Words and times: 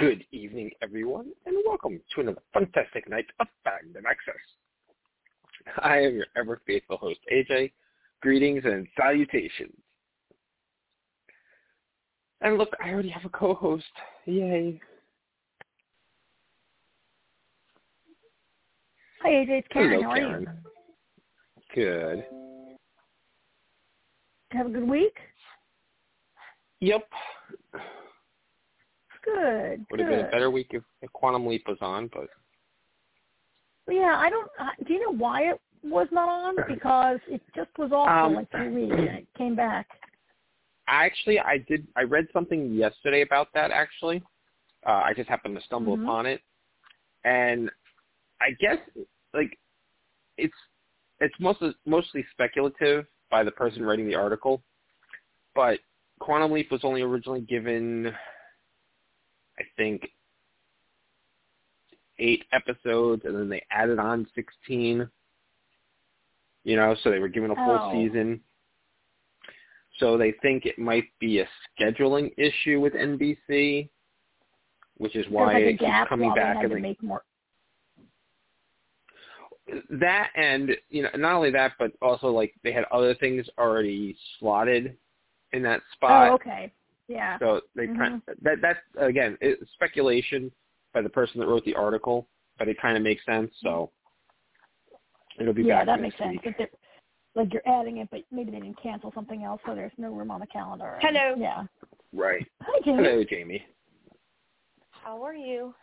Good 0.00 0.24
evening, 0.32 0.70
everyone, 0.80 1.26
and 1.44 1.56
welcome 1.66 2.00
to 2.14 2.20
another 2.22 2.40
fantastic 2.54 3.06
night 3.06 3.26
of 3.38 3.48
Fandom 3.66 4.06
Access. 4.08 4.34
I 5.82 5.98
am 5.98 6.14
your 6.14 6.24
ever 6.38 6.62
faithful 6.66 6.96
host, 6.96 7.20
AJ. 7.30 7.72
Greetings 8.22 8.62
and 8.64 8.88
salutations. 8.96 9.76
And 12.40 12.56
look, 12.56 12.70
I 12.82 12.88
already 12.88 13.10
have 13.10 13.26
a 13.26 13.28
co-host. 13.28 13.84
Yay. 14.24 14.80
Hi, 19.20 19.28
AJ. 19.28 19.48
It's 19.50 19.68
Karen. 19.68 19.90
Hello, 19.90 20.02
How 20.02 20.10
are 20.12 20.40
you? 20.40 20.46
Good. 21.74 22.24
Have 24.52 24.64
a 24.64 24.70
good 24.70 24.88
week? 24.88 25.18
Yep. 26.80 27.06
Good. 29.24 29.86
Would 29.90 29.98
good. 29.98 30.00
have 30.00 30.08
been 30.08 30.26
a 30.26 30.30
better 30.30 30.50
week 30.50 30.68
if, 30.70 30.82
if 31.02 31.12
Quantum 31.12 31.46
Leap 31.46 31.64
was 31.68 31.78
on, 31.80 32.10
but 32.12 32.28
Yeah, 33.88 34.16
I 34.18 34.30
don't. 34.30 34.48
Uh, 34.58 34.70
do 34.86 34.94
you 34.94 35.00
know 35.00 35.16
why 35.16 35.42
it 35.50 35.60
was 35.82 36.08
not 36.12 36.28
on? 36.28 36.56
Because 36.68 37.18
it 37.28 37.40
just 37.54 37.70
was 37.78 37.92
off 37.92 38.08
Um, 38.08 38.32
for 38.32 38.36
like 38.40 38.50
two 38.52 38.74
weeks 38.74 38.94
and 38.96 39.18
it 39.18 39.26
came 39.36 39.54
back. 39.54 39.86
I 40.88 41.04
actually, 41.06 41.38
I 41.38 41.58
did. 41.68 41.86
I 41.96 42.02
read 42.02 42.26
something 42.32 42.72
yesterday 42.74 43.22
about 43.22 43.48
that. 43.54 43.70
Actually, 43.70 44.22
uh, 44.86 45.02
I 45.04 45.12
just 45.14 45.28
happened 45.28 45.54
to 45.56 45.62
stumble 45.62 45.96
Mhm. 45.96 46.04
upon 46.04 46.26
it, 46.26 46.40
and 47.24 47.70
I 48.40 48.50
guess 48.58 48.78
like 49.34 49.56
it's 50.36 50.54
it's 51.20 51.34
mostly 51.38 51.74
mostly 51.86 52.24
speculative 52.32 53.06
by 53.30 53.44
the 53.44 53.52
person 53.52 53.84
writing 53.84 54.08
the 54.08 54.14
article, 54.16 54.62
but 55.54 55.78
Quantum 56.18 56.50
Leap 56.50 56.70
was 56.70 56.84
only 56.84 57.02
originally 57.02 57.42
given, 57.42 58.14
I 59.58 59.62
think, 59.76 60.08
eight 62.18 62.44
episodes, 62.52 63.22
and 63.24 63.34
then 63.34 63.48
they 63.48 63.64
added 63.70 63.98
on 63.98 64.26
sixteen. 64.34 65.08
You 66.64 66.76
know, 66.76 66.94
so 67.02 67.10
they 67.10 67.18
were 67.18 67.28
given 67.28 67.50
a 67.50 67.54
full 67.54 67.78
Oh. 67.80 67.92
season. 67.92 68.42
So 69.98 70.16
they 70.16 70.32
think 70.42 70.66
it 70.66 70.78
might 70.78 71.06
be 71.18 71.40
a 71.40 71.48
scheduling 71.78 72.32
issue 72.38 72.80
with 72.80 72.94
NBC, 72.94 73.88
which 74.96 75.16
is 75.16 75.26
why 75.28 75.54
like 75.54 75.62
it 75.62 75.78
keeps 75.78 76.08
coming 76.08 76.32
back. 76.34 76.62
And 76.62 76.72
they, 76.72 76.80
make 76.80 77.02
more. 77.02 77.22
that 79.90 80.30
and 80.36 80.76
you 80.88 81.02
know 81.02 81.10
not 81.16 81.34
only 81.34 81.50
that, 81.50 81.72
but 81.78 81.92
also 82.02 82.28
like 82.28 82.54
they 82.62 82.72
had 82.72 82.84
other 82.92 83.14
things 83.14 83.46
already 83.58 84.16
slotted 84.38 84.96
in 85.52 85.62
that 85.62 85.80
spot. 85.94 86.30
Oh, 86.30 86.34
okay. 86.34 86.72
Yeah. 87.10 87.38
So 87.40 87.60
they 87.74 87.88
Mhm. 87.88 87.98
kind 87.98 88.22
that 88.42 88.60
that's 88.62 88.78
again 88.96 89.36
it's 89.40 89.68
speculation 89.72 90.52
by 90.94 91.02
the 91.02 91.08
person 91.08 91.40
that 91.40 91.48
wrote 91.48 91.64
the 91.64 91.74
article, 91.74 92.28
but 92.56 92.68
it 92.68 92.78
kind 92.80 92.96
of 92.96 93.02
makes 93.02 93.24
sense. 93.26 93.52
So 93.60 93.90
it'll 95.38 95.52
be 95.52 95.64
yeah, 95.64 95.78
back 95.78 95.86
that 95.86 96.00
next 96.00 96.02
makes 96.02 96.18
sense. 96.18 96.32
week. 96.32 96.46
If 96.46 96.56
they're- 96.56 96.70
like 97.34 97.52
you're 97.52 97.66
adding 97.66 97.98
it, 97.98 98.08
but 98.10 98.24
maybe 98.30 98.50
they 98.50 98.58
didn't 98.60 98.78
cancel 98.78 99.12
something 99.12 99.44
else, 99.44 99.60
so 99.64 99.74
there's 99.74 99.96
no 99.98 100.10
room 100.12 100.30
on 100.30 100.40
the 100.40 100.46
calendar. 100.46 100.94
and- 100.94 101.16
Hello. 101.16 101.34
Yeah. 101.36 101.66
Right. 102.12 102.46
Hi, 102.62 102.80
Jamie. 102.84 103.04
Hello, 103.04 103.24
Jamie. 103.24 103.66
How 104.90 105.22
are 105.22 105.34
you? 105.34 105.74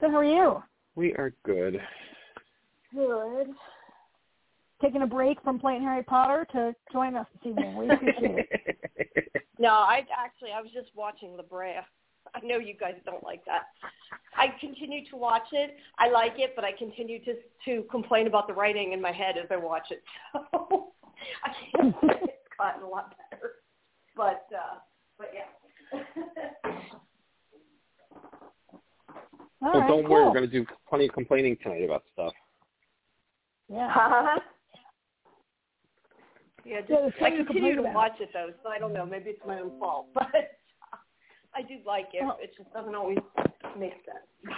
Good. 0.00 0.10
How 0.10 0.16
are 0.18 0.24
you? 0.24 0.62
We 0.96 1.14
are 1.16 1.30
good. 1.44 1.80
Good. 2.92 3.54
Taking 4.82 5.02
a 5.02 5.06
break 5.06 5.42
from 5.42 5.58
playing 5.58 5.82
Harry 5.82 6.02
Potter 6.02 6.46
to 6.52 6.74
join 6.90 7.14
us 7.14 7.26
this 7.34 7.50
evening. 7.50 7.76
We 7.76 7.90
appreciate 7.90 8.48
it. 8.50 9.42
No, 9.60 9.68
I 9.68 10.06
actually 10.18 10.52
I 10.56 10.62
was 10.62 10.70
just 10.72 10.88
watching 10.94 11.36
La 11.36 11.42
Brea. 11.42 11.80
I 12.34 12.40
know 12.42 12.56
you 12.56 12.72
guys 12.72 12.94
don't 13.04 13.22
like 13.22 13.44
that. 13.44 13.64
I 14.34 14.46
continue 14.58 15.04
to 15.10 15.16
watch 15.16 15.48
it. 15.52 15.76
I 15.98 16.08
like 16.08 16.34
it, 16.38 16.52
but 16.56 16.64
I 16.64 16.72
continue 16.72 17.22
to 17.24 17.34
to 17.66 17.82
complain 17.90 18.26
about 18.26 18.48
the 18.48 18.54
writing 18.54 18.92
in 18.92 19.02
my 19.02 19.12
head 19.12 19.36
as 19.36 19.48
I 19.50 19.56
watch 19.56 19.88
it. 19.90 20.02
So 20.50 20.92
I 21.44 21.50
can't 21.76 21.94
say 22.00 22.16
it's 22.22 22.32
gotten 22.58 22.82
a 22.82 22.88
lot 22.88 23.14
better. 23.30 23.56
But 24.16 24.46
uh 24.56 24.78
but 25.18 25.30
yeah. 25.34 26.00
All 29.62 29.72
well, 29.72 29.80
right, 29.80 29.88
don't 29.88 30.02
cool. 30.04 30.10
worry. 30.10 30.24
We're 30.24 30.32
going 30.32 30.50
to 30.50 30.64
do 30.64 30.64
plenty 30.88 31.04
of 31.04 31.12
complaining 31.12 31.58
tonight 31.62 31.84
about 31.84 32.04
stuff. 32.14 32.32
Yeah. 33.68 34.36
Yeah, 36.64 36.80
just, 36.80 36.90
Yeah, 37.20 37.26
I 37.26 37.30
continue 37.30 37.74
to 37.76 37.80
about. 37.82 37.94
watch 37.94 38.20
it 38.20 38.30
though, 38.32 38.50
so 38.62 38.68
I 38.70 38.78
don't 38.78 38.92
know. 38.92 39.06
Maybe 39.06 39.30
it's 39.30 39.40
my 39.46 39.60
own 39.60 39.78
fault, 39.78 40.06
but 40.14 40.26
I 41.54 41.62
do 41.62 41.78
like 41.86 42.08
it. 42.12 42.22
Well- 42.24 42.38
it 42.40 42.52
just 42.56 42.72
doesn't 42.72 42.94
always 42.94 43.18
make 43.78 43.94
sense. 44.04 44.56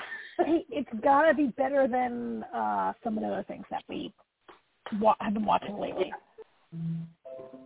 it's 0.70 0.88
gotta 1.02 1.34
be 1.34 1.48
better 1.58 1.86
than 1.88 2.42
uh 2.54 2.92
some 3.04 3.16
of 3.18 3.22
the 3.22 3.28
other 3.28 3.44
things 3.44 3.64
that 3.70 3.82
we 3.88 4.12
wa- 5.00 5.16
have 5.20 5.34
been 5.34 5.44
watching 5.44 5.76
lately. 5.78 6.12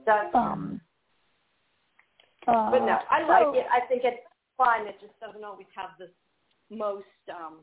That's 0.05 0.35
Um, 0.35 0.81
uh, 2.49 2.71
But 2.71 2.81
no, 2.81 2.99
I 3.11 3.23
so- 3.23 3.29
like 3.53 3.57
it. 3.61 3.67
I 3.73 3.81
think 3.89 4.03
it's 4.05 4.23
fun. 4.57 4.87
It 4.87 4.97
just 5.01 5.19
doesn't 5.21 5.45
always 5.45 5.67
have 5.77 5.91
the 5.99 6.11
most 6.75 7.05
um 7.31 7.59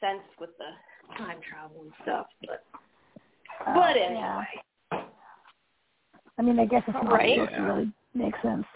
sense 0.00 0.22
with 0.40 0.50
the 0.58 1.16
time 1.16 1.40
travel 1.42 1.82
and 1.82 1.92
stuff. 2.02 2.26
But 2.46 2.64
uh, 3.66 3.74
but 3.74 3.96
yeah. 3.96 4.44
Anyway, 6.38 6.52
I 6.52 6.54
mean, 6.54 6.58
I 6.60 6.66
guess 6.66 6.82
it's 6.86 6.94
not 6.94 7.10
Right. 7.12 7.34
supposed 7.38 7.54
to 7.56 7.62
really 7.62 7.92
make 8.14 8.34
sense. 8.42 8.66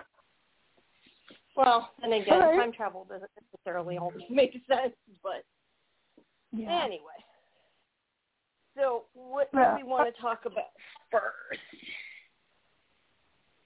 well, 1.54 1.90
and 2.02 2.12
again, 2.14 2.32
All 2.42 2.48
right. 2.48 2.58
time 2.60 2.72
travel 2.72 3.04
doesn't 3.04 3.30
necessarily 3.52 3.98
always 3.98 4.22
make 4.30 4.52
sense. 4.66 4.94
But 5.22 5.44
Yeah. 6.50 6.82
anyway, 6.84 7.24
so 8.76 9.04
what 9.12 9.48
Yeah. 9.52 9.76
do 9.76 9.84
we 9.84 9.90
want 9.90 10.14
to 10.14 10.18
uh, 10.18 10.22
talk 10.22 10.44
about 10.46 10.70
first? 11.10 11.60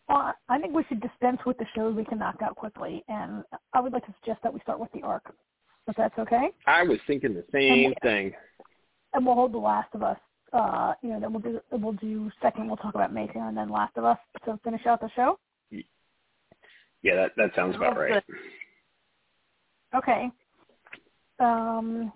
Well, 0.08 0.34
I 0.48 0.58
think 0.60 0.72
we 0.74 0.84
should 0.84 1.00
dispense 1.00 1.44
with 1.44 1.58
the 1.58 1.66
shows 1.74 1.94
we 1.96 2.04
can 2.04 2.18
knock 2.18 2.40
out 2.42 2.54
quickly, 2.56 3.04
and 3.08 3.44
I 3.72 3.80
would 3.80 3.92
like 3.92 4.06
to 4.06 4.14
suggest 4.20 4.40
that 4.42 4.52
we 4.52 4.60
start 4.60 4.78
with 4.78 4.90
the 4.92 5.02
Ark, 5.02 5.34
if 5.88 5.96
that's 5.96 6.16
okay. 6.18 6.50
I 6.66 6.82
was 6.84 6.98
thinking 7.06 7.34
the 7.34 7.44
same 7.52 7.86
And- 7.92 7.98
thing. 8.02 8.36
And 9.14 9.24
we'll 9.24 9.34
hold 9.36 9.52
The 9.52 9.58
Last 9.58 9.94
of 9.94 10.02
Us. 10.02 10.18
Uh, 10.52 10.94
you 11.02 11.10
know, 11.10 11.20
then 11.20 11.32
we'll 11.32 11.42
do 11.42 11.60
we'll 11.72 11.92
do 11.92 12.30
second. 12.40 12.68
We'll 12.68 12.76
talk 12.76 12.94
about 12.94 13.12
Mayfair, 13.12 13.48
and 13.48 13.56
then 13.56 13.68
Last 13.68 13.96
of 13.96 14.04
Us 14.04 14.18
to 14.44 14.58
finish 14.64 14.86
out 14.86 15.00
the 15.00 15.10
show. 15.14 15.38
Yeah, 17.02 17.16
that 17.16 17.32
that 17.36 17.54
sounds 17.54 17.76
about 17.76 17.96
right. 17.96 18.22
Okay. 19.94 20.30
Um, 21.38 22.12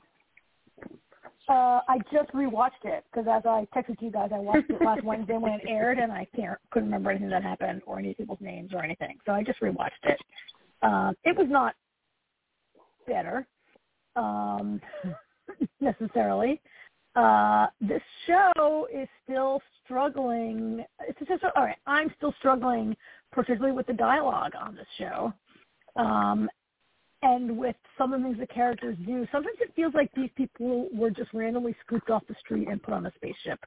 uh, 1.48 1.80
I 1.88 1.98
just 2.12 2.30
rewatched 2.32 2.84
it 2.84 3.04
because 3.10 3.26
as 3.30 3.42
I 3.44 3.66
texted 3.74 4.00
you 4.00 4.10
guys, 4.10 4.30
I 4.32 4.38
watched 4.38 4.70
it 4.70 4.80
last 4.82 5.02
Wednesday 5.04 5.36
when 5.36 5.52
it 5.52 5.62
aired, 5.66 5.98
and 5.98 6.12
I 6.12 6.26
can't 6.36 6.58
couldn't 6.70 6.88
remember 6.88 7.10
anything 7.10 7.30
that 7.30 7.42
happened 7.42 7.82
or 7.86 7.98
any 7.98 8.14
people's 8.14 8.40
names 8.40 8.70
or 8.72 8.82
anything. 8.82 9.18
So 9.26 9.32
I 9.32 9.42
just 9.42 9.60
rewatched 9.60 10.04
it. 10.04 10.20
Um, 10.82 11.14
it 11.24 11.36
was 11.36 11.48
not 11.48 11.74
better 13.06 13.46
um, 14.16 14.80
necessarily. 15.80 16.60
Uh, 17.16 17.66
this 17.80 18.02
show 18.26 18.86
is 18.92 19.08
still 19.24 19.60
struggling. 19.84 20.84
It's 21.08 21.18
just 21.28 21.44
all 21.44 21.64
right. 21.64 21.76
I'm 21.86 22.12
still 22.16 22.34
struggling, 22.38 22.96
particularly 23.32 23.74
with 23.74 23.86
the 23.86 23.92
dialogue 23.92 24.52
on 24.58 24.74
this 24.76 24.86
show. 24.98 25.32
Um, 25.96 26.48
and 27.22 27.56
with 27.58 27.76
some 27.98 28.12
of 28.12 28.20
the 28.20 28.28
things 28.28 28.38
the 28.38 28.46
characters 28.46 28.96
do, 29.04 29.26
sometimes 29.30 29.56
it 29.60 29.72
feels 29.74 29.92
like 29.94 30.10
these 30.14 30.30
people 30.36 30.88
were 30.92 31.10
just 31.10 31.32
randomly 31.34 31.74
scooped 31.84 32.10
off 32.10 32.22
the 32.28 32.36
street 32.40 32.68
and 32.68 32.82
put 32.82 32.94
on 32.94 33.06
a 33.06 33.12
spaceship. 33.16 33.58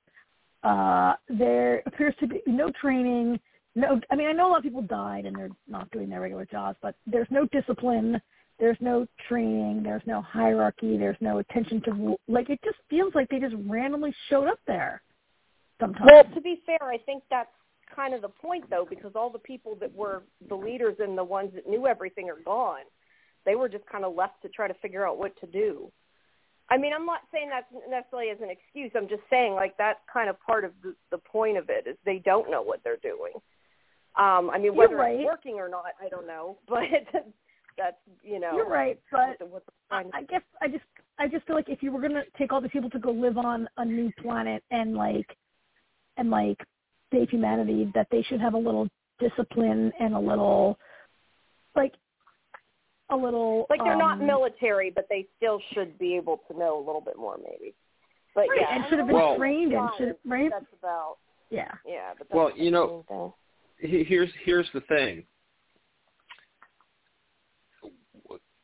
Uh, 0.64 1.14
there 1.30 1.84
appears 1.86 2.16
to 2.20 2.28
be 2.28 2.42
no 2.48 2.72
training. 2.82 3.40
No, 3.76 4.00
I 4.10 4.16
mean 4.16 4.28
I 4.28 4.32
know 4.32 4.48
a 4.48 4.52
lot 4.52 4.58
of 4.58 4.64
people 4.64 4.82
died 4.82 5.26
and 5.26 5.36
they're 5.36 5.50
not 5.68 5.92
doing 5.92 6.10
their 6.10 6.22
regular 6.22 6.46
jobs, 6.46 6.78
but 6.82 6.96
there's 7.06 7.28
no 7.30 7.46
discipline. 7.48 8.20
There's 8.64 8.78
no 8.80 9.06
training. 9.28 9.84
There's 9.84 10.02
no 10.06 10.22
hierarchy. 10.22 10.96
There's 10.96 11.18
no 11.20 11.40
attention 11.40 11.82
to. 11.82 12.16
Like 12.30 12.50
it 12.50 12.62
just 12.64 12.78
feels 12.90 13.14
like 13.14 13.28
they 13.28 13.40
just 13.40 13.56
randomly 13.68 14.16
showed 14.30 14.48
up 14.48 14.60
there. 14.66 15.02
Sometimes. 15.82 16.10
Well, 16.10 16.24
to 16.34 16.40
be 16.40 16.62
fair, 16.66 16.82
I 16.82 16.98
think 16.98 17.24
that's 17.30 17.50
kind 17.94 18.14
of 18.14 18.22
the 18.22 18.30
point, 18.30 18.70
though, 18.70 18.88
because 18.90 19.12
all 19.16 19.30
the 19.30 19.38
people 19.38 19.76
that 19.82 19.94
were 19.94 20.24
the 20.48 20.56
leaders 20.56 20.96
and 21.00 21.18
the 21.18 21.24
ones 21.26 21.52
that 21.56 21.68
knew 21.68 21.88
everything 21.88 22.30
are 22.30 22.40
gone. 22.46 22.84
They 23.46 23.56
were 23.56 23.68
just 23.68 23.86
kind 23.88 24.06
of 24.06 24.16
left 24.16 24.42
to 24.44 24.48
try 24.48 24.70
to 24.70 24.74
figure 24.76 25.06
out 25.06 25.18
what 25.18 25.38
to 25.42 25.46
do. 25.46 25.92
I 26.70 26.78
mean, 26.78 26.94
I'm 26.94 27.06
not 27.06 27.20
saying 27.34 27.50
that 27.50 27.66
necessarily 27.90 28.30
as 28.30 28.38
an 28.42 28.50
excuse. 28.50 28.92
I'm 28.96 29.10
just 29.10 29.24
saying, 29.30 29.56
like, 29.56 29.76
that's 29.78 30.00
kind 30.12 30.30
of 30.30 30.40
part 30.40 30.64
of 30.64 30.72
the, 30.82 30.96
the 31.12 31.18
point 31.18 31.58
of 31.58 31.70
it 31.70 31.86
is 31.86 31.98
they 32.06 32.22
don't 32.24 32.50
know 32.50 32.62
what 32.62 32.80
they're 32.86 32.96
doing. 32.96 33.34
Um, 34.16 34.50
I 34.50 34.58
mean, 34.58 34.74
whether 34.74 34.96
right. 34.96 35.16
it's 35.16 35.26
working 35.26 35.56
or 35.56 35.68
not, 35.68 35.88
I 36.02 36.08
don't 36.08 36.28
know, 36.28 36.60
but 36.70 36.86
that's 37.78 37.98
you 38.24 38.40
know. 38.40 38.56
You're 38.56 38.70
right, 38.70 39.00
but 39.12 39.28
what 39.30 39.40
the- 39.40 39.46
what 39.46 39.66
the 39.66 39.72
I, 39.92 40.04
I 40.14 40.24
guess 40.24 40.42
I 40.62 40.68
just 40.68 40.84
I 41.20 41.28
just 41.28 41.46
feel 41.46 41.56
like 41.56 41.70
if 41.70 41.84
you 41.84 41.92
were 41.92 42.02
gonna 42.02 42.24
take 42.38 42.52
all 42.52 42.62
these 42.62 42.72
people 42.72 42.90
to 42.92 43.00
go 43.00 43.12
live 43.12 43.38
on 43.38 43.68
a 43.78 43.86
new 43.86 44.12
planet 44.22 44.64
and 44.72 44.96
like 44.96 45.28
and 46.18 46.30
like 46.30 46.58
save 47.12 47.30
humanity, 47.30 47.92
that 47.94 48.08
they 48.12 48.24
should 48.24 48.42
have 48.42 48.54
a 48.56 48.58
little 48.58 48.88
discipline 49.20 49.92
and 50.00 50.16
a 50.16 50.20
little 50.20 50.78
like 51.76 51.94
a 53.10 53.16
little 53.16 53.68
like 53.70 53.80
they're 53.84 53.98
not 53.98 54.20
um, 54.20 54.26
military, 54.26 54.90
but 54.90 55.06
they 55.10 55.28
still 55.38 55.60
should 55.74 55.98
be 56.00 56.16
able 56.16 56.42
to 56.52 56.58
know 56.58 56.78
a 56.78 56.84
little 56.84 57.02
bit 57.02 57.18
more, 57.18 57.38
maybe. 57.38 57.74
But 58.36 58.48
Right, 58.50 58.62
yeah, 58.62 58.76
and 58.76 58.86
should 58.90 58.98
have 58.98 59.08
been 59.08 59.16
Well- 59.16 59.38
trained 59.38 59.74
and 59.74 59.90
should 59.98 60.16
right. 60.26 60.50
That's 60.50 60.66
about 60.80 61.18
Yeah. 61.50 61.72
yeah. 61.86 62.14
But 62.18 62.30
that's 62.30 62.36
Well, 62.36 62.52
you 62.58 62.72
know- 62.72 63.06
main 63.10 63.32
thing. 63.92 64.06
here's 64.06 64.32
here's 64.44 64.72
the 64.72 64.82
thing. 64.82 65.26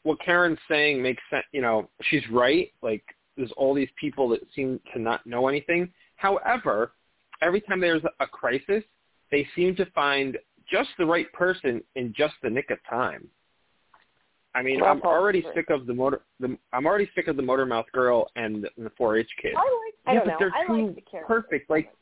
What 0.03 0.19
Karen's 0.21 0.59
saying 0.69 1.01
makes 1.01 1.21
sense. 1.29 1.45
You 1.51 1.61
know, 1.61 1.89
she's 2.03 2.23
right. 2.31 2.71
Like, 2.81 3.03
there's 3.35 3.51
all 3.57 3.73
these 3.73 3.89
people 3.99 4.29
that 4.29 4.41
seem 4.55 4.79
to 4.93 4.99
not 4.99 5.25
know 5.25 5.47
anything. 5.47 5.89
However, 6.15 6.93
every 7.41 7.61
time 7.61 7.79
there's 7.79 8.03
a 8.19 8.27
crisis, 8.27 8.83
they 9.31 9.47
seem 9.55 9.75
to 9.75 9.85
find 9.91 10.37
just 10.71 10.89
the 10.97 11.05
right 11.05 11.31
person 11.33 11.81
in 11.95 12.13
just 12.15 12.33
the 12.43 12.49
nick 12.49 12.69
of 12.69 12.77
time. 12.89 13.27
I 14.55 14.63
mean, 14.63 14.81
I'm 14.81 15.01
already 15.03 15.45
sick 15.53 15.69
of 15.69 15.85
the 15.85 15.93
motor. 15.93 16.21
The, 16.39 16.57
I'm 16.73 16.85
already 16.85 17.09
sick 17.13 17.27
of 17.27 17.35
the 17.35 17.41
motor 17.41 17.65
mouth 17.65 17.85
girl 17.93 18.29
and 18.35 18.63
the, 18.63 18.69
the 18.77 18.89
4-H 18.99 19.29
kid. 19.41 19.53
I 19.55 19.59
like. 19.59 19.93
I 20.07 20.13
yeah, 20.13 20.19
don't 20.19 20.25
but 20.25 20.31
know. 20.31 20.37
they're 20.39 20.53
I 20.55 20.67
too 20.67 20.87
like 20.87 20.95
the 20.95 21.19
perfect. 21.27 21.69
Like, 21.69 21.93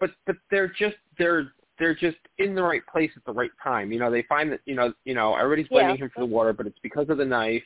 but 0.00 0.10
but 0.26 0.36
they're 0.50 0.72
just 0.78 0.96
they're 1.18 1.52
they're 1.78 1.94
just 1.94 2.18
in 2.38 2.54
the 2.54 2.62
right 2.62 2.82
place 2.90 3.10
at 3.16 3.24
the 3.24 3.32
right 3.32 3.50
time. 3.62 3.92
You 3.92 3.98
know, 3.98 4.10
they 4.10 4.22
find 4.22 4.50
that 4.52 4.60
you 4.64 4.74
know 4.74 4.92
you 5.04 5.14
know 5.14 5.34
everybody's 5.36 5.68
blaming 5.68 5.96
Yeah. 5.96 6.04
him 6.04 6.10
for 6.14 6.20
the 6.20 6.26
water, 6.26 6.52
but 6.52 6.66
it's 6.66 6.78
because 6.82 7.08
of 7.08 7.18
the 7.18 7.24
knife. 7.24 7.64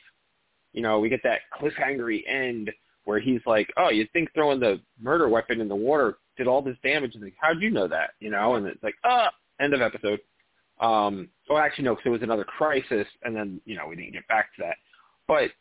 You 0.73 0.81
know, 0.81 0.99
we 0.99 1.09
get 1.09 1.21
that 1.23 1.41
cliffhangery 1.59 2.23
end 2.27 2.71
where 3.05 3.19
he's 3.19 3.41
like, 3.45 3.71
"Oh, 3.77 3.89
you'd 3.89 4.11
think 4.11 4.33
throwing 4.33 4.59
the 4.59 4.79
murder 5.01 5.27
weapon 5.29 5.61
in 5.61 5.67
the 5.67 5.75
water 5.75 6.17
did 6.37 6.47
all 6.47 6.61
this 6.61 6.77
damage?" 6.83 7.15
And 7.15 7.23
like, 7.23 7.35
how'd 7.39 7.61
you 7.61 7.69
know 7.69 7.87
that? 7.87 8.11
You 8.19 8.31
know, 8.31 8.55
and 8.55 8.65
it's 8.67 8.83
like, 8.83 8.95
"Uh, 9.03 9.27
end 9.59 9.73
of 9.73 9.81
episode." 9.81 10.19
Um, 10.79 11.29
well, 11.49 11.59
actually, 11.59 11.85
no, 11.85 11.95
because 11.95 12.07
it 12.07 12.09
was 12.09 12.21
another 12.23 12.43
crisis, 12.43 13.07
and 13.23 13.35
then 13.35 13.61
you 13.65 13.75
know 13.77 13.87
we 13.87 13.95
didn't 13.95 14.13
get 14.13 14.27
back 14.27 14.55
to 14.55 14.63
that. 14.63 14.77
But 15.27 15.51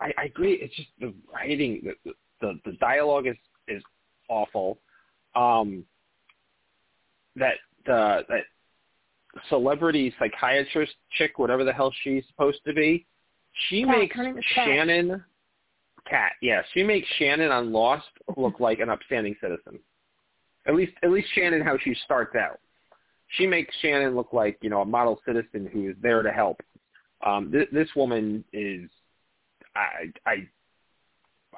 I, 0.00 0.12
I 0.18 0.24
agree. 0.24 0.54
It's 0.54 0.74
just 0.74 0.88
the 1.00 1.14
writing, 1.32 1.92
the 2.04 2.12
the, 2.40 2.60
the 2.64 2.72
dialogue 2.78 3.26
is 3.26 3.36
is 3.68 3.82
awful. 4.28 4.78
Um, 5.34 5.84
that 7.38 7.54
the 7.86 8.24
that 8.28 8.42
celebrity 9.48 10.14
psychiatrist 10.18 10.94
chick, 11.12 11.38
whatever 11.38 11.64
the 11.64 11.72
hell 11.72 11.92
she's 12.02 12.24
supposed 12.28 12.60
to 12.66 12.72
be, 12.72 13.06
she 13.68 13.84
Kat, 13.84 13.98
makes 13.98 14.16
Kat. 14.16 14.34
Shannon. 14.54 15.24
Kat, 16.08 16.32
yeah, 16.40 16.62
she 16.72 16.82
makes 16.82 17.06
Shannon 17.18 17.50
on 17.50 17.72
Lost 17.72 18.06
look 18.36 18.60
like 18.60 18.80
an 18.80 18.88
upstanding 18.88 19.36
citizen. 19.40 19.78
At 20.66 20.74
least, 20.74 20.92
at 21.02 21.10
least 21.10 21.28
Shannon, 21.34 21.60
how 21.60 21.76
she 21.78 21.94
starts 22.04 22.34
out, 22.34 22.60
she 23.36 23.46
makes 23.46 23.74
Shannon 23.82 24.14
look 24.14 24.32
like 24.32 24.58
you 24.62 24.70
know 24.70 24.80
a 24.80 24.86
model 24.86 25.20
citizen 25.26 25.68
who 25.72 25.90
is 25.90 25.96
there 26.02 26.22
to 26.22 26.32
help. 26.32 26.60
Um, 27.24 27.50
th- 27.50 27.68
this 27.72 27.88
woman 27.96 28.44
is, 28.52 28.88
I, 29.74 30.12
I, 30.24 30.48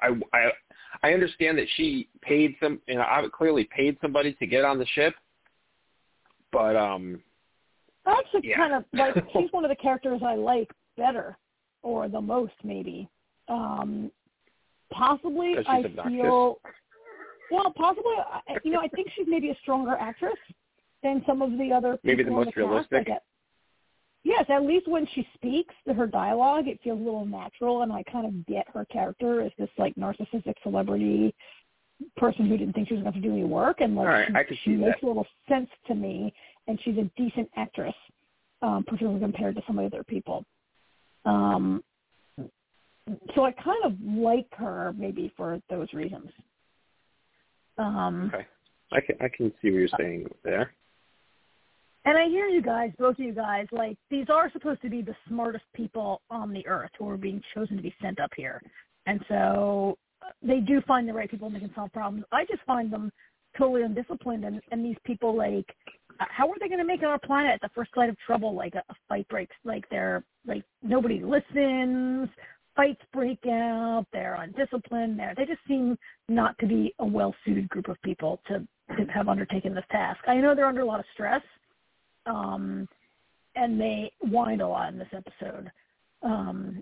I, 0.01 0.09
I, 0.33 0.49
I 1.03 1.13
understand 1.13 1.57
that 1.59 1.67
she 1.75 2.09
paid 2.21 2.55
some, 2.61 2.79
you 2.87 2.95
know, 2.95 3.01
I 3.01 3.23
clearly 3.31 3.69
paid 3.75 3.97
somebody 4.01 4.33
to 4.33 4.47
get 4.47 4.65
on 4.65 4.79
the 4.79 4.87
ship, 4.87 5.13
but 6.51 6.75
um, 6.75 7.21
I 8.05 8.11
actually 8.19 8.49
Yeah. 8.49 8.57
kind 8.57 8.73
of 8.73 8.85
like 8.93 9.15
she's 9.33 9.51
one 9.51 9.65
of 9.65 9.69
the 9.69 9.75
characters 9.75 10.21
I 10.25 10.35
like 10.35 10.69
better 10.97 11.37
or 11.83 12.07
the 12.09 12.21
most 12.21 12.53
maybe. 12.63 13.09
Um 13.47 14.11
possibly 14.91 15.55
I 15.67 15.79
obnoxious? 15.83 16.11
feel 16.11 16.59
well, 17.49 17.71
possibly 17.75 18.13
I- 18.17 18.59
you 18.63 18.71
know, 18.71 18.79
I 18.79 18.87
think 18.89 19.09
she's 19.15 19.27
maybe 19.27 19.49
a 19.49 19.55
stronger 19.61 19.95
actress 19.99 20.37
than 21.03 21.23
some 21.27 21.41
of 21.41 21.51
the 21.57 21.71
other 21.73 21.97
Maybe 22.03 22.23
the 22.23 22.31
most 22.31 22.45
cast. 22.47 22.57
realistic? 22.57 23.09
At- 23.09 23.23
yes, 24.23 24.45
at 24.49 24.63
least 24.63 24.87
when 24.87 25.05
she 25.13 25.27
speaks, 25.35 25.73
her 25.95 26.07
dialogue, 26.07 26.67
it 26.67 26.79
feels 26.83 26.99
a 26.99 27.03
little 27.03 27.25
natural 27.25 27.81
and 27.83 27.91
I 27.91 28.03
kind 28.03 28.25
of 28.25 28.45
get 28.45 28.67
her 28.73 28.85
character 28.85 29.41
as 29.41 29.51
this 29.57 29.69
like 29.77 29.95
narcissistic 29.95 30.55
celebrity 30.63 31.33
person 32.17 32.47
who 32.47 32.57
didn't 32.57 32.73
think 32.73 32.87
she 32.87 32.93
was 32.95 33.03
going 33.03 33.13
to 33.13 33.21
do 33.21 33.31
any 33.31 33.43
work 33.43 33.81
and 33.81 33.95
like 33.95 34.07
right, 34.07 34.27
she, 34.27 34.35
I 34.35 34.59
she 34.63 34.69
makes 34.71 34.99
that. 35.01 35.05
a 35.05 35.07
little 35.07 35.27
sense 35.47 35.69
to 35.87 35.95
me 35.95 36.33
and 36.67 36.79
she's 36.83 36.97
a 36.97 37.09
decent 37.17 37.49
actress 37.55 37.93
um 38.61 38.83
particularly 38.83 39.19
compared 39.19 39.55
to 39.55 39.61
some 39.67 39.77
of 39.79 39.89
the 39.89 39.95
other 39.95 40.03
people 40.03 40.45
um 41.25 41.83
so 43.35 43.43
i 43.43 43.51
kind 43.51 43.83
of 43.83 43.93
like 44.01 44.47
her 44.53 44.93
maybe 44.97 45.31
for 45.35 45.59
those 45.69 45.91
reasons 45.93 46.29
um 47.77 48.31
okay, 48.33 48.45
I 48.91 49.01
can 49.01 49.15
I 49.21 49.27
can 49.29 49.51
see 49.61 49.71
what 49.71 49.79
you're 49.79 49.87
saying 49.99 50.27
there. 50.43 50.73
and 52.05 52.17
i 52.17 52.27
hear 52.27 52.47
you 52.47 52.61
guys 52.61 52.91
both 52.97 53.17
of 53.17 53.19
you 53.19 53.33
guys 53.33 53.67
like 53.71 53.97
these 54.09 54.27
are 54.29 54.51
supposed 54.51 54.81
to 54.81 54.89
be 54.89 55.01
the 55.01 55.15
smartest 55.27 55.65
people 55.73 56.21
on 56.29 56.51
the 56.51 56.65
earth 56.67 56.91
who 56.97 57.09
are 57.09 57.17
being 57.17 57.41
chosen 57.53 57.75
to 57.77 57.83
be 57.83 57.93
sent 58.01 58.19
up 58.19 58.31
here 58.35 58.61
and 59.07 59.19
so 59.27 59.97
they 60.41 60.59
do 60.59 60.81
find 60.87 61.07
the 61.07 61.13
right 61.13 61.29
people 61.29 61.47
and 61.47 61.55
they 61.55 61.59
can 61.59 61.71
solve 61.75 61.91
problems. 61.93 62.25
I 62.31 62.45
just 62.45 62.61
find 62.65 62.91
them 62.91 63.11
totally 63.57 63.83
undisciplined 63.83 64.45
and 64.45 64.61
and 64.71 64.83
these 64.83 64.97
people 65.05 65.35
like 65.35 65.65
how 66.17 66.47
are 66.49 66.55
they 66.59 66.67
going 66.67 66.79
to 66.79 66.85
make 66.85 67.03
our 67.03 67.19
planet 67.19 67.53
at 67.55 67.61
the 67.61 67.69
first 67.73 67.91
light 67.97 68.09
of 68.09 68.17
trouble? 68.25 68.55
Like 68.55 68.75
a, 68.75 68.83
a 68.89 68.95
fight 69.09 69.27
breaks 69.27 69.55
like 69.63 69.87
they're 69.89 70.23
like 70.45 70.63
nobody 70.81 71.21
listens 71.21 72.29
fights 72.75 73.01
break 73.11 73.39
out 73.47 74.05
they're 74.13 74.35
undisciplined 74.35 75.19
they're, 75.19 75.33
they 75.35 75.45
just 75.45 75.59
seem 75.67 75.97
not 76.29 76.57
to 76.59 76.65
be 76.65 76.93
a 76.99 77.05
well 77.05 77.35
suited 77.43 77.67
group 77.67 77.89
of 77.89 78.01
people 78.01 78.39
to, 78.47 78.59
to 78.95 79.11
have 79.11 79.27
undertaken 79.27 79.75
this 79.75 79.83
task. 79.91 80.19
I 80.27 80.35
know 80.35 80.55
they're 80.55 80.65
under 80.65 80.81
a 80.81 80.85
lot 80.85 80.99
of 80.99 81.05
stress 81.13 81.41
um 82.25 82.87
and 83.55 83.79
they 83.79 84.11
whined 84.21 84.61
a 84.61 84.67
lot 84.67 84.93
in 84.93 84.99
this 84.99 85.09
episode. 85.13 85.71
Um 86.23 86.81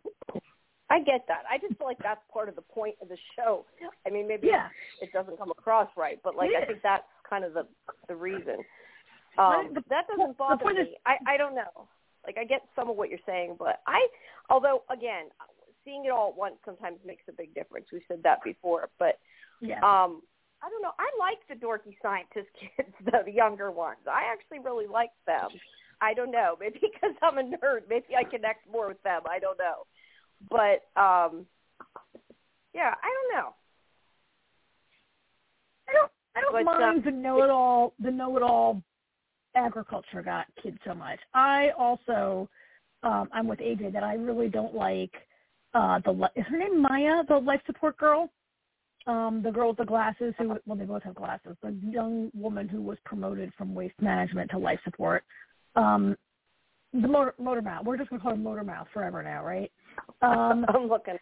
I 0.89 1.00
get 1.01 1.25
that. 1.27 1.44
I 1.50 1.57
just 1.57 1.77
feel 1.77 1.88
like 1.88 2.00
that's 2.01 2.21
part 2.33 2.50
of 2.50 2.56
the 2.56 2.62
point 2.63 2.95
of 3.01 3.09
the 3.09 3.18
show. 3.36 3.65
I 4.06 4.09
mean, 4.09 4.27
maybe 4.27 4.47
yeah 4.47 4.68
it 5.01 5.12
doesn't 5.13 5.38
come 5.38 5.51
across 5.51 5.89
right, 5.95 6.19
but 6.24 6.36
like 6.36 6.50
I 6.62 6.65
think 6.65 6.80
that's 6.81 7.03
kind 7.30 7.44
of 7.44 7.53
the 7.53 7.68
the 8.07 8.15
reason. 8.15 8.57
Um, 9.38 9.71
the- 9.74 9.83
that 9.89 10.07
doesn't 10.07 10.38
bother 10.38 10.65
me. 10.65 10.81
is- 10.81 10.95
I 11.06 11.18
I 11.27 11.38
don't 11.38 11.56
know. 11.56 11.88
Like 12.25 12.38
I 12.38 12.44
get 12.44 12.62
some 12.75 12.89
of 12.89 12.97
what 12.97 13.09
you're 13.09 13.25
saying, 13.25 13.56
but 13.57 13.81
I, 13.88 14.07
although 14.50 14.83
again, 14.89 15.27
seeing 15.86 16.06
it 16.06 16.09
all 16.12 16.30
at 16.30 16.36
once 16.38 16.56
sometimes 16.65 16.97
makes 17.06 17.24
a 17.30 17.31
big 17.31 17.53
difference. 17.53 17.88
We 17.94 18.01
said 18.07 18.21
that 18.24 18.44
before, 18.44 18.89
but 19.00 19.19
yeah 19.62 19.77
um, 19.80 20.21
I 20.62 20.69
don't 20.69 20.81
know. 20.81 20.91
I 21.00 21.07
like 21.19 21.39
the 21.47 21.56
dorky 21.56 21.95
scientist 22.01 22.50
kids, 22.59 22.94
though 23.06 23.21
the 23.24 23.31
younger 23.31 23.71
ones. 23.71 24.00
I 24.09 24.24
actually 24.31 24.59
really 24.59 24.88
like 24.88 25.12
them. 25.25 25.50
I 26.01 26.13
don't 26.13 26.31
know. 26.31 26.57
Maybe 26.59 26.80
because 26.81 27.15
I'm 27.21 27.38
a 27.38 27.44
nerd. 27.44 27.81
Maybe 27.89 28.15
I 28.18 28.24
connect 28.24 28.69
more 28.69 28.88
with 28.89 29.01
them. 29.03 29.21
I 29.30 29.39
don't 29.39 29.57
know. 29.57 29.86
But 30.50 30.86
um, 31.00 31.46
yeah, 32.74 32.93
I 33.03 33.10
don't 33.13 33.34
know. 33.34 33.53
I 35.88 35.93
don't 35.93 36.12
I 36.36 36.41
don't 36.41 36.65
But, 36.65 36.75
uh, 36.75 36.79
mind 36.79 37.03
the 37.03 37.12
know 37.12 37.43
it 37.43 37.50
all 37.50 37.93
the 38.00 38.12
know 38.12 38.38
it 38.38 38.43
all 38.43 38.81
agriculture 39.55 40.22
got 40.22 40.46
kid 40.62 40.77
so 40.86 40.93
much. 40.93 41.19
I 41.34 41.69
also 41.77 42.50
um 43.03 43.29
I'm 43.34 43.48
with 43.48 43.60
AJ 43.60 43.93
that 43.93 44.03
I 44.03 44.13
really 44.13 44.50
don't 44.50 44.75
like 44.75 45.13
uh 45.74 46.00
the 46.05 46.12
is 46.36 46.46
her 46.48 46.58
name 46.58 46.81
Maya, 46.81 47.24
the 47.27 47.38
life 47.38 47.62
support 47.65 47.98
girl? 47.98 48.29
Um 49.08 49.41
the 49.43 49.51
girl 49.51 49.69
with 49.69 49.77
the 49.77 49.86
glasses 49.86 50.34
who 50.38 50.58
well 50.65 50.77
they 50.77 50.86
both 50.86 51.03
have 51.03 51.15
glasses. 51.15 51.55
The 51.62 51.75
young 51.84 52.31
woman 52.34 52.67
who 52.67 52.81
was 52.81 52.98
promoted 53.05 53.51
from 53.58 53.74
waste 53.74 54.00
management 54.01 54.51
to 54.51 54.58
life 54.58 54.79
support. 54.84 55.24
Um 55.75 56.15
the 56.93 57.08
motor 57.08 57.34
motor 57.39 57.62
mouth. 57.62 57.86
We're 57.86 57.98
just 57.98 58.10
gonna 58.10 58.22
call 58.22 58.31
her 58.31 58.38
motor 58.38 58.63
mouth 58.63 58.88
forever 58.93 59.24
now, 59.24 59.43
right? 59.43 59.72
Um 60.22 60.65
I'm 60.74 60.88
looking. 60.88 61.17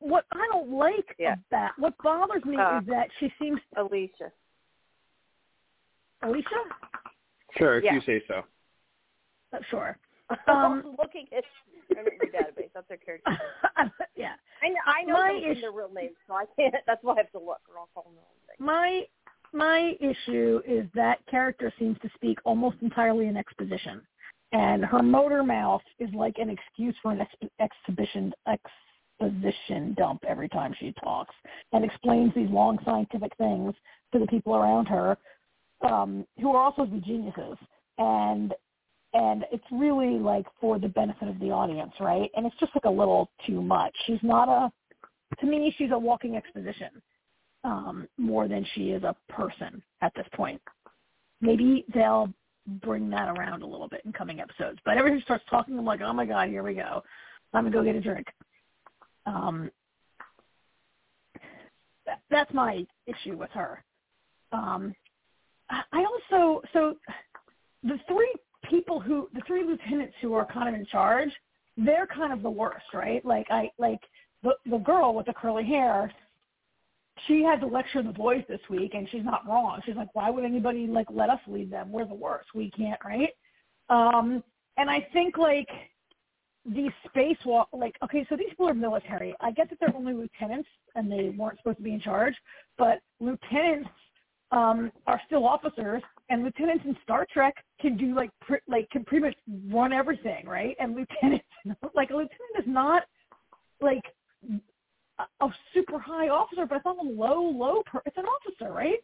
what 0.00 0.24
I 0.32 0.48
don't 0.52 0.72
like 0.72 1.14
Yeah. 1.18 1.36
about 1.50 1.72
what 1.78 1.94
bothers 2.02 2.44
me 2.44 2.56
Uh. 2.58 2.78
is 2.80 2.86
that 2.86 3.08
she 3.18 3.32
seems 3.38 3.60
Alicia. 3.76 4.32
Alicia? 6.22 6.48
Sure, 7.56 7.78
if 7.78 7.84
Yeah. 7.84 7.94
you 7.94 8.00
say 8.02 8.22
so. 8.28 8.42
Uh, 9.52 9.58
sure. 9.70 9.98
I'm 10.46 10.62
Um, 10.62 10.96
looking 10.98 11.26
at 11.36 11.44
the 11.90 12.00
database. 12.26 12.70
That's 12.74 12.86
their 12.88 12.98
character. 12.98 13.32
yeah. 14.16 14.34
I 14.62 14.68
know, 14.68 14.80
I 14.86 15.02
know 15.04 15.14
My 15.14 15.40
those 15.48 15.56
are 15.56 15.60
their 15.62 15.72
real 15.72 15.92
names, 15.92 16.16
so 16.26 16.34
I 16.34 16.44
can't. 16.56 16.74
That's 16.86 17.02
why 17.02 17.14
I 17.14 17.16
have 17.18 17.32
to 17.32 17.38
look, 17.38 17.60
or 17.68 17.78
I'll 17.78 17.88
call 17.94 18.04
them 18.04 18.14
the. 18.14 18.64
My 18.64 19.02
my 19.52 19.94
issue 20.00 20.60
is 20.66 20.86
that 20.94 21.26
character 21.28 21.72
seems 21.78 21.98
to 22.02 22.10
speak 22.14 22.38
almost 22.44 22.76
entirely 22.82 23.26
in 23.26 23.36
exposition, 23.36 24.02
and 24.52 24.84
her 24.84 25.02
motor 25.02 25.42
mouth 25.42 25.82
is 25.98 26.10
like 26.14 26.36
an 26.38 26.50
excuse 26.50 26.94
for 27.02 27.12
an 27.12 27.20
ex- 27.20 27.52
exhibition 27.60 28.32
exposition 28.48 29.94
dump 29.94 30.24
every 30.26 30.48
time 30.48 30.74
she 30.78 30.92
talks 31.04 31.34
and 31.72 31.84
explains 31.84 32.34
these 32.34 32.50
long 32.50 32.78
scientific 32.84 33.32
things 33.36 33.74
to 34.12 34.18
the 34.18 34.26
people 34.26 34.56
around 34.56 34.86
her, 34.86 35.16
um, 35.82 36.26
who 36.40 36.52
are 36.54 36.64
also 36.64 36.84
be 36.84 37.00
geniuses, 37.00 37.56
and 37.98 38.54
and 39.12 39.44
it's 39.50 39.64
really 39.72 40.18
like 40.18 40.46
for 40.60 40.78
the 40.78 40.88
benefit 40.88 41.28
of 41.28 41.38
the 41.40 41.50
audience, 41.50 41.92
right? 42.00 42.30
And 42.36 42.46
it's 42.46 42.56
just 42.60 42.72
like 42.74 42.84
a 42.84 42.90
little 42.90 43.30
too 43.46 43.60
much. 43.60 43.94
She's 44.06 44.22
not 44.22 44.48
a 44.48 44.72
to 45.40 45.46
me, 45.46 45.72
she's 45.78 45.90
a 45.92 45.98
walking 45.98 46.36
exposition 46.36 46.90
um, 47.64 48.08
more 48.18 48.48
than 48.48 48.66
she 48.74 48.90
is 48.90 49.02
a 49.02 49.14
person 49.28 49.82
at 50.02 50.12
this 50.14 50.26
point. 50.34 50.60
Maybe 51.40 51.84
they'll 51.94 52.32
bring 52.66 53.10
that 53.10 53.28
around 53.28 53.62
a 53.62 53.66
little 53.66 53.88
bit 53.88 54.02
in 54.04 54.12
coming 54.12 54.40
episodes. 54.40 54.78
But 54.84 54.98
everybody 54.98 55.22
starts 55.22 55.44
talking, 55.50 55.78
I'm 55.78 55.84
like, 55.84 56.00
oh 56.00 56.12
my 56.12 56.26
god, 56.26 56.48
here 56.48 56.62
we 56.62 56.74
go. 56.74 57.02
Let 57.52 57.64
me 57.64 57.70
go 57.70 57.82
get 57.82 57.96
a 57.96 58.00
drink. 58.00 58.26
Um, 59.26 59.70
that, 62.06 62.20
that's 62.30 62.52
my 62.52 62.86
issue 63.06 63.36
with 63.36 63.50
her. 63.50 63.82
Um, 64.52 64.94
I 65.70 66.04
also 66.04 66.62
so 66.72 66.96
the 67.82 67.98
three 68.08 68.34
people 68.68 69.00
who 69.00 69.28
the 69.34 69.40
three 69.46 69.64
lieutenants 69.64 70.14
who 70.20 70.34
are 70.34 70.46
kind 70.46 70.68
of 70.68 70.74
in 70.74 70.86
charge, 70.86 71.30
they're 71.76 72.06
kind 72.06 72.32
of 72.32 72.42
the 72.42 72.50
worst, 72.50 72.86
right? 72.92 73.24
Like 73.24 73.46
I 73.50 73.70
like 73.78 74.00
the 74.42 74.52
the 74.66 74.78
girl 74.78 75.14
with 75.14 75.26
the 75.26 75.32
curly 75.32 75.64
hair, 75.64 76.12
she 77.26 77.42
had 77.42 77.60
to 77.60 77.66
lecture 77.66 78.02
the 78.02 78.12
boys 78.12 78.42
this 78.48 78.60
week 78.68 78.94
and 78.94 79.08
she's 79.10 79.24
not 79.24 79.46
wrong. 79.46 79.80
She's 79.84 79.96
like, 79.96 80.14
Why 80.14 80.30
would 80.30 80.44
anybody 80.44 80.86
like 80.86 81.06
let 81.10 81.30
us 81.30 81.40
lead 81.46 81.70
them? 81.70 81.92
We're 81.92 82.06
the 82.06 82.14
worst. 82.14 82.48
We 82.54 82.70
can't, 82.70 83.00
right? 83.04 83.30
Um 83.88 84.42
and 84.76 84.90
I 84.90 85.06
think 85.12 85.36
like 85.36 85.68
these 86.66 86.92
spacewalk 87.08 87.66
like 87.72 87.96
okay, 88.04 88.26
so 88.28 88.36
these 88.36 88.50
people 88.50 88.68
are 88.68 88.74
military. 88.74 89.34
I 89.40 89.50
get 89.52 89.70
that 89.70 89.78
they're 89.80 89.96
only 89.96 90.12
lieutenants 90.12 90.68
and 90.94 91.10
they 91.10 91.30
weren't 91.36 91.58
supposed 91.58 91.78
to 91.78 91.82
be 91.82 91.94
in 91.94 92.00
charge, 92.00 92.34
but 92.78 93.00
lieutenants 93.20 93.90
um, 94.52 94.90
are 95.06 95.20
still 95.26 95.46
officers, 95.46 96.02
and 96.28 96.42
lieutenants 96.42 96.84
in 96.84 96.96
Star 97.02 97.26
Trek 97.32 97.54
can 97.80 97.96
do 97.96 98.14
like 98.14 98.30
pr- 98.40 98.56
like 98.68 98.88
can 98.90 99.04
pretty 99.04 99.26
much 99.26 99.36
run 99.72 99.92
everything, 99.92 100.46
right? 100.46 100.76
And 100.80 100.96
lieutenants, 100.96 101.46
like 101.94 102.10
a 102.10 102.14
lieutenant 102.14 102.58
is 102.58 102.64
not 102.66 103.04
like 103.80 104.02
a, 105.40 105.44
a 105.46 105.54
super 105.74 105.98
high 105.98 106.28
officer, 106.28 106.66
but 106.66 106.76
it's 106.76 106.84
not 106.84 106.98
a 106.98 107.08
low 107.08 107.42
low. 107.42 107.82
Per- 107.86 108.02
it's 108.06 108.16
an 108.16 108.24
officer, 108.26 108.72
right? 108.72 109.02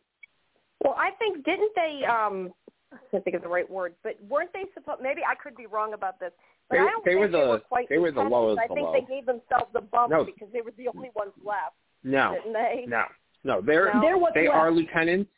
Well, 0.85 0.95
I 0.97 1.11
think 1.19 1.45
didn't 1.45 1.73
they? 1.75 2.05
um 2.05 2.53
I 2.93 2.99
can't 3.11 3.25
think 3.25 3.37
of 3.37 3.43
the 3.43 3.49
right 3.49 3.69
word, 3.69 3.95
but 4.05 4.15
weren't 4.29 4.53
they 4.53 4.63
supposed? 4.73 5.03
Maybe 5.03 5.21
I 5.29 5.35
could 5.35 5.57
be 5.57 5.67
wrong 5.67 5.93
about 5.93 6.19
this. 6.21 6.31
But 6.71 6.77
they, 6.77 6.83
I 6.83 6.87
don't 6.87 7.05
they 7.05 7.11
think 7.13 7.21
were 7.21 7.29
the 7.29 7.39
they 7.41 7.47
were 7.49 7.59
quite 7.61 7.89
they 7.89 7.99
were 7.99 8.13
the 8.13 8.23
lowest 8.23 8.59
I 8.63 8.67
think 8.69 8.81
below. 8.81 8.93
they 8.93 9.01
gave 9.15 9.27
themselves 9.27 9.71
a 9.75 9.81
bump 9.81 10.11
No. 10.11 10.25
because 10.25 10.49
they 10.53 10.61
were 10.61 10.73
the 10.79 10.89
only 10.89 11.11
ones 11.15 11.33
left, 11.45 11.75
No, 12.05 12.35
didn't 12.35 12.53
they? 12.53 12.85
no, 12.87 13.05
no. 13.45 13.61
They're 13.61 13.93
No? 13.95 14.01
They're 14.01 14.19
what's 14.19 14.35
they 14.35 14.47
left. 14.49 14.57
are 14.59 14.71
lieutenants. 14.71 15.31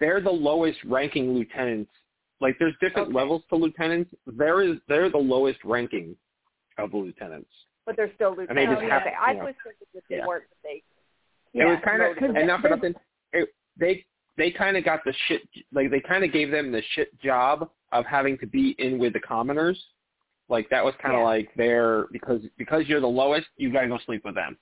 They're 0.00 0.20
the 0.20 0.30
lowest 0.30 0.78
ranking 0.84 1.32
lieutenants. 1.34 1.90
Like 2.40 2.56
there's 2.58 2.74
different 2.80 3.08
Okay. 3.08 3.16
levels 3.16 3.42
to 3.48 3.56
lieutenants. 3.56 4.10
There 4.26 4.62
is 4.62 4.76
they're 4.88 5.10
the 5.10 5.18
lowest 5.18 5.58
ranking 5.64 6.16
of 6.78 6.90
the 6.90 6.96
lieutenants. 6.98 7.50
But 7.86 7.96
they're 7.96 8.12
still 8.14 8.30
And 8.38 8.48
they 8.56 8.66
lieutenants. 8.66 8.80
just 8.82 8.92
have- 8.92 9.02
okay, 9.02 9.14
I 9.20 9.32
you 9.32 9.38
know. 9.38 9.44
was 9.44 9.54
thinking 9.62 9.86
that 9.94 10.02
they 10.08 10.16
Yeah. 10.16 10.26
weren't, 10.26 10.44
but 10.48 10.58
they 10.62 10.82
it 11.52 11.64
was 11.64 11.78
kind 11.84 12.02
of 12.02 12.16
and 12.36 12.46
not 12.48 12.60
for 12.62 12.68
nothing. 12.70 12.94
It, 13.32 13.54
they 13.76 14.04
they 14.36 14.50
kind 14.50 14.76
of 14.76 14.84
got 14.84 15.04
the 15.04 15.12
shit 15.28 15.42
like 15.72 15.90
they 15.90 16.00
kind 16.00 16.24
of 16.24 16.32
gave 16.32 16.50
them 16.50 16.72
the 16.72 16.82
shit 16.94 17.16
job 17.20 17.70
of 17.92 18.04
having 18.06 18.36
to 18.38 18.46
be 18.46 18.70
in 18.78 18.98
with 18.98 19.12
the 19.12 19.20
commoners. 19.20 19.80
Like 20.48 20.68
that 20.70 20.84
was 20.84 20.94
kind 20.96 21.14
of 21.14 21.20
Yeah. 21.20 21.24
like 21.26 21.54
their 21.54 22.06
because 22.10 22.42
because 22.56 22.88
you're 22.88 23.00
the 23.00 23.06
lowest, 23.06 23.46
you 23.56 23.70
gotta 23.72 23.88
go 23.88 23.98
sleep 23.98 24.24
with 24.24 24.34
them. 24.34 24.58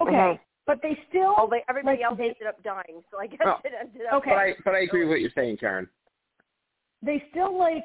Okay, 0.00 0.12
Mhm. 0.12 0.40
but 0.66 0.82
they 0.82 0.96
still 1.08 1.34
Oh, 1.38 1.46
they, 1.48 1.64
everybody 1.68 1.98
Like, 1.98 2.04
else 2.04 2.18
they- 2.18 2.28
ended 2.28 2.46
up 2.46 2.62
dying, 2.62 3.02
so 3.10 3.18
I 3.18 3.26
guess 3.28 3.40
Oh. 3.44 3.60
it 3.64 3.72
ended 3.72 4.06
up. 4.06 4.14
Okay. 4.14 4.30
But 4.30 4.38
I 4.38 4.54
but 4.64 4.74
I 4.74 4.78
agree 4.80 5.00
with 5.00 5.10
what 5.10 5.20
you're 5.20 5.30
saying, 5.30 5.56
Karen. 5.58 5.88
they 7.02 7.20
still 7.30 7.56
like 7.56 7.84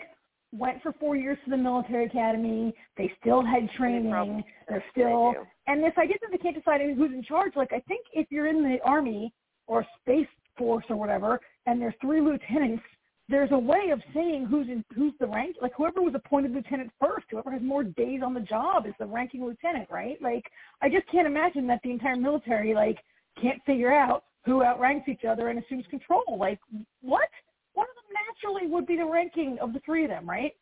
went 0.52 0.82
for 0.82 0.94
four 0.94 1.16
years 1.16 1.38
to 1.46 1.52
the 1.52 1.58
military 1.58 2.06
academy. 2.06 2.74
They 2.98 3.12
still 3.22 3.46
had 3.46 3.70
training. 3.78 4.44
They're 4.68 4.84
still 4.92 5.34
and 5.68 5.84
this 5.84 5.94
idea 5.98 6.16
that 6.22 6.32
they 6.32 6.38
can't 6.38 6.56
decide 6.56 6.82
who's 6.82 7.12
in 7.12 7.24
charge. 7.24 7.54
Like 7.56 7.72
I 7.72 7.80
think 7.82 8.06
if 8.14 8.28
you're 8.32 8.48
in 8.48 8.64
the 8.64 8.78
army 8.84 9.34
or 9.68 9.86
space 10.02 10.28
force 10.58 10.86
or 10.90 10.96
whatever, 10.96 11.40
and 11.66 11.82
there's 11.82 11.94
three 12.02 12.22
lieutenants, 12.22 12.84
there's 13.30 13.52
a 13.52 13.58
way 13.58 13.92
of 13.92 14.02
saying 14.14 14.48
who's 14.50 14.68
in 14.68 14.84
who's 14.96 15.14
the 15.20 15.28
rank. 15.28 15.58
Like 15.62 15.74
whoever 15.78 16.02
was 16.02 16.16
appointed 16.16 16.52
lieutenant 16.52 16.92
first, 17.00 17.28
whoever 17.30 17.52
has 17.52 17.62
more 17.62 17.84
days 17.84 18.22
on 18.26 18.34
the 18.34 18.40
job 18.40 18.88
is 18.88 18.94
the 19.00 19.06
ranking 19.06 19.46
lieutenant, 19.46 19.88
right? 19.92 20.20
Like 20.22 20.46
I 20.82 20.90
just 20.90 21.10
can't 21.12 21.28
imagine 21.28 21.68
that 21.68 21.82
the 21.84 21.92
entire 21.92 22.16
military 22.16 22.74
like 22.74 22.98
can't 23.40 23.62
figure 23.66 23.94
out 23.94 24.24
who 24.46 24.64
outranks 24.64 25.08
each 25.08 25.26
other 25.26 25.50
and 25.50 25.64
assumes 25.64 25.86
control. 25.92 26.38
Like 26.40 26.60
what? 27.02 27.30
One 27.74 27.88
of 27.90 27.96
them 27.96 28.12
naturally 28.28 28.68
would 28.72 28.86
be 28.88 28.96
the 28.96 29.06
ranking 29.06 29.58
of 29.62 29.74
the 29.74 29.80
three 29.86 30.04
of 30.04 30.10
them, 30.10 30.28
right? 30.30 30.54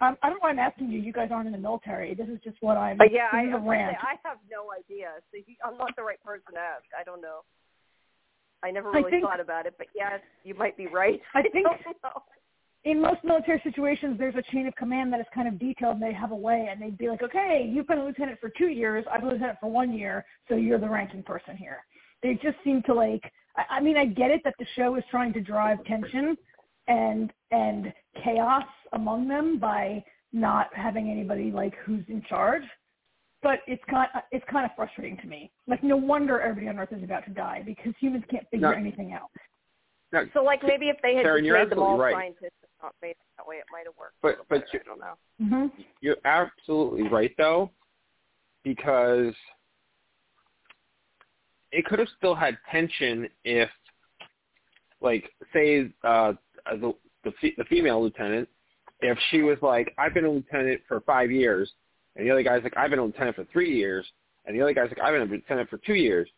Um, 0.00 0.16
I 0.22 0.28
don't 0.28 0.36
know 0.36 0.40
why 0.42 0.50
I'm 0.50 0.58
asking 0.58 0.90
you. 0.90 1.00
You 1.00 1.12
guys 1.12 1.30
aren't 1.32 1.46
in 1.46 1.52
the 1.52 1.58
military. 1.58 2.14
This 2.14 2.28
is 2.28 2.38
just 2.44 2.58
what 2.60 2.76
I'm. 2.76 2.98
But 2.98 3.12
yeah, 3.12 3.28
this 3.32 3.54
I, 3.54 3.56
a 3.56 3.58
rant. 3.58 3.96
I 4.02 4.16
have 4.28 4.38
no 4.50 4.68
idea. 4.78 5.08
So 5.30 5.38
you, 5.38 5.56
I'm 5.64 5.78
not 5.78 5.96
the 5.96 6.02
right 6.02 6.22
person 6.22 6.52
to 6.52 6.60
ask. 6.60 6.84
I 6.98 7.02
don't 7.02 7.22
know. 7.22 7.40
I 8.62 8.70
never 8.70 8.90
I 8.90 8.98
really 8.98 9.10
think- 9.10 9.24
thought 9.24 9.40
about 9.40 9.66
it, 9.66 9.74
but 9.78 9.86
yes, 9.94 10.20
you 10.44 10.54
might 10.54 10.76
be 10.76 10.86
right. 10.86 11.20
I 11.34 11.42
think- 11.42 11.66
don't 11.66 11.80
know. 12.04 12.22
in 12.84 13.00
most 13.00 13.24
military 13.24 13.60
situations, 13.64 14.18
there's 14.18 14.34
a 14.34 14.42
chain 14.52 14.66
of 14.66 14.74
command 14.76 15.12
that 15.14 15.20
is 15.20 15.26
kind 15.34 15.48
of 15.48 15.58
detailed, 15.58 15.94
and 15.94 16.02
they 16.02 16.12
have 16.12 16.30
a 16.30 16.36
way, 16.36 16.68
and 16.70 16.80
they'd 16.80 16.98
be 16.98 17.08
like, 17.08 17.22
okay, 17.22 17.68
you've 17.70 17.86
been 17.86 17.98
a 17.98 18.04
lieutenant 18.04 18.38
for 18.40 18.50
two 18.58 18.68
years, 18.68 19.04
I've 19.10 19.20
been 19.20 19.30
a 19.30 19.32
lieutenant 19.32 19.58
for 19.60 19.70
one 19.70 19.92
year, 19.92 20.24
so 20.48 20.56
you're 20.56 20.78
the 20.78 20.88
ranking 20.88 21.22
person 21.22 21.56
here. 21.56 21.78
They 22.22 22.34
just 22.34 22.56
seem 22.64 22.82
to 22.82 22.94
like. 22.94 23.22
I, 23.56 23.76
I 23.76 23.80
mean, 23.80 23.96
I 23.96 24.06
get 24.06 24.30
it 24.30 24.42
that 24.44 24.54
the 24.58 24.66
show 24.74 24.96
is 24.96 25.04
trying 25.10 25.32
to 25.34 25.40
drive 25.40 25.82
tension 25.84 26.36
and 26.88 27.32
and 27.50 27.92
chaos 28.22 28.64
among 28.92 29.28
them 29.28 29.58
by 29.58 30.04
not 30.32 30.68
having 30.74 31.10
anybody 31.10 31.50
like 31.50 31.74
who's 31.84 32.04
in 32.08 32.22
charge. 32.28 32.62
But 33.42 33.60
it's 33.66 33.82
kind 33.88 34.08
of, 34.14 34.22
it's 34.32 34.44
kind 34.50 34.64
of 34.64 34.72
frustrating 34.74 35.16
to 35.18 35.26
me. 35.26 35.52
Like, 35.68 35.82
no 35.84 35.96
wonder 35.96 36.40
everybody 36.40 36.68
on 36.68 36.78
Earth 36.78 36.92
is 36.92 37.04
about 37.04 37.24
to 37.26 37.30
die 37.30 37.62
because 37.64 37.92
humans 38.00 38.24
can't 38.30 38.44
figure 38.50 38.70
No. 38.72 38.76
anything 38.76 39.12
out. 39.12 39.30
Now, 40.12 40.22
So 40.32 40.42
like 40.42 40.62
maybe 40.64 40.88
if 40.88 40.96
they 41.02 41.14
had 41.14 41.24
Sharon, 41.24 41.40
just 41.44 41.46
you're 41.46 41.58
made 41.58 41.70
them 41.70 41.78
all 41.80 41.98
scientists 41.98 42.42
and 42.62 42.70
not 42.82 42.94
made 43.02 43.10
it 43.10 43.16
that 43.36 43.46
way, 43.46 43.56
it 43.56 43.64
might 43.70 43.84
have 43.86 43.94
worked. 43.98 44.14
But- 44.22 44.38
but 44.48 44.60
better. 44.60 44.66
you- 44.72 44.80
I 44.80 44.84
don't 44.84 45.00
know. 45.00 45.14
Mm-hmm. 45.42 45.82
You're 46.00 46.16
absolutely 46.24 47.08
right 47.08 47.32
though, 47.36 47.70
because 48.64 49.34
it 51.72 51.84
could 51.84 51.98
have 51.98 52.08
still 52.16 52.34
had 52.34 52.56
tension 52.70 53.28
if, 53.44 53.68
like, 55.00 55.30
say 55.52 55.92
uh, 56.04 56.32
the 56.66 56.94
the, 57.24 57.32
the 57.58 57.64
female 57.64 58.02
lieutenant, 58.02 58.48
if 59.00 59.18
she 59.30 59.42
was 59.42 59.58
like, 59.60 59.92
I've 59.98 60.14
been 60.14 60.24
a 60.24 60.30
lieutenant 60.30 60.80
for 60.86 61.00
five 61.00 61.30
years, 61.30 61.70
and 62.14 62.26
the 62.26 62.30
other 62.30 62.42
guy's 62.42 62.62
like, 62.62 62.76
I've 62.76 62.90
been 62.90 62.98
a 63.00 63.04
lieutenant 63.04 63.36
for 63.36 63.44
three 63.52 63.76
years, 63.76 64.06
and 64.46 64.56
the 64.56 64.62
other 64.62 64.72
guy's 64.72 64.88
like, 64.90 65.00
I've 65.00 65.12
been 65.12 65.28
a 65.28 65.32
lieutenant 65.32 65.68
for 65.68 65.78
two 65.78 65.94
years, 65.94 66.28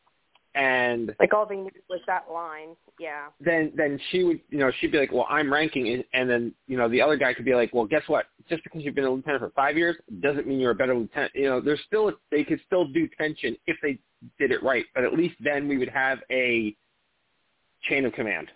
and 0.55 1.15
Like 1.21 1.33
all 1.35 1.47
they 1.47 1.57
needed 1.57 1.83
was 1.89 2.01
that 2.07 2.31
line. 2.31 2.71
Yeah. 2.99 3.27
then 3.41 3.73
then 3.77 4.01
she 4.11 4.25
would 4.25 4.41
you 4.51 4.59
know 4.59 4.73
she'd 4.81 4.91
be 4.91 4.99
like 4.99 5.13
well 5.13 5.27
i'm 5.31 5.53
ranking 5.53 5.87
it 5.87 6.09
and 6.15 6.29
then 6.29 6.53
you 6.67 6.77
know 6.77 6.89
the 6.89 7.01
other 7.01 7.17
guy 7.17 7.33
could 7.33 7.45
be 7.45 7.55
like 7.55 7.73
well 7.73 7.85
guess 7.85 8.03
what 8.09 8.27
just 8.51 8.65
because 8.65 8.83
you've 8.83 8.97
been 8.97 9.05
a 9.05 9.11
lieutenant 9.11 9.41
for 9.41 9.51
five 9.51 9.77
years 9.77 9.95
doesn't 10.21 10.49
mean 10.49 10.59
you're 10.59 10.73
a 10.73 10.75
better 10.75 10.97
lieutenant 10.97 11.31
you 11.33 11.45
know 11.49 11.61
there's 11.61 11.79
still 11.87 12.11
they 12.33 12.43
could 12.43 12.61
still 12.67 12.89
do 12.89 13.09
tension 13.17 13.57
if 13.69 13.77
they 13.83 14.01
did 14.39 14.51
it 14.51 14.63
right 14.63 14.85
but 14.95 15.05
at 15.05 15.13
least 15.15 15.35
then 15.41 15.69
we 15.69 15.79
would 15.79 15.89
have 15.89 16.19
a 16.31 16.75
chain 17.83 18.05
of 18.05 18.13
command 18.13 18.49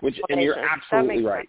which 0.00 0.20
and 0.28 0.42
you're 0.42 0.58
absolutely 0.58 1.24
right 1.24 1.48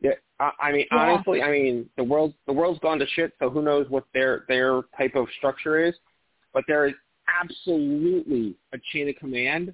yeah 0.00 0.10
I, 0.40 0.50
I 0.60 0.72
mean 0.72 0.86
Yeah. 0.92 0.98
honestly 0.98 1.42
i 1.42 1.50
mean 1.50 1.88
the 1.96 2.04
world 2.04 2.34
the 2.46 2.52
world's 2.52 2.78
gone 2.80 2.98
to 2.98 3.06
shit 3.06 3.32
so 3.38 3.48
who 3.48 3.62
knows 3.62 3.88
what 3.88 4.04
their 4.12 4.44
their 4.48 4.82
type 4.96 5.14
of 5.14 5.26
structure 5.38 5.82
is 5.82 5.94
but 6.52 6.64
there 6.66 6.86
is 6.86 6.94
absolutely 7.40 8.56
a 8.72 8.78
chain 8.92 9.08
of 9.08 9.16
command 9.16 9.72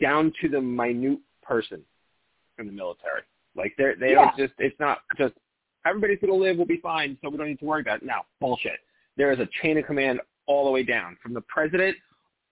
down 0.00 0.32
to 0.40 0.48
the 0.48 0.60
minute 0.60 1.18
person 1.42 1.82
in 2.58 2.66
the 2.66 2.72
military. 2.72 3.22
Like 3.56 3.74
they 3.76 3.94
they 3.98 4.10
Yeah. 4.10 4.26
don't 4.26 4.36
just 4.36 4.54
it's 4.58 4.78
not 4.80 5.02
just 5.16 5.34
everybody's 5.86 6.18
gonna 6.20 6.34
live, 6.34 6.56
we'll 6.56 6.66
be 6.66 6.78
fine, 6.78 7.18
so 7.22 7.28
we 7.28 7.36
don't 7.36 7.48
need 7.48 7.58
to 7.60 7.64
worry 7.64 7.82
about 7.82 8.02
it. 8.02 8.06
No, 8.06 8.22
bullshit. 8.40 8.80
There 9.16 9.30
is 9.32 9.38
a 9.38 9.48
chain 9.62 9.78
of 9.78 9.86
command 9.86 10.20
all 10.46 10.64
the 10.64 10.70
way 10.70 10.82
down, 10.82 11.16
from 11.22 11.34
the 11.34 11.40
president 11.42 11.96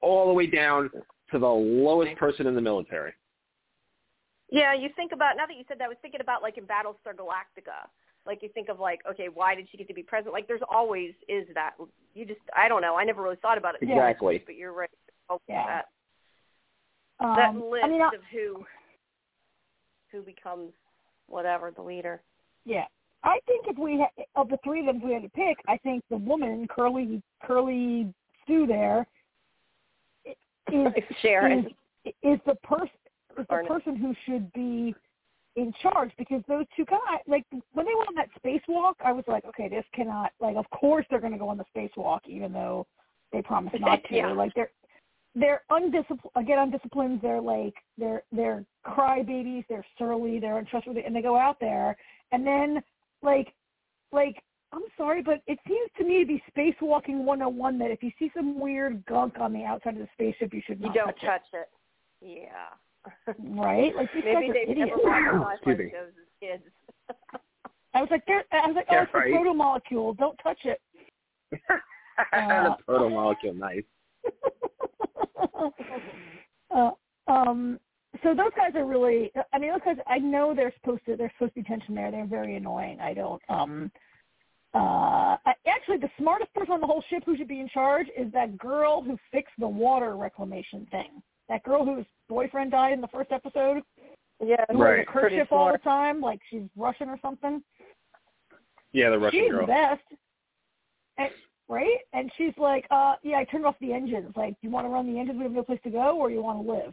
all 0.03 0.27
the 0.29 0.35
way 0.35 0.47
down 0.47 0.91
to 1.31 1.39
the 1.39 1.47
lowest 1.49 2.17
person 2.17 2.47
in 2.47 2.55
the 2.55 2.61
military. 2.61 3.13
Yeah, 4.51 4.75
you 4.75 4.91
think 4.97 5.13
about 5.13 5.37
now 5.37 5.47
that 5.47 5.57
you 5.57 5.65
said 5.67 5.79
that, 5.79 5.85
I 5.85 5.89
was 5.89 5.97
thinking 6.03 6.21
about 6.21 6.43
like 6.43 6.59
in 6.59 6.65
Battlestar 6.65 7.15
Galactica. 7.17 7.89
Like 8.27 8.43
you 8.43 8.51
think 8.51 8.69
of 8.69 8.79
like, 8.79 9.01
okay, 9.11 9.29
why 9.33 9.55
did 9.55 9.67
she 9.71 9.79
get 9.79 9.89
to 9.89 9.95
be 9.95 10.03
president? 10.03 10.35
Like 10.35 10.47
there's 10.47 10.61
always 10.71 11.13
is 11.29 11.47
that. 11.55 11.73
You 12.15 12.27
just 12.27 12.41
I 12.55 12.69
don't 12.69 12.83
know. 12.83 12.97
I 12.97 13.05
never 13.05 13.23
really 13.23 13.37
thought 13.37 13.57
about 13.57 13.75
it. 13.77 13.81
Yeah. 13.83 13.95
Exactly. 13.95 14.43
But 14.45 14.57
you're 14.57 14.73
right. 14.75 14.91
Oh, 15.31 15.41
Yeah. 15.49 15.67
That 15.67 17.25
Um, 17.25 17.37
that 17.37 17.67
list 17.67 17.85
I 17.85 17.89
mean, 17.89 18.03
of 18.03 18.13
who 18.31 18.65
who 20.11 20.23
becomes 20.23 20.73
whatever 21.29 21.71
the 21.71 21.83
leader. 21.83 22.21
yeah, 22.67 22.85
I 23.25 23.41
think 23.47 23.67
if 23.67 23.79
we 23.79 23.99
ha- 23.99 24.25
of 24.37 24.51
the 24.51 24.59
three 24.63 24.81
of 24.81 24.87
them, 24.87 24.97
if 24.99 25.03
we 25.05 25.13
had 25.15 25.23
to 25.23 25.31
pick, 25.31 25.57
I 25.67 25.79
think 25.79 26.05
the 26.11 26.19
woman, 26.19 26.69
Curly 26.69 27.23
Curly 27.43 28.13
Sue, 28.47 28.67
there 28.67 28.99
i- 29.01 29.07
is 30.71 31.05
Sharon. 31.23 31.67
is, 32.05 32.13
is 32.23 32.39
the 32.47 32.55
person 32.57 32.91
is 33.39 33.47
the 33.49 33.65
person 33.67 33.97
who 33.97 34.15
should 34.27 34.53
be 34.53 34.95
in 35.57 35.73
charge 35.83 36.11
because 36.19 36.43
those 36.49 36.65
two 36.77 36.85
guys, 36.85 37.01
like 37.27 37.45
when 37.73 37.87
they 37.87 37.93
went 37.97 38.09
on 38.09 38.15
that 38.15 38.29
spacewalk, 38.43 38.95
I 39.05 39.13
was 39.13 39.25
like, 39.27 39.45
okay, 39.45 39.69
this 39.69 39.85
cannot. 39.95 40.33
Like, 40.41 40.57
of 40.57 40.69
course 40.71 41.05
they're 41.11 41.21
going 41.21 41.33
to 41.33 41.39
go 41.39 41.49
on 41.49 41.59
the 41.59 41.65
spacewalk, 41.77 42.21
even 42.27 42.53
though 42.53 42.87
they 43.33 43.43
promised 43.43 43.77
not 43.81 44.03
to. 44.09 44.15
Yeah. 44.17 44.33
Like 44.33 44.53
they're 44.55 44.71
they're 45.35 45.63
undisciplined. 45.71 46.31
Again, 46.37 46.59
undisciplined. 46.59 47.21
They're 47.23 47.41
like 47.41 47.75
they're 47.99 48.23
they're 48.33 48.65
crybabies. 48.87 49.65
They're 49.69 49.87
surly. 49.99 50.39
They're 50.39 50.59
untrustworthy, 50.59 51.03
and 51.05 51.15
they 51.15 51.23
go 51.23 51.37
out 51.37 51.59
there, 51.61 51.97
and 52.33 52.47
then 52.47 52.83
like 53.23 53.53
like 54.13 54.43
I'm 54.73 54.83
sorry, 54.97 55.23
but 55.23 55.43
it 55.47 55.59
seems 55.69 55.91
to 55.99 56.05
me 56.05 56.21
to 56.21 56.27
be 56.27 56.43
spacewalking 56.57 57.25
101 57.25 57.79
that 57.79 57.91
if 57.91 58.03
you 58.03 58.11
see 58.19 58.31
some 58.35 58.59
weird 58.59 59.05
gunk 59.07 59.39
on 59.39 59.53
the 59.53 59.65
outside 59.65 59.95
of 59.95 60.01
the 60.01 60.09
spaceship, 60.15 60.55
you 60.55 60.63
should 60.67 60.81
not 60.81 60.95
You 60.95 61.01
don't 61.03 61.09
touch, 61.21 61.21
touch 61.21 61.43
it. 61.53 61.69
Yeah. 62.23 62.71
Right? 63.39 63.95
Like 63.95 64.09
these 64.15 64.25
Maybe 64.25 64.47
guys 64.47 64.51
are 64.51 64.55
they've 64.55 64.69
idiots. 64.71 64.93
never 65.05 65.41
watched 65.41 65.63
Excuse 65.67 65.79
me. 65.79 65.91
shows 65.93 66.09
as 66.09 66.15
kids. 66.41 66.63
I 67.95 68.01
was 68.01 68.09
like, 68.11 68.25
there, 68.27 68.45
I 68.53 68.67
was 68.67 68.75
like, 68.77 68.87
oh, 68.91 68.95
Yeah, 68.95 69.03
it's 69.03 69.13
right. 69.15 69.31
a 69.33 69.37
proto 69.37 69.53
molecule. 69.55 70.15
Don't 70.15 70.39
touch 70.43 70.59
it. 70.65 70.81
the 72.33 72.77
proto 72.87 73.11
molecule, 73.11 73.53
nice. 73.55 73.83
uh, 76.75 76.91
um, 77.27 77.79
so 78.23 78.35
those 78.35 78.51
guys 78.57 78.73
are 78.75 78.85
really. 78.87 79.31
I 79.53 79.59
mean, 79.59 79.71
those 79.73 79.81
guys. 79.85 79.97
I 80.07 80.19
know 80.19 80.55
they're 80.55 80.73
supposed 80.81 81.05
to. 81.07 81.17
There's 81.17 81.31
supposed 81.39 81.55
to 81.55 81.63
be 81.63 81.69
tension 81.69 81.95
there. 81.95 82.11
They're 82.11 82.27
very 82.27 82.57
annoying. 82.57 83.01
I 83.01 83.15
don't. 83.15 83.43
Um. 83.49 83.91
Uh. 84.75 85.37
Actually, 85.67 85.99
the 85.99 86.11
smartest 86.19 86.53
person 86.55 86.73
on 86.75 86.81
the 86.81 86.87
whole 86.87 87.03
ship 87.11 87.23
who 87.27 87.37
should 87.37 87.49
be 87.49 87.61
in 87.61 87.69
charge 87.69 88.07
is 88.17 88.31
that 88.33 88.57
girl 88.59 89.03
who 89.03 89.19
fixed 89.31 89.55
the 89.59 89.67
water 89.69 90.17
reclamation 90.17 90.87
thing. 90.91 91.23
That 91.49 91.63
girl 91.65 91.85
whose 91.85 92.07
boyfriend 92.29 92.71
died 92.71 92.93
in 92.93 93.01
the 93.01 93.09
first 93.09 93.33
episode. 93.33 93.83
Yeah, 94.45 94.65
Who 94.71 94.79
wears 94.79 94.99
Right. 94.99 95.09
a 95.09 95.11
Pretty 95.11 95.37
kerchief 95.37 95.53
all 95.53 95.71
the 95.73 95.79
time, 95.79 96.21
like 96.21 96.41
she's 96.51 96.63
Russian 96.77 97.09
or 97.09 97.19
something. 97.21 97.63
Yeah, 98.93 99.11
the 99.11 99.19
Russian 99.19 99.41
she's 99.41 99.51
girl. 99.51 99.67
the 99.67 99.73
best. 99.73 100.03
And, 101.19 101.31
right? 101.69 101.99
And 102.13 102.31
she's 102.37 102.53
like, 102.59 102.87
uh, 102.91 103.15
yeah, 103.23 103.39
I 103.39 103.45
turned 103.45 103.67
off 103.67 103.77
the 103.81 103.93
engines. 103.93 104.33
Like, 104.37 104.53
do 104.53 104.59
you 104.69 104.71
want 104.71 104.87
to 104.87 104.91
run 104.91 105.13
the 105.13 105.19
engines? 105.19 105.37
We 105.39 105.45
have 105.45 105.53
no 105.53 105.63
place 105.63 105.81
to 105.85 105.91
go, 105.91 106.17
or 106.19 106.31
you 106.31 106.43
want 106.43 106.65
to 106.65 106.73
live 106.73 106.93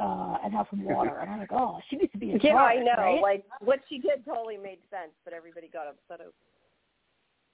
uh, 0.00 0.38
and 0.44 0.52
have 0.52 0.66
some 0.70 0.84
water? 0.84 1.18
And 1.20 1.30
I'm 1.30 1.38
like, 1.38 1.52
oh, 1.52 1.78
she 1.88 1.96
needs 1.96 2.12
to 2.12 2.18
be 2.18 2.30
in 2.32 2.40
Yeah, 2.42 2.52
charge, 2.52 2.78
I 2.78 2.82
know. 2.82 2.92
right? 3.02 3.22
Like 3.22 3.44
what 3.60 3.80
she 3.88 3.98
did 3.98 4.24
totally 4.24 4.56
made 4.56 4.78
sense, 4.90 5.12
but 5.24 5.32
everybody 5.32 5.68
got 5.72 5.86
upset 5.86 6.20
over. 6.20 6.32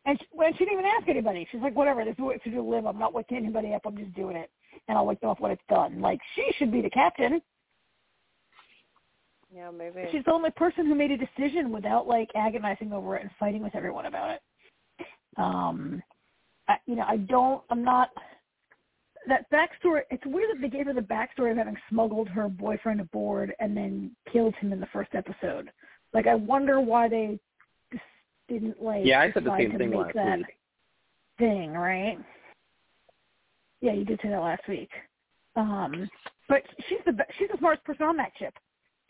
And 0.09 0.19
she, 0.19 0.27
well, 0.33 0.51
she 0.53 0.65
didn't 0.65 0.73
even 0.73 0.87
ask 0.87 1.07
anybody. 1.07 1.47
She's 1.53 1.61
like, 1.61 1.77
whatever, 1.77 2.03
this 2.03 2.15
is 2.15 2.19
what 2.19 2.43
to 2.43 2.51
do 2.51 2.63
live. 2.63 2.87
I'm 2.87 2.99
not 2.99 3.13
waking 3.13 3.37
anybody 3.37 3.75
up. 3.75 3.83
I'm 3.85 3.99
just 3.99 4.15
doing 4.15 4.37
it, 4.37 4.51
and 4.89 4.97
I'll 4.97 5.05
wake 5.05 5.21
them 5.21 5.29
up 5.29 5.39
when 5.39 5.51
it's 5.51 5.63
done. 5.69 6.01
Like, 6.01 6.19
she 6.35 6.51
should 6.57 6.73
be 6.73 6.81
the 6.81 6.89
captain. 6.89 7.43
Yeah, 9.55 9.71
maybe. 9.71 10.09
She's 10.11 10.25
the 10.25 10.33
only 10.33 10.51
person 10.53 10.87
who 10.87 10.95
made 10.95 11.11
a 11.11 11.19
decision 11.19 11.71
without 11.71 12.09
like 12.09 12.31
agonizing 12.35 12.91
over 12.91 13.17
it 13.17 13.23
and 13.23 13.31
fighting 13.39 13.63
with 13.63 13.75
everyone 13.75 14.07
about 14.07 14.31
it. 14.31 14.41
Um, 15.37 16.03
I, 16.69 16.77
you 16.87 16.97
know, 16.97 17.05
I 17.07 17.19
don't. 17.19 17.63
I'm 17.69 17.85
not. 17.85 18.09
That 19.27 19.45
backstory. 19.51 20.03
It's 20.11 20.25
weird 20.25 20.57
that 20.57 20.63
they 20.63 20.71
gave 20.71 20.87
her 20.87 20.95
the 20.95 21.03
backstory 21.03 21.51
of 21.51 21.59
having 21.59 21.77
smuggled 21.91 22.31
her 22.31 22.49
boyfriend 22.49 23.03
aboard 23.03 23.55
and 23.61 23.77
then 23.77 24.17
killed 24.33 24.55
him 24.55 24.73
in 24.73 24.81
the 24.81 24.87
first 24.87 25.11
episode. 25.15 25.71
Like, 26.15 26.27
I 26.27 26.35
wonder 26.35 26.81
why 26.81 27.11
they 27.11 27.39
didn't 28.49 28.83
like. 28.83 29.03
Yeah, 29.05 29.21
I 29.21 29.33
said 29.33 29.45
the 29.45 29.57
same 29.57 29.73
to 29.73 29.79
thing 29.79 29.91
make 29.91 29.99
last 29.99 30.15
that 30.15 30.39
week. 30.39 30.47
thing, 31.39 31.73
right? 31.73 32.19
Yeah, 33.81 33.93
you 33.93 34.05
did 34.05 34.21
say 34.23 34.31
that 34.31 34.41
last 34.41 34.67
week. 34.69 34.91
Um, 35.57 36.09
but 36.49 36.63
she's 36.89 36.99
the 37.07 37.13
she's 37.39 37.49
the 37.51 37.59
smartest 37.59 37.85
person 37.85 38.07
on 38.07 38.17
that 38.17 38.33
ship. 38.39 38.55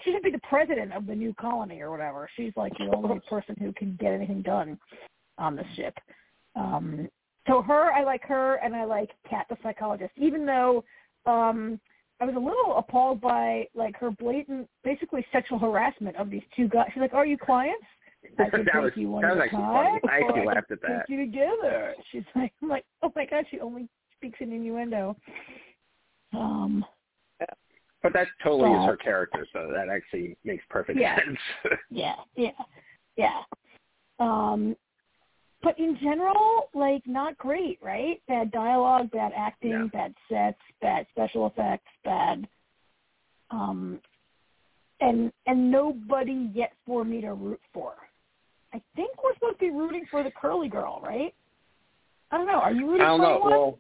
She 0.04 0.12
should 0.12 0.23
be 0.23 0.30
the 0.30 0.40
president 0.49 0.92
of 0.92 1.07
the 1.07 1.14
new 1.14 1.35
colony 1.35 1.80
or 1.80 1.90
whatever. 1.90 2.28
She's 2.37 2.52
like 2.57 2.73
the 2.78 2.95
only 2.95 3.21
person 3.28 3.57
who 3.59 3.73
can 3.73 3.97
get 4.00 4.12
anything 4.12 4.42
done 4.42 4.78
on 5.38 5.57
the 5.57 5.64
ship. 5.76 5.95
Um, 6.54 7.09
so 7.47 7.62
her, 7.62 7.92
I 7.92 8.04
like 8.04 8.23
her, 8.25 8.57
and 8.57 8.75
I 8.76 8.85
like 8.85 9.11
Kat, 9.28 9.47
the 9.49 9.57
psychologist. 9.62 10.12
Even 10.16 10.45
though 10.45 10.85
um, 11.26 11.80
I 12.21 12.25
was 12.25 12.35
a 12.35 12.38
little 12.38 12.76
appalled 12.76 13.21
by 13.21 13.66
like 13.75 13.97
her 13.97 14.11
blatant, 14.11 14.68
basically 14.85 15.25
sexual 15.33 15.59
harassment 15.59 16.16
of 16.16 16.30
these 16.30 16.42
two 16.54 16.68
guys. 16.68 16.88
She's 16.92 17.00
like, 17.00 17.14
"Are 17.14 17.26
you 17.26 17.38
clients?" 17.38 17.87
I 18.38 18.50
could 18.50 18.66
that 18.72 18.82
was 18.82 18.92
you 18.96 19.10
one 19.10 19.22
that 19.22 19.30
was 19.34 19.38
at 19.38 19.44
actually 19.44 19.58
time, 19.62 20.00
funny. 20.00 20.12
I 20.12 20.20
actually 20.20 20.46
laughed 20.46 20.70
at 20.70 20.80
that. 20.82 21.04
You 21.08 21.18
together. 21.26 21.94
She's 22.10 22.22
like, 22.37 22.52
I'm 22.62 22.68
like, 22.68 22.84
oh 23.02 23.12
my 23.14 23.26
god, 23.26 23.44
she 23.50 23.60
only 23.60 23.88
speaks 24.16 24.38
in 24.40 24.52
innuendo. 24.52 25.16
Um, 26.33 26.85
But 28.02 28.12
that 28.12 28.28
totally 28.44 28.70
is 28.70 28.85
her 28.87 28.96
character, 28.96 29.46
so 29.52 29.70
that 29.74 29.88
actually 29.88 30.37
makes 30.44 30.64
perfect 30.70 30.98
Yeah. 31.00 31.16
sense. 31.18 31.38
yeah, 31.90 32.16
yeah, 32.37 32.50
yeah. 33.16 33.42
Um, 34.20 34.76
but 35.62 35.76
in 35.78 35.96
general, 36.00 36.70
like 36.74 37.02
not 37.07 37.37
great, 37.38 37.78
right? 37.83 38.22
Bad 38.28 38.50
dialogue, 38.52 39.11
bad 39.11 39.33
acting, 39.37 39.70
Yeah. 39.70 39.87
bad 39.92 40.14
sets, 40.28 40.61
bad 40.81 41.07
special 41.11 41.46
effects, 41.46 41.90
bad. 42.04 42.48
Um, 43.50 44.00
and 45.00 45.33
and 45.46 45.70
nobody 45.70 46.50
yet 46.52 46.72
for 46.85 47.04
me 47.04 47.20
to 47.20 47.33
root 47.33 47.61
for. 47.72 47.94
I 48.74 48.81
think 48.96 49.22
we're 49.22 49.35
supposed 49.35 49.59
to 49.61 49.64
be 49.66 49.70
rooting 49.70 50.04
for 50.11 50.22
the 50.22 50.31
curly 50.31 50.68
girl, 50.68 51.00
right? 51.02 51.35
I 52.31 52.37
don't 52.37 52.46
know. 52.46 52.54
Are 52.61 52.72
you 52.72 52.87
rooting 52.87 53.02
I 53.02 53.07
don't 53.07 53.18
for 53.18 53.22
know. 53.22 53.31
anyone? 53.35 53.50
Well, 53.50 53.78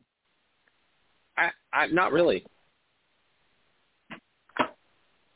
I, 1.36 1.50
I 1.72 1.86
not 1.88 2.12
really. 2.12 2.44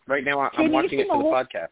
Right 0.09 0.25
now, 0.25 0.41
I, 0.41 0.49
I'm 0.59 0.73
watching 0.73 0.99
it 0.99 1.07
for 1.09 1.17
the 1.17 1.23
whole- 1.23 1.33
podcast. 1.33 1.69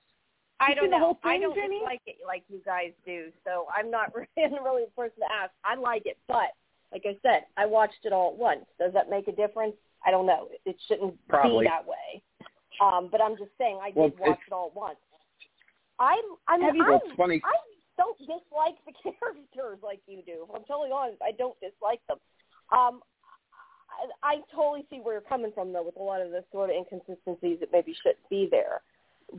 I 0.62 0.74
don't 0.74 0.84
seen 0.84 0.90
the 0.90 0.98
know. 0.98 1.04
whole 1.04 1.18
I 1.24 1.32
thing, 1.32 1.40
don't 1.40 1.54
Jenny? 1.54 1.78
dislike 1.78 2.02
it 2.06 2.16
like 2.26 2.42
you 2.50 2.60
guys 2.66 2.92
do, 3.06 3.28
so 3.44 3.66
I'm 3.74 3.90
not 3.90 4.14
really 4.14 4.28
really 4.62 4.84
the 4.84 4.90
person 4.94 5.16
to 5.20 5.32
ask. 5.32 5.50
I 5.64 5.74
like 5.74 6.02
it, 6.04 6.18
but 6.28 6.52
like 6.92 7.02
I 7.06 7.16
said, 7.22 7.46
I 7.56 7.64
watched 7.64 8.04
it 8.04 8.12
all 8.12 8.32
at 8.32 8.38
once. 8.38 8.66
Does 8.78 8.92
that 8.92 9.08
make 9.08 9.26
a 9.26 9.32
difference? 9.32 9.72
I 10.04 10.10
don't 10.10 10.26
know. 10.26 10.48
It 10.66 10.76
shouldn't 10.86 11.14
Probably. 11.28 11.64
be 11.64 11.70
that 11.70 11.86
way. 11.86 12.22
Um, 12.84 13.08
but 13.10 13.22
I'm 13.22 13.38
just 13.38 13.50
saying, 13.56 13.78
I 13.82 13.90
Well, 13.94 14.10
did 14.10 14.18
watch 14.18 14.38
it 14.46 14.52
all 14.52 14.66
at 14.68 14.76
once. 14.76 14.98
I, 15.98 16.20
I 16.46 16.58
mean, 16.58 16.66
Have 16.66 16.76
you- 16.76 16.84
I, 16.84 16.90
Well, 16.90 17.00
it's 17.06 17.16
funny. 17.16 17.40
I 17.42 17.54
don't 18.00 18.16
dislike 18.18 18.80
the 18.88 18.96
characters 19.04 19.78
like 19.84 20.00
you 20.08 20.24
do. 20.24 20.48
If 20.48 20.54
I'm 20.54 20.64
totally 20.64 20.90
honest, 20.90 21.20
I 21.20 21.32
don't 21.36 21.56
dislike 21.60 22.00
them. 22.08 22.16
Um, 22.72 23.04
I, 24.24 24.32
I 24.32 24.34
totally 24.54 24.86
see 24.88 25.04
where 25.04 25.20
you're 25.20 25.28
coming 25.28 25.52
from, 25.52 25.72
though, 25.72 25.84
with 25.84 25.96
a 25.96 26.02
lot 26.02 26.22
of 26.22 26.30
the 26.30 26.42
sort 26.50 26.70
of 26.70 26.76
inconsistencies 26.76 27.60
that 27.60 27.68
maybe 27.72 27.94
shouldn't 28.00 28.24
be 28.30 28.48
there. 28.50 28.80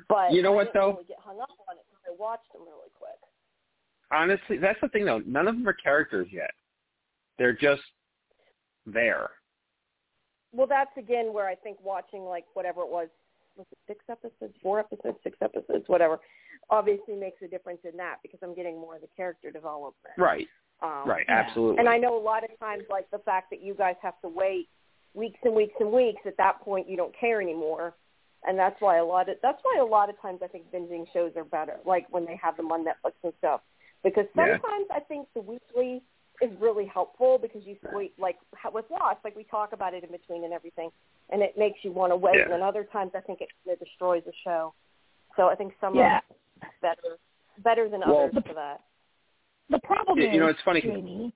But 0.07 0.31
You 0.31 0.43
know 0.43 0.53
I 0.53 0.55
what, 0.55 0.71
though? 0.73 0.93
Really 0.93 1.09
get 1.09 1.17
hung 1.19 1.41
up 1.41 1.49
on 1.49 1.75
it 1.75 1.85
because 1.89 2.05
I 2.05 2.13
watched 2.21 2.53
them 2.53 2.61
really 2.61 2.93
quick. 2.93 3.17
Honestly, 4.11 4.57
that's 4.57 4.79
the 4.81 4.89
thing, 4.89 5.05
though. 5.05 5.23
None 5.25 5.47
of 5.47 5.55
them 5.55 5.67
are 5.67 5.73
characters 5.73 6.27
yet. 6.31 6.51
They're 7.39 7.57
just 7.57 7.81
there. 8.85 9.31
Well, 10.53 10.67
that's 10.67 10.91
again 10.97 11.33
where 11.33 11.47
I 11.47 11.55
think 11.55 11.77
watching 11.81 12.23
like 12.25 12.43
whatever 12.53 12.81
it 12.81 12.89
was, 12.89 13.07
was 13.57 13.67
it 13.71 13.77
six 13.87 14.03
episodes, 14.09 14.53
four 14.61 14.79
episodes, 14.79 15.17
six 15.23 15.37
episodes, 15.41 15.83
whatever, 15.87 16.19
obviously 16.69 17.15
makes 17.15 17.41
a 17.41 17.47
difference 17.47 17.79
in 17.83 17.97
that 17.97 18.17
because 18.21 18.39
I'm 18.41 18.55
getting 18.55 18.79
more 18.79 18.95
of 18.95 19.01
the 19.01 19.09
character 19.15 19.51
development. 19.51 20.15
Right. 20.17 20.47
Um, 20.81 21.03
Right. 21.05 21.25
Absolutely. 21.27 21.79
And 21.79 21.87
I 21.89 21.97
know 21.97 22.17
a 22.17 22.23
lot 22.23 22.43
of 22.43 22.57
times, 22.59 22.83
like 22.89 23.09
the 23.11 23.19
fact 23.19 23.49
that 23.51 23.61
you 23.61 23.73
guys 23.73 23.95
have 24.01 24.19
to 24.21 24.29
wait 24.29 24.67
weeks 25.13 25.39
and 25.43 25.53
weeks 25.53 25.73
and 25.79 25.91
weeks. 25.91 26.21
At 26.25 26.37
that 26.37 26.61
point, 26.61 26.89
you 26.89 26.97
don't 26.97 27.15
care 27.17 27.41
anymore, 27.41 27.95
and 28.45 28.57
that's 28.57 28.79
why 28.79 28.97
a 28.97 29.05
lot 29.05 29.29
of 29.29 29.37
that's 29.41 29.59
why 29.63 29.77
a 29.79 29.85
lot 29.85 30.09
of 30.09 30.19
times 30.21 30.39
I 30.43 30.47
think 30.47 30.71
binging 30.71 31.05
shows 31.13 31.31
are 31.35 31.43
better, 31.43 31.77
like 31.85 32.07
when 32.09 32.25
they 32.25 32.39
have 32.41 32.57
them 32.57 32.71
on 32.71 32.83
Netflix 32.83 33.13
and 33.23 33.33
stuff. 33.39 33.61
Because 34.03 34.25
Yeah. 34.35 34.53
sometimes 34.57 34.87
I 34.89 34.99
think 35.01 35.27
the 35.33 35.41
weekly 35.41 36.01
is 36.41 36.51
really 36.59 36.85
helpful 36.85 37.37
because 37.37 37.61
you 37.65 37.77
wait, 37.93 38.13
like 38.19 38.37
how- 38.55 38.71
with 38.71 38.85
Lost, 38.89 39.17
like 39.23 39.35
we 39.35 39.43
talk 39.45 39.73
about 39.73 39.93
it 39.93 40.03
in 40.03 40.11
between 40.11 40.43
and 40.43 40.53
everything, 40.53 40.89
and 41.29 41.41
it 41.41 41.57
makes 41.57 41.83
you 41.83 41.91
want 41.91 42.11
to 42.11 42.15
wait. 42.15 42.35
Yeah. 42.37 42.53
And 42.53 42.63
other 42.63 42.83
times 42.83 43.11
I 43.15 43.21
think 43.21 43.41
it, 43.41 43.49
it 43.65 43.79
destroys 43.79 44.23
the 44.25 44.33
show. 44.43 44.73
So 45.35 45.47
I 45.47 45.55
think 45.55 45.73
some 45.79 45.95
Yeah. 45.95 46.19
are 46.61 46.69
better 46.81 47.17
better 47.59 47.89
than 47.89 48.01
Well, 48.01 48.21
others 48.23 48.33
the- 48.33 48.41
for 48.41 48.53
that. 48.53 48.81
The 49.69 49.79
problem 49.79 50.19
You- 50.19 50.27
is, 50.27 50.33
you 50.33 50.39
know, 50.39 50.47
it's 50.47 50.61
funny. 50.61 50.81
Jamie. 50.81 51.33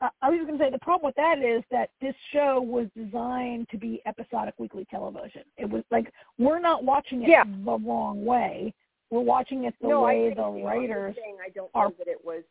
I 0.00 0.10
I 0.22 0.30
was 0.30 0.40
going 0.46 0.58
to 0.58 0.64
say 0.64 0.70
the 0.70 0.78
problem 0.78 1.06
with 1.06 1.16
that 1.16 1.38
is 1.40 1.62
that 1.70 1.90
this 2.00 2.14
show 2.32 2.60
was 2.60 2.86
designed 2.96 3.68
to 3.70 3.76
be 3.78 4.00
episodic 4.06 4.54
weekly 4.58 4.84
television. 4.90 5.42
It 5.56 5.68
was 5.68 5.82
like 5.90 6.12
we're 6.38 6.60
not 6.60 6.84
watching 6.84 7.22
it 7.22 7.28
Yeah. 7.28 7.44
the 7.44 7.78
wrong 7.78 8.24
way. 8.24 8.74
We're 9.10 9.20
watching 9.20 9.64
it 9.64 9.74
the 9.80 9.88
no, 9.88 10.02
way 10.02 10.26
agree 10.26 10.34
the 10.34 10.50
with 10.50 10.60
you. 10.60 10.66
I'm 10.68 10.78
writers 10.80 11.16
saying 11.16 11.38
I 11.44 11.48
don't 11.50 11.70
are 11.74 11.88
know 11.88 11.94
that 11.98 12.08
it 12.08 12.22
was 12.24 12.44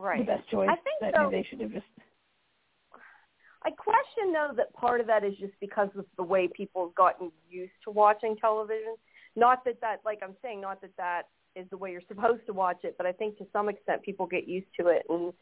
the 0.00 0.06
right. 0.06 0.26
best 0.26 0.48
choice. 0.50 0.68
I 0.70 0.76
think 0.76 1.00
that 1.00 1.14
so. 1.14 1.30
they 1.30 1.46
should 1.48 1.60
have 1.60 1.72
just 1.72 1.86
I 3.62 3.70
question 3.70 4.32
though 4.32 4.52
that 4.56 4.72
part 4.72 5.00
of 5.00 5.06
that 5.08 5.24
is 5.24 5.34
just 5.38 5.52
because 5.60 5.90
of 5.96 6.06
the 6.16 6.22
way 6.22 6.48
people 6.48 6.86
have 6.86 6.94
gotten 6.94 7.30
used 7.50 7.72
to 7.84 7.90
watching 7.90 8.36
television. 8.36 8.96
Not 9.36 9.64
that 9.64 9.80
that, 9.80 10.00
like 10.04 10.20
I'm 10.22 10.34
saying, 10.42 10.60
not 10.60 10.80
that 10.80 10.96
that 10.96 11.22
is 11.54 11.66
the 11.70 11.76
way 11.76 11.92
you're 11.92 12.00
supposed 12.08 12.46
to 12.46 12.52
watch 12.52 12.78
it, 12.84 12.94
but 12.96 13.06
I 13.06 13.12
think 13.12 13.36
to 13.38 13.46
some 13.52 13.68
extent 13.68 14.02
people 14.02 14.26
get 14.26 14.48
used 14.48 14.68
to 14.78 14.88
it, 14.88 15.02
and 15.08 15.32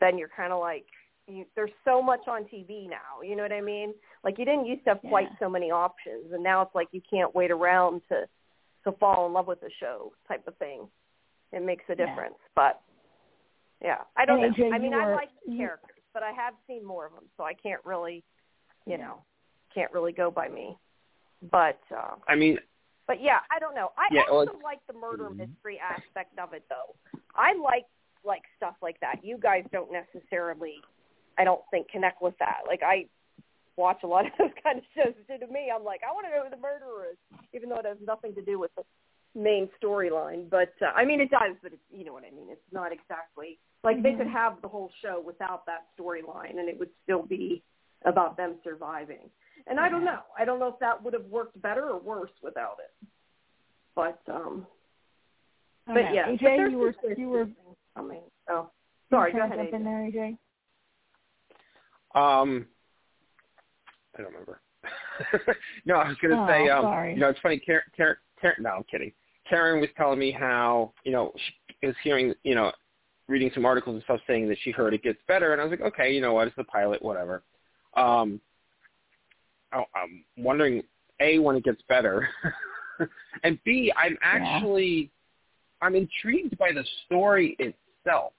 then 0.00 0.18
you're 0.18 0.30
kind 0.34 0.52
of 0.52 0.60
like, 0.60 0.86
you, 1.26 1.44
there's 1.56 1.70
so 1.84 2.00
much 2.00 2.20
on 2.26 2.44
TV 2.44 2.88
now. 2.88 3.20
You 3.22 3.36
know 3.36 3.42
what 3.42 3.52
I 3.52 3.60
mean? 3.60 3.92
Like 4.24 4.38
you 4.38 4.44
didn't 4.44 4.66
used 4.66 4.84
to 4.84 4.90
have 4.90 5.00
quite 5.02 5.28
so 5.38 5.48
many 5.50 5.70
options, 5.70 6.32
and 6.32 6.42
now 6.42 6.62
it's 6.62 6.74
like 6.74 6.88
you 6.92 7.02
can't 7.10 7.34
wait 7.34 7.50
around 7.50 8.02
to 8.08 8.26
to 8.84 8.92
fall 8.98 9.26
in 9.26 9.32
love 9.32 9.48
with 9.48 9.60
the 9.60 9.70
show 9.80 10.12
type 10.28 10.46
of 10.46 10.56
thing. 10.58 10.88
It 11.52 11.62
makes 11.62 11.84
a 11.88 11.96
Yeah. 11.96 12.06
difference, 12.06 12.38
but 12.54 12.80
yeah, 13.82 13.98
I 14.16 14.24
don't 14.24 14.42
And 14.42 14.56
know. 14.58 14.64
AJ, 14.64 14.74
I 14.74 14.78
mean, 14.78 14.92
you 14.92 14.98
I 15.00 15.14
like 15.14 15.28
the 15.46 15.52
you- 15.52 15.58
characters. 15.58 15.96
but 16.14 16.22
I 16.22 16.32
have 16.32 16.54
seen 16.66 16.84
more 16.84 17.06
of 17.06 17.12
them, 17.12 17.24
so 17.36 17.44
I 17.44 17.54
can't 17.54 17.84
really, 17.84 18.24
you 18.86 18.98
know, 18.98 19.22
can't 19.74 19.92
really 19.92 20.12
go 20.12 20.30
by 20.30 20.48
me. 20.48 20.76
But 21.52 21.78
uh 21.96 22.16
I 22.26 22.34
mean, 22.34 22.58
but 23.06 23.22
yeah, 23.22 23.38
I 23.50 23.58
don't 23.58 23.74
know. 23.74 23.92
I 23.96 24.08
Yeah, 24.10 24.22
well, 24.30 24.40
also 24.40 24.58
like 24.62 24.80
the 24.86 24.92
murder 24.94 25.30
mystery 25.30 25.78
aspect 25.80 26.38
of 26.38 26.52
it, 26.52 26.64
though. 26.68 26.94
I 27.36 27.54
like 27.54 27.86
like 28.24 28.42
stuff 28.56 28.74
like 28.82 28.98
that. 29.00 29.24
You 29.24 29.38
guys 29.38 29.64
don't 29.72 29.90
necessarily, 29.92 30.74
I 31.38 31.44
don't 31.44 31.62
think, 31.70 31.88
connect 31.88 32.20
with 32.20 32.34
that. 32.40 32.62
Like 32.66 32.82
I 32.82 33.06
watch 33.76 34.00
a 34.02 34.06
lot 34.08 34.26
of 34.26 34.32
those 34.38 34.50
kind 34.62 34.78
of 34.78 34.84
shows. 34.96 35.14
So 35.28 35.36
to 35.38 35.46
me, 35.52 35.70
I'm 35.74 35.84
like, 35.84 36.00
I 36.02 36.12
want 36.12 36.26
to 36.26 36.30
know 36.36 36.42
who 36.44 36.50
the 36.50 36.56
murderer 36.60 37.06
is, 37.12 37.18
even 37.54 37.68
though 37.68 37.78
it 37.78 37.86
has 37.86 37.96
nothing 38.04 38.34
to 38.34 38.42
do 38.42 38.58
with 38.58 38.72
the 38.76 38.82
main 39.34 39.68
storyline. 39.82 40.48
But 40.50 40.72
uh, 40.82 40.92
I 40.96 41.04
mean, 41.04 41.20
it 41.20 41.30
does, 41.30 41.56
but 41.62 41.72
it's 41.72 41.82
you 41.90 42.04
know 42.04 42.12
what 42.12 42.24
I 42.24 42.30
mean. 42.34 42.48
It's 42.50 42.60
not 42.72 42.92
exactly 42.92 43.58
like 43.84 44.02
they 44.02 44.10
Mhm. 44.12 44.18
could 44.18 44.26
have 44.28 44.60
the 44.62 44.68
whole 44.68 44.90
show 45.02 45.20
without 45.24 45.64
that 45.66 45.86
storyline, 45.98 46.58
and 46.58 46.68
it 46.68 46.78
would 46.78 46.90
still 47.04 47.22
be 47.22 47.62
about 48.04 48.36
them 48.36 48.56
surviving. 48.64 49.30
And 49.66 49.78
I 49.78 49.88
don't 49.88 50.04
know. 50.04 50.20
I 50.38 50.44
don't 50.44 50.58
know 50.60 50.68
if 50.68 50.78
that 50.80 51.02
would 51.02 51.12
have 51.14 51.26
worked 51.26 51.60
better 51.60 51.88
or 51.90 51.98
worse 51.98 52.30
without 52.42 52.78
it. 52.80 53.08
But 53.94 54.20
um 54.28 54.66
I 55.86 55.94
but 55.94 56.00
know. 56.04 56.12
yeah, 56.12 56.28
AJ, 56.28 56.64
but 56.64 56.70
you 56.70 56.78
were 56.78 56.94
you 57.16 57.28
were 57.28 57.48
coming. 57.96 58.22
Oh, 58.48 58.70
sorry. 59.10 59.32
you 59.32 59.38
Go 59.38 59.44
ahead. 59.44 59.58
to 59.58 59.64
jump 59.64 59.74
in 59.74 59.84
there, 59.84 60.10
AJ. 60.10 60.38
um, 62.14 62.66
I 64.16 64.22
don't 64.22 64.26
remember. 64.32 64.60
no, 65.84 65.96
I 65.96 66.08
was 66.08 66.16
going 66.18 66.34
to 66.34 66.42
Oh, 66.42 66.46
say, 66.46 66.68
um, 66.68 66.82
sorry. 66.84 67.14
you 67.14 67.20
know, 67.20 67.28
it's 67.28 67.40
funny. 67.40 67.58
Karen, 67.58 67.82
Karen, 67.96 68.16
Karen, 68.40 68.62
no, 68.62 68.70
I'm 68.70 68.84
kidding. 68.84 69.12
Karen 69.48 69.80
was 69.80 69.90
telling 69.96 70.18
me 70.18 70.30
how, 70.30 70.92
you 71.04 71.12
know, 71.12 71.32
she 71.80 71.86
was 71.86 71.96
hearing, 72.02 72.34
you 72.42 72.54
know, 72.54 72.72
reading 73.28 73.50
some 73.54 73.64
articles 73.64 73.94
and 73.94 74.02
stuff 74.04 74.20
saying 74.26 74.48
that 74.48 74.58
she 74.62 74.70
heard 74.70 74.94
it 74.94 75.02
gets 75.02 75.18
better, 75.26 75.52
and 75.52 75.60
I 75.60 75.64
was 75.64 75.70
like, 75.70 75.80
okay, 75.92 76.12
you 76.12 76.20
know 76.20 76.34
what, 76.34 76.46
it's 76.46 76.56
the 76.56 76.64
pilot, 76.64 77.02
whatever. 77.02 77.42
Um, 77.96 78.40
I, 79.72 79.84
I'm 79.94 80.24
wondering, 80.36 80.82
a, 81.20 81.38
when 81.38 81.56
it 81.56 81.64
gets 81.64 81.82
better, 81.88 82.28
and 83.42 83.58
b, 83.64 83.92
I'm 83.96 84.16
actually, 84.22 85.10
I'm 85.82 85.94
intrigued 85.94 86.56
by 86.58 86.72
the 86.72 86.84
story 87.06 87.56
itself. 87.58 88.32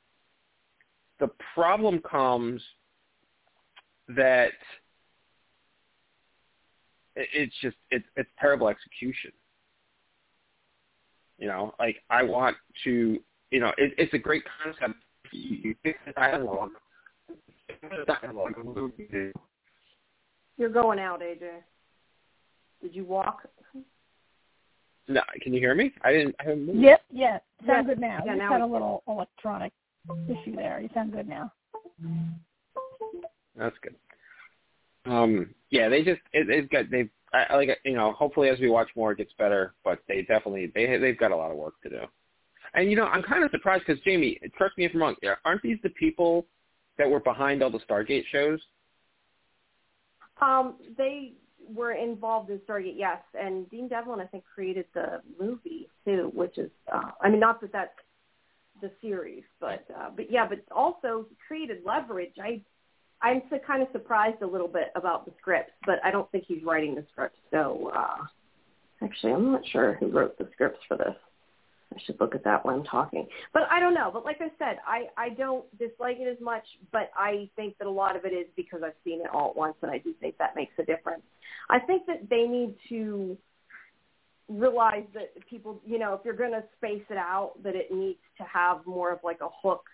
The 1.20 1.30
problem 1.54 2.00
comes 2.00 2.62
that 4.08 4.52
it's 7.16 7.54
just 7.62 7.76
it's 7.92 8.06
it's 8.16 8.30
terrible 8.40 8.70
execution. 8.70 9.32
You 11.40 11.48
know, 11.48 11.74
like 11.80 11.98
I 12.10 12.22
want 12.24 12.58
to, 12.84 13.18
you 13.52 13.60
know, 13.60 13.72
it, 13.78 13.94
it's 13.98 14.14
a 14.14 14.18
great 14.18 14.44
concept. 14.64 15.00
You, 15.32 15.58
you 15.64 15.76
fix 15.84 15.98
the 16.06 16.12
dialogue. 16.12 16.72
The 17.82 18.06
dialogue 18.22 18.58
of 18.58 18.66
the 18.66 18.82
movie. 18.82 19.32
You're 20.58 20.70
going 20.70 21.00
out, 21.00 21.22
AJ. 21.22 21.48
Did 22.82 22.94
you 22.94 23.06
walk? 23.06 23.48
No, 25.08 25.22
can 25.42 25.54
you 25.54 25.60
hear 25.60 25.74
me? 25.76 25.92
I 26.04 26.12
didn't. 26.12 26.36
I 26.40 26.44
haven't 26.44 26.66
moved. 26.68 26.80
Yep, 26.80 27.02
yeah. 27.12 27.40
Sound 27.66 27.88
Yes. 27.88 27.96
good 27.96 28.00
now. 28.00 28.20
Yeah, 28.26 28.34
you 28.34 28.38
now 28.38 28.44
just 28.46 28.52
had 28.54 28.62
a 28.62 28.68
we- 28.68 28.74
little 28.74 29.04
electronic 29.08 29.72
issue 30.28 30.56
there. 30.56 30.80
You 30.82 30.90
sound 30.94 31.14
good 31.14 31.28
now. 31.28 31.52
That's 33.56 33.76
good. 33.82 33.96
Um, 35.06 35.54
yeah, 35.70 35.90
they 35.90 36.04
just 36.04 36.22
it, 36.34 36.48
they've 36.48 36.70
got 36.70 36.90
they've 36.92 37.10
I, 37.34 37.56
like 37.56 37.70
you 37.84 37.94
know 37.94 38.14
hopefully 38.14 38.50
as 38.50 38.60
we 38.60 38.70
watch 38.70 38.90
more 38.96 39.12
it 39.12 39.18
gets 39.18 39.34
better, 39.38 39.74
but 39.84 40.00
they 40.08 40.22
definitely 40.22 40.72
they 40.74 40.98
they've 40.98 41.18
got 41.18 41.32
a 41.32 41.36
lot 41.36 41.52
of 41.52 41.58
work 41.58 41.82
to 41.84 41.90
do. 41.90 42.02
And 42.74 42.90
you 42.90 42.96
know 42.96 43.06
I'm 43.06 43.24
kind 43.24 43.44
of 43.44 43.52
surprised 43.52 43.84
because 43.86 44.02
Jamie, 44.04 44.40
correct 44.58 44.78
me 44.78 44.86
if 44.86 44.94
I'm 44.94 45.02
wrong, 45.02 45.16
aren't 45.46 45.62
these 45.62 45.78
the 45.84 45.90
people 45.90 46.46
that 46.98 47.10
were 47.10 47.20
behind 47.20 47.64
all 47.64 47.70
the 47.70 47.80
Stargate 47.80 48.24
shows? 48.32 48.60
Um, 50.42 50.76
they 50.98 51.34
were 51.74 51.94
involved 51.94 52.50
in 52.50 52.60
Stargate, 52.60 52.96
yes, 52.96 53.20
and 53.40 53.70
Dean 53.70 53.88
Devlin, 53.88 54.20
I 54.20 54.26
think, 54.26 54.44
created 54.44 54.86
the 54.94 55.22
movie 55.40 55.90
too, 56.06 56.32
which 56.34 56.58
is, 56.58 56.72
uh, 56.92 57.12
I 57.22 57.30
mean, 57.30 57.40
not 57.40 57.62
that 57.62 57.72
that's 57.72 57.92
the 58.82 58.92
series, 59.02 59.44
but 59.60 59.86
uh, 59.96 60.10
but 60.16 60.32
yeah, 60.32 60.48
but 60.48 60.60
also 60.72 61.26
created 61.48 61.80
Leverage. 61.86 62.34
I 62.42 62.62
I'm 63.22 63.42
so 63.50 63.58
kind 63.66 63.82
of 63.82 63.90
surprised 63.92 64.42
a 64.42 64.48
little 64.48 64.68
bit 64.68 64.92
about 64.96 65.26
the 65.26 65.32
scripts, 65.40 65.74
but 65.86 65.96
I 66.04 66.12
don't 66.12 66.30
think 66.32 66.46
he's 66.48 66.64
writing 66.64 66.96
the 66.96 67.06
script. 67.12 67.36
So 67.52 67.92
uh, 67.96 68.18
actually, 69.04 69.34
I'm 69.34 69.52
not 69.52 69.62
sure 69.72 69.96
who 70.00 70.10
wrote 70.10 70.38
the 70.38 70.48
scripts 70.54 70.80
for 70.88 70.98
this. 70.98 71.16
I 71.94 71.98
should 72.06 72.20
look 72.20 72.36
at 72.36 72.44
that 72.44 72.64
when 72.66 72.76
I'm 72.76 72.84
talking. 72.84 73.28
But 73.52 73.64
I 73.72 73.80
don't 73.80 73.96
know. 73.96 74.12
But 74.14 74.24
like 74.24 74.38
I 74.40 74.50
said, 74.60 74.78
I 74.86 75.08
I 75.18 75.30
don't 75.30 75.66
dislike 75.80 76.18
it 76.20 76.28
as 76.28 76.38
much, 76.40 76.64
but 76.92 77.12
I 77.18 77.50
think 77.56 77.78
that 77.80 77.88
a 77.88 77.92
lot 77.92 78.16
of 78.16 78.26
it 78.26 78.30
is 78.34 78.46
because 78.56 78.82
I've 78.86 78.94
seen 79.04 79.22
it 79.22 79.28
all 79.34 79.50
at 79.50 79.56
once, 79.56 79.76
and 79.82 79.92
I 79.92 79.98
do 79.98 80.14
think 80.22 80.38
that 80.38 80.56
makes 80.56 80.74
a 80.78 80.84
difference. 80.84 81.24
I 81.70 81.80
think 81.80 82.06
that 82.06 82.30
they 82.30 82.44
need 82.44 82.76
to 82.90 83.38
realize 84.48 85.06
that 85.14 85.32
people, 85.48 85.82
you 85.86 86.00
know, 86.00 86.14
if 86.14 86.22
you're 86.24 86.36
going 86.36 86.52
to 86.52 86.64
space 86.78 87.04
it 87.10 87.18
out, 87.18 87.54
that 87.64 87.76
it 87.76 87.92
needs 87.92 88.20
to 88.38 88.44
have 88.44 88.86
more 88.86 89.12
of 89.12 89.20
like 89.24 89.42
a 89.42 89.50
hook 89.62 89.86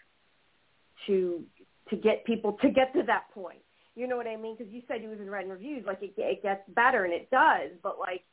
to 1.07 1.43
to 1.89 1.95
get 1.95 2.25
people 2.25 2.53
to 2.61 2.69
get 2.69 2.93
to 2.93 3.03
that 3.03 3.29
point. 3.33 3.59
You 3.95 4.07
know 4.07 4.17
what 4.17 4.27
I 4.27 4.35
mean? 4.35 4.55
Because 4.57 4.71
you 4.73 4.81
said 4.87 5.01
you 5.01 5.09
was 5.09 5.19
in 5.19 5.29
writing 5.29 5.51
reviews, 5.51 5.85
like 5.85 6.01
it, 6.01 6.13
it 6.17 6.43
gets 6.43 6.61
better, 6.75 7.05
and 7.05 7.13
it 7.13 7.29
does. 7.31 7.71
But 7.81 7.97
like, 7.99 8.23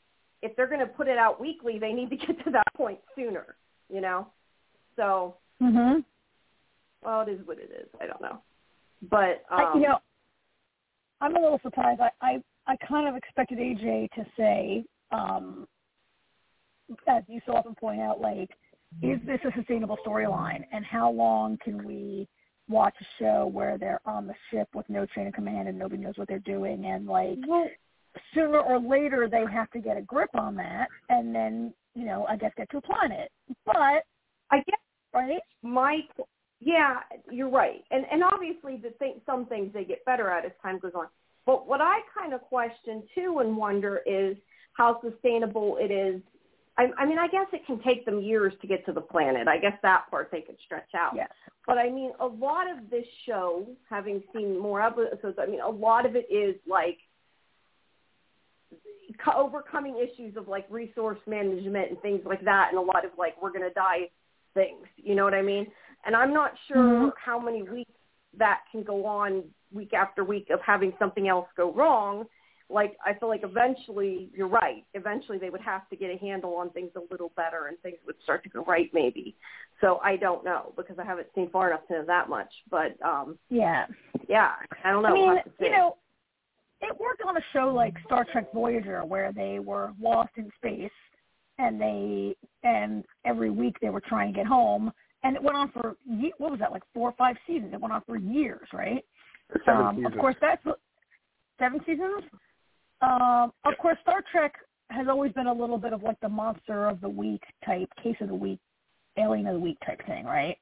if 0.42 0.56
they're 0.56 0.66
going 0.66 0.80
to 0.80 0.86
put 0.86 1.06
it 1.06 1.18
out 1.18 1.40
weekly, 1.40 1.78
they 1.78 1.92
need 1.92 2.10
to 2.10 2.16
get 2.16 2.44
to 2.44 2.50
that 2.50 2.66
point 2.74 2.98
sooner. 3.14 3.56
You 3.88 4.00
know? 4.00 4.26
So, 4.96 5.36
Mhm. 5.60 6.04
well, 7.04 7.20
it 7.22 7.28
is 7.28 7.46
what 7.46 7.58
it 7.58 7.70
is. 7.70 7.88
I 8.00 8.06
don't 8.06 8.20
know, 8.20 8.42
but 9.02 9.44
um, 9.50 9.60
I, 9.60 9.74
you 9.74 9.80
know, 9.82 9.98
I'm 11.20 11.36
a 11.36 11.40
little 11.40 11.60
surprised. 11.62 12.00
I, 12.00 12.10
I 12.20 12.42
I 12.66 12.76
kind 12.76 13.08
of 13.08 13.16
expected 13.16 13.58
AJ 13.58 14.10
to 14.12 14.26
say, 14.36 14.84
um, 15.10 15.66
as 17.08 17.22
you 17.28 17.40
so 17.46 17.56
often 17.56 17.74
point 17.74 18.00
out, 18.00 18.20
like, 18.20 18.50
is 19.02 19.18
this 19.26 19.40
a 19.44 19.52
sustainable 19.56 19.98
storyline, 20.06 20.64
and 20.72 20.84
how 20.84 21.10
long 21.10 21.58
can 21.58 21.84
we 21.84 22.28
watch 22.72 22.94
a 23.00 23.22
show 23.22 23.46
where 23.46 23.78
they're 23.78 24.00
on 24.06 24.26
the 24.26 24.34
ship 24.50 24.68
with 24.74 24.88
no 24.88 25.06
chain 25.06 25.26
of 25.26 25.34
command 25.34 25.68
and 25.68 25.78
nobody 25.78 26.02
knows 26.02 26.14
what 26.16 26.28
they're 26.28 26.38
doing, 26.40 26.86
and 26.86 27.06
like, 27.06 27.38
well, 27.46 27.68
sooner 28.34 28.58
or 28.58 28.80
later 28.80 29.28
they 29.30 29.44
have 29.52 29.70
to 29.70 29.78
get 29.80 29.96
a 29.96 30.02
grip 30.02 30.30
on 30.34 30.56
that, 30.56 30.88
and 31.08 31.34
then 31.34 31.72
you 31.94 32.04
know, 32.04 32.26
I 32.28 32.36
guess 32.36 32.52
get 32.56 32.70
to 32.70 32.78
a 32.78 32.82
planet. 32.82 33.30
But 33.66 34.04
I 34.50 34.56
guess 34.66 34.80
right, 35.14 35.40
my 35.62 36.00
yeah, 36.60 37.00
you're 37.30 37.50
right, 37.50 37.84
and 37.90 38.04
and 38.10 38.22
obviously 38.24 38.76
the 38.76 38.90
thing, 38.98 39.20
some 39.26 39.46
things 39.46 39.72
they 39.72 39.84
get 39.84 40.04
better 40.04 40.30
at 40.30 40.44
as 40.44 40.52
time 40.62 40.78
goes 40.78 40.92
on. 40.94 41.06
But 41.44 41.66
what 41.66 41.80
I 41.80 42.00
kind 42.16 42.32
of 42.32 42.40
question 42.42 43.02
too 43.14 43.40
and 43.40 43.56
wonder 43.56 44.00
is 44.06 44.36
how 44.74 45.00
sustainable 45.02 45.76
it 45.80 45.90
is. 45.90 46.22
I, 46.78 46.88
I 46.98 47.04
mean, 47.06 47.18
I 47.18 47.28
guess 47.28 47.46
it 47.52 47.66
can 47.66 47.80
take 47.82 48.06
them 48.06 48.20
years 48.20 48.54
to 48.62 48.66
get 48.66 48.84
to 48.86 48.92
the 48.92 49.00
planet. 49.00 49.46
I 49.46 49.58
guess 49.58 49.74
that 49.82 50.04
part 50.10 50.30
they 50.32 50.40
could 50.40 50.56
stretch 50.64 50.88
out. 50.96 51.12
yes, 51.14 51.28
But 51.66 51.76
I 51.78 51.90
mean, 51.90 52.12
a 52.18 52.26
lot 52.26 52.70
of 52.70 52.88
this 52.90 53.04
show, 53.26 53.66
having 53.90 54.22
seen 54.34 54.58
more 54.58 54.80
episodes, 54.80 55.38
I 55.40 55.46
mean, 55.46 55.60
a 55.60 55.68
lot 55.68 56.06
of 56.06 56.16
it 56.16 56.26
is 56.32 56.56
like 56.66 56.98
overcoming 59.36 59.96
issues 59.98 60.36
of 60.36 60.48
like 60.48 60.66
resource 60.70 61.18
management 61.26 61.90
and 61.90 62.00
things 62.00 62.20
like 62.24 62.42
that, 62.44 62.68
and 62.70 62.78
a 62.78 62.82
lot 62.82 63.04
of 63.04 63.10
like 63.18 63.40
we're 63.42 63.52
gonna 63.52 63.70
die 63.74 64.08
things. 64.54 64.86
You 64.96 65.14
know 65.14 65.24
what 65.24 65.34
I 65.34 65.42
mean? 65.42 65.66
And 66.04 66.16
I'm 66.16 66.32
not 66.32 66.52
sure 66.66 66.76
Mhm. 66.76 67.12
how 67.16 67.38
many 67.38 67.62
weeks 67.62 67.92
that 68.34 68.62
can 68.70 68.82
go 68.82 69.04
on 69.04 69.52
week 69.72 69.92
after 69.94 70.24
week 70.24 70.50
of 70.50 70.60
having 70.62 70.96
something 70.98 71.28
else 71.28 71.48
go 71.56 71.70
wrong. 71.72 72.26
Like 72.70 72.96
I 73.04 73.14
feel 73.14 73.28
like 73.28 73.42
eventually 73.44 74.30
you're 74.34 74.48
right. 74.48 74.84
Eventually 74.94 75.38
they 75.38 75.50
would 75.50 75.60
have 75.60 75.88
to 75.90 75.96
get 75.96 76.10
a 76.14 76.18
handle 76.18 76.54
on 76.56 76.70
things 76.70 76.90
a 76.96 77.00
little 77.12 77.32
better 77.36 77.66
and 77.66 77.78
things 77.80 77.98
would 78.06 78.16
start 78.22 78.42
to 78.44 78.48
go 78.48 78.64
right 78.64 78.90
maybe. 78.94 79.34
So 79.80 80.00
I 80.02 80.16
don't 80.16 80.44
know 80.44 80.72
because 80.76 80.98
I 80.98 81.04
haven't 81.04 81.26
seen 81.34 81.50
far 81.50 81.70
enough 81.70 81.86
to 81.88 81.94
know 81.94 82.04
that 82.06 82.28
much. 82.28 82.50
But 82.70 83.00
um 83.04 83.38
yeah. 83.50 83.86
yeah, 84.28 84.52
I 84.84 84.90
don't 84.90 85.02
know. 85.02 85.08
I 85.10 85.12
We'll 85.12 85.26
mean, 85.28 85.36
have 85.36 85.44
to 85.44 85.50
see. 85.58 85.64
you 85.66 85.70
know, 85.72 85.96
it 86.80 86.98
worked 86.98 87.22
on 87.26 87.36
a 87.36 87.40
show 87.52 87.72
like 87.74 87.94
Star 88.06 88.24
Trek 88.32 88.52
Voyager 88.52 89.04
where 89.04 89.32
they 89.32 89.58
were 89.58 89.92
lost 90.00 90.30
in 90.36 90.50
space 90.56 90.90
and 91.58 91.80
they 91.80 92.34
and 92.64 93.04
every 93.24 93.50
week 93.50 93.76
they 93.80 93.90
were 93.90 94.00
trying 94.00 94.32
to 94.32 94.36
get 94.36 94.46
home 94.46 94.90
and 95.24 95.36
it 95.36 95.42
went 95.42 95.56
on 95.56 95.70
for 95.72 95.96
ye- 96.06 96.32
what 96.38 96.50
was 96.50 96.58
that 96.60 96.72
like 96.72 96.82
four 96.94 97.10
or 97.10 97.14
five 97.18 97.36
seasons 97.46 97.72
it 97.74 97.80
went 97.80 97.92
on 97.92 98.02
for 98.06 98.16
years 98.16 98.66
right 98.72 99.04
Seven 99.66 99.82
um 99.86 99.96
seasons. 99.96 100.14
of 100.14 100.20
course 100.20 100.36
that's 100.40 100.64
what- 100.64 100.80
seven 101.58 101.78
seasons 101.86 102.24
um 103.02 103.52
of 103.64 103.76
course 103.78 103.98
Star 104.02 104.22
Trek 104.30 104.54
has 104.90 105.06
always 105.08 105.32
been 105.32 105.46
a 105.46 105.52
little 105.52 105.78
bit 105.78 105.92
of 105.92 106.02
like 106.02 106.20
the 106.20 106.28
monster 106.28 106.86
of 106.86 107.00
the 107.00 107.08
week 107.08 107.42
type 107.64 107.88
case 108.02 108.16
of 108.20 108.28
the 108.28 108.34
week 108.34 108.60
alien 109.18 109.46
of 109.46 109.54
the 109.54 109.60
week 109.60 109.78
type 109.84 110.04
thing 110.06 110.24
right 110.24 110.56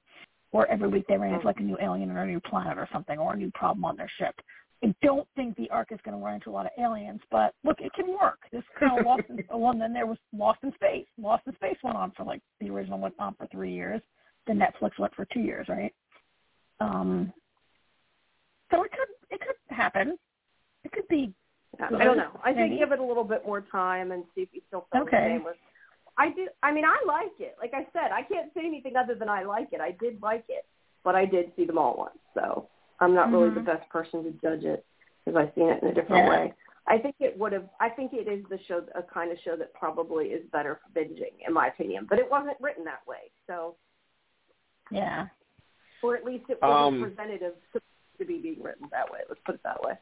where 0.51 0.69
every 0.71 0.89
week 0.89 1.05
they 1.09 1.17
ran 1.17 1.35
into 1.35 1.47
like 1.47 1.61
a 1.61 1.63
new 1.63 1.77
alien 1.81 2.11
or 2.11 2.23
a 2.23 2.27
new 2.27 2.41
planet 2.41 2.77
or 2.77 2.89
something 2.93 3.19
or 3.19 3.35
a 3.35 3.37
new 3.37 3.51
problem 3.55 3.85
on 3.85 3.97
their 3.97 4.11
ship 4.19 4.35
I 4.83 4.95
don't 5.03 5.29
think 5.37 5.57
the 5.57 5.69
Ark 5.71 5.89
is 5.91 5.99
going 6.05 6.17
to 6.19 6.25
run 6.25 6.37
into 6.37 6.51
a 6.51 6.53
lot 6.53 6.67
of 6.67 6.73
aliens, 6.79 7.21
but 7.31 7.55
look, 7.65 7.81
it 7.81 7.93
can 7.93 8.09
work. 8.09 8.39
This 8.51 8.63
kind 8.79 8.99
of 8.99 9.05
Lost 9.05 9.25
in, 9.29 9.45
well, 9.55 9.75
then 9.79 9.93
there 9.93 10.07
was 10.07 10.17
Lost 10.35 10.61
in 10.63 10.73
Space. 10.75 11.07
Lost 11.21 11.43
in 11.47 11.55
Space 11.57 11.77
went 11.83 11.97
on 11.97 12.13
for 12.17 12.25
like 12.25 12.41
the 12.61 12.71
original 12.71 12.99
went 12.99 13.15
on 13.19 13.35
for 13.35 13.47
three 13.49 13.73
years. 13.73 14.01
Then 14.47 14.59
Netflix 14.59 14.99
went 14.99 15.15
for 15.15 15.27
two 15.27 15.41
years, 15.41 15.67
right? 15.69 15.95
Um, 16.81 17.33
So 18.71 18.83
it 18.83 18.91
could 18.91 19.09
it 19.29 19.41
could 19.41 19.77
happen. 19.77 20.17
It 20.85 20.93
could 20.93 21.09
be. 21.09 21.35
I 21.83 22.05
don't 22.05 22.17
know. 22.17 22.39
I 22.45 22.53
think 22.53 22.79
give 22.79 22.93
it 22.93 22.99
a 22.99 23.05
little 23.05 23.25
bit 23.25 23.47
more 23.47 23.61
time 23.61 24.13
and 24.13 24.25
see 24.35 24.43
if 24.43 24.49
he 24.53 24.63
still 24.69 24.87
feels 24.93 25.07
Okay. 25.07 25.17
the 25.17 25.35
same 25.37 25.45
with. 25.45 25.57
I 26.19 26.31
do. 26.31 26.49
I 26.63 26.73
mean, 26.73 26.85
I 26.85 27.01
like 27.07 27.33
it. 27.39 27.57
Like 27.59 27.73
I 27.75 27.87
said, 27.93 28.13
I 28.13 28.23
can't 28.23 28.53
say 28.55 28.61
anything 28.67 28.97
other 28.97 29.15
than 29.15 29.29
I 29.29 29.43
like 29.45 29.73
it. 29.73 29.81
I 29.81 29.93
did 29.93 30.21
like 30.23 30.45
it, 30.49 30.67
but 31.03 31.15
I 31.15 31.25
did 31.25 31.53
see 31.57 31.65
them 31.65 31.79
all 31.79 31.97
once, 31.97 32.19
so 32.35 32.69
I'm 33.01 33.15
not 33.15 33.31
really 33.33 33.51
the 33.51 33.61
Mhm. 33.61 33.65
best 33.67 33.89
person 33.89 34.23
to 34.25 34.31
judge 34.33 34.65
it 34.65 34.85
because 35.25 35.39
I've 35.39 35.55
seen 35.55 35.69
it 35.71 35.83
in 35.83 35.89
a 35.89 35.95
different 35.95 36.25
Yeah. 36.25 36.29
way. 36.31 36.55
I 36.87 36.99
think 36.99 37.15
it 37.21 37.39
would 37.39 37.53
have. 37.53 37.69
I 37.79 37.89
think 37.89 38.13
it 38.13 38.27
is 38.29 38.45
the 38.47 38.59
show, 38.65 38.85
a 38.95 39.03
kind 39.03 39.31
of 39.31 39.39
show 39.41 39.57
that 39.57 39.73
probably 39.73 40.33
is 40.33 40.45
better 40.51 40.77
for 40.77 40.89
binging, 40.91 41.33
in 41.47 41.53
my 41.55 41.69
opinion. 41.69 42.05
But 42.07 42.19
it 42.19 42.31
wasn't 42.31 42.61
written 42.61 42.85
that 42.85 43.07
way, 43.07 43.31
so 43.47 43.77
Yeah. 44.91 45.29
or 46.03 46.17
at 46.17 46.25
least 46.25 46.51
it 46.51 46.61
wasn't 46.61 47.03
Um, 47.03 47.03
presented 47.03 47.43
as 47.43 47.55
supposed 47.73 47.85
to 48.19 48.25
be 48.25 48.39
being 48.41 48.63
written 48.63 48.89
that 48.91 49.11
way. 49.11 49.21
Let's 49.29 49.41
put 49.43 49.55
it 49.55 49.63
that 49.63 49.83
way. 49.83 49.97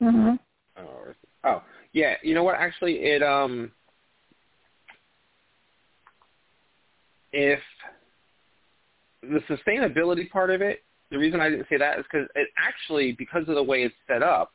Mhm. 0.00 0.38
Oh, 0.76 1.14
oh, 1.44 1.62
yeah. 1.92 2.14
You 2.22 2.34
know 2.34 2.44
what? 2.44 2.56
Actually, 2.56 2.98
it 3.04 3.22
um, 3.22 3.72
if 7.32 7.60
the 9.22 9.40
sustainability 9.48 10.30
part 10.30 10.50
of 10.50 10.62
it, 10.62 10.84
the 11.10 11.18
reason 11.18 11.40
I 11.40 11.50
didn't 11.50 11.66
say 11.68 11.78
that 11.78 11.98
is 11.98 12.04
because 12.10 12.28
it 12.34 12.48
actually, 12.58 13.12
because 13.12 13.48
of 13.48 13.54
the 13.54 13.62
way 13.62 13.82
it's 13.82 13.94
set 14.06 14.22
up, 14.22 14.52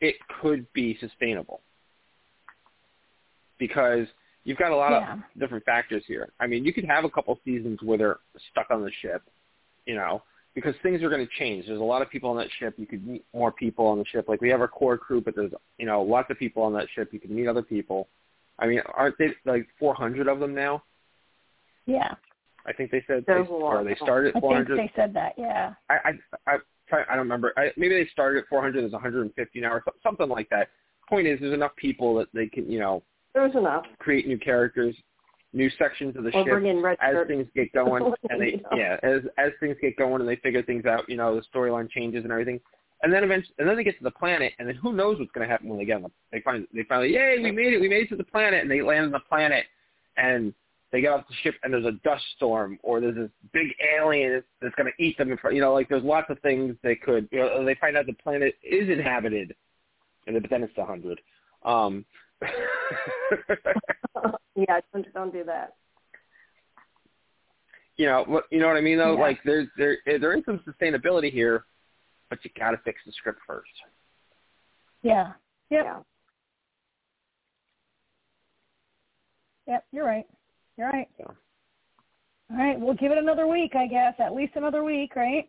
it 0.00 0.16
could 0.40 0.70
be 0.72 0.96
sustainable 0.98 1.60
because 3.58 4.06
you've 4.44 4.58
got 4.58 4.72
a 4.72 4.76
lot 4.76 4.90
Yeah. 4.92 5.12
of 5.14 5.18
different 5.38 5.64
factors 5.64 6.04
here. 6.06 6.32
I 6.40 6.46
mean, 6.46 6.64
you 6.64 6.72
could 6.72 6.84
have 6.84 7.04
a 7.04 7.10
couple 7.10 7.38
seasons 7.44 7.80
where 7.82 7.96
they're 7.96 8.18
stuck 8.50 8.70
on 8.70 8.82
the 8.82 8.90
ship, 8.90 9.22
you 9.86 9.94
know, 9.94 10.22
because 10.54 10.74
things 10.82 11.02
are 11.02 11.08
going 11.10 11.26
to 11.26 11.32
change. 11.38 11.66
There's 11.66 11.80
a 11.80 11.82
lot 11.82 12.02
of 12.02 12.10
people 12.10 12.30
on 12.30 12.36
that 12.36 12.48
ship. 12.58 12.74
You 12.76 12.86
could 12.86 13.06
meet 13.06 13.24
more 13.34 13.50
people 13.52 13.86
on 13.86 13.98
the 13.98 14.04
ship. 14.06 14.26
Like 14.28 14.40
we 14.40 14.48
have 14.50 14.60
our 14.60 14.68
core 14.68 14.96
crew, 14.98 15.20
but 15.20 15.34
there's 15.34 15.52
you 15.78 15.86
know 15.86 16.02
lots 16.02 16.30
of 16.30 16.38
people 16.38 16.62
on 16.62 16.72
that 16.74 16.86
ship. 16.94 17.10
You 17.12 17.20
can 17.20 17.34
meet 17.34 17.48
other 17.48 17.62
people. 17.62 18.08
I 18.58 18.66
mean, 18.66 18.80
aren't 18.94 19.18
they 19.18 19.30
like 19.44 19.66
400 19.80 20.28
of 20.28 20.38
them 20.38 20.54
now? 20.54 20.82
Yeah. 21.86 22.14
I 22.66 22.72
think 22.72 22.90
they 22.90 23.02
said 23.06 23.24
they, 23.26 23.34
There's 23.34 23.48
a 23.48 23.52
lot. 23.52 23.74
or 23.76 23.84
they 23.84 23.96
started 23.96 24.34
I 24.36 24.40
think 24.40 24.68
they 24.68 24.92
said 24.96 25.12
that. 25.14 25.34
Yeah. 25.36 25.74
I 25.90 25.94
I 25.94 26.10
I, 26.46 26.56
try, 26.88 27.02
I 27.02 27.10
don't 27.16 27.18
remember. 27.18 27.52
I, 27.56 27.70
maybe 27.76 27.94
they 27.94 28.08
started 28.12 28.38
at 28.44 28.48
400. 28.48 28.80
There's 28.80 28.92
150 28.92 29.60
now, 29.60 29.72
or 29.72 29.82
so- 29.84 29.92
something 30.02 30.28
like 30.28 30.48
that. 30.50 30.68
Point 31.08 31.26
is, 31.26 31.38
there's 31.40 31.52
enough 31.52 31.76
people 31.76 32.14
that 32.16 32.28
they 32.32 32.46
can 32.46 32.70
you 32.70 32.78
know 32.78 33.02
There's 33.34 33.54
enough. 33.54 33.84
create 33.98 34.26
new 34.26 34.38
characters, 34.38 34.96
new 35.54 35.70
sections 35.78 36.16
of 36.16 36.24
the 36.24 36.30
Or 36.30 36.44
ship 36.44 36.52
bring 36.52 36.66
in 36.66 36.82
red 36.82 36.98
as 37.00 37.12
shirt. 37.12 37.28
things 37.28 37.46
get 37.54 37.72
going 37.72 38.12
and 38.30 38.40
they 38.40 38.62
yeah 38.76 38.98
as 39.02 39.20
as 39.38 39.52
things 39.60 39.76
get 39.80 39.96
going 39.96 40.20
and 40.20 40.28
they 40.28 40.36
figure 40.36 40.62
things 40.62 40.84
out 40.84 41.08
you 41.08 41.16
know 41.16 41.34
the 41.36 41.42
storyline 41.54 41.88
changes 41.88 42.24
and 42.24 42.32
everything. 42.32 42.60
And 43.02 43.12
then 43.12 43.22
eventually 43.22 43.54
and 43.58 43.68
then 43.68 43.76
they 43.76 43.84
get 43.84 43.96
to 43.98 44.04
the 44.04 44.10
planet 44.10 44.52
and 44.58 44.68
then 44.68 44.74
who 44.76 44.92
knows 44.92 45.18
what's 45.18 45.30
going 45.32 45.46
to 45.46 45.50
happen 45.50 45.68
when 45.68 45.78
they 45.78 45.84
get 45.84 45.96
on 45.96 46.02
the 46.02 46.10
they 46.32 46.40
find 46.40 46.66
they 46.74 46.82
finally 46.84 47.12
yay 47.12 47.38
we 47.42 47.50
made 47.52 47.72
it 47.72 47.80
we 47.80 47.88
made 47.88 48.02
it 48.04 48.08
to 48.08 48.16
the 48.16 48.24
planet 48.24 48.60
and 48.62 48.70
they 48.70 48.82
land 48.82 49.06
on 49.06 49.12
the 49.12 49.20
planet. 49.20 49.64
And 50.16 50.52
they 50.92 51.00
get 51.00 51.12
off 51.12 51.26
the 51.28 51.34
ship 51.42 51.56
and 51.62 51.72
there's 51.72 51.86
a 51.86 51.98
dust 52.04 52.22
storm 52.36 52.78
or 52.84 53.00
there's 53.00 53.16
this 53.16 53.30
big 53.52 53.68
alien 53.98 54.32
that's, 54.34 54.46
that's 54.62 54.74
going 54.76 54.92
to 54.96 55.02
eat 55.04 55.18
them 55.18 55.32
in 55.32 55.36
front 55.38 55.56
you 55.56 55.60
know 55.60 55.72
like 55.74 55.88
there's 55.88 56.04
lots 56.04 56.30
of 56.30 56.38
things 56.40 56.76
they 56.82 56.94
could 56.94 57.28
you 57.32 57.40
know 57.40 57.64
they 57.64 57.74
find 57.76 57.96
out 57.96 58.06
the 58.06 58.12
planet 58.12 58.54
is 58.62 58.88
inhabited. 58.88 59.54
And 60.26 60.34
then, 60.34 60.42
but 60.42 60.50
then 60.50 60.62
it's 60.62 60.78
a 60.78 60.84
hundred. 60.86 61.20
Um 61.64 62.04
yeah, 64.56 64.80
don't, 64.92 65.14
don't 65.14 65.32
do 65.32 65.44
that. 65.44 65.74
you 67.96 68.06
know 68.06 68.24
what 68.26 68.44
you 68.50 68.58
know 68.58 68.66
what 68.66 68.76
I 68.76 68.80
mean 68.80 68.98
though 68.98 69.14
Yeah. 69.14 69.20
like 69.22 69.38
there's 69.44 69.68
there 69.78 69.98
there 70.04 70.36
is 70.36 70.44
some 70.44 70.60
sustainability 70.66 71.32
here 71.32 71.64
but 72.30 72.38
you 72.44 72.50
got 72.58 72.72
to 72.72 72.78
fix 72.84 73.00
the 73.06 73.12
script 73.12 73.40
first 73.46 73.70
Yeah. 75.02 75.32
Yep. 75.70 75.84
Yeah. 75.84 75.98
Yep. 79.66 79.84
You're 79.92 80.04
right. 80.06 80.26
You're 80.76 80.90
right. 80.90 81.08
Yeah. 81.18 81.26
All 82.50 82.56
right. 82.58 82.78
We'll 82.78 82.94
give 82.94 83.12
it 83.12 83.18
another 83.18 83.46
week, 83.46 83.72
I 83.74 83.86
guess. 83.86 84.14
At 84.18 84.34
least 84.34 84.56
another 84.56 84.84
week, 84.84 85.14
right? 85.16 85.48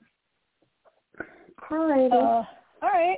All 1.69 1.77
right. 1.87 2.11
Uh, 2.11 2.43
all 2.81 2.89
right. 2.93 3.17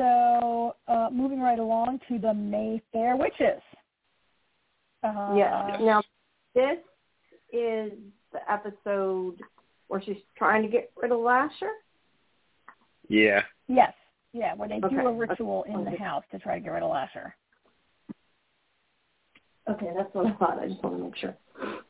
So, 0.00 0.76
uh, 0.88 1.10
moving 1.12 1.42
right 1.42 1.58
along 1.58 2.00
to 2.08 2.18
the 2.18 2.32
Mayfair 2.32 3.16
Witches. 3.18 3.60
Uh, 5.04 5.34
yeah. 5.36 5.76
Now, 5.78 6.02
this 6.54 6.78
is 7.52 7.92
the 8.32 8.38
episode 8.50 9.42
where 9.88 10.00
she's 10.02 10.16
trying 10.38 10.62
to 10.62 10.68
get 10.68 10.90
rid 10.96 11.12
of 11.12 11.20
Lasher. 11.20 11.72
yeah 13.10 13.42
Yes. 13.68 13.92
Yeah, 14.32 14.54
where 14.54 14.68
they 14.70 14.76
Okay. 14.76 14.88
do 14.88 15.06
a 15.06 15.12
ritual 15.12 15.64
in 15.64 15.84
the 15.84 15.98
house 15.98 16.24
to 16.30 16.38
try 16.38 16.54
to 16.54 16.60
get 16.64 16.70
rid 16.70 16.82
of 16.82 16.90
Lasher. 16.90 17.36
Okay, 19.68 19.92
that's 19.94 20.14
what 20.14 20.26
I 20.28 20.32
thought. 20.36 20.58
I 20.60 20.68
just 20.68 20.82
want 20.82 20.96
to 20.96 21.02
make 21.04 21.16
sure. 21.16 21.36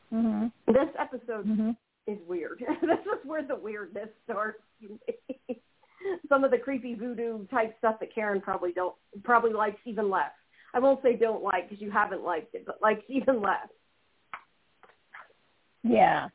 hmm 0.09 0.47
This 0.67 0.89
episode 0.99 1.45
hmm 1.45 1.71
is 2.07 2.17
weird. 2.27 2.59
this 2.81 2.99
is 3.05 3.23
where 3.25 3.43
the 3.47 3.55
weirdness 3.55 4.09
starts. 4.25 4.61
Some 6.29 6.43
of 6.43 6.51
the 6.51 6.57
creepy 6.57 6.95
voodoo 6.95 7.45
type 7.47 7.75
stuff 7.77 7.95
that 7.99 8.13
Karen 8.13 8.41
probably 8.41 8.71
don't 8.71 8.95
probably 9.23 9.53
likes 9.53 9.79
even 9.85 10.09
less. 10.09 10.31
I 10.73 10.79
won't 10.79 11.01
say 11.03 11.15
don't 11.15 11.43
like 11.43 11.69
because 11.69 11.81
you 11.81 11.91
haven't 11.91 12.23
liked 12.23 12.55
it, 12.55 12.63
but 12.65 12.81
likes 12.81 13.03
even 13.09 13.41
less. 13.41 13.67
Yeah. 15.83 16.27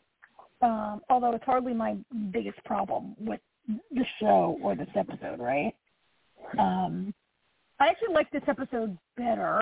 Um, 0.62 1.02
although 1.10 1.34
it's 1.34 1.44
hardly 1.44 1.74
my 1.74 1.96
biggest 2.32 2.62
problem 2.64 3.14
with 3.18 3.40
the 3.68 4.04
show 4.20 4.58
or 4.62 4.74
this 4.74 4.88
episode, 4.96 5.38
right? 5.38 5.74
Um, 6.58 7.12
I 7.78 7.88
actually 7.88 8.14
like 8.14 8.30
this 8.30 8.42
episode 8.48 8.96
better 9.16 9.60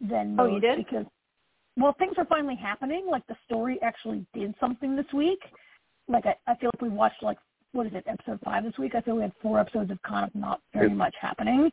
than 0.00 0.36
Oh, 0.38 0.46
you 0.46 0.60
did? 0.60 0.76
because 0.78 1.06
well, 1.76 1.94
things 1.98 2.14
are 2.18 2.26
finally 2.26 2.56
happening. 2.60 3.06
Like 3.10 3.26
the 3.26 3.36
story 3.46 3.78
actually 3.82 4.26
did 4.34 4.54
something 4.60 4.94
this 4.94 5.10
week. 5.12 5.40
Like 6.06 6.24
I, 6.26 6.34
I 6.46 6.54
feel 6.56 6.70
like 6.74 6.82
we 6.82 6.88
watched 6.88 7.22
like 7.22 7.38
what 7.74 7.86
is 7.86 7.92
it, 7.94 8.04
episode 8.06 8.38
five 8.44 8.62
this 8.64 8.78
week? 8.78 8.94
I 8.94 9.00
feel 9.00 9.16
we 9.16 9.22
had 9.22 9.32
four 9.42 9.58
episodes 9.58 9.90
of 9.90 10.00
kind 10.02 10.24
of 10.24 10.34
not 10.34 10.60
very 10.72 10.86
It- 10.86 10.94
much 10.94 11.14
happening. 11.20 11.70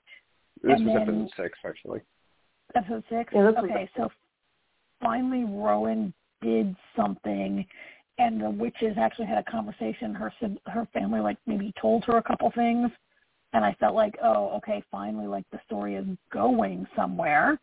this 0.64 0.78
And 0.78 0.86
was 0.88 0.96
then- 0.96 1.02
episode 1.02 1.32
six 1.36 1.60
actually 1.66 2.02
Episode 2.76 3.04
six. 3.10 3.34
Yeah, 3.34 3.52
okay, 3.58 3.90
so 3.98 4.10
finally 5.02 5.44
Rowan 5.44 6.14
did 6.42 6.76
something, 6.96 7.66
and 8.18 8.40
the 8.42 8.50
witches 8.50 8.98
actually 8.98 9.26
had 9.26 9.38
a 9.38 9.44
conversation. 9.44 10.14
Her 10.16 10.32
her 10.68 10.86
family 10.94 11.20
like 11.20 11.38
maybe 11.46 11.74
told 11.80 12.06
her 12.06 12.18
a 12.18 12.24
couple 12.24 12.50
things, 12.52 12.90
and 13.54 13.66
I 13.66 13.74
felt 13.74 13.94
like, 13.94 14.18
oh, 14.24 14.50
okay, 14.58 14.82
finally, 14.90 15.28
like 15.28 15.44
the 15.52 15.60
story 15.66 15.96
is 15.96 16.06
going 16.32 16.88
somewhere. 16.96 17.60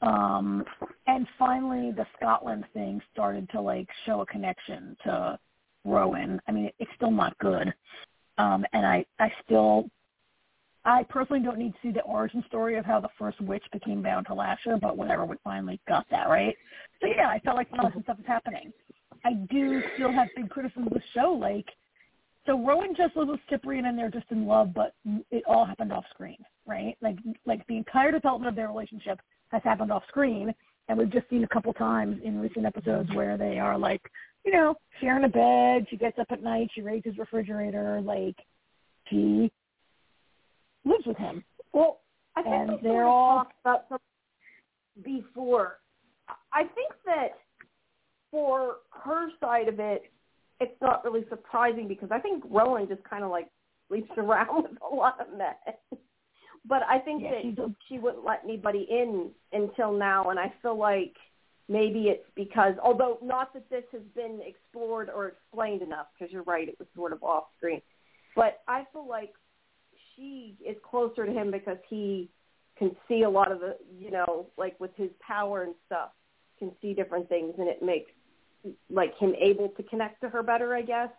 Um, 0.00 0.64
and 1.06 1.28
finally, 1.38 1.90
the 1.92 2.06
Scotland 2.16 2.64
thing 2.72 3.02
started 3.12 3.48
to 3.50 3.60
like 3.60 3.88
show 4.06 4.22
a 4.22 4.26
connection 4.26 4.96
to 5.04 5.38
Rowan. 5.84 6.40
I 6.48 6.52
mean, 6.52 6.70
it's 6.78 6.90
still 6.96 7.10
not 7.10 7.36
good, 7.38 7.72
um, 8.38 8.64
and 8.72 8.86
I 8.86 9.04
I 9.18 9.32
still 9.44 9.86
I 10.84 11.04
personally 11.04 11.42
don't 11.42 11.58
need 11.58 11.72
to 11.72 11.78
see 11.82 11.90
the 11.90 12.02
origin 12.02 12.42
story 12.48 12.76
of 12.76 12.84
how 12.84 13.00
the 13.00 13.10
first 13.18 13.40
witch 13.40 13.64
became 13.72 14.02
bound 14.02 14.26
to 14.26 14.34
Lasher, 14.34 14.78
but 14.80 14.96
whatever, 14.96 15.26
we 15.26 15.36
finally 15.44 15.78
got 15.86 16.06
that, 16.10 16.28
right? 16.28 16.56
So 17.00 17.06
yeah, 17.06 17.28
I 17.28 17.38
felt 17.40 17.56
like 17.56 17.68
some 17.76 17.86
of 17.86 17.92
this 17.92 18.02
stuff 18.04 18.18
is 18.18 18.26
happening. 18.26 18.72
I 19.24 19.34
do 19.50 19.82
still 19.94 20.12
have 20.12 20.28
big 20.34 20.48
criticisms 20.48 20.86
of 20.86 20.94
the 20.94 21.02
show, 21.14 21.32
like 21.32 21.66
so 22.46 22.58
Rowan 22.58 22.94
just 22.96 23.16
lives 23.16 23.30
with 23.30 23.40
Cyprien 23.50 23.86
and 23.86 23.98
they're 23.98 24.10
just 24.10 24.30
in 24.30 24.46
love, 24.46 24.72
but 24.74 24.94
it 25.30 25.44
all 25.46 25.66
happened 25.66 25.92
off 25.92 26.04
screen, 26.10 26.38
right? 26.66 26.96
Like 27.02 27.16
like 27.44 27.66
the 27.66 27.76
entire 27.76 28.10
development 28.10 28.48
of 28.48 28.56
their 28.56 28.68
relationship 28.68 29.20
has 29.48 29.62
happened 29.62 29.92
off 29.92 30.04
screen 30.08 30.54
and 30.88 30.98
we've 30.98 31.10
just 31.12 31.28
seen 31.30 31.44
a 31.44 31.48
couple 31.48 31.72
times 31.72 32.20
in 32.24 32.40
recent 32.40 32.66
episodes 32.66 33.08
where 33.14 33.36
they 33.36 33.58
are 33.58 33.78
like, 33.78 34.02
you 34.44 34.52
know, 34.52 34.74
sharing 35.00 35.24
a 35.24 35.28
bed, 35.28 35.86
she 35.90 35.96
gets 35.96 36.18
up 36.18 36.26
at 36.30 36.42
night, 36.42 36.68
she 36.74 36.82
raises 36.82 37.16
refrigerator, 37.18 38.00
like 38.00 38.36
she 39.08 39.50
lives 40.84 41.06
with 41.06 41.16
him. 41.16 41.44
Well, 41.72 42.00
I 42.36 42.42
think 42.42 42.54
And 42.54 42.78
they're 42.82 43.04
all- 43.04 43.44
talked 43.44 43.54
about 43.60 43.88
some 43.88 43.98
before. 45.02 45.78
I 46.52 46.64
think 46.64 46.92
that 47.06 47.38
for 48.30 48.76
her 49.04 49.28
side 49.40 49.68
of 49.68 49.80
it, 49.80 50.10
it's 50.60 50.80
not 50.80 51.04
really 51.04 51.24
surprising 51.28 51.88
because 51.88 52.10
I 52.12 52.18
think 52.20 52.44
Rowan 52.48 52.86
just 52.88 53.02
kind 53.04 53.24
of 53.24 53.30
like 53.30 53.48
sleeps 53.88 54.10
around 54.16 54.62
with 54.64 54.78
a 54.90 54.94
lot 54.94 55.20
of 55.20 55.36
men. 55.36 55.54
But 56.66 56.82
I 56.84 56.98
think 56.98 57.22
Yeah, 57.22 57.30
that 57.42 57.74
she 57.88 57.98
wouldn't 57.98 58.24
let 58.24 58.44
anybody 58.44 58.86
in 58.90 59.34
until 59.52 59.92
now, 59.92 60.30
and 60.30 60.38
I 60.38 60.50
feel 60.62 60.76
like 60.76 61.16
maybe 61.68 62.08
it's 62.08 62.28
because, 62.34 62.74
although 62.82 63.18
not 63.22 63.52
that 63.54 63.68
this 63.70 63.84
has 63.92 64.02
been 64.14 64.40
explored 64.44 65.08
or 65.08 65.28
explained 65.28 65.82
enough, 65.82 66.08
because 66.12 66.32
you're 66.32 66.42
right, 66.42 66.68
it 66.68 66.78
was 66.78 66.88
sort 66.94 67.12
of 67.12 67.22
off 67.22 67.44
screen. 67.56 67.80
But 68.34 68.62
I 68.68 68.86
feel 68.92 69.06
like 69.06 69.32
she 70.14 70.56
is 70.64 70.76
closer 70.82 71.24
to 71.26 71.32
him 71.32 71.50
because 71.50 71.78
he 71.88 72.28
can 72.76 72.94
see 73.08 73.22
a 73.22 73.30
lot 73.30 73.50
of 73.52 73.60
the, 73.60 73.76
you 73.98 74.10
know, 74.10 74.46
like 74.56 74.78
with 74.80 74.94
his 74.96 75.10
power 75.20 75.62
and 75.62 75.74
stuff, 75.86 76.10
can 76.58 76.72
see 76.82 76.92
different 76.92 77.28
things, 77.28 77.54
and 77.58 77.68
it 77.68 77.82
makes 77.82 78.10
like 78.90 79.16
him 79.16 79.34
able 79.40 79.70
to 79.70 79.82
connect 79.84 80.20
to 80.20 80.28
her 80.28 80.42
better. 80.42 80.74
I 80.74 80.82
guess 80.82 81.10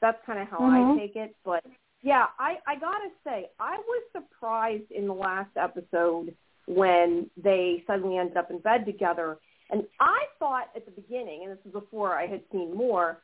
that's 0.00 0.18
kind 0.26 0.40
of 0.40 0.48
how 0.48 0.58
Mhm. 0.58 0.94
I 0.94 0.98
take 0.98 1.16
it. 1.16 1.36
But 1.44 1.64
yeah, 2.02 2.26
I 2.38 2.56
I 2.66 2.74
gotta 2.78 3.08
say 3.24 3.50
I 3.58 3.76
was 3.76 4.02
surprised 4.12 4.90
in 4.90 5.06
the 5.06 5.14
last 5.14 5.50
episode 5.56 6.34
when 6.66 7.28
they 7.42 7.82
suddenly 7.86 8.18
ended 8.18 8.36
up 8.36 8.50
in 8.50 8.58
bed 8.58 8.84
together. 8.84 9.38
And 9.70 9.84
I 10.00 10.20
thought 10.38 10.68
at 10.76 10.84
the 10.84 10.92
beginning, 10.92 11.42
and 11.44 11.52
this 11.52 11.58
is 11.66 11.72
before 11.72 12.14
I 12.14 12.26
had 12.26 12.42
seen 12.50 12.74
more, 12.74 13.18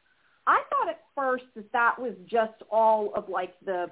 I 0.47 0.63
thought 0.71 0.89
at 0.91 1.01
first 1.15 1.45
that 1.57 1.71
that 1.73 1.99
was 1.99 2.13
just 2.27 2.63
all 2.71 3.13
of 3.15 3.29
like 3.29 3.55
the, 3.65 3.91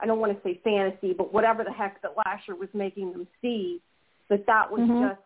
I 0.00 0.06
don't 0.06 0.20
want 0.20 0.32
to 0.36 0.42
say 0.42 0.60
fantasy, 0.62 1.14
but 1.16 1.32
whatever 1.32 1.64
the 1.64 1.72
heck 1.72 2.02
that 2.02 2.12
Lasher 2.26 2.56
was 2.56 2.68
making 2.74 3.12
them 3.12 3.26
see, 3.40 3.80
that 4.28 4.44
that 4.46 4.70
was 4.70 4.82
Mhm. 4.82 5.08
just 5.08 5.20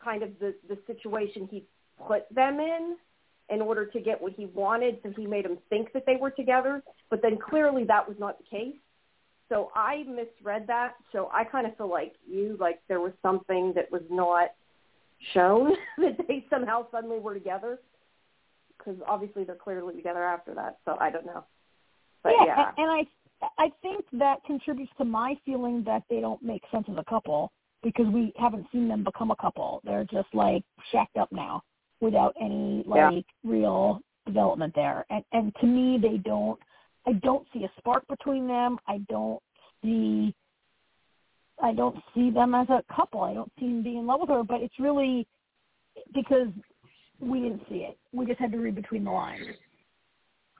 kind 0.00 0.22
of 0.22 0.38
the 0.38 0.54
the 0.68 0.78
situation 0.86 1.46
he 1.46 1.64
put 2.06 2.28
them 2.30 2.60
in 2.60 2.96
in 3.48 3.62
order 3.62 3.86
to 3.86 4.00
get 4.00 4.20
what 4.20 4.32
he 4.32 4.46
wanted, 4.46 4.98
so 5.02 5.12
he 5.16 5.26
made 5.26 5.44
them 5.44 5.58
think 5.70 5.92
that 5.92 6.04
they 6.06 6.16
were 6.16 6.30
together. 6.30 6.82
But 7.10 7.22
then 7.22 7.38
clearly 7.38 7.84
that 7.84 8.06
was 8.06 8.16
not 8.18 8.38
the 8.38 8.44
case. 8.44 8.76
So 9.48 9.70
I 9.74 10.04
misread 10.08 10.66
that. 10.66 10.94
So 11.12 11.30
I 11.32 11.44
kind 11.44 11.66
of 11.66 11.76
feel 11.76 11.88
like 11.88 12.14
you, 12.28 12.56
like 12.58 12.80
there 12.88 13.00
was 13.00 13.12
something 13.22 13.72
that 13.76 13.90
was 13.92 14.02
not 14.10 14.48
shown 15.32 15.72
that 15.98 16.16
they 16.26 16.44
somehow 16.50 16.86
suddenly 16.90 17.20
were 17.20 17.34
together. 17.34 17.78
Because 18.76 19.00
obviously 19.06 19.44
they're 19.44 19.54
clearly 19.54 19.94
together 19.94 20.24
after 20.24 20.54
that. 20.54 20.78
So 20.84 20.96
I 21.00 21.10
don't 21.10 21.26
know. 21.26 21.44
But 22.22 22.32
yeah, 22.40 22.46
yeah, 22.46 22.68
and, 22.68 22.78
and 22.78 22.90
I 22.90 23.04
I 23.58 23.70
think 23.82 24.04
that 24.14 24.42
contributes 24.44 24.92
to 24.98 25.04
my 25.04 25.36
feeling 25.44 25.84
that 25.84 26.02
they 26.10 26.20
don't 26.20 26.42
make 26.42 26.62
sense 26.72 26.86
as 26.90 26.96
a 26.98 27.04
couple 27.04 27.52
because 27.82 28.06
we 28.06 28.32
haven't 28.36 28.66
seen 28.72 28.88
them 28.88 29.04
become 29.04 29.30
a 29.30 29.36
couple. 29.36 29.80
They're 29.84 30.04
just 30.04 30.28
like 30.32 30.64
shacked 30.90 31.16
up 31.16 31.30
now 31.30 31.62
without 32.00 32.34
any 32.40 32.84
Yeah. 32.86 33.10
like 33.10 33.26
real 33.44 34.00
development 34.26 34.74
there. 34.74 35.06
And 35.10 35.24
and 35.32 35.54
to 35.56 35.66
me 35.66 35.98
they 35.98 36.18
don't 36.18 36.58
I 37.06 37.12
don't 37.14 37.46
see 37.52 37.64
a 37.64 37.72
spark 37.78 38.06
between 38.08 38.46
them. 38.48 38.78
I 38.86 38.98
don't 39.08 39.42
see 39.82 40.34
I 41.62 41.72
don't 41.72 41.96
see 42.14 42.30
them 42.30 42.54
as 42.54 42.68
a 42.70 42.82
couple. 42.94 43.22
I 43.22 43.34
don't 43.34 43.52
see 43.58 43.66
him 43.66 43.82
being 43.82 43.98
in 43.98 44.06
love 44.06 44.20
with 44.20 44.30
her, 44.30 44.42
but 44.42 44.60
it's 44.62 44.78
really 44.78 45.26
because 46.14 46.48
we 47.20 47.40
didn't 47.40 47.62
see 47.68 47.76
it. 47.78 47.98
We 48.12 48.26
just 48.26 48.40
had 48.40 48.52
to 48.52 48.58
read 48.58 48.74
between 48.74 49.04
the 49.04 49.10
lines. 49.10 49.46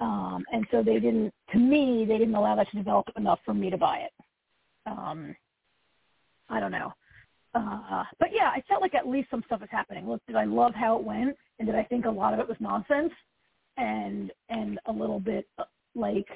Um, 0.01 0.45
and 0.53 0.67
so 0.71 0.83
they 0.83 1.01
didn't, 1.01 1.33
to 1.53 1.59
me, 1.59 2.05
they 2.07 2.19
didn't 2.19 2.35
allow 2.35 2.57
that 2.57 2.71
to 2.71 2.77
develop 2.77 3.07
enough 3.17 3.39
for 3.45 3.55
me 3.55 3.71
to 3.71 3.79
buy 3.79 3.99
it. 3.99 4.13
Um, 4.87 5.35
I 6.49 6.61
don't 6.61 6.73
know. 6.73 6.93
Uh, 7.57 8.05
but 8.19 8.29
yeah, 8.35 8.51
I 8.55 8.63
felt 8.69 8.83
like 8.83 8.95
at 8.95 9.09
least 9.09 9.31
some 9.31 9.43
stuff 9.47 9.63
is 9.63 9.69
happening. 9.71 10.07
Look, 10.07 10.21
did 10.27 10.37
I 10.37 10.45
love 10.45 10.75
how 10.75 10.99
it 10.99 11.05
went? 11.05 11.35
And 11.59 11.67
did 11.67 11.75
I 11.75 11.85
think 11.85 12.05
a 12.05 12.11
lot 12.11 12.35
of 12.35 12.41
it 12.41 12.47
was 12.47 12.59
nonsense? 12.61 13.13
And, 13.79 14.31
and 14.51 14.79
a 14.87 14.93
little 14.93 15.21
bit 15.21 15.47
uh, 15.59 15.65
like 15.95 16.27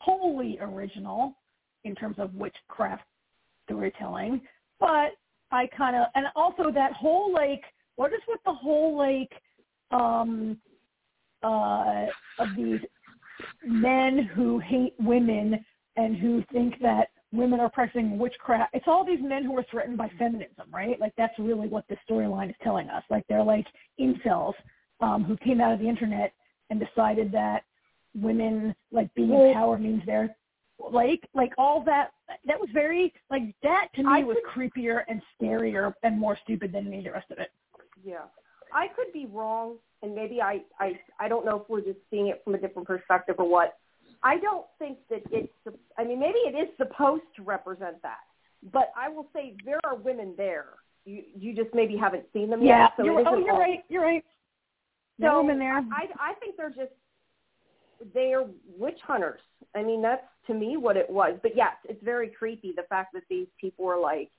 wholly 0.00 0.58
original 0.60 1.36
in 1.84 1.94
terms 1.94 2.16
of 2.18 2.34
witchcraft 2.34 3.04
storytelling. 3.66 4.40
But 4.80 5.10
I 5.50 5.66
kind 5.76 5.96
of, 5.96 6.06
and 6.14 6.26
also 6.34 6.70
that 6.72 6.92
whole 6.92 7.32
like, 7.32 7.62
what 7.96 8.12
is 8.12 8.20
with 8.26 8.40
the 8.46 8.54
whole 8.54 8.96
like, 8.96 9.32
um, 9.90 10.58
uh, 11.42 12.06
of 12.38 12.48
these 12.56 12.80
men 13.64 14.30
who 14.34 14.58
hate 14.60 14.94
women 14.98 15.64
and 15.96 16.16
who 16.16 16.42
think 16.52 16.80
that 16.80 17.08
women 17.34 17.60
are 17.60 17.70
practicing 17.70 18.18
witchcraft. 18.18 18.74
It's 18.74 18.86
all 18.86 19.04
these 19.04 19.20
men 19.22 19.44
who 19.44 19.56
are 19.58 19.64
threatened 19.70 19.98
by 19.98 20.10
feminism, 20.18 20.66
right? 20.72 20.98
Like 21.00 21.12
that's 21.16 21.38
really 21.38 21.68
what 21.68 21.86
this 21.88 21.98
storyline 22.08 22.50
is 22.50 22.56
telling 22.62 22.88
us. 22.88 23.02
Like 23.10 23.24
they're 23.28 23.42
like 23.42 23.66
incels 24.00 24.54
um, 25.00 25.24
who 25.24 25.36
came 25.38 25.60
out 25.60 25.72
of 25.72 25.80
the 25.80 25.88
internet 25.88 26.32
and 26.70 26.80
decided 26.80 27.32
that 27.32 27.64
women 28.14 28.74
like 28.92 29.12
being 29.14 29.32
in 29.32 29.54
power 29.54 29.78
means 29.78 30.02
they're 30.06 30.34
like 30.90 31.20
like 31.34 31.52
all 31.58 31.82
that 31.84 32.10
that 32.46 32.58
was 32.58 32.68
very 32.72 33.12
like 33.30 33.42
that 33.62 33.88
to 33.94 34.02
me 34.02 34.08
I 34.08 34.22
was 34.22 34.36
creepier 34.54 35.02
and 35.08 35.20
scarier 35.40 35.92
and 36.02 36.18
more 36.18 36.38
stupid 36.44 36.72
than 36.72 36.86
any 36.86 36.98
of 36.98 37.04
the 37.04 37.12
rest 37.12 37.30
of 37.30 37.38
it. 37.38 37.50
Yeah. 38.04 38.24
I 38.74 38.88
could 38.88 39.12
be 39.12 39.26
wrong, 39.26 39.76
and 40.02 40.14
maybe 40.14 40.42
I, 40.42 40.62
I, 40.80 40.98
I 41.20 41.28
don't 41.28 41.46
know 41.46 41.60
if 41.60 41.68
we're 41.68 41.80
just 41.80 41.98
seeing 42.10 42.26
it 42.26 42.42
from 42.44 42.54
a 42.54 42.58
different 42.58 42.88
perspective 42.88 43.36
or 43.38 43.48
what. 43.48 43.78
I 44.24 44.38
don't 44.38 44.66
think 44.78 44.98
that 45.10 45.22
it's, 45.30 45.52
I 45.98 46.04
mean, 46.04 46.18
maybe 46.18 46.38
it 46.38 46.56
is 46.56 46.68
supposed 46.78 47.24
to 47.36 47.42
represent 47.42 48.00
that, 48.02 48.20
but 48.72 48.90
I 48.96 49.08
will 49.10 49.28
say 49.34 49.54
there 49.64 49.80
are 49.84 49.94
women 49.94 50.34
there. 50.36 50.70
You, 51.04 51.22
you 51.36 51.54
just 51.54 51.74
maybe 51.74 51.96
haven't 51.96 52.24
seen 52.32 52.48
them 52.48 52.62
Yeah, 52.62 52.84
yet. 52.84 52.92
So 52.96 53.04
you're, 53.04 53.28
oh, 53.28 53.38
you're 53.38 53.52
all- 53.52 53.58
right. 53.60 53.84
You're 53.90 54.02
right. 54.02 54.24
So 55.20 55.26
No 55.26 55.42
women 55.42 55.58
there. 55.58 55.76
I, 55.76 56.08
I 56.18 56.32
think 56.40 56.56
they're 56.56 56.70
just, 56.70 56.92
they're 58.14 58.46
witch 58.76 58.98
hunters. 59.06 59.40
I 59.74 59.82
mean, 59.82 60.00
that's 60.02 60.24
to 60.46 60.54
me 60.54 60.76
what 60.78 60.96
it 60.96 61.08
was. 61.08 61.38
But 61.42 61.54
yes, 61.54 61.74
it's 61.88 62.02
very 62.02 62.28
creepy 62.28 62.72
the 62.74 62.82
fact 62.88 63.12
that 63.12 63.22
these 63.28 63.46
people 63.60 63.86
are 63.86 64.00
like, 64.00 64.30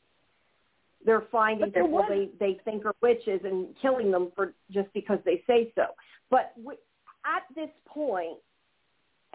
they're 1.06 1.24
finding 1.32 1.68
people 1.72 1.90
was- 1.90 2.06
they 2.10 2.30
they 2.40 2.60
think 2.66 2.84
are 2.86 2.96
witches 3.02 3.42
and 3.44 3.68
killing 3.82 4.10
them 4.12 4.32
for 4.36 4.54
just 4.72 4.92
because 4.94 5.20
they 5.24 5.44
say 5.46 5.72
so. 5.76 5.86
But 6.32 6.54
w- 6.58 6.78
at 7.26 7.44
this 7.56 7.70
point, 7.86 8.38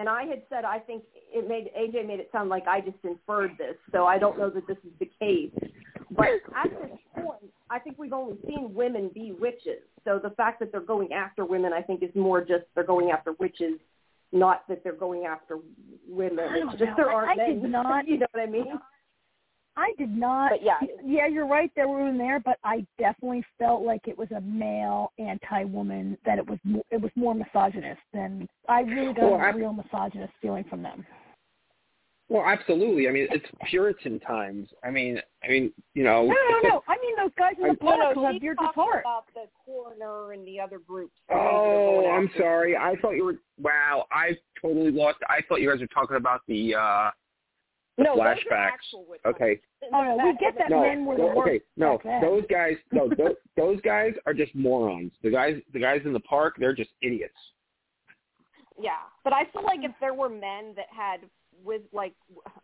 and 0.01 0.09
I 0.09 0.25
had 0.25 0.43
said 0.49 0.65
I 0.65 0.79
think 0.79 1.05
it 1.33 1.47
made 1.47 1.69
AJ 1.79 2.07
made 2.07 2.21
it 2.21 2.31
sound 2.33 2.49
like 2.49 2.67
I 2.67 2.81
just 2.81 2.97
inferred 3.05 3.53
this, 3.59 3.77
so 3.93 4.07
I 4.07 4.19
don't 4.19 4.39
know 4.39 4.49
that 4.49 4.67
this 4.67 4.79
is 4.79 4.93
the 4.99 5.11
case. 5.21 5.53
But 6.11 6.27
at 6.57 6.71
this 6.71 6.99
point, 7.15 7.53
I 7.69 7.79
think 7.79 7.99
we've 7.99 8.15
only 8.15 8.37
seen 8.49 8.73
women 8.75 9.11
be 9.15 9.33
witches. 9.39 9.83
So 10.05 10.19
the 10.21 10.31
fact 10.31 10.59
that 10.61 10.73
they're 10.73 10.81
going 10.81 11.13
after 11.13 11.45
women, 11.45 11.73
I 11.75 11.83
think, 11.83 12.03
is 12.03 12.11
more 12.15 12.41
just 12.41 12.65
they're 12.75 12.83
going 12.83 13.11
after 13.11 13.33
witches, 13.39 13.75
not 14.33 14.67
that 14.69 14.83
they're 14.83 14.95
going 14.95 15.27
after 15.27 15.59
women. 16.09 16.47
I 16.49 16.57
It's 16.57 16.71
just 16.73 16.83
know. 16.83 16.95
there 16.97 17.13
aren't 17.13 17.39
I 17.39 17.47
did 17.47 17.63
men. 17.63 17.71
not- 17.73 18.09
you 18.09 18.19
know 18.19 18.27
what 18.33 18.43
I 18.43 18.47
mean? 18.51 18.79
I 19.77 19.93
did 19.99 20.11
not. 20.11 20.51
But 20.51 20.63
yeah. 20.63 20.79
yeah, 21.05 21.27
you're 21.27 21.47
right. 21.47 21.71
There 21.77 21.89
were 21.89 21.99
women 22.05 22.19
there, 22.19 22.41
but 22.41 22.59
I 22.65 22.85
definitely 22.99 23.45
felt 23.59 23.83
like 23.83 24.09
it 24.09 24.19
was 24.19 24.31
a 24.33 24.41
male 24.41 25.13
anti-woman. 25.19 26.19
That 26.27 26.39
it 26.39 26.47
was 26.49 26.59
mo- 26.65 26.85
it 26.91 27.01
was 27.01 27.11
more 27.15 27.35
misogynist 27.35 28.01
than 28.13 28.49
I 28.69 28.81
really 28.81 29.15
got 29.15 29.23
Well, 29.31 29.35
a 29.35 29.45
I- 29.45 29.51
real 29.51 29.73
misogynist 29.73 30.33
feeling 30.43 30.65
from 30.65 30.83
them. 30.83 31.07
Well, 32.29 32.45
absolutely. 32.47 33.09
I 33.09 33.11
mean, 33.11 33.27
it's 33.31 33.45
Puritan 33.69 34.21
times. 34.21 34.69
I 34.85 34.91
mean, 34.91 35.21
I 35.43 35.49
mean, 35.49 35.73
you 35.95 36.05
know. 36.05 36.27
No, 36.27 36.35
no, 36.63 36.69
no. 36.69 36.83
I 36.89 36.97
mean 37.03 37.17
those 37.17 37.33
guys 37.37 37.55
in 37.57 37.63
the 37.65 37.69
I- 37.71 37.73
No, 37.97 37.97
park 38.05 38.15
who 38.15 38.25
have 38.25 38.35
she's 38.35 38.41
beards 38.41 38.59
with 38.61 38.67
talking 38.75 38.83
heart. 38.85 39.01
about 39.05 39.25
the 39.35 39.47
coroner 39.65 40.33
and 40.33 40.47
the 40.47 40.61
other 40.61 40.79
groups. 40.79 41.15
Oh, 41.29 42.09
I'm 42.09 42.31
sorry. 42.39 42.77
I 42.77 42.95
thought 43.03 43.13
you 43.13 43.25
were. 43.25 43.37
Wow, 43.61 44.07
I 44.13 44.37
totally 44.63 44.93
lost. 44.93 45.19
I 45.29 45.41
thought 45.49 45.61
you 45.61 45.71
guys 45.71 45.81
were 45.81 45.87
talking 45.89 46.17
about 46.17 46.43
the 46.47 46.75
uh 46.75 47.11
the 47.11 47.11
No, 48.03 48.17
flashbacks. 48.17 48.87
Okay. 49.27 49.61
Oh 49.93 50.03
no, 50.03 50.17
we 50.25 50.33
get 50.39 50.57
that 50.59 50.71
No, 50.71 50.81
men 50.83 51.05
were 51.05 51.17
the 51.17 51.23
worst. 51.25 51.39
okay, 51.41 51.61
no, 51.77 51.99
back 52.03 52.23
those 52.23 52.45
guys, 52.51 52.75
no, 52.93 53.09
those, 53.09 53.35
those 53.57 53.81
guys 53.83 54.13
are 54.27 54.35
just 54.35 54.55
morons. 54.55 55.13
The 55.23 55.31
guys, 55.31 55.61
the 55.73 55.81
guys 55.81 56.01
in 56.05 56.13
the 56.13 56.21
park, 56.21 56.57
they're 56.59 56.75
just 56.75 56.91
idiots. 57.03 57.35
Yeah, 58.79 58.93
but 59.25 59.33
I 59.33 59.45
feel 59.53 59.63
like 59.65 59.81
if 59.83 59.93
there 60.01 60.15
were 60.15 60.29
men 60.31 60.73
that 60.77 60.87
had 60.91 61.21
with 61.65 61.83
like 61.93 62.15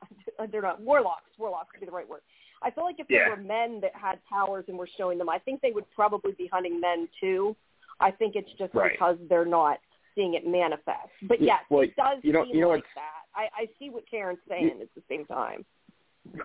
they're 0.52 0.62
not 0.62 0.80
warlocks. 0.80 1.30
Warlocks 1.38 1.68
would 1.74 1.80
be 1.80 1.86
the 1.86 1.92
right 1.92 2.08
word. 2.08 2.22
I 2.62 2.70
feel 2.70 2.84
like 2.84 2.96
if 2.98 3.06
there 3.08 3.28
Yeah. 3.28 3.36
were 3.36 3.42
men 3.42 3.80
that 3.82 3.92
had 3.94 4.18
powers 4.24 4.64
and 4.68 4.78
were 4.78 4.88
showing 4.96 5.18
them, 5.18 5.28
I 5.28 5.38
think 5.38 5.60
they 5.60 5.72
would 5.72 5.90
probably 5.94 6.32
be 6.32 6.48
hunting 6.50 6.80
men 6.80 7.08
too. 7.20 7.54
I 8.00 8.10
think 8.10 8.34
it's 8.36 8.50
just 8.58 8.74
Right. 8.74 8.92
because 8.92 9.16
they're 9.28 9.44
not 9.44 9.78
seeing 10.14 10.34
it 10.34 10.46
manifest. 10.46 11.10
But 11.22 11.40
Yeah, 11.40 11.54
yes, 11.56 11.64
well, 11.68 11.82
it 11.82 11.94
does 11.96 12.18
you 12.22 12.32
know- 12.32 12.44
seem 12.46 12.54
you 12.54 12.60
know 12.62 12.68
like 12.70 12.78
what's- 12.84 12.94
that. 12.94 13.25
I, 13.36 13.42
I 13.62 13.66
see 13.78 13.90
what 13.90 14.04
Karen's 14.10 14.38
saying 14.48 14.78
at 14.80 14.88
the 14.94 15.02
same 15.08 15.24
time. 15.26 15.64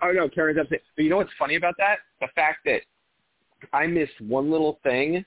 Oh 0.02 0.12
no, 0.12 0.28
Karen's 0.28 0.58
upset. 0.58 0.80
But 0.96 1.02
you 1.04 1.10
know 1.10 1.16
what's 1.16 1.30
funny 1.38 1.56
about 1.56 1.74
that? 1.78 1.96
The 2.20 2.28
fact 2.34 2.58
that 2.66 2.82
I 3.72 3.86
missed 3.86 4.20
one 4.20 4.50
little 4.50 4.78
thing, 4.82 5.24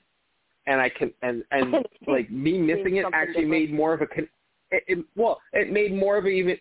and 0.66 0.80
I 0.80 0.88
can 0.88 1.12
and 1.22 1.42
and 1.50 1.74
like 2.06 2.30
me 2.30 2.58
missing 2.58 2.96
it 2.96 3.04
actually 3.12 3.42
different. 3.44 3.50
made 3.50 3.72
more 3.74 3.92
of 3.92 4.00
a 4.02 4.06
con- 4.06 4.28
it, 4.70 4.84
it, 4.86 5.04
well, 5.16 5.40
it 5.52 5.70
made 5.72 5.94
more 5.94 6.16
of 6.16 6.24
a 6.24 6.28
even 6.28 6.56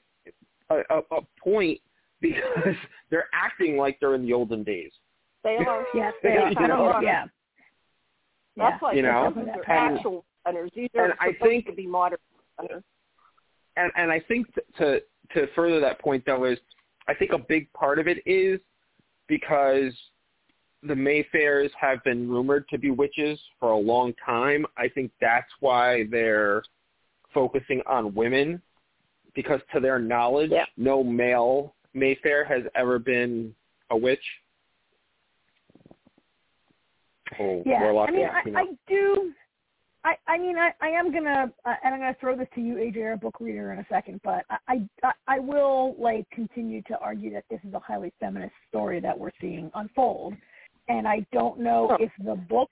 a, 0.69 0.75
a, 0.89 0.97
a 1.17 1.21
point 1.41 1.79
because 2.21 2.75
they're 3.11 3.29
acting 3.33 3.77
like 3.77 3.97
they're 3.99 4.15
in 4.15 4.23
the 4.25 4.33
olden 4.33 4.63
days. 4.63 4.91
They 5.43 5.57
are. 5.57 5.85
Yes, 5.93 6.13
they, 6.23 6.35
kind 6.57 6.71
of 6.71 6.79
are. 6.79 6.93
are. 6.95 7.03
Yeah. 7.03 7.25
That's 8.57 8.77
yeah. 8.81 8.87
like 8.87 8.95
You 8.95 9.01
know, 9.03 9.31
these 9.35 9.45
are 9.47 9.71
and- 9.71 9.95
actual 9.97 10.25
centers. 10.45 10.71
These 10.75 10.89
are 10.97 11.05
and 11.05 11.13
I 11.19 11.27
supposed 11.33 11.41
think- 11.49 11.65
to 11.67 11.73
be 11.73 11.85
modern 11.87 12.17
hunters. 12.57 12.83
And 13.77 13.91
and 13.95 14.11
I 14.11 14.19
think 14.19 14.47
to 14.77 15.01
to 15.33 15.47
further 15.55 15.79
that 15.79 15.99
point 15.99 16.23
though 16.25 16.45
is 16.45 16.59
I 17.07 17.13
think 17.13 17.31
a 17.31 17.37
big 17.37 17.71
part 17.73 17.99
of 17.99 18.07
it 18.07 18.19
is 18.25 18.59
because 19.27 19.93
the 20.83 20.93
Mayfairs 20.93 21.69
have 21.79 22.03
been 22.03 22.29
rumored 22.29 22.67
to 22.69 22.77
be 22.77 22.91
witches 22.91 23.39
for 23.59 23.71
a 23.71 23.77
long 23.77 24.13
time. 24.23 24.65
I 24.77 24.87
think 24.87 25.11
that's 25.19 25.49
why 25.59 26.05
they're 26.11 26.63
focusing 27.33 27.81
on 27.87 28.13
women 28.13 28.61
because 29.33 29.59
to 29.73 29.79
their 29.79 29.99
knowledge, 29.99 30.51
Yeah. 30.51 30.65
no 30.77 31.03
male 31.03 31.73
Mayfair 31.93 32.43
has 32.45 32.63
ever 32.75 32.99
been 32.99 33.55
a 33.89 33.97
witch. 33.97 34.23
Oh, 37.39 37.63
Yeah, 37.65 37.81
warlock, 37.81 38.09
I 38.09 38.11
mean, 38.11 38.21
yeah, 38.21 38.41
I. 38.55 38.61
I 38.61 38.65
do, 38.87 39.33
I, 40.05 40.15
I 40.27 40.37
mean, 40.37 40.55
I, 40.55 40.69
I 40.81 40.89
am 40.89 41.11
gonna, 41.11 41.51
uh, 41.65 41.73
and 41.83 41.95
I'm 41.95 41.99
gonna 41.99 42.15
throw 42.19 42.37
this 42.37 42.47
to 42.53 42.61
you, 42.61 42.75
AJ, 42.75 43.03
our 43.03 43.17
book 43.17 43.37
reader, 43.39 43.73
in 43.73 43.79
a 43.79 43.85
second. 43.89 44.21
But 44.23 44.45
I, 44.67 44.87
I, 45.03 45.11
I 45.27 45.39
will 45.39 45.95
like 45.97 46.29
continue 46.29 46.83
to 46.83 46.97
argue 46.99 47.33
that 47.33 47.45
this 47.49 47.59
is 47.67 47.73
a 47.73 47.79
highly 47.79 48.13
feminist 48.19 48.53
story 48.69 48.99
that 48.99 49.17
we're 49.17 49.31
seeing 49.41 49.71
unfold, 49.73 50.35
and 50.87 51.07
I 51.07 51.25
don't 51.33 51.59
know 51.59 51.97
if 51.99 52.11
the 52.23 52.35
book 52.35 52.69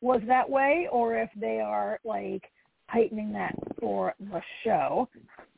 was 0.00 0.20
that 0.28 0.48
way 0.48 0.86
or 0.92 1.16
if 1.16 1.28
they 1.36 1.58
are 1.58 1.98
like 2.04 2.44
heightening 2.88 3.32
that 3.32 3.56
for 3.80 4.14
the 4.20 4.40
show. 4.62 5.08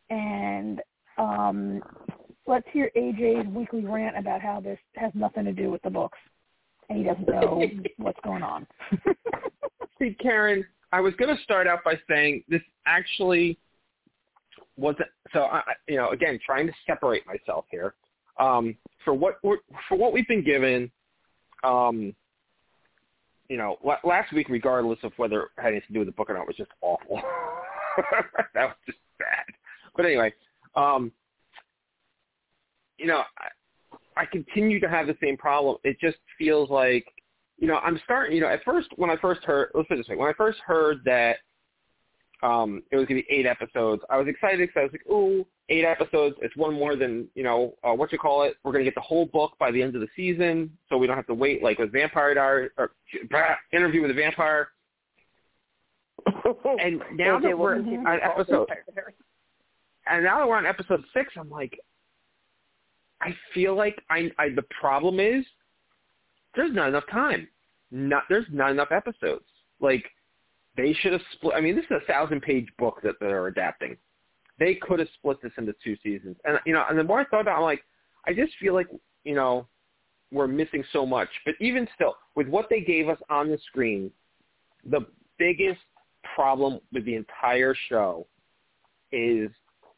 And 0.09 0.81
um, 1.19 1.83
let's 2.47 2.67
hear 2.73 2.91
AJ's 2.97 3.47
weekly 3.49 3.85
rant 3.85 4.17
about 4.17 4.41
how 4.41 4.61
this 4.61 4.79
has 4.95 5.13
nothing 5.15 5.45
to 5.45 5.53
do 5.53 5.71
with 5.71 5.83
the 5.83 5.91
books, 5.91 6.19
and 6.89 6.97
he 6.97 7.05
doesn't 7.05 7.29
know 7.29 7.63
what's 7.99 8.21
going 8.25 8.43
on. 8.43 8.67
See, 9.99 10.17
Karen, 10.23 10.65
I 10.93 11.01
was 11.01 11.15
going 11.15 11.35
to 11.35 11.43
start 11.43 11.67
out 11.67 11.85
by 11.85 11.99
saying 12.09 12.45
this 12.49 12.63
actually 12.87 13.59
wasn't. 14.77 15.09
So, 15.33 15.43
I, 15.43 15.63
you 15.87 15.97
know, 15.97 16.11
again, 16.11 16.39
trying 16.45 16.67
to 16.67 16.73
separate 16.87 17.25
myself 17.27 17.67
here. 17.71 17.95
Um, 18.39 18.77
for 19.05 19.15
what 19.15 19.41
for 19.43 19.97
what 19.97 20.13
we've 20.13 20.29
been 20.29 20.45
given, 20.45 20.91
um, 21.65 22.15
you 23.49 23.57
know, 23.57 23.79
la- 23.85 23.99
last 24.05 24.33
week, 24.33 24.49
regardless 24.49 24.99
of 25.03 25.13
whether 25.17 25.43
it 25.43 25.49
had 25.57 25.69
anything 25.69 25.89
to 25.89 25.93
do 25.95 25.99
with 26.01 26.09
the 26.09 26.13
book 26.13 26.31
or 26.31 26.35
not, 26.35 26.47
was 26.47 26.57
just 26.57 26.71
awful. 26.81 27.21
that 28.55 28.65
was 28.67 28.77
just 28.87 28.99
bad. 29.19 29.45
But 29.97 30.07
anyway, 30.07 30.33
um, 30.77 31.11
you 32.99 33.07
know, 33.07 33.23
I, 33.39 34.23
I 34.23 34.25
continue 34.27 34.81
to 34.81 34.89
have 34.89 35.07
the 35.07 35.17
same 35.23 35.37
problem. 35.37 35.77
It 35.85 35.99
just 36.01 36.19
feels 36.39 36.71
like 36.71 37.07
you 37.59 37.67
know, 37.67 37.77
I'm 37.79 38.01
starting, 38.05 38.37
you 38.37 38.43
know, 38.43 38.49
at 38.49 38.63
first, 38.65 38.89
when 38.97 39.11
I 39.11 39.17
first 39.17 39.43
heard, 39.45 39.71
let's 39.75 39.89
put 39.89 39.95
it 39.95 39.99
this 39.99 40.09
way, 40.09 40.17
when 40.17 40.29
I 40.29 40.33
first 40.35 40.59
heard 40.65 40.99
that 41.05 41.37
um, 42.43 42.83
it 42.93 42.97
was 42.97 43.07
going 43.07 43.21
to 43.21 43.27
be 43.29 43.35
eight 43.35 43.47
episodes, 43.47 44.03
I 44.09 44.17
was 44.17 44.29
excited 44.29 44.61
because 44.69 44.75
I 44.77 44.83
was 44.85 44.93
like, 44.93 45.07
ooh, 45.11 45.45
eight 45.69 45.85
episodes, 45.85 46.37
it's 46.41 46.57
one 46.57 46.73
more 46.73 46.95
than, 46.95 47.27
you 47.35 47.43
know, 47.43 47.75
uh, 47.83 47.93
what 47.93 48.13
you 48.13 48.19
call 48.19 48.45
it, 48.45 48.55
we're 48.63 48.73
going 48.73 48.85
to 48.85 48.91
get 48.91 48.95
the 48.95 49.01
whole 49.01 49.27
book 49.27 49.53
by 49.59 49.73
the 49.73 49.83
end 49.83 49.97
of 49.97 50.01
the 50.01 50.09
season, 50.15 50.71
so 50.89 50.97
we 50.97 51.09
don't 51.09 51.17
have 51.17 51.27
to 51.27 51.35
wait, 51.35 51.63
like 51.63 51.79
with 51.79 51.93
Vampire 51.93 52.35
Diary, 52.35 52.71
or 52.79 52.93
Interview 53.73 54.03
with 54.03 54.11
a 54.13 54.15
Vampire. 54.15 54.69
And 56.81 57.03
now 57.15 57.39
that 57.39 57.57
we're 57.57 57.77
on 57.77 58.21
episode, 58.23 58.69
and 60.07 60.25
now 60.25 60.39
that 60.39 60.49
we're 60.49 60.57
on 60.57 60.67
episode 60.67 61.05
six, 61.15 61.33
I'm 61.37 61.51
like, 61.51 61.79
I 63.21 63.35
feel 63.55 63.75
like 63.75 64.01
I, 64.11 64.31
I 64.39 64.51
the 64.51 64.65
problem 64.81 65.21
is 65.21 65.45
there's 66.59 66.75
not 66.75 66.89
enough 66.89 67.05
time. 67.11 67.49
Not 67.91 68.25
there's 68.29 68.45
not 68.51 68.73
enough 68.73 68.91
episodes. 68.91 69.45
Like 69.81 70.05
they 70.77 70.93
should 70.93 71.13
have 71.13 71.23
split. 71.33 71.55
I 71.57 71.61
mean, 71.61 71.77
this 71.77 71.85
is 71.85 72.03
a 72.03 72.13
thousand 72.13 72.43
page 72.43 72.69
book 72.79 72.99
that 73.05 73.15
they're 73.21 73.47
adapting. 73.47 73.97
They 74.59 74.75
could 74.75 74.99
have 74.99 75.09
split 75.15 75.41
this 75.41 75.53
into 75.57 75.73
two 75.83 75.97
seasons. 76.03 76.37
And 76.45 76.59
you 76.67 76.75
know, 76.75 76.85
and 76.91 76.99
the 76.99 77.05
more 77.05 77.21
I 77.21 77.25
thought 77.25 77.43
about, 77.43 77.55
it, 77.55 77.59
I'm 77.59 77.63
like, 77.63 77.85
I 78.27 78.35
just 78.35 78.53
feel 78.61 78.75
like 78.75 78.89
you 79.25 79.37
know 79.37 79.69
we're 80.33 80.49
missing 80.49 80.83
so 80.93 81.07
much. 81.07 81.29
But 81.47 81.55
even 81.61 81.87
still, 81.95 82.17
with 82.35 82.49
what 82.49 82.67
they 82.69 82.81
gave 82.81 83.09
us 83.09 83.19
on 83.31 83.49
the 83.49 83.59
screen, 83.69 84.11
the 84.85 85.07
biggest 85.39 85.81
problem 86.35 86.81
with 86.93 87.05
the 87.05 87.15
entire 87.15 87.75
show 87.89 88.27
is 89.13 89.49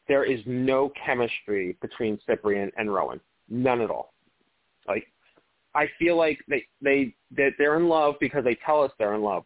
there 0.07 0.23
is 0.23 0.39
no 0.45 0.91
chemistry 1.05 1.75
between 1.81 2.19
Cyprien 2.29 2.69
and 2.77 2.93
Rowan. 2.93 3.19
None 3.49 3.81
at 3.81 3.89
all. 3.89 4.13
Like 4.87 5.05
I 5.73 5.87
feel 5.97 6.17
like 6.17 6.39
they 6.47 6.65
they 6.81 7.13
that 7.37 7.51
they're 7.57 7.77
in 7.77 7.87
love 7.87 8.15
because 8.19 8.43
they 8.43 8.55
tell 8.65 8.83
us 8.83 8.91
they're 8.97 9.15
in 9.15 9.21
love. 9.21 9.43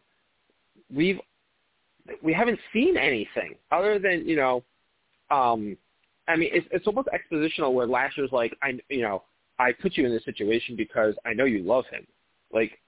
We've 0.92 1.20
we 2.22 2.32
haven't 2.32 2.58
seen 2.72 2.96
anything 2.96 3.54
other 3.70 3.98
than 3.98 4.26
you 4.26 4.36
know, 4.36 4.64
um, 5.30 5.76
I 6.28 6.36
mean 6.36 6.50
it's 6.52 6.66
it's 6.70 6.86
almost 6.86 7.08
expositional 7.08 7.72
where 7.72 7.86
Lasher's 7.86 8.32
like 8.32 8.56
I 8.62 8.78
you 8.88 9.02
know 9.02 9.22
I 9.58 9.72
put 9.72 9.96
you 9.96 10.04
in 10.04 10.12
this 10.12 10.24
situation 10.24 10.76
because 10.76 11.14
I 11.24 11.32
know 11.32 11.44
you 11.44 11.62
love 11.62 11.84
him. 11.90 12.06
Like 12.52 12.78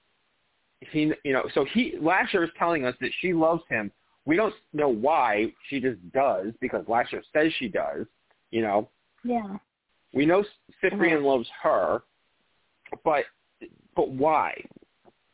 he 0.79 1.13
you 1.23 1.33
know 1.33 1.43
so 1.53 1.65
he 1.73 1.95
Lasher 2.01 2.43
is 2.43 2.49
telling 2.57 2.85
us 2.85 2.95
that 3.01 3.11
she 3.21 3.33
loves 3.33 3.63
him. 3.69 3.91
We 4.25 4.35
don't 4.35 4.53
know 4.73 4.89
why 4.89 5.53
she 5.69 5.79
just 5.79 5.97
does 6.11 6.47
because 6.59 6.85
Lasher 6.87 7.23
says 7.33 7.51
she 7.57 7.69
does. 7.69 8.05
You 8.51 8.61
know 8.61 8.89
yeah. 9.23 9.57
we 10.13 10.25
know 10.25 10.43
Cyprien 10.83 11.23
loves 11.23 11.47
her, 11.61 12.03
but 13.03 13.25
but 13.95 14.09
why? 14.11 14.53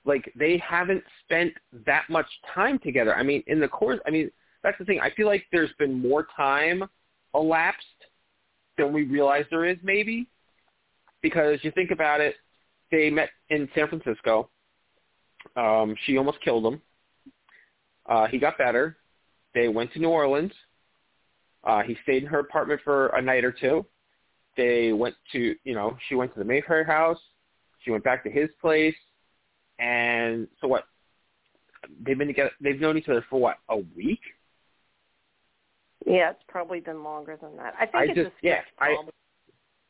Like 0.05 0.31
they 0.35 0.57
haven't 0.57 1.03
spent 1.23 1.53
that 1.85 2.03
much 2.09 2.27
time 2.53 2.79
together. 2.79 3.15
I 3.15 3.23
mean, 3.23 3.43
in 3.47 3.59
the 3.59 3.67
course, 3.67 3.99
I 4.05 4.11
mean, 4.11 4.29
that's 4.63 4.77
the 4.77 4.85
thing. 4.85 4.99
I 5.01 5.11
feel 5.11 5.27
like 5.27 5.45
there's 5.51 5.73
been 5.79 6.07
more 6.07 6.27
time 6.35 6.83
elapsed 7.33 7.85
than 8.77 8.93
we 8.93 9.03
realize 9.03 9.45
there 9.49 9.65
is, 9.65 9.77
maybe, 9.83 10.27
because 11.21 11.59
you 11.63 11.71
think 11.71 11.91
about 11.91 12.21
it. 12.21 12.35
They 12.91 13.09
met 13.09 13.29
in 13.49 13.67
San 13.73 13.87
Francisco. 13.87 14.49
Um, 15.55 15.95
she 16.05 16.17
almost 16.17 16.41
killed 16.41 16.65
him. 16.65 16.81
Uh, 18.07 18.27
he 18.27 18.37
got 18.37 18.57
better. 18.57 18.97
They 19.53 19.67
went 19.67 19.91
to 19.93 19.99
New 19.99 20.09
Orleans. 20.09 20.51
Uh, 21.63 21.81
he 21.81 21.97
stayed 22.03 22.23
in 22.23 22.29
her 22.29 22.39
apartment 22.39 22.81
for 22.83 23.07
a 23.07 23.21
night 23.21 23.43
or 23.43 23.51
two. 23.51 23.85
They 24.55 24.93
went 24.93 25.15
to, 25.31 25.55
you 25.63 25.73
know, 25.73 25.97
she 26.07 26.15
went 26.15 26.33
to 26.33 26.39
the 26.39 26.45
Mayfair 26.45 26.83
house. 26.83 27.19
She 27.85 27.91
went 27.91 28.03
back 28.03 28.23
to 28.23 28.29
his 28.31 28.49
place. 28.59 28.95
And 29.79 30.47
so 30.59 30.67
what? 30.67 30.85
They've 32.03 32.17
been 32.17 32.27
together. 32.27 32.51
They've 32.59 32.79
known 32.81 32.97
each 32.97 33.07
other 33.07 33.23
for 33.29 33.39
what? 33.39 33.57
A 33.69 33.77
week? 33.77 34.21
Yeah, 36.05 36.31
it's 36.31 36.43
probably 36.47 36.79
been 36.79 37.03
longer 37.03 37.37
than 37.39 37.55
that. 37.57 37.75
I 37.79 37.85
think 37.85 37.95
I 37.95 38.03
it's 38.05 38.15
just- 38.15 38.27
a 38.27 38.31
yeah, 38.41 38.61
script 38.75 38.81
I- 38.81 39.11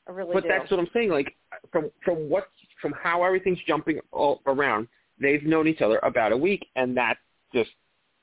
I 0.07 0.11
really 0.11 0.33
But 0.33 0.43
do. 0.43 0.49
that's 0.49 0.69
what 0.69 0.79
I'm 0.79 0.89
saying. 0.93 1.09
Like 1.09 1.35
from 1.71 1.91
from 2.03 2.29
what 2.29 2.49
from 2.79 2.91
how 2.93 3.23
everything's 3.23 3.59
jumping 3.63 3.99
all 4.11 4.41
around, 4.45 4.87
they've 5.19 5.43
known 5.43 5.67
each 5.67 5.81
other 5.81 5.99
about 6.03 6.31
a 6.31 6.37
week, 6.37 6.67
and 6.75 6.95
that 6.97 7.17
just 7.53 7.71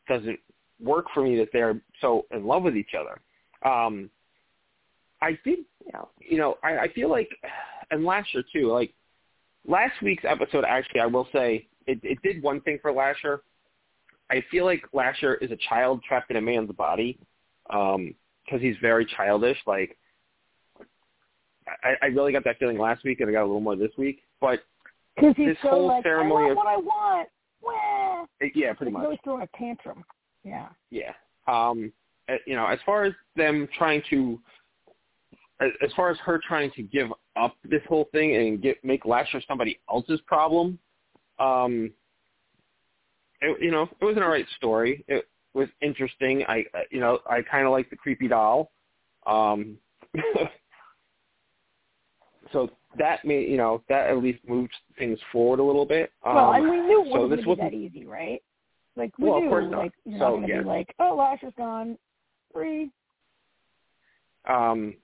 doesn't 0.08 0.38
work 0.78 1.06
for 1.12 1.22
me 1.24 1.36
that 1.38 1.48
they're 1.52 1.80
so 2.00 2.26
in 2.30 2.46
love 2.46 2.62
with 2.62 2.76
each 2.76 2.94
other. 2.94 3.20
Um, 3.68 4.10
I 5.20 5.32
did 5.44 5.60
yeah. 5.86 6.02
you 6.20 6.38
know, 6.38 6.58
I, 6.62 6.78
I 6.78 6.88
feel 6.92 7.08
like, 7.10 7.30
and 7.90 8.04
last 8.04 8.32
year 8.32 8.44
too, 8.52 8.68
like 8.68 8.94
last 9.66 9.94
week's 10.02 10.24
episode, 10.26 10.64
actually, 10.64 11.00
I 11.00 11.06
will 11.06 11.28
say 11.32 11.66
it, 11.86 11.98
it 12.02 12.20
did 12.22 12.42
one 12.42 12.60
thing 12.62 12.78
for 12.80 12.92
Lasher. 12.92 13.42
I 14.30 14.42
feel 14.50 14.64
like 14.64 14.82
Lasher 14.92 15.34
is 15.36 15.50
a 15.50 15.58
child 15.68 16.02
trapped 16.06 16.30
in 16.30 16.36
a 16.36 16.40
man's 16.40 16.70
body 16.72 17.18
because 17.66 18.60
he's 18.60 18.76
very 18.80 19.04
childish. 19.16 19.58
Like, 19.66 19.96
I, 21.84 21.94
I 22.02 22.06
really 22.06 22.32
got 22.32 22.44
that 22.44 22.58
feeling 22.58 22.78
last 22.78 23.04
week, 23.04 23.20
and 23.20 23.28
I 23.28 23.32
got 23.32 23.42
a 23.42 23.46
little 23.46 23.60
more 23.60 23.76
this 23.76 23.92
week. 23.98 24.22
But 24.40 24.60
Because 25.16 25.34
he's 25.36 25.48
This 25.48 25.56
so 25.62 25.68
whole 25.70 25.86
like, 25.88 26.02
ceremony 26.02 26.50
I 26.50 26.52
want 26.52 26.52
of- 26.52 26.56
what 26.56 26.66
I 26.66 26.76
want. 26.76 27.28
It, 28.40 28.52
yeah, 28.56 28.72
pretty 28.72 28.90
much. 28.90 29.04
always 29.04 29.18
throwing 29.22 29.42
a 29.42 29.56
tantrum. 29.56 30.04
Yeah. 30.44 30.68
Yeah. 30.90 31.12
Um, 31.46 31.92
you 32.46 32.56
know, 32.56 32.66
as 32.66 32.78
far 32.84 33.04
as 33.04 33.12
them 33.36 33.68
trying 33.78 34.02
to, 34.10 34.40
as 35.60 35.92
far 35.94 36.10
as 36.10 36.16
her 36.18 36.40
trying 36.46 36.70
to 36.72 36.82
give 36.82 37.08
up 37.36 37.56
this 37.64 37.82
whole 37.88 38.08
thing 38.12 38.36
and 38.36 38.60
get 38.62 38.82
make 38.84 39.04
Lasher 39.04 39.40
somebody 39.48 39.78
else's 39.90 40.20
problem, 40.26 40.78
um, 41.38 41.90
it, 43.40 43.60
you 43.60 43.70
know, 43.70 43.88
it 44.00 44.04
was 44.04 44.16
an 44.16 44.22
alright 44.22 44.46
story. 44.56 45.04
It 45.08 45.26
was 45.54 45.68
interesting. 45.80 46.44
I, 46.48 46.64
you 46.90 47.00
know, 47.00 47.18
I 47.28 47.42
kind 47.42 47.66
of 47.66 47.72
like 47.72 47.90
the 47.90 47.96
creepy 47.96 48.28
doll. 48.28 48.70
Um, 49.26 49.78
so 52.52 52.70
that 52.98 53.24
made, 53.24 53.48
you 53.48 53.56
know, 53.56 53.82
that 53.88 54.08
at 54.10 54.18
least 54.18 54.40
moved 54.46 54.72
things 54.98 55.18
forward 55.30 55.58
a 55.58 55.62
little 55.64 55.86
bit. 55.86 56.12
Um, 56.24 56.34
well, 56.34 56.52
and 56.52 56.64
we 56.68 56.80
knew 56.80 57.02
it 57.02 57.06
so 57.06 57.10
wasn't 57.22 57.30
this 57.36 57.44
going 57.44 57.56
to 57.58 57.62
be 57.62 57.62
wasn't- 57.62 57.70
that 57.72 57.76
easy, 57.76 58.06
right? 58.06 58.42
Like 58.94 59.16
we 59.18 59.28
Well, 59.28 59.38
of 59.38 59.44
knew, 59.44 59.48
course 59.48 59.66
not. 59.70 59.78
like 59.78 59.92
you're 60.04 60.18
So, 60.18 60.24
not 60.24 60.30
going 60.30 60.42
to 60.42 60.48
yeah. 60.48 60.60
be 60.62 60.66
like, 60.68 60.94
oh, 60.98 61.16
Lasher's 61.16 61.54
gone, 61.56 61.96
free. 62.52 62.90
um 64.48 64.94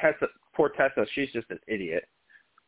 Tessa 0.00 0.28
poor 0.54 0.70
Tessa, 0.70 1.06
she's 1.14 1.30
just 1.32 1.50
an 1.50 1.58
idiot. 1.66 2.08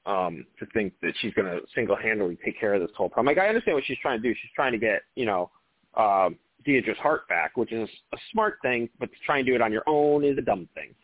Um, 0.07 0.47
to 0.61 0.67
think 0.67 0.93
that 1.03 1.15
she's 1.21 1.35
gonna 1.35 1.59
single 1.75 1.97
handedly 1.97 2.39
take 2.45 2.61
care 2.61 2.75
of 2.75 2.81
this 2.81 2.93
whole 2.97 3.09
problem. 3.09 3.27
Like 3.27 3.39
I 3.45 3.49
understand 3.49 3.75
what 3.75 3.85
she's 3.85 3.99
trying 4.01 4.23
to 4.23 4.29
do. 4.29 4.33
She's 4.41 4.53
trying 4.55 4.71
to 4.73 4.79
get, 4.79 5.03
you 5.17 5.27
know, 5.27 5.51
um 5.97 6.37
Deirdre's 6.65 6.99
heart 6.99 7.29
back, 7.29 7.57
which 7.57 7.73
is 7.73 7.89
a 8.13 8.17
smart 8.33 8.59
thing, 8.63 8.89
but 9.01 9.07
to 9.11 9.19
try 9.25 9.39
and 9.39 9.47
do 9.47 9.55
it 9.57 9.61
on 9.63 9.73
your 9.73 9.83
own 9.89 10.25
is 10.25 10.39
a 10.39 10.43
dumb 10.43 10.69
thing. 10.77 10.95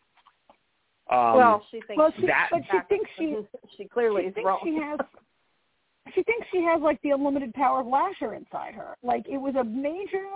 Um 1.10 1.34
well, 1.36 1.66
she 1.70 1.80
thinks 1.88 1.98
Well, 1.98 2.12
she, 2.18 2.26
that- 2.26 2.48
but 2.52 2.62
she 2.70 2.78
thinks 2.88 3.10
she 3.18 3.36
she 3.76 3.84
clearly 3.88 4.22
she 4.22 4.28
is 4.28 4.34
thinks 4.34 4.46
wrong. 4.46 4.60
she 4.62 4.74
has 4.76 4.98
she 6.14 6.22
thinks 6.22 6.46
she 6.52 6.62
has 6.62 6.80
like 6.80 7.00
the 7.02 7.10
unlimited 7.10 7.52
power 7.54 7.80
of 7.80 7.86
Lasher 7.88 8.34
inside 8.34 8.74
her. 8.74 8.96
Like 9.02 9.26
it 9.28 9.38
was 9.38 9.54
a 9.56 9.64
major. 9.64 10.26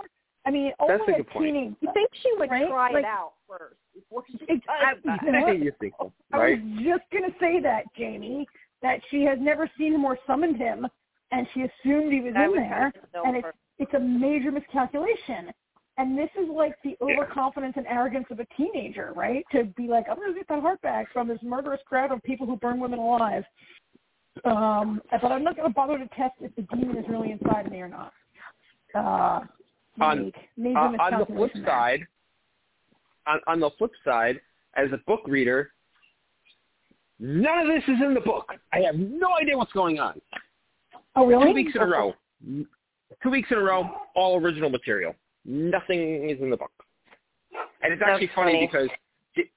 I 0.45 0.51
mean, 0.51 0.71
That's 0.85 1.01
only 1.01 1.13
a 1.13 1.17
good 1.17 1.29
point. 1.29 1.45
teenage. 1.45 1.73
You 1.81 1.89
think 1.93 2.09
she 2.21 2.31
would 2.37 2.49
Right? 2.49 2.67
try 2.67 2.89
Like- 2.91 2.99
it 2.99 3.05
out 3.05 3.33
first 3.47 3.75
before 3.93 4.23
she 4.29 4.37
I- 4.69 4.93
does 4.93 5.03
that? 5.05 5.19
you 5.23 5.31
know 5.31 5.41
what? 5.41 5.59
you 5.59 5.71
think 5.79 5.93
so, 5.99 6.11
I 6.33 6.37
was 6.37 6.59
just 6.83 7.03
gonna 7.11 7.33
say 7.39 7.59
that, 7.61 7.83
Jamie, 7.97 8.47
that 8.81 8.99
she 9.09 9.23
has 9.23 9.37
never 9.41 9.69
seen 9.77 9.93
him 9.93 10.05
or 10.05 10.17
summoned 10.27 10.57
him, 10.57 10.85
and 11.31 11.47
she 11.53 11.61
assumed 11.61 12.11
he 12.13 12.21
was 12.21 12.33
I 12.35 12.43
in 12.45 12.49
would 12.51 12.59
there. 12.59 12.91
kind 12.93 12.95
of 12.95 13.13
know 13.13 13.23
and 13.25 13.35
it's- 13.37 13.43
her. 13.53 13.53
it's 13.79 13.93
a 13.93 13.99
major 13.99 14.51
miscalculation. 14.51 15.51
And 15.99 16.15
this 16.15 16.29
is 16.39 16.47
like 16.47 16.75
the 16.83 16.95
overconfidence 17.01 17.73
and 17.75 17.87
arrogance 17.87 18.27
of 18.29 18.39
a 18.39 18.45
teenager, 18.55 19.13
right? 19.15 19.43
To 19.51 19.63
be 19.63 19.87
like, 19.87 20.05
I'm 20.07 20.17
going 20.17 20.31
to 20.31 20.37
get 20.37 20.47
that 20.49 20.61
heart 20.61 20.79
back 20.83 21.11
from 21.11 21.27
this 21.27 21.39
murderous 21.41 21.81
crowd 21.87 22.11
of 22.11 22.21
people 22.21 22.45
who 22.45 22.55
burn 22.55 22.79
women 22.79 22.99
alive. 22.99 23.43
Um, 24.45 25.01
but 25.09 25.31
I'm 25.31 25.43
not 25.43 25.55
going 25.55 25.67
to 25.67 25.73
bother 25.73 25.97
to 25.97 26.07
test 26.09 26.35
if 26.39 26.55
the 26.55 26.61
demon 26.75 26.97
is 26.97 27.05
really 27.09 27.31
inside 27.31 27.71
me 27.71 27.81
or 27.81 27.87
not. 27.89 28.13
Uh, 28.93 29.39
on, 29.99 30.31
major 30.55 30.77
uh, 30.77 30.91
on 30.99 31.19
the 31.19 31.25
flip 31.25 31.51
there. 31.55 31.65
side, 31.65 32.07
on, 33.27 33.39
on 33.47 33.59
the 33.59 33.69
flip 33.77 33.91
side, 34.05 34.39
as 34.75 34.91
a 34.91 34.97
book 35.05 35.21
reader, 35.25 35.71
none 37.19 37.59
of 37.59 37.67
this 37.67 37.83
is 37.87 38.01
in 38.03 38.13
the 38.13 38.21
book. 38.21 38.51
I 38.73 38.79
have 38.79 38.95
no 38.95 39.35
idea 39.39 39.57
what's 39.57 39.73
going 39.73 39.99
on. 39.99 40.21
Oh, 41.15 41.25
really? 41.25 41.47
Two 41.47 41.53
weeks 41.53 41.71
in 41.75 41.81
a 41.81 41.87
row. 41.87 42.13
Two 43.23 43.29
weeks 43.29 43.49
in 43.51 43.57
a 43.57 43.61
row, 43.61 43.89
all 44.15 44.39
original 44.39 44.69
material. 44.69 45.15
Nothing 45.45 46.29
is 46.29 46.39
in 46.41 46.49
the 46.49 46.57
book. 46.57 46.71
And 47.81 47.93
it's 47.93 48.01
actually 48.05 48.29
funny, 48.35 48.53
funny, 48.53 48.69
because 48.71 48.89
J- 49.35 49.49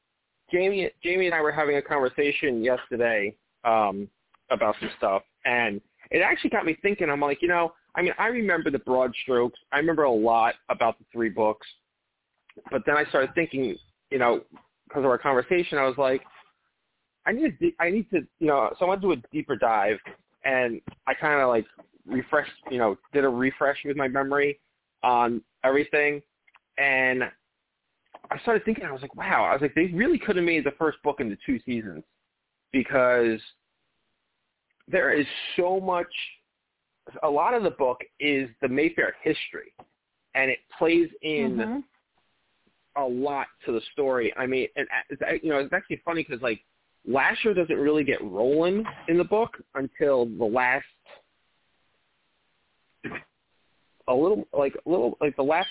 Jamie, 0.50 0.90
Jamie 1.02 1.26
and 1.26 1.34
I 1.34 1.40
were 1.40 1.52
having 1.52 1.76
a 1.76 1.82
conversation 1.82 2.62
yesterday 2.62 3.34
um, 3.64 4.08
about 4.50 4.76
some 4.80 4.90
stuff, 4.96 5.22
and 5.44 5.80
it 6.10 6.20
actually 6.20 6.50
got 6.50 6.64
me 6.64 6.76
thinking. 6.80 7.10
I'm 7.10 7.20
like, 7.20 7.42
you 7.42 7.48
know, 7.48 7.72
I 7.94 8.02
mean, 8.02 8.12
I 8.18 8.26
remember 8.28 8.70
the 8.70 8.78
broad 8.78 9.12
strokes. 9.22 9.58
I 9.72 9.78
remember 9.78 10.04
a 10.04 10.12
lot 10.12 10.54
about 10.68 10.98
the 10.98 11.04
three 11.12 11.28
books, 11.28 11.66
but 12.70 12.82
then 12.86 12.96
I 12.96 13.04
started 13.06 13.30
thinking, 13.34 13.76
you 14.10 14.18
know, 14.18 14.40
because 14.88 15.00
of 15.00 15.06
our 15.06 15.18
conversation, 15.18 15.78
I 15.78 15.84
was 15.84 15.98
like, 15.98 16.22
I 17.26 17.32
need 17.32 17.58
to, 17.58 17.70
I 17.78 17.90
need 17.90 18.10
to, 18.10 18.20
you 18.38 18.46
know, 18.46 18.70
so 18.78 18.84
I 18.84 18.88
want 18.88 19.02
to 19.02 19.06
do 19.06 19.12
a 19.12 19.16
deeper 19.32 19.56
dive, 19.56 19.98
and 20.44 20.80
I 21.06 21.14
kind 21.14 21.40
of 21.40 21.48
like 21.48 21.66
refreshed, 22.06 22.52
you 22.70 22.78
know, 22.78 22.96
did 23.12 23.24
a 23.24 23.28
refresh 23.28 23.78
with 23.84 23.96
my 23.96 24.08
memory 24.08 24.58
on 25.02 25.42
everything, 25.64 26.22
and 26.78 27.24
I 28.30 28.38
started 28.40 28.64
thinking, 28.64 28.84
I 28.84 28.92
was 28.92 29.02
like, 29.02 29.14
wow, 29.16 29.44
I 29.44 29.52
was 29.52 29.62
like, 29.62 29.74
they 29.74 29.86
really 29.86 30.18
could 30.18 30.36
have 30.36 30.44
made 30.44 30.64
the 30.64 30.72
first 30.78 30.98
book 31.02 31.20
into 31.20 31.36
two 31.44 31.58
seasons 31.66 32.04
because 32.72 33.40
there 34.88 35.12
is 35.12 35.26
so 35.56 35.80
much. 35.80 36.12
A 37.22 37.28
lot 37.28 37.54
of 37.54 37.64
the 37.64 37.70
book 37.70 38.00
is 38.20 38.48
the 38.62 38.68
Mayfair 38.68 39.14
history, 39.22 39.72
and 40.34 40.50
it 40.50 40.58
plays 40.78 41.08
in 41.22 41.56
mm-hmm. 41.56 41.78
A 42.96 43.02
lot 43.02 43.46
to 43.66 43.72
the 43.72 43.80
story. 43.92 44.32
I 44.36 44.46
mean, 44.46 44.68
and 44.76 44.86
it's, 45.08 45.22
you 45.42 45.50
know, 45.50 45.58
it's 45.58 45.72
actually 45.72 46.00
funny 46.04 46.24
because 46.26 46.42
like 46.42 46.60
Lasher 47.06 47.54
doesn't 47.54 47.76
really 47.76 48.04
get 48.04 48.22
rolling 48.22 48.84
in 49.08 49.16
the 49.16 49.24
book 49.24 49.56
until 49.74 50.26
the 50.26 50.44
last 50.44 50.84
a 54.08 54.14
little 54.14 54.46
like 54.52 54.74
a 54.86 54.90
little 54.90 55.16
like 55.20 55.36
the 55.36 55.42
last 55.42 55.68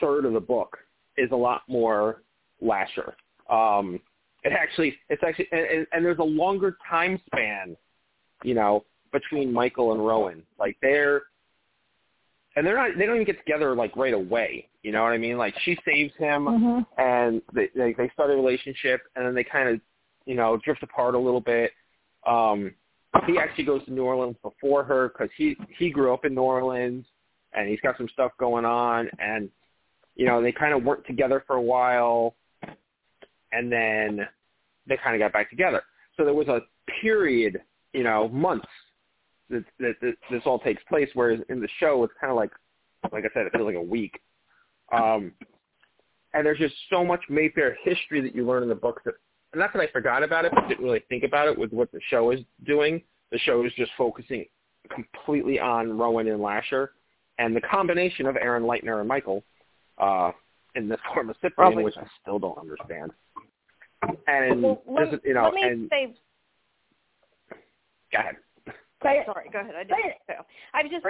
third 0.00 0.24
of 0.24 0.32
the 0.32 0.40
book 0.40 0.78
is 1.16 1.30
a 1.32 1.36
lot 1.36 1.62
more 1.68 2.22
Lasher. 2.60 3.14
Um, 3.50 4.00
it 4.44 4.52
actually 4.52 4.96
it's 5.08 5.22
actually 5.26 5.48
and, 5.52 5.86
and 5.92 6.04
there's 6.04 6.18
a 6.18 6.24
longer 6.24 6.76
time 6.88 7.20
span, 7.26 7.76
you 8.44 8.54
know, 8.54 8.84
between 9.12 9.52
Michael 9.52 9.92
and 9.92 10.04
Rowan. 10.06 10.42
Like 10.58 10.76
they're 10.80 11.22
and 12.56 12.66
they're 12.66 12.76
not 12.76 12.98
they 12.98 13.06
don't 13.06 13.16
even 13.16 13.26
get 13.26 13.38
together 13.38 13.74
like 13.74 13.96
right 13.96 14.14
away. 14.14 14.68
You 14.82 14.92
know 14.92 15.02
what 15.02 15.12
I 15.12 15.18
mean? 15.18 15.38
Like 15.38 15.54
she 15.64 15.78
saves 15.84 16.12
him 16.18 16.44
mm-hmm. 16.44 17.00
and 17.00 17.42
they, 17.54 17.68
they 17.74 17.94
they 17.96 18.10
start 18.14 18.30
a 18.30 18.34
relationship 18.34 19.02
and 19.16 19.26
then 19.26 19.34
they 19.34 19.44
kind 19.44 19.68
of 19.68 19.80
you 20.26 20.34
know 20.34 20.58
drift 20.64 20.82
apart 20.82 21.14
a 21.14 21.18
little 21.18 21.40
bit. 21.40 21.72
Um, 22.26 22.74
he 23.26 23.38
actually 23.38 23.64
goes 23.64 23.84
to 23.84 23.92
New 23.92 24.04
Orleans 24.04 24.36
before 24.42 24.84
her 24.84 25.08
because 25.08 25.30
he 25.36 25.56
he 25.78 25.90
grew 25.90 26.12
up 26.12 26.24
in 26.24 26.34
New 26.34 26.42
Orleans 26.42 27.04
and 27.54 27.68
he's 27.68 27.80
got 27.80 27.96
some 27.96 28.08
stuff 28.12 28.32
going 28.38 28.64
on 28.64 29.08
and 29.18 29.48
you 30.16 30.26
know 30.26 30.42
they 30.42 30.52
kind 30.52 30.74
of 30.74 30.82
worked 30.84 31.06
together 31.06 31.42
for 31.46 31.56
a 31.56 31.62
while 31.62 32.34
and 33.52 33.70
then 33.70 34.26
they 34.88 34.96
kind 35.02 35.14
of 35.14 35.20
got 35.20 35.32
back 35.32 35.50
together. 35.50 35.82
So 36.16 36.24
there 36.24 36.34
was 36.34 36.48
a 36.48 36.60
period, 37.00 37.60
you 37.92 38.02
know, 38.02 38.28
months 38.28 38.66
that, 39.52 39.64
that, 39.78 39.94
that 40.00 40.14
this 40.30 40.42
all 40.44 40.58
takes 40.58 40.82
place. 40.88 41.08
Whereas 41.14 41.40
in 41.48 41.60
the 41.60 41.68
show, 41.78 42.02
it's 42.04 42.12
kind 42.20 42.30
of 42.30 42.36
like, 42.36 42.50
like 43.12 43.24
I 43.24 43.28
said, 43.32 43.46
it 43.46 43.52
feels 43.52 43.66
like 43.66 43.76
a 43.76 43.82
week. 43.82 44.20
Um, 44.92 45.32
and 46.34 46.44
there's 46.44 46.58
just 46.58 46.74
so 46.90 47.04
much 47.04 47.20
Mayfair 47.28 47.76
history 47.84 48.20
that 48.22 48.34
you 48.34 48.46
learn 48.46 48.62
in 48.62 48.68
the 48.68 48.74
books 48.74 49.02
that, 49.04 49.14
and 49.52 49.60
not 49.60 49.72
that 49.72 49.80
I 49.80 49.86
forgot 49.88 50.22
about 50.22 50.44
it, 50.44 50.52
but 50.54 50.66
didn't 50.68 50.84
really 50.84 51.04
think 51.08 51.24
about 51.24 51.46
it 51.48 51.58
with 51.58 51.72
what 51.72 51.92
the 51.92 52.00
show 52.08 52.30
is 52.30 52.40
doing. 52.66 53.02
The 53.30 53.38
show 53.38 53.64
is 53.64 53.72
just 53.76 53.92
focusing 53.96 54.46
completely 54.90 55.60
on 55.60 55.96
Rowan 55.98 56.28
and 56.28 56.40
Lasher, 56.40 56.92
and 57.38 57.54
the 57.54 57.60
combination 57.60 58.26
of 58.26 58.36
Aaron 58.36 58.62
Lightner 58.64 59.00
and 59.00 59.08
Michael 59.08 59.44
uh, 59.98 60.32
in 60.74 60.88
this 60.88 61.00
form 61.12 61.30
of 61.30 61.36
Cyprien, 61.42 61.54
Probably. 61.54 61.84
which 61.84 61.96
I 61.96 62.06
still 62.20 62.38
don't 62.38 62.58
understand. 62.58 63.12
And 64.26 64.62
well, 64.62 64.82
let, 64.88 65.24
you 65.24 65.34
know, 65.34 65.44
let 65.44 65.54
me 65.54 65.62
and 65.62 65.88
say. 65.90 66.14
go 68.12 68.18
ahead. 68.18 68.36
Say 69.02 69.18
it. 69.18 69.26
Sorry, 69.26 69.48
go 69.52 69.60
ahead. 69.60 69.74
I 69.74 69.84
didn't 69.84 70.06
it. 70.06 70.22
fail. 70.26 70.46
I 70.74 70.82
was 70.82 70.90
just 70.90 71.04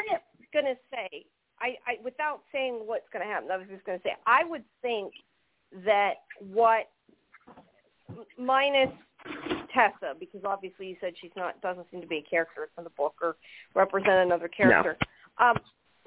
gonna 0.52 0.74
say, 0.90 1.24
I, 1.60 1.76
I 1.86 1.96
without 2.04 2.40
saying 2.52 2.82
what's 2.84 3.08
gonna 3.12 3.24
happen, 3.24 3.50
I 3.50 3.56
was 3.56 3.66
just 3.70 3.84
gonna 3.84 4.00
say, 4.02 4.12
I 4.26 4.44
would 4.44 4.64
think 4.80 5.12
that 5.84 6.14
what 6.52 6.90
minus 8.38 8.90
Tessa, 9.72 10.14
because 10.18 10.42
obviously 10.44 10.88
you 10.88 10.96
said 11.00 11.14
she's 11.20 11.30
not 11.36 11.60
doesn't 11.60 11.86
seem 11.90 12.00
to 12.00 12.06
be 12.06 12.18
a 12.18 12.22
character 12.28 12.68
in 12.76 12.84
the 12.84 12.90
book 12.90 13.14
or 13.22 13.36
represent 13.74 14.14
another 14.14 14.48
character. 14.48 14.96
Um, 15.38 15.56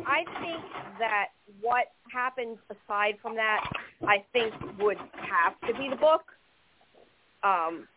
I 0.06 0.24
think 0.42 0.62
that 1.00 1.28
what 1.62 1.86
happens 2.12 2.58
aside 2.70 3.16
from 3.22 3.36
that, 3.36 3.64
I 4.08 4.24
think 4.34 4.54
would 4.80 4.98
have 4.98 5.60
to 5.68 5.74
be 5.80 5.90
the 5.90 5.96
book. 5.96 6.24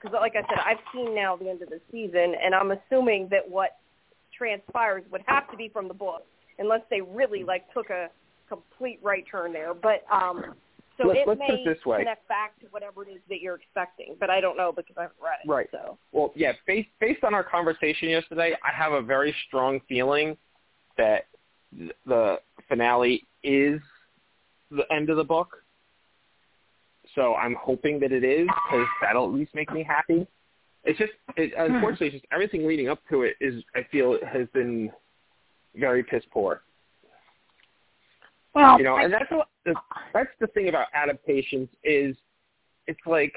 Because, 0.03 0.13
like 0.13 0.35
I 0.37 0.43
said, 0.43 0.59
I've 0.65 0.77
seen 0.93 1.15
now 1.15 1.37
the 1.37 1.49
end 1.49 1.63
of 1.63 1.71
the 1.71 1.81
season, 1.91 2.35
and 2.45 2.55
I'm 2.55 2.71
assuming 2.73 3.29
that 3.31 3.49
what 3.49 3.77
transpires 4.37 5.05
would 5.11 5.23
have 5.27 5.51
to 5.51 5.57
be 5.57 5.69
from 5.69 5.89
the 5.89 5.95
book, 5.95 6.25
unless 6.59 6.83
they 6.91 7.01
really 7.01 7.45
like 7.45 7.73
took 7.73 7.89
a 7.91 8.09
complete 8.49 9.01
right 9.03 9.25
turn 9.31 9.53
there. 9.53 9.73
But 9.75 10.05
um, 10.13 10.55
so 10.99 11.07
Let's- 11.07 11.21
it 11.21 11.29
let's 11.29 11.41
may 11.41 11.65
this 11.65 11.85
way. 11.87 11.99
connect 11.99 12.27
back 12.29 12.59
to 12.61 12.67
whatever 12.67 13.05
it 13.05 13.09
is 13.11 13.21
that 13.29 13.41
you're 13.41 13.55
expecting, 13.55 14.17
but 14.21 14.29
I 14.31 14.41
don't 14.41 14.57
know 14.57 14.73
because 14.73 14.97
I 14.99 15.03
haven't 15.03 15.17
read 15.23 15.39
it. 15.45 15.49
Right. 15.49 15.69
So 15.71 15.97
Well, 16.13 16.33
yeah, 16.35 16.53
based 16.67 16.89
based 17.01 17.25
on 17.25 17.33
our 17.35 17.45
conversation 17.45 18.09
yesterday, 18.11 18.55
I 18.63 18.73
have 18.77 18.93
a 18.93 19.01
very 19.03 19.35
strong 19.47 19.81
feeling 19.89 20.37
that 20.99 21.27
th- 21.77 21.93
the 22.07 22.41
finale 22.69 23.25
is 23.45 23.81
the 24.71 24.85
end 24.93 25.09
of 25.09 25.17
the 25.17 25.25
book. 25.25 25.63
So 27.15 27.35
I'm 27.35 27.57
hoping 27.61 27.99
that 28.01 28.13
it 28.13 28.25
is 28.25 28.47
because 28.47 28.87
that'll 29.03 29.25
at 29.27 29.35
least 29.35 29.55
make 29.55 29.73
me 29.73 29.83
happy. 29.83 30.27
It's 30.85 30.99
just, 30.99 31.13
it, 31.37 31.53
hmm. 31.57 31.75
unfortunately, 31.75 32.09
it's 32.09 32.15
just 32.17 32.27
everything 32.33 32.67
leading 32.67 32.89
up 32.89 33.01
to 33.11 33.23
it 33.23 33.37
is, 33.41 33.63
I 33.75 33.87
feel, 33.91 34.19
has 34.27 34.47
been 34.53 34.91
very 35.75 36.03
piss 36.03 36.25
poor. 36.31 36.63
Well, 38.55 38.79
You 38.79 38.85
know, 38.85 38.95
I- 38.97 39.05
and 39.05 39.13
that's 39.13 39.31
what 39.31 39.49
that's 40.15 40.31
the 40.41 40.47
thing 40.49 40.69
about 40.69 40.87
adaptations 40.95 41.69
is, 41.85 42.17
it's 42.87 43.01
like 43.07 43.35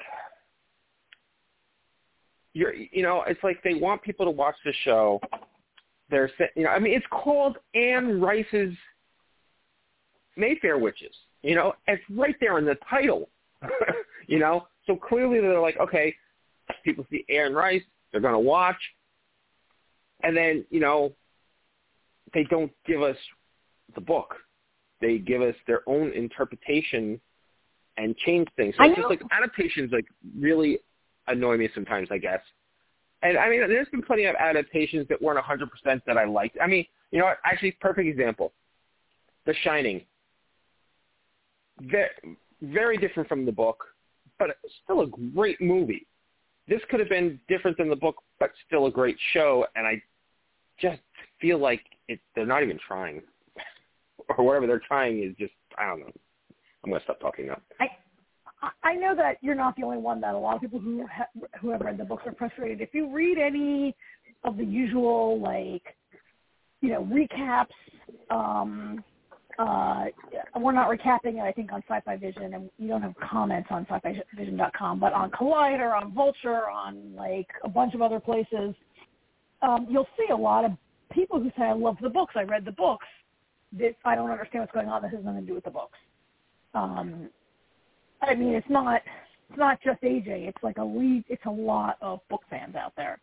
you're, 2.54 2.74
you 2.74 3.04
know, 3.04 3.24
it's 3.28 3.44
like 3.44 3.62
they 3.64 3.74
want 3.76 4.02
people 4.02 4.26
to 4.26 4.32
watch 4.32 4.56
the 4.66 4.74
show. 4.84 5.20
They're, 6.10 6.30
you 6.56 6.64
know, 6.64 6.70
I 6.70 6.80
mean, 6.80 6.94
it's 6.94 7.06
called 7.10 7.58
Anne 7.74 8.20
Rice's 8.20 8.74
Mayfair 10.36 10.78
Witches. 10.78 11.16
You 11.44 11.56
know, 11.56 11.74
it's 11.88 12.04
right 12.10 12.36
there 12.40 12.58
in 12.58 12.66
the 12.66 12.78
title. 12.90 13.30
you 14.28 14.40
know, 14.40 14.68
so 14.88 14.96
clearly 14.96 15.40
they're 15.40 15.60
like, 15.60 15.78
okay, 15.78 16.16
people 16.84 17.06
see 17.10 17.26
Aaron 17.30 17.54
Rice, 17.54 17.84
they're 18.12 18.22
going 18.22 18.34
to 18.34 18.40
watch, 18.40 18.78
and 20.24 20.36
then 20.36 20.66
you 20.70 20.80
know, 20.80 21.14
they 22.34 22.44
don't 22.46 22.72
give 22.86 23.02
us 23.02 23.18
the 23.96 24.02
book. 24.02 24.36
They 25.02 25.18
give 25.18 25.42
us 25.42 25.56
their 25.68 25.82
own 25.88 26.12
interpretation 26.14 27.20
and 27.98 28.16
change 28.18 28.48
things. 28.56 28.76
So 28.78 28.84
I 28.84 28.88
it's 28.88 28.98
just 28.98 29.10
like 29.10 29.22
adaptations 29.32 29.92
like 29.92 30.06
really 30.38 30.80
annoy 31.28 31.58
me 31.58 31.70
sometimes, 31.74 32.10
I 32.12 32.18
guess. 32.18 32.42
And 33.24 33.38
I 33.38 33.50
mean, 33.50 33.62
there's 33.68 33.90
been 33.90 34.02
plenty 34.02 34.26
of 34.26 34.36
adaptations 34.36 35.08
that 35.10 35.22
weren't 35.22 35.44
100% 35.44 36.02
that 36.06 36.18
I 36.18 36.26
liked. 36.26 36.58
I 36.62 36.68
mean, 36.68 36.86
you 37.12 37.20
know 37.20 37.26
what? 37.26 37.38
Actually, 37.46 37.72
perfect 37.74 38.08
example. 38.08 38.54
The 39.46 39.54
Shining. 39.64 40.02
Very, 41.82 42.10
very 42.62 42.98
different 42.98 43.28
from 43.28 43.46
the 43.46 43.52
book, 43.52 43.84
but 44.40 44.50
still 44.84 45.02
a 45.02 45.08
great 45.08 45.60
movie. 45.62 46.08
This 46.68 46.82
could 46.90 47.00
have 47.00 47.10
been 47.10 47.40
different 47.48 47.78
than 47.78 47.90
the 47.90 47.96
book, 47.96 48.16
but 48.40 48.52
still 48.68 48.86
a 48.86 48.92
great 48.92 49.18
show. 49.34 49.66
And 49.76 49.86
I 49.86 50.02
just 50.80 51.02
feel 51.40 51.58
like 51.58 51.82
it, 52.08 52.20
they're 52.36 52.46
not 52.46 52.64
even 52.64 52.80
trying, 52.86 53.22
or 54.38 54.46
whatever 54.46 54.68
they're 54.68 54.82
trying 54.88 55.24
is 55.24 55.36
just 55.38 55.54
I 55.78 55.86
don't 55.86 56.00
know. 56.00 56.12
I'm 56.84 56.92
gonna 56.92 57.04
stop 57.04 57.20
talking 57.20 57.48
now. 57.48 57.60
I 57.80 57.88
I 58.84 58.94
know 58.96 59.16
that 59.16 59.38
you're 59.42 59.56
not 59.56 59.76
the 59.76 59.84
only 59.84 59.98
one. 59.98 60.22
That 60.22 60.34
a 60.34 60.38
lot 60.38 60.56
of 60.56 60.62
people 60.62 60.80
who 60.80 61.06
ha- 61.08 61.28
who 61.60 61.70
have 61.72 61.82
read 61.82 61.98
the 61.98 62.06
books 62.06 62.24
are 62.26 62.34
frustrated. 62.34 62.82
If 62.82 62.94
you 62.94 63.12
read 63.12 63.38
any 63.38 63.96
of 64.44 64.58
the 64.58 64.66
usual 64.66 65.40
like 65.40 65.96
you 66.82 66.90
know 66.90 67.04
recaps 67.06 67.68
um, 68.30 69.04
uh, 69.60 70.06
we're 70.58 70.72
not 70.72 70.90
recapping 70.90 71.38
it, 71.38 71.42
I 71.42 71.52
think, 71.52 71.72
on 71.72 71.84
Sci-Fi 71.88 72.18
Vision, 72.18 72.54
and 72.54 72.70
you 72.78 72.88
don't 72.88 73.02
have 73.02 73.14
comments 73.18 73.70
on 73.72 73.86
sci-fi 73.90 74.22
vision.com, 74.36 75.00
but 75.00 75.14
on 75.14 75.32
Collider, 75.32 75.94
on 75.94 76.14
Vulture, 76.14 76.70
on 76.70 77.16
like 77.16 77.48
a 77.64 77.70
bunch 77.70 77.94
of 77.94 78.02
other 78.02 78.20
places, 78.20 78.74
um, 79.62 79.88
you'll 79.90 80.08
see 80.18 80.32
a 80.32 80.36
lot 80.36 80.66
of 80.66 80.72
people 81.12 81.40
who 81.40 81.50
say, 81.58 81.64
"I 81.64 81.74
love 81.74 81.98
the 82.02 82.10
books. 82.10 82.34
I 82.36 82.44
read 82.44 82.66
the 82.66 82.72
books. 82.72 83.06
This 83.72 83.96
I 84.06 84.16
don't 84.16 84.30
understand 84.30 84.64
what's 84.64 84.74
going 84.74 84.90
on. 84.90 85.02
This 85.02 85.12
has 85.12 85.24
nothing 85.24 85.42
to 85.42 85.48
do 85.48 85.56
with 85.56 85.66
the 85.66 85.72
books." 85.72 85.98
Um, 86.74 87.30
I 88.22 88.36
mean, 88.36 88.54
it's 88.54 88.70
not 88.70 89.02
it's 89.50 89.58
not 89.58 89.80
just 89.82 90.02
AJ. 90.02 90.48
It's 90.48 90.64
like 90.64 90.78
a 90.78 90.84
lead. 90.84 91.26
It's 91.28 91.46
a 91.46 91.52
lot 91.52 91.98
of 92.02 92.20
book 92.30 92.42
fans 92.50 92.76
out 92.76 92.94
there 92.96 93.20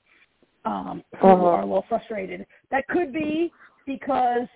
um, 0.64 1.02
who 1.20 1.28
uh-huh. 1.28 1.44
are 1.44 1.60
a 1.62 1.66
little 1.66 1.84
frustrated. 1.88 2.46
That 2.70 2.86
could 2.88 3.12
be 3.12 3.52
because 3.86 4.46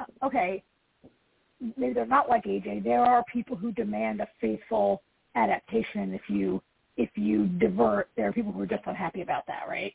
uh, 0.00 0.26
okay, 0.26 0.62
they're 1.76 2.06
not 2.06 2.28
like 2.28 2.44
AJ. 2.44 2.84
There 2.84 3.00
are 3.00 3.24
people 3.32 3.56
who 3.56 3.72
demand 3.72 4.20
a 4.20 4.28
faithful 4.40 5.02
adaptation. 5.34 6.12
If 6.12 6.22
you 6.28 6.62
if 6.96 7.10
you 7.14 7.46
divert, 7.46 8.08
there 8.16 8.28
are 8.28 8.32
people 8.32 8.52
who 8.52 8.62
are 8.62 8.66
just 8.66 8.84
unhappy 8.86 9.22
about 9.22 9.46
that, 9.46 9.64
right? 9.68 9.92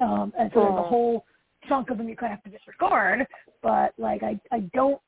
Um, 0.00 0.32
and 0.38 0.50
so 0.52 0.60
there's 0.60 0.78
a 0.78 0.82
whole 0.82 1.24
chunk 1.68 1.90
of 1.90 1.98
them 1.98 2.08
you 2.08 2.16
kind 2.16 2.32
of 2.32 2.38
have 2.38 2.52
to 2.52 2.58
disregard. 2.58 3.26
But 3.62 3.92
like 3.98 4.22
I 4.22 4.40
I 4.50 4.60
don't 4.74 5.00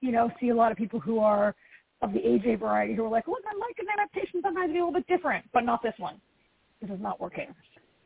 you 0.00 0.12
know 0.12 0.30
see 0.40 0.50
a 0.50 0.54
lot 0.54 0.72
of 0.72 0.78
people 0.78 1.00
who 1.00 1.18
are 1.18 1.54
of 2.02 2.12
the 2.12 2.18
AJ 2.18 2.58
variety 2.58 2.94
who 2.94 3.04
are 3.04 3.10
like, 3.10 3.28
look, 3.28 3.38
I 3.46 3.56
like 3.56 3.76
an 3.78 3.86
adaptation 3.96 4.40
sometimes 4.42 4.68
to 4.68 4.72
be 4.72 4.80
a 4.80 4.84
little 4.84 5.00
bit 5.00 5.06
different, 5.06 5.44
but 5.52 5.64
not 5.64 5.82
this 5.82 5.94
one. 5.98 6.20
This 6.80 6.90
is 6.90 7.00
not 7.00 7.20
working. 7.20 7.54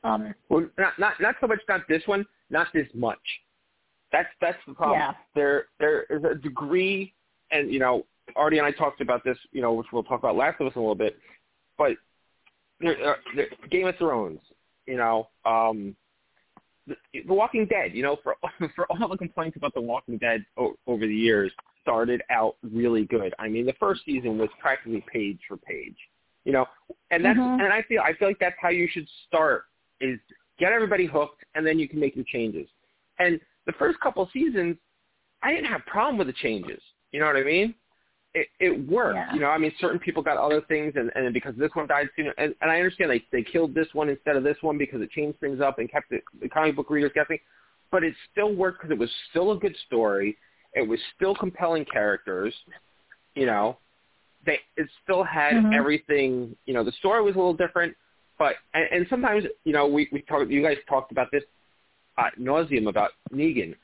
Um, 0.04 0.34
well, 0.48 0.68
not 0.78 0.98
not 0.98 1.14
not 1.20 1.36
so 1.40 1.46
much 1.46 1.60
not 1.68 1.82
this 1.88 2.02
one, 2.06 2.26
not 2.50 2.68
this 2.74 2.86
much. 2.94 3.18
That's 4.12 4.28
that's 4.40 4.58
the 4.66 4.74
problem. 4.74 4.98
Yeah. 4.98 5.12
There 5.34 5.66
there 5.78 6.02
is 6.04 6.22
a 6.24 6.34
degree, 6.34 7.12
and 7.50 7.72
you 7.72 7.78
know, 7.78 8.06
Artie 8.34 8.58
and 8.58 8.66
I 8.66 8.70
talked 8.70 9.00
about 9.00 9.24
this, 9.24 9.38
you 9.52 9.60
know, 9.60 9.72
which 9.72 9.86
we'll 9.92 10.04
talk 10.04 10.20
about 10.20 10.36
Last 10.36 10.60
of 10.60 10.66
Us 10.66 10.72
in 10.74 10.80
a 10.80 10.82
little 10.82 10.94
bit, 10.94 11.18
but 11.78 11.92
there, 12.80 13.10
uh, 13.10 13.14
there, 13.34 13.48
Game 13.70 13.86
of 13.86 13.96
Thrones, 13.96 14.40
you 14.86 14.96
know, 14.96 15.28
um, 15.44 15.96
the, 16.86 16.94
the 17.26 17.32
Walking 17.32 17.66
Dead, 17.66 17.94
you 17.94 18.02
know, 18.02 18.16
for 18.22 18.36
for 18.74 18.86
all 18.90 19.08
the 19.08 19.16
complaints 19.16 19.56
about 19.56 19.74
The 19.74 19.80
Walking 19.80 20.18
Dead 20.18 20.44
o- 20.56 20.76
over 20.86 21.06
the 21.06 21.14
years, 21.14 21.52
started 21.82 22.22
out 22.30 22.56
really 22.62 23.04
good. 23.04 23.34
I 23.38 23.48
mean, 23.48 23.66
the 23.66 23.74
first 23.74 24.02
season 24.04 24.38
was 24.38 24.48
practically 24.60 25.04
page 25.12 25.38
for 25.48 25.56
page, 25.56 25.96
you 26.44 26.52
know, 26.52 26.66
and 27.10 27.24
that's 27.24 27.38
mm-hmm. 27.38 27.60
and 27.60 27.72
I 27.72 27.82
feel 27.82 28.02
I 28.02 28.12
feel 28.14 28.28
like 28.28 28.38
that's 28.38 28.56
how 28.60 28.70
you 28.70 28.88
should 28.90 29.08
start 29.26 29.64
is 30.00 30.18
get 30.58 30.72
everybody 30.72 31.06
hooked, 31.06 31.44
and 31.54 31.66
then 31.66 31.78
you 31.78 31.88
can 31.88 32.00
make 32.00 32.14
your 32.14 32.24
changes. 32.24 32.68
And 33.18 33.40
the 33.66 33.72
first 33.72 33.98
couple 34.00 34.28
seasons, 34.32 34.76
I 35.42 35.52
didn't 35.52 35.66
have 35.66 35.84
problem 35.86 36.18
with 36.18 36.26
the 36.26 36.32
changes. 36.32 36.80
You 37.12 37.20
know 37.20 37.26
what 37.26 37.36
I 37.36 37.44
mean? 37.44 37.74
It, 38.34 38.48
it 38.60 38.88
worked. 38.88 39.16
Yeah. 39.16 39.34
You 39.34 39.40
know, 39.40 39.48
I 39.48 39.58
mean, 39.58 39.72
certain 39.80 39.98
people 39.98 40.22
got 40.22 40.36
other 40.36 40.60
things, 40.62 40.92
and, 40.96 41.10
and 41.14 41.32
because 41.32 41.54
this 41.56 41.70
one 41.72 41.86
died 41.86 42.08
sooner, 42.16 42.34
and, 42.36 42.54
and 42.60 42.70
I 42.70 42.76
understand 42.76 43.10
they 43.10 43.24
they 43.32 43.42
killed 43.42 43.74
this 43.74 43.86
one 43.94 44.10
instead 44.10 44.36
of 44.36 44.42
this 44.42 44.58
one 44.60 44.76
because 44.76 45.00
it 45.00 45.10
changed 45.10 45.40
things 45.40 45.60
up 45.60 45.78
and 45.78 45.90
kept 45.90 46.10
the, 46.10 46.20
the 46.40 46.48
comic 46.48 46.76
book 46.76 46.90
readers 46.90 47.12
guessing. 47.14 47.38
But 47.90 48.04
it 48.04 48.14
still 48.32 48.54
worked 48.54 48.80
because 48.80 48.92
it 48.92 48.98
was 48.98 49.10
still 49.30 49.52
a 49.52 49.58
good 49.58 49.74
story. 49.86 50.36
It 50.74 50.86
was 50.86 51.00
still 51.14 51.34
compelling 51.34 51.86
characters. 51.86 52.52
You 53.34 53.46
know, 53.46 53.78
they 54.44 54.58
it 54.76 54.88
still 55.02 55.24
had 55.24 55.54
mm-hmm. 55.54 55.72
everything. 55.72 56.54
You 56.66 56.74
know, 56.74 56.84
the 56.84 56.92
story 56.92 57.22
was 57.22 57.36
a 57.36 57.38
little 57.38 57.54
different, 57.54 57.96
but 58.38 58.56
and, 58.74 58.86
and 58.92 59.06
sometimes 59.08 59.44
you 59.64 59.72
know 59.72 59.86
we 59.86 60.08
we 60.12 60.20
talked. 60.22 60.50
You 60.50 60.62
guys 60.62 60.76
talked 60.88 61.10
about 61.10 61.28
this 61.32 61.44
uh, 62.18 62.30
nauseum 62.40 62.88
about 62.88 63.12
Negan. 63.32 63.74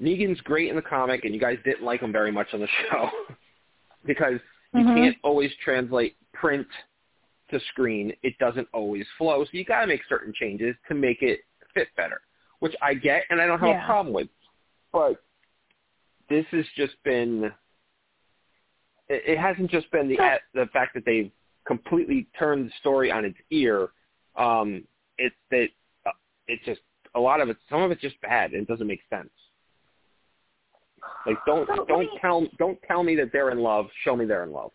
Negan's 0.00 0.40
great 0.40 0.68
in 0.68 0.76
the 0.76 0.82
comic, 0.82 1.24
and 1.24 1.34
you 1.34 1.40
guys 1.40 1.58
didn't 1.64 1.84
like 1.84 2.00
him 2.00 2.12
very 2.12 2.32
much 2.32 2.48
on 2.52 2.60
the 2.60 2.68
show 2.90 3.08
because 4.04 4.40
you 4.74 4.80
mm-hmm. 4.80 4.96
can't 4.96 5.16
always 5.22 5.50
translate 5.62 6.16
print 6.32 6.66
to 7.50 7.60
screen. 7.70 8.12
It 8.22 8.36
doesn't 8.38 8.68
always 8.72 9.06
flow, 9.16 9.44
so 9.44 9.50
you 9.52 9.64
got 9.64 9.82
to 9.82 9.86
make 9.86 10.00
certain 10.08 10.32
changes 10.34 10.74
to 10.88 10.94
make 10.94 11.22
it 11.22 11.40
fit 11.74 11.88
better, 11.96 12.20
which 12.58 12.74
I 12.82 12.94
get 12.94 13.24
and 13.30 13.40
I 13.40 13.46
don't 13.46 13.60
have 13.60 13.68
yeah. 13.68 13.84
a 13.84 13.86
problem 13.86 14.14
with. 14.14 14.28
But 14.92 15.22
this 16.28 16.46
has 16.50 16.64
just 16.76 16.94
been. 17.04 17.52
It, 19.08 19.22
it 19.26 19.38
hasn't 19.38 19.70
just 19.70 19.90
been 19.92 20.08
the 20.08 20.16
the 20.54 20.66
fact 20.72 20.94
that 20.94 21.04
they've 21.04 21.30
completely 21.66 22.26
turned 22.38 22.66
the 22.66 22.72
story 22.80 23.10
on 23.10 23.24
its 23.24 23.38
ear. 23.50 23.90
Um, 24.36 24.84
it's 25.18 25.34
that 25.50 25.68
uh, 26.06 26.10
it's 26.48 26.64
just 26.64 26.80
a 27.14 27.20
lot 27.20 27.40
of 27.40 27.48
it, 27.48 27.56
some 27.68 27.82
of 27.82 27.90
it's 27.90 28.00
just 28.00 28.20
bad 28.20 28.52
and 28.52 28.62
it 28.62 28.68
doesn't 28.68 28.86
make 28.86 29.00
sense. 29.10 29.30
Like 31.26 31.36
don't 31.46 31.68
so 31.68 31.84
don't 31.84 32.00
me, 32.00 32.18
tell 32.20 32.46
don't 32.58 32.78
tell 32.86 33.02
me 33.02 33.16
that 33.16 33.30
they're 33.32 33.50
in 33.50 33.58
love. 33.58 33.86
Show 34.04 34.16
me 34.16 34.24
they're 34.24 34.44
in 34.44 34.52
love. 34.52 34.70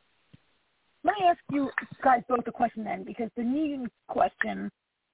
Let 1.04 1.16
me 1.20 1.26
ask 1.26 1.40
you 1.52 1.70
guys 2.04 2.22
both 2.28 2.48
a 2.48 2.52
question 2.52 2.84
then, 2.84 3.04
because 3.04 3.30
the 3.38 3.44
Negan 3.44 3.88
question 4.08 4.70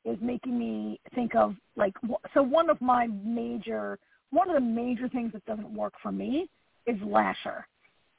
is 0.06 0.18
making 0.22 0.58
me 0.58 1.00
think 1.16 1.36
of 1.36 1.56
like 1.76 1.94
so 2.34 2.42
one 2.42 2.70
of 2.70 2.82
my 2.82 3.08
major 3.08 4.00
one 4.32 4.50
of 4.50 4.56
the 4.56 4.62
major 4.62 5.08
things 5.08 5.32
that 5.34 5.46
doesn't 5.46 5.72
work 5.74 5.94
for 6.02 6.12
me 6.12 6.50
is 6.88 6.98
Lasher. 7.04 7.66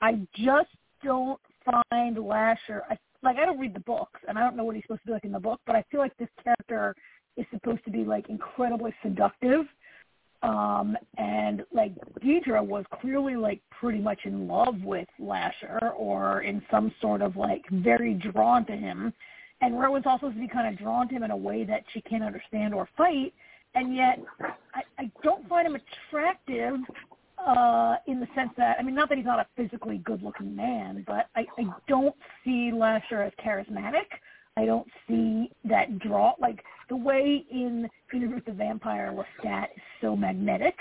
I 0.00 0.26
just 0.36 0.70
don't 1.02 1.40
find 1.90 2.16
Lasher. 2.16 2.82
I, 2.88 2.96
like 3.22 3.36
I 3.36 3.44
don't 3.44 3.58
read 3.58 3.74
the 3.74 3.80
books, 3.80 4.20
and 4.28 4.38
I 4.38 4.42
don't 4.42 4.56
know 4.56 4.64
what 4.64 4.76
he's 4.76 4.84
supposed 4.84 5.02
to 5.02 5.06
be 5.06 5.12
like 5.12 5.24
in 5.24 5.32
the 5.32 5.40
book, 5.40 5.60
but 5.66 5.74
I 5.74 5.84
feel 5.90 6.00
like 6.00 6.16
this 6.16 6.28
character 6.42 6.94
is 7.36 7.46
supposed 7.52 7.84
to 7.84 7.90
be 7.90 8.04
like 8.04 8.28
incredibly 8.28 8.94
seductive. 9.02 9.66
Um, 10.42 10.96
and 11.16 11.64
like 11.72 11.92
Deirdre 12.20 12.62
was 12.62 12.84
clearly 13.00 13.34
like 13.34 13.62
pretty 13.70 13.98
much 13.98 14.20
in 14.24 14.46
love 14.46 14.82
with 14.82 15.08
Lasher 15.18 15.92
or 15.96 16.42
in 16.42 16.60
some 16.70 16.92
sort 17.00 17.22
of 17.22 17.36
like 17.36 17.62
very 17.70 18.14
drawn 18.14 18.66
to 18.66 18.76
him. 18.76 19.12
And 19.62 19.80
Rowan's 19.80 20.04
also 20.04 20.26
supposed 20.26 20.36
to 20.36 20.40
be 20.42 20.48
kind 20.48 20.68
of 20.68 20.78
drawn 20.78 21.08
to 21.08 21.14
him 21.14 21.22
in 21.22 21.30
a 21.30 21.36
way 21.36 21.64
that 21.64 21.84
she 21.92 22.02
can't 22.02 22.22
understand 22.22 22.74
or 22.74 22.88
fight. 22.96 23.32
And 23.74 23.96
yet 23.96 24.20
I, 24.74 24.82
I 24.98 25.10
don't 25.22 25.48
find 25.48 25.66
him 25.66 25.76
attractive 25.76 26.74
uh, 27.38 27.96
in 28.06 28.20
the 28.20 28.28
sense 28.34 28.50
that, 28.58 28.76
I 28.78 28.82
mean, 28.82 28.94
not 28.94 29.08
that 29.08 29.16
he's 29.16 29.26
not 29.26 29.40
a 29.40 29.46
physically 29.56 29.98
good-looking 29.98 30.54
man, 30.54 31.04
but 31.06 31.28
I, 31.34 31.46
I 31.58 31.64
don't 31.88 32.14
see 32.44 32.70
Lasher 32.72 33.22
as 33.22 33.32
charismatic. 33.44 34.06
I 34.56 34.66
don't 34.66 34.86
see 35.08 35.50
that 35.64 35.98
draw. 35.98 36.34
Like 36.38 36.62
the 36.88 36.96
way 36.96 37.44
in 37.50 37.88
Interview 38.12 38.36
with 38.36 38.44
the 38.44 38.52
Vampire 38.52 39.12
Lestat 39.12 39.64
is 39.76 39.82
so 40.00 40.14
magnetic. 40.14 40.74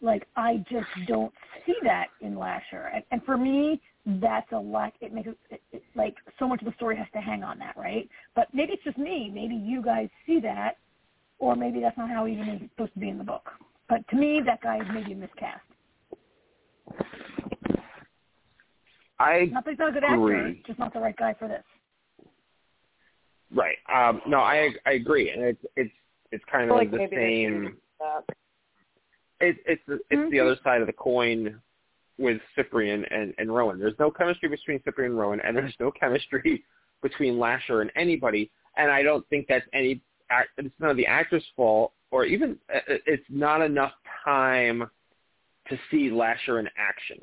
Like 0.00 0.26
I 0.36 0.64
just 0.70 0.88
don't 1.06 1.32
see 1.66 1.76
that 1.84 2.06
in 2.20 2.36
Lasher, 2.36 2.90
and, 2.94 3.04
and 3.10 3.22
for 3.24 3.36
me, 3.36 3.80
that's 4.06 4.50
a 4.52 4.58
lack. 4.58 4.94
It 5.00 5.12
makes 5.12 5.28
it, 5.50 5.62
it, 5.70 5.82
like 5.94 6.14
so 6.38 6.48
much 6.48 6.60
of 6.62 6.66
the 6.66 6.74
story 6.74 6.96
has 6.96 7.06
to 7.12 7.20
hang 7.20 7.44
on 7.44 7.58
that, 7.58 7.76
right? 7.76 8.08
But 8.34 8.48
maybe 8.52 8.72
it's 8.72 8.82
just 8.82 8.98
me. 8.98 9.30
Maybe 9.32 9.54
you 9.54 9.82
guys 9.82 10.08
see 10.26 10.40
that, 10.40 10.78
or 11.38 11.54
maybe 11.54 11.80
that's 11.80 11.96
not 11.96 12.10
how 12.10 12.26
even 12.26 12.48
is 12.48 12.70
supposed 12.70 12.94
to 12.94 13.00
be 13.00 13.10
in 13.10 13.18
the 13.18 13.24
book. 13.24 13.50
But 13.88 14.08
to 14.08 14.16
me, 14.16 14.40
that 14.44 14.62
guy 14.62 14.78
is 14.78 14.86
maybe 14.92 15.14
miscast. 15.14 15.60
I 19.20 19.50
not 19.52 19.64
that 19.64 19.70
he's 19.70 19.78
not 19.78 19.90
a 19.90 19.92
good 19.92 20.04
agree. 20.04 20.34
actor, 20.34 20.54
just 20.66 20.78
not 20.78 20.92
the 20.92 21.00
right 21.00 21.16
guy 21.16 21.34
for 21.38 21.46
this. 21.46 21.62
Right. 23.54 23.76
Um, 23.92 24.22
no, 24.26 24.38
I 24.38 24.70
I 24.86 24.92
agree, 24.92 25.30
and 25.30 25.42
it's 25.42 25.64
it's 25.76 25.92
it's 26.30 26.44
kind 26.50 26.70
of 26.70 26.76
like 26.76 26.90
the 26.90 27.08
same. 27.12 27.76
It, 29.40 29.56
it's 29.66 29.82
it's 29.88 30.02
mm-hmm. 30.12 30.30
the 30.30 30.40
other 30.40 30.56
side 30.64 30.80
of 30.80 30.86
the 30.86 30.92
coin 30.92 31.60
with 32.18 32.40
Cyprien 32.56 33.04
and 33.10 33.34
and 33.38 33.54
Rowan. 33.54 33.78
There's 33.78 33.98
no 33.98 34.10
chemistry 34.10 34.48
between 34.48 34.78
Cyprien 34.80 35.06
and 35.06 35.18
Rowan, 35.18 35.40
and 35.40 35.56
there's 35.56 35.74
no 35.78 35.90
chemistry 35.90 36.64
between 37.02 37.38
Lasher 37.38 37.82
and 37.82 37.90
anybody. 37.94 38.50
And 38.76 38.90
I 38.90 39.02
don't 39.02 39.28
think 39.28 39.46
that's 39.48 39.66
any. 39.74 40.00
It's 40.56 40.74
none 40.80 40.90
of 40.90 40.96
the 40.96 41.06
actor's 41.06 41.44
fault, 41.54 41.92
or 42.10 42.24
even 42.24 42.56
uh, 42.72 42.78
uh, 42.78 42.96
it's 43.04 43.26
not 43.28 43.60
enough 43.60 43.92
time 44.24 44.88
to 45.68 45.78
see 45.90 46.10
Lasher 46.10 46.58
in 46.58 46.68
action. 46.78 47.22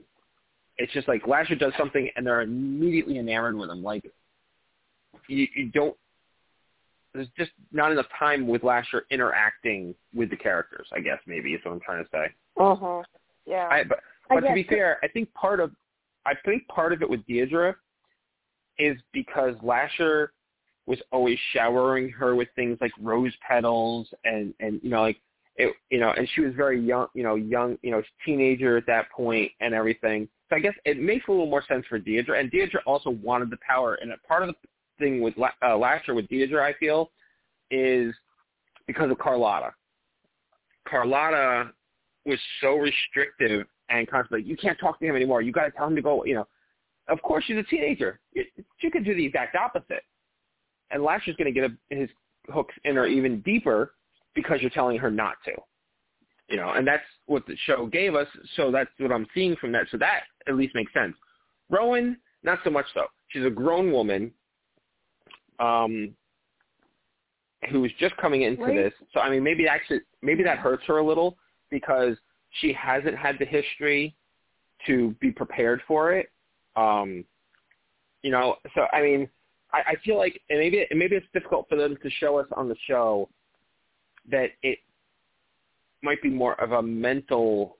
It's 0.77 0.93
just 0.93 1.07
like 1.07 1.25
Lasher 1.25 1.55
does 1.55 1.73
something, 1.75 2.07
and 2.15 2.25
they're 2.25 2.41
immediately 2.41 3.17
enamored 3.17 3.55
with 3.55 3.71
him. 3.71 3.81
Like 3.81 4.11
you, 5.27 5.47
you 5.55 5.71
don't 5.71 5.95
there's 7.19 7.29
just 7.37 7.51
not 7.73 7.91
enough 7.91 8.05
time 8.17 8.47
with 8.47 8.63
Lasher 8.63 9.05
interacting 9.11 9.93
with 10.13 10.29
the 10.29 10.37
characters. 10.37 10.87
I 10.93 11.01
guess 11.01 11.19
maybe 11.27 11.53
is 11.53 11.59
what 11.65 11.73
I'm 11.73 11.79
trying 11.81 12.03
to 12.03 12.09
say. 12.11 12.25
Uh 12.57 12.75
huh. 12.75 13.01
Yeah. 13.45 13.67
I, 13.69 13.83
but 13.83 13.99
but 14.29 14.41
to 14.41 14.53
be 14.53 14.63
fair, 14.63 14.99
I 15.03 15.07
think 15.09 15.33
part 15.33 15.59
of 15.59 15.71
I 16.25 16.33
think 16.45 16.65
part 16.67 16.93
of 16.93 17.01
it 17.01 17.09
with 17.09 17.25
Deirdre 17.27 17.75
is 18.77 18.97
because 19.11 19.55
Lasher 19.61 20.31
was 20.85 20.99
always 21.11 21.37
showering 21.53 22.09
her 22.09 22.35
with 22.35 22.47
things 22.55 22.77
like 22.79 22.91
rose 23.01 23.33
petals 23.45 24.07
and 24.23 24.53
and 24.61 24.79
you 24.81 24.89
know 24.89 25.01
like 25.01 25.17
it 25.57 25.73
you 25.89 25.99
know 25.99 26.11
and 26.11 26.27
she 26.33 26.41
was 26.41 26.53
very 26.55 26.79
young 26.79 27.07
you 27.13 27.23
know 27.23 27.35
young 27.35 27.77
you 27.81 27.91
know 27.91 28.01
teenager 28.25 28.77
at 28.77 28.85
that 28.87 29.11
point 29.11 29.51
and 29.59 29.73
everything. 29.73 30.29
So 30.49 30.55
I 30.55 30.59
guess 30.59 30.73
it 30.85 30.99
makes 30.99 31.27
a 31.27 31.31
little 31.31 31.47
more 31.47 31.63
sense 31.67 31.85
for 31.89 31.99
Deirdre 31.99 32.39
and 32.39 32.49
Deirdre 32.49 32.79
also 32.85 33.09
wanted 33.09 33.49
the 33.49 33.57
power 33.57 33.95
and 33.95 34.11
part 34.25 34.41
of 34.41 34.49
the 34.49 34.55
thing 34.99 35.21
with 35.21 35.33
uh, 35.39 35.77
Lasher 35.77 36.13
with 36.13 36.27
Deirdre, 36.27 36.63
I 36.63 36.73
feel, 36.73 37.11
is 37.71 38.13
because 38.87 39.09
of 39.11 39.17
Carlotta. 39.17 39.71
Carlotta 40.87 41.71
was 42.25 42.39
so 42.61 42.75
restrictive 42.75 43.65
and 43.89 44.09
constantly, 44.09 44.47
you 44.47 44.55
can't 44.55 44.79
talk 44.79 44.99
to 44.99 45.05
him 45.05 45.15
anymore. 45.15 45.41
You 45.41 45.51
got 45.51 45.65
to 45.65 45.71
tell 45.71 45.87
him 45.87 45.95
to 45.95 46.01
go. 46.01 46.23
You 46.25 46.35
know, 46.35 46.47
of 47.07 47.21
course 47.21 47.43
she's 47.45 47.57
a 47.57 47.63
teenager. 47.63 48.19
She 48.79 48.89
could 48.89 49.03
do 49.03 49.15
the 49.15 49.25
exact 49.25 49.55
opposite, 49.55 50.03
and 50.91 51.03
Lasher's 51.03 51.35
going 51.35 51.53
to 51.53 51.59
get 51.59 51.69
a, 51.69 51.95
his 51.95 52.09
hooks 52.47 52.75
in 52.83 52.95
her 52.95 53.07
even 53.07 53.41
deeper 53.41 53.93
because 54.35 54.61
you're 54.61 54.69
telling 54.69 54.97
her 54.97 55.11
not 55.11 55.35
to. 55.45 55.51
You 56.49 56.57
know, 56.57 56.71
and 56.71 56.87
that's 56.87 57.03
what 57.27 57.45
the 57.45 57.55
show 57.65 57.85
gave 57.85 58.15
us. 58.15 58.27
So 58.55 58.71
that's 58.71 58.89
what 58.97 59.11
I'm 59.11 59.27
seeing 59.33 59.55
from 59.57 59.71
that. 59.73 59.85
So 59.91 59.97
that 59.97 60.21
at 60.47 60.55
least 60.55 60.73
makes 60.73 60.93
sense. 60.93 61.15
Rowan, 61.69 62.17
not 62.43 62.59
so 62.63 62.71
much 62.71 62.85
so. 62.93 63.05
She's 63.27 63.45
a 63.45 63.51
grown 63.51 63.91
woman 63.91 64.31
um, 65.59 66.13
who 67.69 67.83
is 67.85 67.91
just 67.99 68.15
coming 68.17 68.43
into 68.43 68.63
Right. 68.63 68.75
this. 68.75 68.93
So 69.13 69.19
I 69.19 69.29
mean, 69.29 69.43
maybe 69.43 69.67
actually, 69.67 70.01
maybe 70.21 70.43
that 70.43 70.59
hurts 70.59 70.83
her 70.85 70.97
a 70.97 71.03
little 71.03 71.37
because 71.69 72.17
she 72.61 72.73
hasn't 72.73 73.15
had 73.15 73.37
the 73.37 73.45
history 73.45 74.15
to 74.87 75.11
be 75.19 75.31
prepared 75.31 75.81
for 75.87 76.13
it. 76.13 76.31
Um, 76.75 77.25
you 78.21 78.31
know, 78.31 78.55
so 78.75 78.85
I 78.93 79.01
mean, 79.01 79.29
I, 79.73 79.79
I 79.87 79.95
feel 80.03 80.17
like 80.17 80.41
and 80.49 80.59
maybe 80.59 80.85
and 80.89 80.97
maybe 80.97 81.15
it's 81.15 81.27
difficult 81.33 81.67
for 81.69 81.75
them 81.75 81.97
to 82.01 82.09
show 82.09 82.37
us 82.37 82.47
on 82.53 82.69
the 82.69 82.75
show 82.87 83.29
that 84.29 84.51
it 84.63 84.79
might 86.01 86.21
be 86.21 86.29
more 86.29 86.59
of 86.61 86.71
a 86.71 86.81
mental 86.81 87.77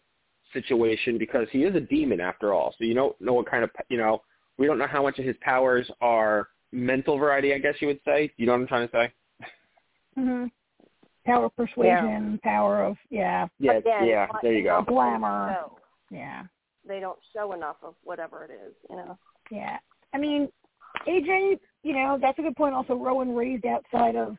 situation 0.54 1.18
because 1.18 1.48
he 1.52 1.64
is 1.64 1.76
a 1.76 1.80
demon 1.80 2.20
after 2.20 2.54
all. 2.54 2.74
So 2.78 2.84
you 2.84 2.94
don't 2.94 3.20
know 3.22 3.34
what 3.34 3.50
kind 3.50 3.64
of 3.64 3.70
you 3.90 3.98
know 3.98 4.22
we 4.58 4.68
don't 4.68 4.78
know 4.78 4.88
how 4.88 5.04
much 5.04 5.20
of 5.20 5.26
his 5.26 5.38
powers 5.42 5.90
are 6.02 6.50
mental 6.72 7.18
variety. 7.18 7.54
I 7.54 7.60
guess 7.60 7.76
you 7.80 7.88
would 7.88 8.00
say. 8.06 8.32
You 8.38 8.46
know 8.46 8.54
what 8.54 8.62
I'm 8.62 8.68
trying 8.68 8.88
to 8.88 8.92
say? 8.92 9.14
Mm-hmm. 10.18 10.46
Power 11.26 11.46
of 11.46 11.56
persuasion, 11.56 12.40
power 12.44 12.84
of 12.84 12.98
yeah, 13.10 13.48
Yeah, 13.60 13.74
Again, 13.74 14.08
yeah. 14.08 14.28
There 14.42 14.54
you 14.54 14.64
go. 14.64 14.84
Glamour. 14.88 15.56
show. 15.60 15.78
yeah, 16.10 16.44
They 16.88 17.00
don't 17.00 17.20
show 17.34 17.54
enough 17.54 17.76
of 17.84 17.94
whatever 18.04 18.46
it 18.46 18.52
is, 18.52 18.74
you 18.90 18.96
know. 18.96 19.18
yeah. 19.52 19.78
I 20.14 20.18
mean, 20.18 20.50
AJ, 21.08 21.60
you 21.84 21.94
know, 21.94 22.18
that's 22.20 22.40
a 22.40 22.42
good 22.42 22.56
point. 22.56 22.74
Also, 22.74 22.96
Rowan 22.96 23.36
raised 23.36 23.66
outside 23.66 24.16
of 24.16 24.38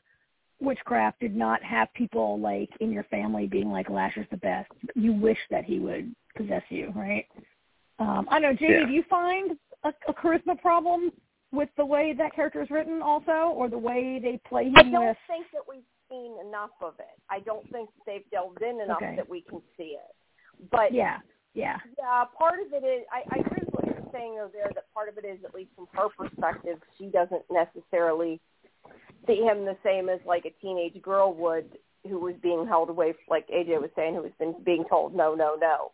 witchcraft 0.60 1.20
did 1.20 1.34
not 1.36 1.62
have 1.62 1.92
people 1.94 2.38
like 2.40 2.70
in 2.80 2.92
your 2.92 3.04
family 3.04 3.46
being 3.46 3.70
like 3.70 3.88
Lasher's 3.88 4.26
the 4.30 4.36
best. 4.38 4.70
You 4.94 5.12
wish 5.12 5.38
that 5.50 5.64
he 5.64 5.78
would 5.78 6.14
possess 6.36 6.62
you, 6.70 6.92
right? 6.94 7.26
Um, 7.98 8.26
I 8.30 8.40
don't 8.40 8.52
know, 8.52 8.56
Jamie. 8.58 8.80
Yeah. 8.80 8.86
Do 8.86 8.92
you 8.92 9.04
find 9.08 9.52
a, 9.84 9.92
a 10.08 10.14
charisma 10.14 10.60
problem 10.60 11.12
with 11.52 11.68
the 11.76 11.84
way 11.84 12.14
that 12.16 12.34
character 12.34 12.62
is 12.62 12.70
written, 12.70 13.02
also, 13.02 13.52
or 13.54 13.68
the 13.68 13.78
way 13.78 14.20
they 14.22 14.40
play 14.48 14.66
him 14.66 14.74
I 14.76 14.82
don't 14.90 15.06
with? 15.08 15.16
think 15.26 15.46
that 15.52 15.62
we've 15.68 15.82
seen 16.08 16.34
enough 16.46 16.70
of 16.80 16.94
it. 16.98 17.18
I 17.28 17.40
don't 17.40 17.68
think 17.70 17.90
they've 18.06 18.28
delved 18.30 18.62
in 18.62 18.80
enough 18.80 19.02
Okay. 19.02 19.16
that 19.16 19.28
we 19.28 19.42
can 19.42 19.60
see 19.76 19.96
it. 19.98 20.14
But 20.70 20.92
Yeah, 20.92 21.18
yeah, 21.54 21.78
Yeah, 21.98 22.24
part 22.38 22.60
of 22.60 22.72
it 22.72 22.84
is 22.86 23.04
I, 23.12 23.22
I 23.34 23.38
agree 23.40 23.62
with 23.64 23.74
what 23.74 23.86
you're 23.86 24.12
saying 24.12 24.36
though 24.36 24.50
there 24.52 24.70
that 24.74 24.92
part 24.94 25.08
of 25.08 25.18
it 25.18 25.24
is 25.24 25.38
at 25.44 25.54
least 25.54 25.70
from 25.74 25.88
her 25.92 26.08
perspective, 26.08 26.78
she 26.98 27.06
doesn't 27.06 27.42
necessarily 27.50 28.40
see 29.26 29.42
him 29.42 29.64
the 29.64 29.76
same 29.84 30.08
as 30.08 30.20
like 30.26 30.44
a 30.44 30.50
teenage 30.60 31.00
girl 31.02 31.32
would 31.34 31.78
who 32.08 32.18
was 32.18 32.34
being 32.42 32.66
held 32.66 32.88
away 32.88 33.14
like 33.28 33.46
AJ 33.48 33.80
was 33.80 33.90
saying, 33.96 34.14
who 34.14 34.22
was 34.22 34.32
been 34.38 34.54
being 34.64 34.84
told 34.88 35.14
no, 35.14 35.34
no, 35.34 35.56
no. 35.60 35.90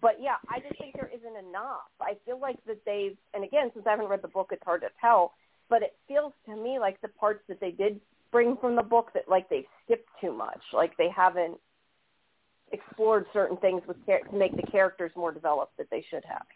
But 0.00 0.16
yeah, 0.20 0.36
I 0.48 0.58
just 0.60 0.78
think 0.78 0.94
there 0.94 1.10
isn't 1.14 1.36
enough. 1.48 1.88
I 2.00 2.14
feel 2.26 2.40
like 2.40 2.56
that 2.66 2.84
they've 2.84 3.16
and 3.32 3.44
again, 3.44 3.70
since 3.74 3.86
I 3.86 3.90
haven't 3.90 4.08
read 4.08 4.22
the 4.22 4.28
book 4.28 4.48
it's 4.52 4.62
hard 4.64 4.80
to 4.82 4.88
tell, 5.00 5.34
but 5.70 5.82
it 5.82 5.94
feels 6.08 6.32
to 6.46 6.56
me 6.56 6.78
like 6.78 7.00
the 7.00 7.08
parts 7.08 7.42
that 7.48 7.60
they 7.60 7.70
did 7.70 8.00
bring 8.32 8.56
from 8.60 8.74
the 8.76 8.82
book 8.82 9.10
that 9.14 9.28
like 9.28 9.48
they've 9.48 9.64
skipped 9.84 10.08
too 10.20 10.32
much. 10.32 10.60
Like 10.72 10.96
they 10.96 11.08
haven't 11.14 11.58
explored 12.72 13.26
certain 13.32 13.56
things 13.58 13.82
with 13.86 13.96
char- 14.04 14.20
to 14.28 14.36
make 14.36 14.56
the 14.56 14.62
characters 14.70 15.12
more 15.14 15.30
developed 15.30 15.76
that 15.76 15.86
they 15.90 16.04
should 16.10 16.24
have. 16.24 16.46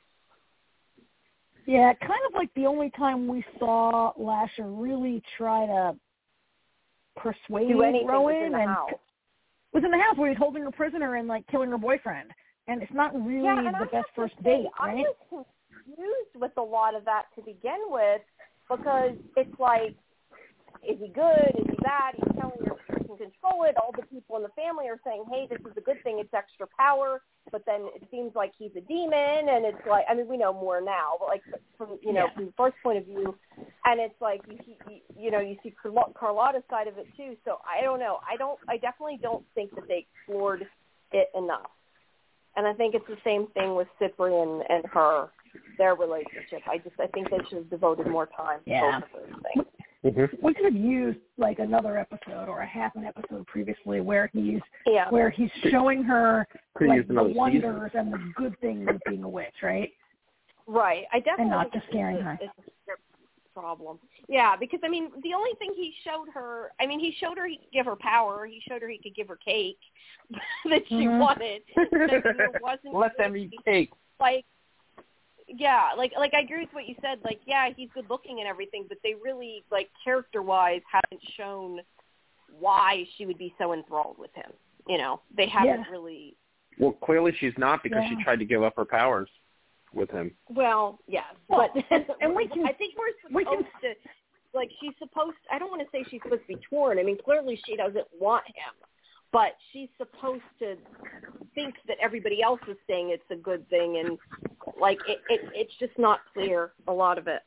yeah. 1.66 1.92
Kind 2.00 2.20
of 2.26 2.34
like 2.34 2.52
the 2.54 2.66
only 2.66 2.90
time 2.90 3.28
we 3.28 3.44
saw 3.58 4.12
Lasher 4.16 4.66
really 4.66 5.22
try 5.36 5.66
to 5.66 5.94
persuade 7.16 7.68
Do 7.68 7.82
anything 7.82 8.08
Rowan 8.08 8.34
within 8.34 8.52
the 8.52 8.58
and 8.58 8.68
house. 8.70 8.90
was 9.72 9.84
in 9.84 9.90
the 9.92 9.98
house 9.98 10.16
where 10.16 10.28
he's 10.30 10.38
holding 10.38 10.62
her 10.64 10.70
prisoner 10.72 11.16
and 11.16 11.28
like 11.28 11.46
killing 11.46 11.70
her 11.70 11.78
boyfriend. 11.78 12.30
And 12.68 12.82
it's 12.82 12.92
not 12.92 13.14
really 13.14 13.44
yeah, 13.44 13.72
the 13.78 13.86
I 13.86 13.90
best 13.90 14.08
first 14.14 14.34
say, 14.44 14.62
date, 14.62 14.66
I 14.78 14.88
right? 14.88 15.04
was 15.30 15.46
confused 15.86 16.34
with 16.36 16.52
a 16.58 16.62
lot 16.62 16.94
of 16.94 17.04
that 17.06 17.24
to 17.36 17.42
begin 17.42 17.80
with 17.88 18.20
because 18.70 19.16
it's 19.36 19.58
like, 19.58 19.96
is 20.86 20.98
he 21.00 21.08
good? 21.08 21.48
Is 21.58 21.66
he 21.70 21.76
bad? 21.82 22.14
He's 22.14 22.36
telling 22.38 22.60
her 22.66 22.76
she 22.86 22.94
can 23.06 23.16
control 23.16 23.64
it. 23.64 23.74
All 23.78 23.92
the 23.96 24.06
people 24.06 24.36
in 24.36 24.42
the 24.42 24.50
family 24.50 24.86
are 24.86 25.00
saying, 25.04 25.24
hey, 25.30 25.46
this 25.50 25.58
is 25.60 25.76
a 25.76 25.80
good 25.80 26.02
thing. 26.04 26.18
It's 26.20 26.32
extra 26.34 26.66
power. 26.78 27.22
But 27.50 27.64
then 27.64 27.88
it 27.96 28.06
seems 28.10 28.34
like 28.34 28.52
he's 28.58 28.70
a 28.76 28.82
demon, 28.82 29.48
and 29.48 29.64
it's 29.64 29.80
like, 29.88 30.04
I 30.08 30.14
mean, 30.14 30.28
we 30.28 30.36
know 30.36 30.52
more 30.52 30.82
now, 30.82 31.12
but 31.18 31.28
like 31.28 31.42
from 31.78 31.98
you 32.02 32.12
know 32.12 32.26
Yeah. 32.28 32.34
from 32.34 32.46
the 32.46 32.52
first 32.58 32.76
point 32.82 32.98
of 32.98 33.06
view, 33.06 33.38
and 33.86 33.98
it's 33.98 34.20
like 34.20 34.42
you 34.50 34.58
see, 34.66 34.76
you, 34.86 35.00
you 35.16 35.30
know, 35.30 35.40
you 35.40 35.56
see 35.62 35.70
Carlo- 35.70 36.12
Carlotta's 36.14 36.62
side 36.68 36.88
of 36.88 36.98
it 36.98 37.06
too. 37.16 37.38
So 37.46 37.58
I 37.64 37.80
don't 37.82 38.00
know. 38.00 38.20
I 38.30 38.36
don't. 38.36 38.58
I 38.68 38.76
definitely 38.76 39.18
don't 39.22 39.46
think 39.54 39.74
that 39.76 39.88
they 39.88 40.06
explored 40.12 40.66
it 41.12 41.30
enough. 41.34 41.70
And 42.58 42.66
I 42.66 42.72
think 42.74 42.96
it's 42.96 43.06
the 43.06 43.16
same 43.22 43.46
thing 43.54 43.76
with 43.76 43.86
Cyprien 44.02 44.64
and 44.68 44.84
her, 44.92 45.28
their 45.78 45.94
relationship. 45.94 46.60
I 46.68 46.78
just 46.78 46.96
I 46.98 47.06
think 47.06 47.30
they 47.30 47.38
should 47.48 47.58
have 47.58 47.70
devoted 47.70 48.08
more 48.08 48.26
time 48.26 48.58
to 48.64 48.70
Yeah. 48.70 49.00
both 49.00 49.22
of 49.22 49.30
those 49.30 49.42
things. 49.54 49.66
Mm-hmm. 50.04 50.44
We 50.46 50.54
could 50.54 50.64
have 50.64 50.74
used 50.74 51.18
like 51.38 51.60
another 51.60 51.96
episode 51.98 52.48
or 52.48 52.60
a 52.62 52.66
half 52.66 52.96
an 52.96 53.04
episode 53.04 53.46
previously 53.46 54.00
where 54.00 54.28
he's 54.32 54.60
Yeah. 54.86 55.08
where 55.10 55.30
he's 55.30 55.50
showing 55.70 56.02
her 56.02 56.48
Could 56.76 56.88
like 56.88 57.06
the 57.06 57.12
another 57.12 57.28
season. 57.28 57.38
wonders 57.38 57.90
and 57.94 58.12
the 58.12 58.18
good 58.36 58.58
things 58.60 58.88
of 58.88 59.00
being 59.06 59.22
a 59.22 59.28
witch, 59.28 59.54
right? 59.62 59.92
Right. 60.66 61.04
I 61.12 61.20
definitely 61.20 61.42
And 61.44 61.50
not 61.52 61.72
just 61.72 61.86
scaring 61.90 62.20
her. 62.20 62.38
It's 62.42 62.52
a 62.58 62.70
script 62.82 63.02
problem. 63.58 63.98
Yeah, 64.28 64.56
because 64.56 64.80
I 64.84 64.88
mean, 64.88 65.10
the 65.22 65.34
only 65.34 65.52
thing 65.58 65.72
he 65.74 65.92
showed 66.04 66.28
her, 66.34 66.72
I 66.80 66.86
mean, 66.86 67.00
he 67.00 67.14
showed 67.20 67.38
her 67.38 67.46
he 67.46 67.56
could 67.56 67.72
give 67.72 67.86
her 67.86 67.96
power. 67.96 68.46
He 68.46 68.60
showed 68.68 68.82
her 68.82 68.88
he 68.88 68.98
could 68.98 69.14
give 69.14 69.28
her 69.28 69.36
cake 69.36 69.78
that 70.70 70.82
she 70.88 70.94
Mhm. 71.06 71.18
wanted. 71.18 71.62
But 71.74 72.60
wasn't 72.60 72.94
Let 72.94 73.16
them 73.16 73.36
eat 73.36 73.52
cake. 73.64 73.90
like 74.20 74.44
yeah 75.50 75.92
like 75.96 76.12
like 76.18 76.34
i 76.34 76.40
agree 76.40 76.60
with 76.60 76.74
what 76.74 76.86
you 76.86 76.94
said 77.00 77.18
like 77.24 77.40
yeah 77.46 77.70
he's 77.74 77.88
good 77.94 78.04
looking 78.10 78.40
and 78.40 78.46
everything 78.46 78.84
but 78.86 78.98
they 79.02 79.14
really 79.14 79.64
like 79.72 79.88
character 80.04 80.42
wise 80.42 80.82
haven't 80.92 81.22
shown 81.38 81.80
why 82.60 83.02
she 83.16 83.24
would 83.24 83.38
be 83.38 83.54
so 83.56 83.72
enthralled 83.72 84.16
with 84.18 84.30
him 84.34 84.50
you 84.86 84.98
know 84.98 85.20
they 85.34 85.48
haven't 85.48 85.68
Yeah. 85.86 85.90
really 85.90 86.36
Well, 86.78 86.92
clearly 86.92 87.32
she's 87.40 87.56
not 87.56 87.82
because 87.82 88.02
Yeah. 88.02 88.10
she 88.18 88.22
tried 88.22 88.40
to 88.40 88.44
give 88.44 88.62
up 88.62 88.76
her 88.76 88.84
powers 88.84 89.30
with 89.94 90.10
him. 90.10 90.32
well 90.48 90.98
yes 91.06 91.24
Well, 91.48 91.68
but 91.74 91.84
and- 91.90 92.06
and 92.20 92.34
we 92.34 92.46
can- 92.48 92.66
i 92.72 92.72
think 92.72 92.94
we're 92.98 93.34
we 93.36 93.44
supposed 93.44 93.66
can- 93.80 93.94
to 93.94 94.08
like 94.54 94.70
she's 94.80 94.94
supposed 94.98 95.36
i 95.50 95.58
don't 95.58 95.70
want 95.70 95.82
to 95.82 95.88
say 95.92 96.04
she's 96.10 96.20
supposed 96.22 96.42
to 96.42 96.48
be 96.56 96.60
torn 96.70 96.98
i 96.98 97.02
mean 97.02 97.18
clearly 97.24 97.60
she 97.66 97.76
doesn't 97.76 98.06
want 98.18 98.44
him 98.46 98.74
but 99.30 99.52
she's 99.72 99.88
supposed 99.98 100.42
to 100.58 100.76
think 101.54 101.74
that 101.86 101.96
everybody 102.02 102.42
else 102.42 102.60
is 102.68 102.76
saying 102.88 103.10
it's 103.10 103.30
a 103.30 103.36
good 103.36 103.68
thing 103.68 103.98
and 103.98 104.18
like 104.80 104.98
it, 105.06 105.18
it 105.28 105.40
it's 105.54 105.74
just 105.78 105.96
not 105.98 106.20
clear 106.32 106.72
a 106.86 106.92
lot 106.92 107.18
of 107.18 107.26
it 107.26 107.42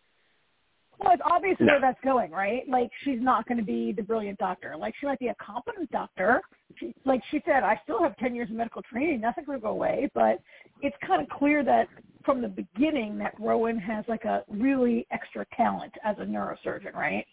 Well, 1.01 1.13
it's 1.13 1.21
obvious 1.25 1.57
No. 1.59 1.67
where 1.73 1.81
that's 1.81 1.99
going, 2.03 2.31
right? 2.31 2.67
Like 2.69 2.91
she's 3.03 3.19
not 3.19 3.47
going 3.47 3.57
to 3.57 3.63
be 3.63 3.91
the 3.91 4.03
brilliant 4.03 4.37
doctor. 4.37 4.75
Like 4.77 4.93
she 4.99 5.07
might 5.07 5.19
be 5.19 5.29
a 5.29 5.35
competent 5.35 5.89
doctor. 5.91 6.41
She, 6.77 6.93
like 7.05 7.21
she 7.31 7.41
said, 7.45 7.63
I 7.63 7.79
still 7.83 8.01
have 8.03 8.15
ten 8.17 8.35
years 8.35 8.49
of 8.49 8.55
medical 8.55 8.81
training. 8.83 9.19
Nothing 9.21 9.45
to 9.45 9.59
go 9.59 9.69
away. 9.69 10.09
But 10.13 10.39
it's 10.81 10.95
kind 11.05 11.21
of 11.21 11.29
clear 11.29 11.63
that 11.63 11.87
from 12.23 12.41
the 12.41 12.47
beginning 12.47 13.17
that 13.17 13.33
Rowan 13.39 13.79
has 13.79 14.05
like 14.07 14.25
a 14.25 14.43
really 14.47 15.07
extra 15.11 15.45
talent 15.57 15.93
as 16.03 16.15
a 16.19 16.23
neurosurgeon, 16.23 16.93
right? 16.93 17.25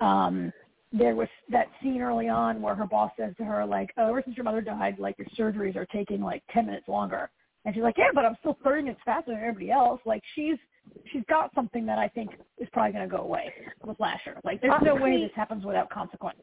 Um, 0.00 0.52
there 0.92 1.14
was 1.14 1.28
that 1.50 1.68
scene 1.82 2.02
early 2.02 2.28
on 2.28 2.60
where 2.60 2.74
her 2.74 2.86
boss 2.86 3.12
says 3.16 3.32
to 3.38 3.44
her 3.44 3.64
like, 3.64 3.92
"Oh, 3.96 4.08
ever 4.08 4.22
since 4.24 4.36
your 4.36 4.44
mother 4.44 4.60
died, 4.60 4.98
like 4.98 5.16
your 5.18 5.28
surgeries 5.38 5.76
are 5.76 5.86
taking 5.86 6.20
like 6.20 6.42
ten 6.52 6.66
minutes 6.66 6.88
longer." 6.88 7.30
And 7.64 7.74
she's 7.74 7.82
like, 7.82 7.96
"Yeah, 7.96 8.10
but 8.14 8.24
I'm 8.24 8.36
still 8.40 8.58
thirty 8.62 8.82
minutes 8.82 9.00
faster 9.04 9.30
than 9.30 9.40
everybody 9.40 9.70
else." 9.70 10.00
Like 10.04 10.22
she's 10.34 10.58
she's 11.12 11.22
got 11.28 11.54
something 11.54 11.86
that 11.86 11.98
I 11.98 12.08
think 12.08 12.30
is 12.58 12.68
probably 12.72 12.92
going 12.92 13.08
to 13.08 13.14
go 13.16 13.22
away 13.22 13.52
with 13.84 13.98
Lasher. 14.00 14.38
Like 14.44 14.60
there's 14.60 14.80
no 14.82 14.94
way 14.94 15.00
Honestly- 15.02 15.22
this 15.26 15.32
happens 15.36 15.64
without 15.64 15.90
consequence. 15.90 16.40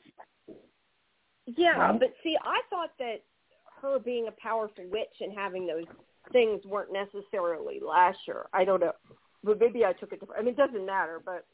Yeah, 1.45 1.77
Right? 1.79 1.99
but 1.99 2.09
see, 2.23 2.35
I 2.43 2.61
thought 2.69 2.91
that 2.99 3.23
her 3.81 3.99
being 3.99 4.27
a 4.27 4.31
powerful 4.41 4.83
witch 4.91 5.15
and 5.21 5.33
having 5.37 5.65
those 5.65 5.85
things 6.33 6.61
weren't 6.65 6.91
necessarily 6.91 7.79
Lasher. 7.79 8.47
I 8.53 8.65
don't 8.65 8.81
know, 8.81 8.91
but 9.43 9.59
maybe 9.59 9.85
I 9.85 9.93
took 9.93 10.11
it 10.11 10.19
different. 10.19 10.41
I 10.41 10.43
mean, 10.43 10.53
it 10.55 10.57
doesn't 10.57 10.85
matter, 10.85 11.21
but 11.25 11.45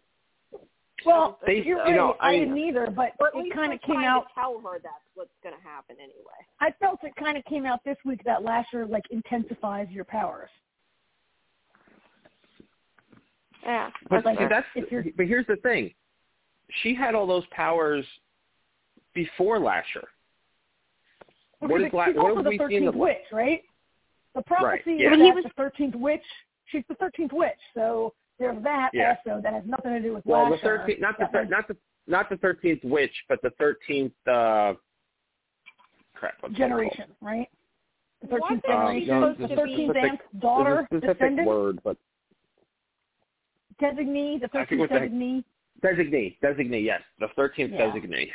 Well, 1.06 1.38
They- 1.46 1.62
you're 1.64 1.86
you 1.88 1.96
know, 1.96 2.16
I 2.22 2.30
I, 2.30 2.40
didn't 2.40 2.58
either, 2.58 2.90
but 2.90 3.12
or 3.20 3.28
at 3.28 3.46
it 3.46 3.54
kind 3.54 3.74
of 3.74 3.82
came 3.82 3.96
trying 3.96 4.08
out. 4.08 4.28
to 4.30 4.34
tell 4.36 4.60
her 4.62 4.80
that's 4.80 5.04
what's 5.16 5.34
going 5.44 5.54
to 5.56 5.62
happen 5.62 5.98
anyway. 6.00 6.40
I 6.62 6.72
felt 6.80 7.04
it 7.04 7.14
kind 7.18 7.38
of 7.38 7.44
came 7.46 7.66
out 7.66 7.84
this 7.84 7.98
week 8.06 8.24
that 8.24 8.42
Lasher 8.44 8.86
like 8.86 9.04
intensifies 9.12 9.90
your 9.90 10.06
powers. 10.06 10.50
Yeah, 13.66 13.90
But 14.10 14.26
Like, 14.26 14.38
see, 14.40 14.46
that's 14.50 14.68
but 15.16 15.26
here's 15.26 15.48
the 15.48 15.56
thing. 15.58 15.94
She 16.82 16.94
had 16.94 17.16
all 17.16 17.28
those 17.28 17.46
powers 17.52 18.06
before 19.14 19.60
Lasher. 19.60 20.08
What 21.60 21.70
Because 21.70 21.88
is 21.88 21.94
La- 21.94 22.06
she's 22.08 22.16
what 22.16 22.24
also 22.26 22.36
have 22.38 22.44
the 22.44 22.50
we 22.50 22.58
seen? 22.58 22.84
13th 22.84 22.92
The, 22.92 22.98
witch, 22.98 23.18
right? 23.32 23.62
The 24.36 24.42
prophecy 24.42 24.66
Right, 24.92 25.00
yeah. 25.00 25.10
But 25.12 25.18
that 25.20 25.26
he 25.26 25.32
was- 25.32 25.44
the 25.46 25.50
thirteenth 25.52 25.96
witch. 25.96 26.24
She's 26.66 26.84
the 26.90 26.96
thirteenth 26.96 27.32
witch, 27.34 27.60
so 27.74 28.14
there's 28.40 28.62
that 28.64 28.90
Yeah. 28.94 29.16
also 29.26 29.40
that 29.42 29.54
has 29.54 29.64
nothing 29.66 29.92
to 29.94 30.00
do 30.02 30.14
with 30.14 30.26
Well, 30.26 30.50
the 30.50 30.58
thirteenth, 30.58 31.00
not 31.00 31.18
the 31.18 31.26
That 31.26 31.32
thir- 31.32 31.42
was 31.42 31.50
not 31.50 31.68
the 31.68 31.78
not 32.08 32.30
the 32.30 32.38
thirteenth 32.38 32.84
witch, 32.84 33.14
but 33.30 33.42
the 33.44 33.52
thirteenth. 33.52 34.14
Uh, 34.28 34.74
crap. 36.16 36.36
Generation, 36.52 37.14
right? 37.22 37.48
The 38.22 38.28
thirteenth 38.28 38.42
Wasn't 38.42 38.64
she 38.64 38.68
generation, 38.72 39.08
supposed 39.08 39.40
the 39.40 39.48
to 39.50 39.56
thirteenth 39.56 39.94
be- 39.94 40.00
aunt's 40.00 40.24
daughter, 40.40 40.88
There's 40.90 41.02
specific 41.04 41.18
descendant, 41.20 41.48
word, 41.48 41.80
but 41.84 41.98
designee, 43.82 44.40
the 44.40 44.46
I 44.46 44.50
thirteenth 44.50 44.70
think 44.70 44.80
what 44.82 44.90
the- 44.90 45.08
designee. 45.08 45.44
designee, 45.82 46.40
designee. 46.42 46.84
Yes, 46.84 47.02
the 47.20 47.28
thirteenth 47.36 47.74
Yeah. 47.74 47.92
designee. 47.92 48.32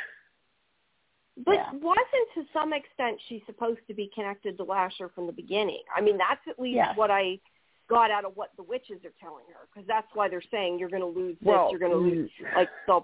But 1.45 1.53
Yeah. 1.55 1.71
wasn't 1.73 2.33
to 2.35 2.45
some 2.51 2.73
extent 2.73 3.19
she 3.27 3.41
supposed 3.45 3.79
to 3.87 3.93
be 3.93 4.07
connected 4.13 4.57
to 4.57 4.63
Lasher 4.63 5.07
from 5.09 5.25
the 5.25 5.31
beginning? 5.31 5.81
I 5.95 6.01
mean, 6.01 6.17
that's 6.17 6.45
at 6.47 6.59
least 6.59 6.75
Yes. 6.75 6.97
what 6.97 7.09
I 7.11 7.39
got 7.87 8.11
out 8.11 8.25
of 8.25 8.35
what 8.35 8.55
the 8.57 8.63
witches 8.63 9.03
are 9.05 9.13
telling 9.21 9.45
her, 9.53 9.67
because 9.73 9.87
that's 9.87 10.13
why 10.13 10.27
they're 10.27 10.41
saying 10.51 10.77
you're 10.79 10.89
going 10.89 11.01
to 11.01 11.07
lose 11.07 11.37
this, 11.39 11.47
Well, 11.47 11.69
you're 11.71 11.79
going 11.79 11.91
to 11.93 11.97
lose 11.97 12.29
mm, 12.39 12.55
like 12.55 12.69
the 12.87 13.01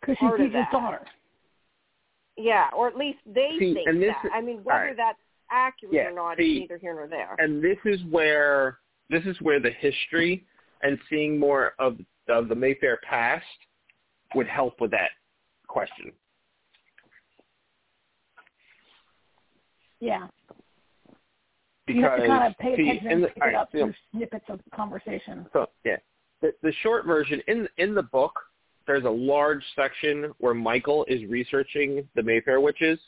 Because 0.00 0.16
she's 0.16 0.28
part 0.28 0.40
of 0.40 0.52
that. 0.52 0.70
daughter. 0.70 1.04
yeah, 2.36 2.70
or 2.72 2.86
at 2.86 2.96
least 2.96 3.18
they 3.26 3.58
See, 3.58 3.74
think 3.74 3.88
and 3.88 4.00
this- 4.00 4.14
that. 4.22 4.32
I 4.32 4.40
mean, 4.40 4.62
whether 4.62 4.78
alright. 4.78 4.96
that's 4.96 5.18
accurate 5.50 5.92
Yeah, 5.94 6.06
or 6.08 6.12
not 6.12 6.36
see, 6.38 6.54
is 6.54 6.60
neither 6.60 6.78
here 6.78 6.94
nor 6.94 7.08
there. 7.08 7.34
and 7.40 7.60
this 7.62 7.78
is 7.84 8.02
where 8.04 8.78
this 9.10 9.24
is 9.26 9.40
where 9.40 9.58
the 9.58 9.70
history 9.70 10.46
and 10.82 10.98
seeing 11.08 11.38
more 11.38 11.74
of 11.78 11.98
of 12.28 12.48
the 12.48 12.54
Mayfair 12.54 12.98
past 13.08 13.44
would 14.34 14.46
help 14.46 14.80
with 14.80 14.90
that 14.90 15.10
question. 15.66 16.12
Yeah. 20.00 20.26
Because 21.86 21.96
you 21.96 22.04
have 22.04 22.20
to 22.20 22.26
kind 22.26 22.52
of 22.52 22.58
pay 22.58 22.72
attention 22.74 23.06
in 23.06 23.12
and 23.12 23.24
the, 23.24 23.28
pick 23.28 23.42
right, 23.42 23.54
up 23.54 23.70
snippets 24.12 24.44
of 24.48 24.60
conversation. 24.74 25.46
So 25.52 25.70
yeah, 25.84 25.96
the, 26.42 26.52
the 26.62 26.72
short 26.82 27.06
version 27.06 27.40
in 27.48 27.66
in 27.78 27.94
the 27.94 28.02
book, 28.02 28.32
there's 28.86 29.04
a 29.04 29.10
large 29.10 29.64
section 29.74 30.32
where 30.38 30.52
Michael 30.54 31.06
is 31.08 31.24
researching 31.28 32.06
the 32.14 32.22
Mayfair 32.22 32.60
witches, 32.60 32.98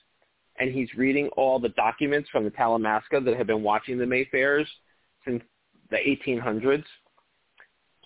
and 0.59 0.73
he's 0.73 0.89
reading 0.97 1.29
all 1.37 1.59
the 1.59 1.68
documents 1.71 2.31
from 2.31 2.45
the 2.45 2.51
Talamasca 2.51 3.23
that 3.23 3.37
have 3.37 3.47
been 3.47 3.62
watching 3.62 3.99
the 3.99 4.07
Mayfairs 4.07 4.66
since 5.27 5.43
the 5.91 5.99
1800s, 5.99 6.85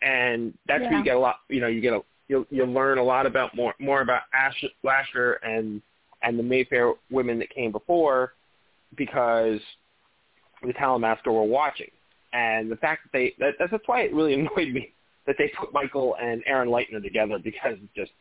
and 0.05 0.53
that's 0.69 0.83
where 0.83 0.99
you 0.99 1.05
get 1.05 1.17
a 1.17 1.19
lot. 1.19 1.37
You 1.49 1.61
know, 1.61 1.67
you 1.67 1.81
get 1.81 1.93
a 1.93 2.01
you'll 2.29 2.47
you'll 2.51 2.69
learn 2.73 2.99
a 2.99 3.03
lot 3.03 3.27
about 3.27 3.55
more 3.57 3.75
more 3.79 4.03
about 4.03 4.23
Ash, 4.33 4.65
Lasher 4.83 5.35
and 5.43 5.81
and 6.23 6.39
the 6.39 6.43
Mayfair 6.43 6.93
women 7.11 7.39
that 7.39 7.51
came 7.51 7.73
before, 7.73 8.35
because 8.97 9.61
the 10.63 10.73
Talamasca 10.73 11.27
were 11.27 11.43
watching 11.43 11.91
and 12.33 12.71
the 12.71 12.77
fact 12.77 13.03
that 13.05 13.13
they 13.13 13.35
that, 13.39 13.55
that's 13.59 13.87
why 13.87 14.03
it 14.03 14.15
really 14.15 14.35
annoyed 14.41 14.73
me 14.73 14.93
that 15.27 15.37
they 15.39 15.51
put 15.59 15.73
Michael 15.73 16.17
and 16.21 16.43
Aaron 16.47 16.69
Lightner 16.69 17.03
together 17.03 17.39
because 17.43 17.75
it 17.75 17.89
just 17.97 18.13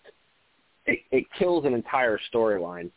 it, 0.85 0.99
it 1.11 1.25
kills 1.37 1.65
an 1.65 1.73
entire 1.73 2.19
storyline. 2.33 2.89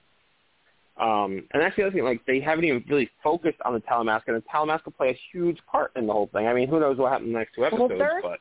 Um, 0.99 1.45
and 1.53 1.63
that's 1.63 1.77
the 1.77 1.83
other 1.83 1.93
thing, 1.93 2.05
like 2.05 2.25
they 2.27 2.41
haven't 2.41 2.65
even 2.65 2.83
really 2.89 3.11
focused 3.23 3.59
on 3.67 3.75
the 3.75 3.81
Talamasca, 3.81 4.29
and 4.29 4.37
the 4.37 4.45
Talamasca 4.53 4.97
play 4.97 5.11
a 5.11 5.19
huge 5.31 5.59
part 5.71 5.93
in 5.95 6.07
the 6.07 6.13
whole 6.13 6.31
thing. 6.33 6.47
I 6.47 6.55
mean, 6.55 6.69
who 6.69 6.81
knows 6.81 6.97
what 6.97 7.13
happens 7.13 7.27
in 7.29 7.33
the 7.35 7.39
next 7.39 7.55
two 7.55 7.67
episodes, 7.67 7.91
there's- 7.99 8.23
but 8.23 8.41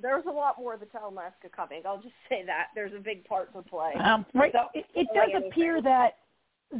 There's 0.00 0.24
a 0.26 0.30
lot 0.32 0.56
more 0.58 0.74
of 0.74 0.80
the 0.80 0.86
Talamasca 0.86 1.52
coming. 1.54 1.82
I'll 1.86 2.00
just 2.00 2.14
say 2.28 2.44
that 2.46 2.68
there's 2.74 2.92
a 2.94 3.00
big 3.00 3.24
part 3.24 3.52
to 3.54 3.62
play. 3.62 3.92
Um, 3.94 4.24
right. 4.34 4.52
So- 4.52 4.68
It, 4.74 4.86
it 4.94 5.08
does 5.14 5.28
anything. 5.32 5.50
appear 5.50 5.82
that 5.82 6.16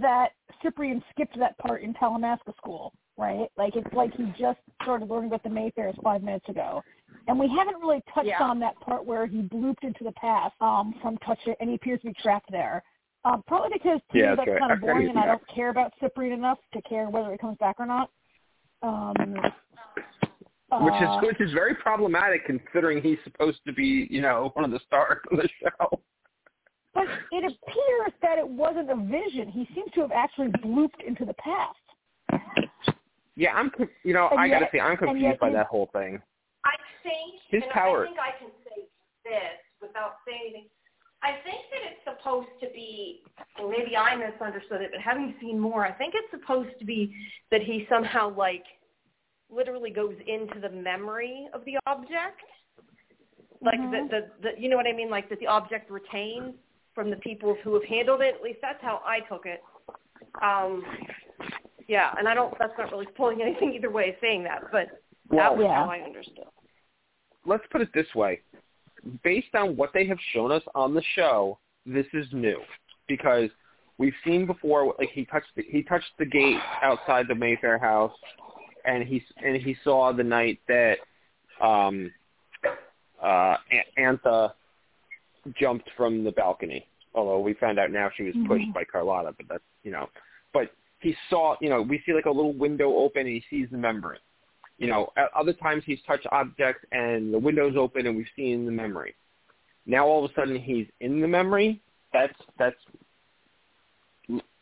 that 0.00 0.30
Cyprien 0.62 1.02
skipped 1.10 1.36
that 1.38 1.58
part 1.58 1.82
in 1.82 1.92
Talamasca 1.94 2.56
school, 2.56 2.92
right? 3.16 3.48
Like 3.56 3.74
it's 3.74 3.92
like 3.92 4.14
he 4.14 4.32
just 4.38 4.60
started 4.82 5.08
learning 5.10 5.30
about 5.30 5.42
the 5.42 5.48
Mayfairs 5.48 5.96
five 6.02 6.22
minutes 6.22 6.48
ago, 6.48 6.82
and 7.26 7.36
we 7.38 7.48
haven't 7.48 7.74
really 7.80 8.00
touched 8.14 8.28
Yeah. 8.28 8.42
on 8.42 8.60
that 8.60 8.78
part 8.80 9.04
where 9.04 9.26
he 9.26 9.42
blooped 9.42 9.82
into 9.82 10.04
the 10.04 10.12
past 10.12 10.54
um, 10.60 10.94
from 11.02 11.18
Touch 11.18 11.40
It, 11.46 11.56
and 11.60 11.68
he 11.68 11.74
appears 11.74 12.00
to 12.02 12.08
be 12.08 12.14
trapped 12.22 12.50
there. 12.52 12.84
Um, 13.24 13.42
probably 13.48 13.70
because 13.72 14.00
to 14.12 14.18
Yeah, 14.18 14.30
me 14.30 14.36
that's 14.36 14.38
that's 14.38 14.48
right. 14.50 14.58
kind 14.60 14.72
of 14.72 14.80
boring, 14.80 15.02
was 15.02 15.10
and 15.10 15.18
I 15.18 15.26
don't 15.26 15.46
care 15.48 15.70
about 15.70 15.92
Cyprien 16.00 16.32
enough 16.32 16.58
to 16.72 16.80
care 16.82 17.10
whether 17.10 17.32
he 17.32 17.36
comes 17.38 17.58
back 17.58 17.76
or 17.80 17.86
not. 17.86 18.10
Um, 18.82 19.14
which 20.72 20.94
is 20.94 21.08
which 21.22 21.40
is 21.40 21.52
very 21.52 21.74
problematic 21.74 22.46
considering 22.46 23.02
he's 23.02 23.18
supposed 23.24 23.58
to 23.66 23.72
be, 23.72 24.06
you 24.10 24.20
know, 24.20 24.50
one 24.54 24.64
of 24.64 24.70
the 24.70 24.80
stars 24.86 25.18
of 25.30 25.38
the 25.38 25.48
show. 25.62 26.00
But 26.94 27.06
it 27.32 27.44
appears 27.44 28.12
that 28.22 28.38
it 28.38 28.48
wasn't 28.48 28.90
a 28.90 28.96
vision. 28.96 29.48
He 29.48 29.68
seems 29.74 29.90
to 29.94 30.00
have 30.00 30.12
actually 30.12 30.48
blooped 30.64 31.02
into 31.06 31.24
the 31.24 31.34
past. 31.34 31.76
Yeah, 33.36 33.54
I'm, 33.54 33.70
you 34.02 34.12
know, 34.12 34.28
And 34.30 34.40
I 34.40 34.48
gotta 34.48 34.64
yet- 34.66 34.72
say, 34.72 34.80
I'm 34.80 34.96
confused 34.96 35.38
by 35.40 35.50
that 35.50 35.66
whole 35.66 35.86
thing. 35.92 36.20
I 36.64 36.74
think, 37.02 37.40
His 37.48 37.62
and 37.62 37.72
power- 37.72 38.04
I 38.04 38.06
think 38.06 38.18
I 38.18 38.32
can 38.38 38.50
say 38.64 38.82
this 39.24 39.58
without 39.80 40.16
saying 40.26 40.40
anything. 40.50 40.68
I 41.22 41.32
think 41.44 41.60
that 41.70 41.80
it's 41.90 42.04
supposed 42.04 42.48
to 42.60 42.68
be, 42.74 43.22
and 43.58 43.70
maybe 43.70 43.96
I 43.96 44.16
misunderstood 44.16 44.80
it, 44.82 44.90
but 44.90 45.00
having 45.00 45.34
seen 45.40 45.58
more, 45.58 45.86
I 45.86 45.92
think 45.92 46.14
it's 46.16 46.30
supposed 46.30 46.78
to 46.78 46.84
be 46.84 47.14
that 47.50 47.62
he 47.62 47.86
somehow 47.88 48.30
like 48.34 48.64
literally 49.50 49.90
goes 49.90 50.14
into 50.26 50.60
the 50.60 50.68
memory 50.70 51.48
of 51.52 51.64
the 51.64 51.78
object, 51.86 52.40
like 53.60 53.78
Mhm. 53.80 53.90
that 53.90 54.10
the, 54.10 54.50
the 54.52 54.60
you 54.60 54.68
know 54.68 54.76
what 54.76 54.86
I 54.86 54.92
mean, 54.92 55.10
like 55.10 55.28
that 55.28 55.38
the 55.40 55.46
object 55.46 55.90
retains 55.90 56.54
from 56.94 57.10
the 57.10 57.16
people 57.16 57.54
who 57.62 57.74
have 57.74 57.84
handled 57.84 58.20
it. 58.20 58.34
At 58.36 58.42
least 58.42 58.60
that's 58.62 58.82
how 58.82 59.02
I 59.04 59.20
took 59.20 59.46
it. 59.46 59.62
Um, 60.42 60.84
yeah, 61.88 62.14
and 62.18 62.28
I 62.28 62.34
don't. 62.34 62.56
That's 62.58 62.72
not 62.78 62.90
really 62.92 63.06
pulling 63.16 63.42
anything 63.46 63.72
either 63.74 63.90
way, 63.90 64.16
saying 64.20 64.44
that, 64.44 64.70
but 64.72 64.88
that 65.30 65.54
was 65.56 65.64
Yeah. 65.64 65.84
how 65.84 65.90
I 65.90 66.00
understood. 66.00 66.46
let's 67.46 67.66
put 67.68 67.80
it 67.80 67.92
this 67.94 68.14
way. 68.14 68.40
Based 69.22 69.54
on 69.54 69.76
what 69.76 69.92
they 69.94 70.04
have 70.06 70.18
shown 70.32 70.52
us 70.52 70.62
on 70.74 70.92
the 70.94 71.02
show, 71.14 71.58
this 71.86 72.06
is 72.12 72.26
new 72.32 72.62
because 73.08 73.48
we've 73.96 74.14
seen 74.24 74.44
before 74.46 74.94
like 74.98 75.08
he 75.10 75.24
touched 75.24 75.54
the, 75.56 75.62
he 75.62 75.82
touched 75.82 76.12
the 76.18 76.26
gate 76.26 76.60
outside 76.82 77.26
the 77.28 77.34
Mayfair 77.34 77.78
house 77.78 78.12
and 78.84 79.04
he 79.04 79.22
and 79.44 79.56
he 79.56 79.76
saw 79.84 80.12
the 80.12 80.22
night 80.24 80.58
that 80.68 80.98
um 81.60 82.12
uh 83.22 83.56
Antha 83.98 84.52
jumped 85.58 85.88
from 85.96 86.24
the 86.24 86.32
balcony. 86.32 86.86
Although 87.14 87.40
we 87.40 87.54
found 87.54 87.78
out 87.78 87.90
now 87.90 88.10
she 88.16 88.22
was 88.22 88.34
pushed 88.46 88.66
Mhm. 88.66 88.74
by 88.74 88.84
Carlotta, 88.84 89.32
but 89.36 89.48
that's 89.48 89.64
you 89.82 89.90
know. 89.90 90.08
But 90.52 90.72
he 91.00 91.16
saw, 91.28 91.56
you 91.60 91.68
know, 91.68 91.82
we 91.82 92.00
see 92.04 92.12
like 92.12 92.26
a 92.26 92.30
little 92.30 92.52
window 92.52 92.94
open 92.96 93.26
and 93.26 93.28
he 93.34 93.44
sees 93.50 93.68
the 93.70 93.78
memory. 93.78 94.18
You 94.78 94.86
know, 94.86 95.12
at 95.16 95.30
other 95.34 95.52
times 95.52 95.82
he's 95.84 96.00
touched 96.06 96.26
objects 96.32 96.84
and 96.92 97.34
the 97.34 97.38
window's 97.38 97.76
open 97.76 98.06
and 98.06 98.16
we've 98.16 98.26
seen 98.34 98.64
the 98.64 98.72
memory. 98.72 99.14
Now 99.86 100.06
all 100.06 100.24
of 100.24 100.30
a 100.30 100.34
sudden 100.34 100.56
he's 100.56 100.86
in 101.00 101.20
the 101.20 101.28
memory. 101.28 101.80
That's 102.12 102.34
that's 102.58 102.76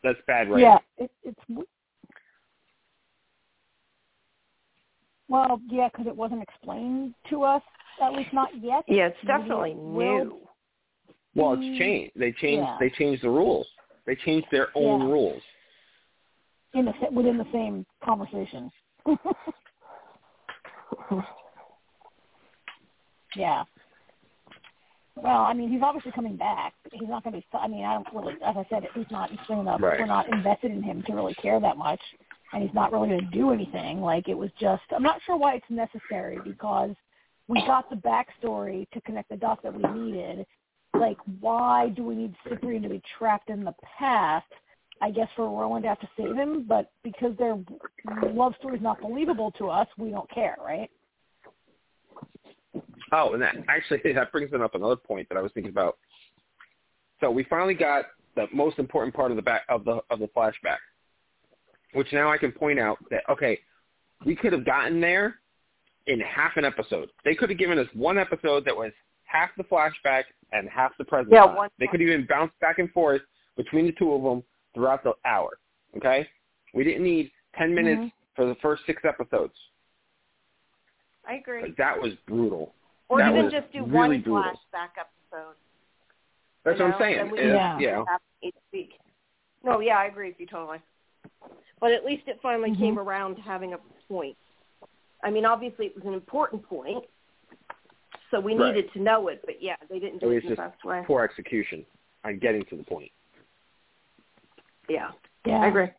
that's 0.03 0.19
bad 0.27 0.51
right 0.51 0.61
Yeah, 0.61 0.79
it, 0.97 1.11
it's 1.25 1.69
well, 5.29 5.61
yeah, 5.69 5.89
because 5.93 6.07
it 6.07 6.17
wasn't 6.17 6.43
explained 6.43 7.15
to 7.31 7.43
us, 7.43 7.63
at 8.03 8.13
least 8.13 8.33
not 8.33 8.49
yet. 8.61 8.85
Yeah, 8.89 9.09
it's 9.09 9.17
definitely 9.27 9.73
it 9.73 9.77
new. 9.77 10.39
Well, 11.35 11.53
it's 11.59 11.79
changed. 11.79 12.13
They 12.17 12.33
changed. 12.33 12.67
yeah. 12.67 12.77
They 12.81 12.91
changed 12.91 13.23
the 13.23 13.31
rules. 13.31 13.67
They 14.07 14.17
changed 14.17 14.49
their 14.51 14.69
own 14.75 15.01
Yeah. 15.03 15.07
rules. 15.07 15.43
in 16.75 16.85
the 16.85 16.93
within 17.11 17.39
the 17.39 17.47
same 17.53 17.87
conversation. 18.05 18.71
yeah. 23.37 23.65
Well, 25.17 25.43
I 25.43 25.53
mean, 25.53 25.71
he's 25.71 25.83
obviously 25.83 26.13
coming 26.13 26.37
back. 26.37 26.75
He's 26.93 27.09
not 27.09 27.25
going 27.25 27.35
to 27.35 27.41
be. 27.41 27.47
I 27.53 27.67
mean, 27.69 27.85
I 27.85 27.95
don't 27.95 28.07
really. 28.15 28.35
As 28.45 28.57
I 28.57 28.65
said, 28.71 28.85
he's 28.95 29.11
not 29.11 29.31
interesting 29.31 29.61
enough. 29.61 29.81
Right. 29.83 29.99
We're 29.99 30.07
not 30.07 30.29
invested 30.33 30.71
in 30.71 30.83
him 30.83 31.03
to 31.07 31.13
really 31.15 31.35
care 31.35 31.59
that 31.61 31.77
much, 31.77 32.01
and 32.53 32.63
he's 32.63 32.75
not 32.75 32.93
really 32.93 33.09
going 33.09 33.21
to 33.21 33.37
do 33.37 33.51
anything. 33.51 34.01
Like 34.01 34.29
it 34.29 34.37
was 34.37 34.51
just. 34.61 34.83
I'm 34.95 35.03
not 35.03 35.21
sure 35.27 35.37
why 35.37 35.55
it's 35.55 35.67
necessary 35.69 36.39
because 36.45 36.95
we 37.47 37.63
got 37.67 37.89
the 37.91 37.97
backstory 37.97 38.89
to 38.91 39.01
connect 39.03 39.31
the 39.31 39.37
dots 39.37 39.63
that 39.63 39.75
we 39.75 39.83
needed. 40.01 40.47
Like, 40.99 41.19
why 41.41 41.91
do 41.91 42.03
we 42.03 42.15
need 42.15 42.35
Cyprien 42.47 42.83
to 42.83 42.89
be 42.89 43.03
trapped 43.19 43.51
in 43.51 43.65
the 43.65 43.75
past? 43.99 44.47
I 45.01 45.11
guess 45.11 45.29
for 45.37 45.45
Rowan 45.45 45.83
to 45.83 45.89
have 45.89 46.01
to 46.01 46.09
save 46.17 46.35
him, 46.35 46.65
but 46.69 46.91
because 47.05 47.37
their 47.37 47.57
love 48.33 48.55
story 48.59 48.77
is 48.77 48.83
not 48.83 49.01
believable 49.01 49.53
to 49.53 49.69
us, 49.69 49.87
we 49.97 50.11
don't 50.11 50.29
care, 50.31 50.57
right? 50.65 50.91
Oh, 53.13 53.33
and 53.33 53.43
that 53.43 53.55
actually 53.69 54.01
that 54.13 54.33
brings 54.33 54.53
up 54.53 54.75
another 54.75 54.97
point 54.97 55.29
that 55.29 55.39
I 55.39 55.43
was 55.43 55.53
thinking 55.53 55.71
about. 55.71 55.99
So 57.21 57.31
we 57.31 57.45
finally 57.45 57.75
got 57.75 58.07
the 58.37 58.47
most 58.53 58.79
important 58.79 59.15
part 59.15 59.31
of 59.31 59.37
the 59.37 59.43
back 59.43 59.63
of 59.69 59.85
the 59.85 60.01
of 60.11 60.19
the 60.19 60.29
flashback, 60.37 60.79
which 61.93 62.13
now 62.13 62.31
I 62.31 62.39
can 62.39 62.53
point 62.53 62.79
out 62.79 62.99
that 63.11 63.23
okay, 63.31 63.59
we 64.25 64.35
could 64.35 64.53
have 64.53 64.65
gotten 64.65 65.01
there 65.01 65.37
in 66.07 66.21
half 66.21 66.57
an 66.57 66.65
episode. 66.65 67.11
They 67.25 67.35
could 67.35 67.51
have 67.51 67.59
given 67.59 67.79
us 67.79 67.87
one 67.95 68.19
episode 68.19 68.65
that 68.65 68.77
was 68.77 68.93
half 69.25 69.51
the 69.57 69.65
flashback 69.65 70.25
and 70.53 70.69
half 70.69 70.93
the 70.99 71.05
present 71.05 71.33
Yeah, 71.33 71.45
one- 71.45 71.71
They 71.79 71.87
could 71.87 72.01
even 72.01 72.27
bounce 72.27 72.53
back 72.61 72.79
and 72.79 72.91
forth 72.93 73.23
between 73.57 73.87
the 73.87 73.93
two 73.93 74.13
of 74.13 74.23
them 74.23 74.43
throughout 74.75 75.05
the 75.05 75.13
hour. 75.25 75.59
Okay, 75.97 76.29
we 76.75 76.85
didn't 76.85 77.03
need 77.03 77.31
ten 77.57 77.75
minutes 77.75 78.01
mm-hmm. 78.01 78.09
for 78.35 78.47
the 78.47 78.55
first 78.57 78.83
six 78.87 79.03
episodes. 79.05 79.55
I 81.27 81.35
agree. 81.35 81.63
Like, 81.63 81.77
that 81.77 82.01
was 82.01 82.13
brutal. 82.27 82.75
Or 83.09 83.19
that 83.19 83.35
even 83.35 83.51
just 83.51 83.71
do 83.73 83.85
really 83.85 83.93
one 83.93 84.23
brutal. 84.23 84.43
flashback 84.43 84.91
episode. 84.99 85.55
That's 86.65 86.79
you 86.79 86.85
what 86.85 86.91
know, 86.91 86.95
I'm 86.97 87.01
saying. 87.01 87.17
then 87.17 87.31
we 87.31 87.39
Yeah. 87.41 87.79
yeah. 87.79 88.05
each 88.43 88.55
week. 88.73 88.93
No, 89.63 89.81
yeah, 89.81 89.99
I 89.99 90.07
agree 90.07 90.29
with 90.29 90.41
you 90.41 90.47
totally. 90.47 90.79
But 91.81 91.93
at 91.93 92.05
least 92.05 92.27
it 92.27 92.41
finally 92.43 92.71
Mhm. 92.71 92.79
came 92.79 92.99
around 92.99 93.37
to 93.37 93.43
having 93.43 93.73
a 93.75 93.79
point. 94.09 94.37
I 95.23 95.31
mean, 95.31 95.45
obviously 95.45 95.87
it 95.87 95.95
was 95.95 96.05
an 96.05 96.15
important 96.15 96.63
point, 96.63 97.05
so 98.31 98.41
we 98.41 98.55
Right. 98.55 98.75
needed 98.75 98.93
to 98.93 99.01
know 99.01 99.29
it. 99.29 99.43
But 99.45 99.63
yeah, 99.63 99.77
they 99.89 99.99
didn't 99.99 100.17
It 100.17 100.21
do 100.21 100.29
was 100.29 100.37
it 100.39 100.43
the 100.43 100.49
just 100.57 100.59
best 100.59 100.85
way. 100.85 101.03
poor 101.07 101.23
execution 101.25 101.85
on 102.25 102.39
getting 102.39 102.65
to 102.67 102.77
the 102.77 102.85
point. 102.85 103.13
Yeah, 104.89 105.13
Yeah. 105.45 105.61
I 105.61 105.67
agree. 105.67 105.91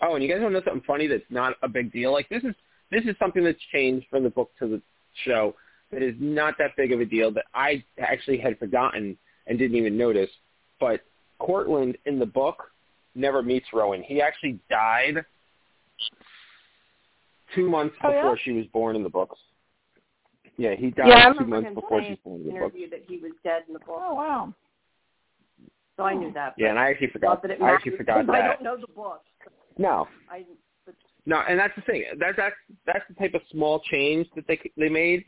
Oh, 0.00 0.14
and 0.14 0.22
you 0.22 0.30
guys 0.30 0.40
want 0.40 0.54
to 0.54 0.60
know 0.60 0.64
something 0.64 0.82
funny 0.86 1.06
that's 1.06 1.28
not 1.30 1.56
a 1.62 1.68
big 1.68 1.90
deal? 1.92 2.12
Like 2.12 2.28
this 2.28 2.44
is 2.44 2.54
this 2.90 3.04
is 3.04 3.16
something 3.18 3.44
that's 3.44 3.60
changed 3.64 4.06
from 4.08 4.22
the 4.22 4.30
book 4.30 4.50
to 4.58 4.66
the 4.66 4.82
show 5.24 5.54
that 5.90 6.02
is 6.02 6.14
not 6.18 6.56
that 6.58 6.74
big 6.76 6.92
of 6.92 7.00
a 7.00 7.04
deal 7.04 7.30
that 7.32 7.44
I 7.54 7.84
actually 7.98 8.38
had 8.38 8.58
forgotten 8.58 9.18
and 9.46 9.58
didn't 9.58 9.76
even 9.76 9.96
notice. 9.96 10.30
But 10.80 11.02
Cortland 11.38 11.96
in 12.06 12.18
the 12.18 12.26
book 12.26 12.70
never 13.14 13.42
meets 13.42 13.66
Rowan. 13.72 14.02
He 14.02 14.20
actually 14.20 14.58
died 14.70 15.24
two 17.54 17.68
months 17.68 17.96
Oh, 18.04 18.10
yeah? 18.10 18.22
before 18.22 18.38
she 18.42 18.52
was 18.52 18.66
born 18.66 18.96
in 18.96 19.02
the 19.02 19.08
books. 19.08 19.38
Yeah, 20.56 20.74
he 20.74 20.90
died 20.90 21.08
Yeah, 21.08 21.32
two 21.32 21.46
months 21.46 21.70
before 21.74 22.02
she 22.02 22.10
was 22.10 22.18
born 22.24 22.40
in 22.40 22.48
in 22.48 22.54
the 22.54 22.60
the 22.60 22.66
books. 22.66 22.76
that 22.90 23.02
he 23.08 23.18
was 23.18 23.32
dead 23.44 23.62
in 23.68 23.74
the 23.74 23.78
book, 23.80 24.00
Oh 24.00 24.14
wow. 24.14 24.52
so 25.96 26.02
I 26.02 26.14
knew 26.14 26.32
that. 26.32 26.54
Yeah, 26.58 26.70
and 26.70 26.78
I 26.78 26.90
actually 26.90 27.08
forgot. 27.08 27.42
That 27.42 27.52
it 27.52 27.62
I 27.62 27.72
actually 27.72 27.96
forgot 27.96 28.26
because 28.26 28.40
I 28.42 28.46
don't 28.48 28.62
know 28.62 28.76
the 28.76 28.92
book. 28.92 29.22
No, 29.78 30.08
I 30.30 30.44
but 30.84 30.96
No, 31.26 31.42
and 31.48 31.58
that's 31.58 31.74
the 31.76 31.82
thing. 31.82 32.04
That's 32.18 32.36
that's 32.36 32.56
that's 32.86 33.04
the 33.08 33.14
type 33.14 33.34
of 33.34 33.42
small 33.50 33.80
change 33.90 34.26
that 34.34 34.46
they 34.48 34.58
they 34.76 34.88
made 34.88 35.24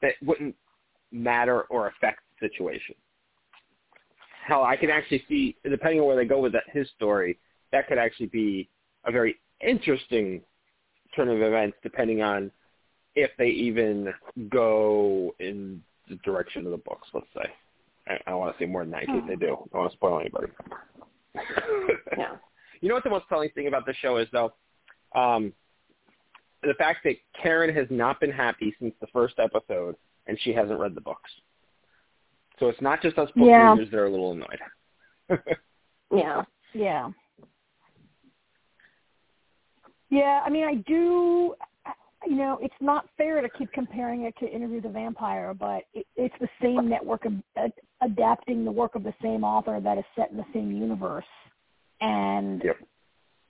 that 0.00 0.14
wouldn't 0.22 0.54
matter 1.12 1.62
or 1.62 1.88
affect 1.88 2.20
the 2.40 2.48
situation. 2.48 2.94
Hell, 4.50 4.64
I 4.64 4.74
can 4.74 4.90
actually 4.90 5.22
see, 5.28 5.54
depending 5.62 6.00
on 6.00 6.06
where 6.06 6.16
they 6.16 6.24
go 6.24 6.40
with 6.40 6.50
that, 6.54 6.64
his 6.72 6.88
story, 6.96 7.38
that 7.70 7.86
could 7.86 7.98
actually 7.98 8.26
be 8.26 8.68
a 9.04 9.12
very 9.12 9.36
interesting 9.60 10.40
turn 11.14 11.28
of 11.28 11.40
events, 11.40 11.76
depending 11.84 12.20
on 12.20 12.50
if 13.14 13.30
they 13.38 13.46
even 13.46 14.12
go 14.48 15.32
in 15.38 15.80
the 16.08 16.16
direction 16.24 16.66
of 16.66 16.72
the 16.72 16.78
books. 16.78 17.06
Let's 17.14 17.28
say. 17.32 17.48
I, 18.08 18.14
I 18.26 18.30
don't 18.30 18.40
want 18.40 18.58
to 18.58 18.64
say 18.64 18.66
more 18.66 18.82
than 18.82 18.90
that 18.90 19.04
in 19.04 19.20
case 19.20 19.28
they 19.28 19.36
do. 19.36 19.46
I 19.46 19.50
don't 19.50 19.72
want 19.72 19.92
to 19.92 19.96
spoil 19.96 20.18
anybody. 20.18 20.48
yeah. 22.18 22.32
You 22.80 22.88
know 22.88 22.96
what 22.96 23.04
the 23.04 23.10
most 23.10 23.26
telling 23.28 23.50
thing 23.50 23.68
about 23.68 23.86
the 23.86 23.94
show 24.02 24.16
is, 24.16 24.26
though? 24.32 24.52
Um, 25.14 25.52
the 26.64 26.74
fact 26.74 27.04
that 27.04 27.14
Karen 27.40 27.72
has 27.72 27.86
not 27.88 28.18
been 28.18 28.32
happy 28.32 28.74
since 28.80 28.94
the 29.00 29.06
first 29.12 29.34
episode, 29.38 29.94
and 30.26 30.36
she 30.40 30.52
hasn't 30.52 30.80
read 30.80 30.96
the 30.96 31.00
books. 31.00 31.30
So 32.60 32.68
it's 32.68 32.80
not 32.80 33.02
just 33.02 33.18
us 33.18 33.28
book 33.34 33.48
Yeah. 33.48 33.72
readers 33.72 33.90
that 33.90 33.98
are 33.98 34.06
a 34.06 34.10
little 34.10 34.32
annoyed. 34.32 34.60
Yeah. 36.12 36.44
Yeah. 36.74 37.10
Yeah, 40.08 40.42
I 40.44 40.50
mean, 40.50 40.64
I 40.64 40.74
do. 40.74 41.54
You 42.26 42.34
know, 42.36 42.58
it's 42.60 42.74
not 42.80 43.08
fair 43.16 43.40
to 43.40 43.48
keep 43.48 43.72
comparing 43.72 44.22
it 44.24 44.34
to 44.40 44.46
Interview 44.50 44.80
the 44.80 44.88
Vampire, 44.88 45.54
but 45.54 45.84
it, 45.94 46.04
it's 46.16 46.34
the 46.40 46.48
same 46.60 46.88
network 46.88 47.24
of 47.26 47.34
ad, 47.56 47.72
adapting 48.02 48.64
the 48.64 48.72
work 48.72 48.96
of 48.96 49.04
the 49.04 49.14
same 49.22 49.44
author 49.44 49.80
that 49.80 49.98
is 49.98 50.04
set 50.16 50.32
in 50.32 50.36
the 50.36 50.44
same 50.52 50.72
universe, 50.72 51.24
and 52.00 52.62
Yep. 52.64 52.76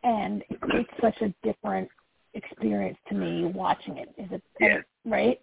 and 0.05 0.45
it's 0.51 0.91
such 1.01 1.21
a 1.23 1.35
different 1.43 1.89
experience 2.35 2.99
to 3.09 3.15
me 3.15 3.47
watching 3.47 3.97
it. 3.97 4.11
Is 4.19 4.31
it 4.33 4.43
Yeah. 4.61 4.83
right? 5.07 5.41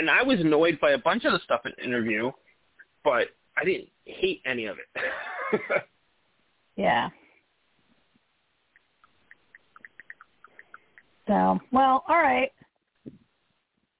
And 0.00 0.08
I 0.08 0.22
was 0.22 0.40
annoyed 0.40 0.80
by 0.80 0.92
a 0.92 0.98
bunch 0.98 1.26
of 1.26 1.32
the 1.32 1.40
stuff 1.44 1.60
in 1.66 1.72
the 1.76 1.84
interview, 1.84 2.32
but 3.04 3.28
I 3.58 3.64
didn't 3.64 3.88
hate 4.06 4.40
any 4.46 4.64
of 4.64 4.78
it. 4.78 5.60
Yeah. 6.76 7.10
So, 11.26 11.58
well, 11.72 12.04
all 12.08 12.22
right. 12.22 12.50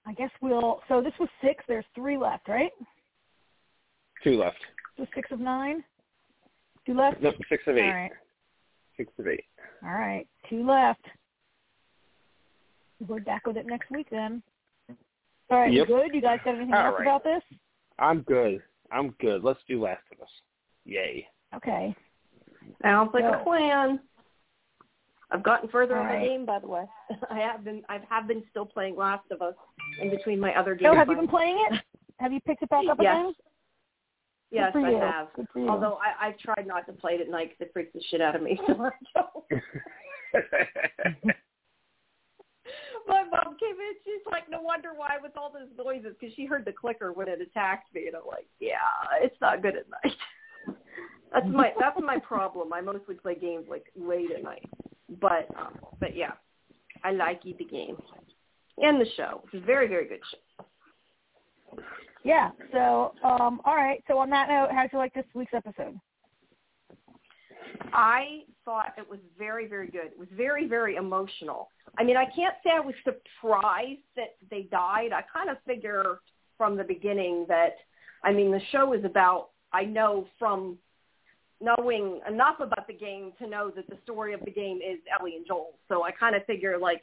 I 0.07 0.15
guess 0.15 0.31
we'll. 0.41 0.81
So 0.89 1.03
this 1.03 1.13
was 1.21 1.29
six. 1.43 1.63
There's 1.69 1.85
three 1.95 2.17
left, 2.17 2.49
right? 2.49 2.71
Two 4.25 4.39
left. 4.39 4.57
So 4.97 5.05
six 5.15 5.31
of 5.31 5.41
nine. 5.41 5.85
Two 6.87 6.95
left. 6.95 7.21
No, 7.21 7.33
six 7.51 7.63
of 7.67 7.77
eight. 7.77 7.83
All 7.83 7.93
right. 7.93 8.13
Six 8.97 9.13
of 9.19 9.27
eight. 9.27 9.45
All 9.83 9.91
right. 9.91 10.27
Two 10.49 10.67
left. 10.67 11.05
We're 13.07 13.21
back 13.21 13.47
with 13.47 13.59
it 13.59 13.67
next 13.67 13.91
week 13.91 14.07
then. 14.11 14.43
All 15.51 15.59
right. 15.59 15.73
Yep. 15.73 15.89
You 15.89 15.95
good? 15.95 16.15
You 16.15 16.21
guys 16.21 16.39
got 16.45 16.55
anything 16.55 16.75
All 16.75 16.87
else 16.87 16.95
right. 16.99 17.07
about 17.07 17.25
this? 17.25 17.43
I'm 17.99 18.23
good. 18.23 18.63
I'm 18.93 19.11
good. 19.21 19.45
Let's 19.45 19.61
do 19.69 19.83
Last 19.83 20.03
of 20.13 20.21
Us. 20.23 20.29
Yay. 20.85 21.27
Okay. 21.55 21.95
Sounds 22.83 23.11
like 23.13 23.25
Go. 23.25 23.41
a 23.41 23.45
plan. 23.45 24.01
I've 25.33 25.43
gotten 25.43 25.69
further 25.69 25.97
All 25.97 26.03
in 26.03 26.09
my 26.09 26.15
right. 26.17 26.29
game, 26.29 26.47
by 26.47 26.59
the 26.59 26.67
way. 26.67 26.85
I 27.31 27.39
have 27.39 27.65
been. 27.65 27.83
I 27.89 28.01
have 28.09 28.27
been 28.27 28.43
still 28.51 28.67
playing 28.67 28.97
Last 28.97 29.25
of 29.31 29.43
Us 29.43 29.55
in 30.01 30.11
between 30.11 30.41
my 30.41 30.55
other 30.55 30.75
games. 30.75 30.91
So 30.93 30.97
have 30.97 31.09
you 31.09 31.17
been 31.17 31.29
playing 31.29 31.59
it? 31.71 31.81
Have 32.19 32.33
you 32.33 32.41
picked 32.41 32.63
it 32.63 32.69
back 32.71 32.85
up 32.91 32.99
Yes. 33.01 33.15
again? 33.17 33.33
Yes, 34.53 34.73
Good 34.73 34.85
I 34.85 34.91
you. 34.91 34.97
have. 34.99 35.29
Good. 35.37 35.47
Although 35.69 35.99
I, 36.03 36.27
I've 36.29 36.39
tried 36.39 36.67
not 36.67 36.85
to 36.87 36.93
play 36.93 37.13
it 37.13 37.21
at 37.21 37.29
night 37.29 37.51
because 37.51 37.69
it 37.69 37.73
freaks 37.73 37.93
the 37.95 38.03
shit 38.11 38.21
out 38.21 38.35
of 38.35 38.43
me. 38.43 38.59
So 38.67 38.83
I 38.83 38.91
don't. 41.23 41.37
My 43.09 43.25
mom 43.25 43.57
came 43.59 43.77
in. 43.77 43.95
She's 44.05 44.25
like, 44.31 44.49
"No 44.51 44.61
wonder 44.61 44.91
why 44.95 45.17
with 45.23 45.37
all 45.37 45.53
those 45.53 45.69
noises," 45.77 46.15
because 46.19 46.35
she 46.35 46.47
heard 46.47 46.65
the 46.65 46.73
clicker 46.73 47.13
when 47.13 47.29
it 47.29 47.41
attacked 47.41 47.95
me, 47.95 48.07
and 48.07 48.17
I'm 48.17 48.27
like, 48.27 48.47
"Yeah, 48.59 48.77
it's 49.21 49.37
not 49.41 49.63
good 49.63 49.77
at 49.77 49.87
night." 49.91 50.17
that's 51.33 51.47
my 51.49 51.73
that's 51.79 51.99
my 52.03 52.19
problem. 52.27 52.73
I 52.73 52.81
mostly 52.81 53.15
play 53.15 53.35
games 53.35 53.67
like 53.69 53.87
late 53.97 54.31
at 54.31 54.43
night, 54.43 54.69
but 55.21 55.49
um, 55.59 55.79
but 55.99 56.17
yeah, 56.17 56.33
I 57.05 57.13
like 57.13 57.43
the 57.43 57.53
game 57.53 57.97
and 58.79 59.01
the 59.01 59.07
show. 59.17 59.43
It's 59.45 59.63
a 59.63 59.67
very 59.67 59.89
very 59.89 60.07
good 60.07 60.21
show. 60.31 60.65
Yeah. 62.25 62.51
So, 62.73 63.15
um, 63.25 63.61
all 63.65 63.77
right. 63.77 64.03
So 64.07 64.19
on 64.19 64.31
that 64.31 64.49
note, 64.49 64.69
how'd 64.73 64.91
you 64.93 64.99
like 64.99 65.15
this 65.15 65.25
week's 65.35 65.55
episode? 65.55 65.99
I 67.93 68.43
thought 68.65 68.93
it 68.99 69.09
was 69.09 69.19
very, 69.39 69.67
very 69.67 69.89
good. 69.89 70.07
It 70.07 70.19
was 70.19 70.29
very, 70.37 70.67
very 70.67 70.97
emotional. 70.97 71.71
I 71.99 72.05
mean, 72.05 72.17
I 72.17 72.25
can't 72.25 72.55
say 72.63 72.71
I 72.75 72.81
was 72.81 72.95
surprised 73.05 74.01
that 74.17 74.37
they 74.51 74.63
died. 74.63 75.13
I 75.13 75.23
kind 75.23 75.51
of 75.51 75.57
figure 75.67 76.21
from 76.57 76.77
the 76.77 76.85
beginning 76.85 77.47
that, 77.49 77.77
I 78.23 78.33
mean, 78.33 78.51
the 78.51 78.61
show 78.71 78.93
is 78.93 79.05
about, 79.05 79.51
I 79.73 79.85
know 79.85 80.27
from 80.39 80.79
knowing 81.61 82.21
enough 82.29 82.61
about 82.61 82.87
the 82.87 82.95
game 82.95 83.33
to 83.39 83.47
know 83.47 83.71
that 83.75 83.89
the 83.89 83.97
story 84.03 84.33
of 84.33 84.41
the 84.45 84.51
game 84.51 84.79
is 84.79 84.99
Ellie 85.19 85.37
and 85.37 85.47
Joel. 85.47 85.75
So 85.89 86.05
I 86.05 86.11
kind 86.11 86.35
of 86.35 86.45
figure 86.47 86.79
like 86.79 87.03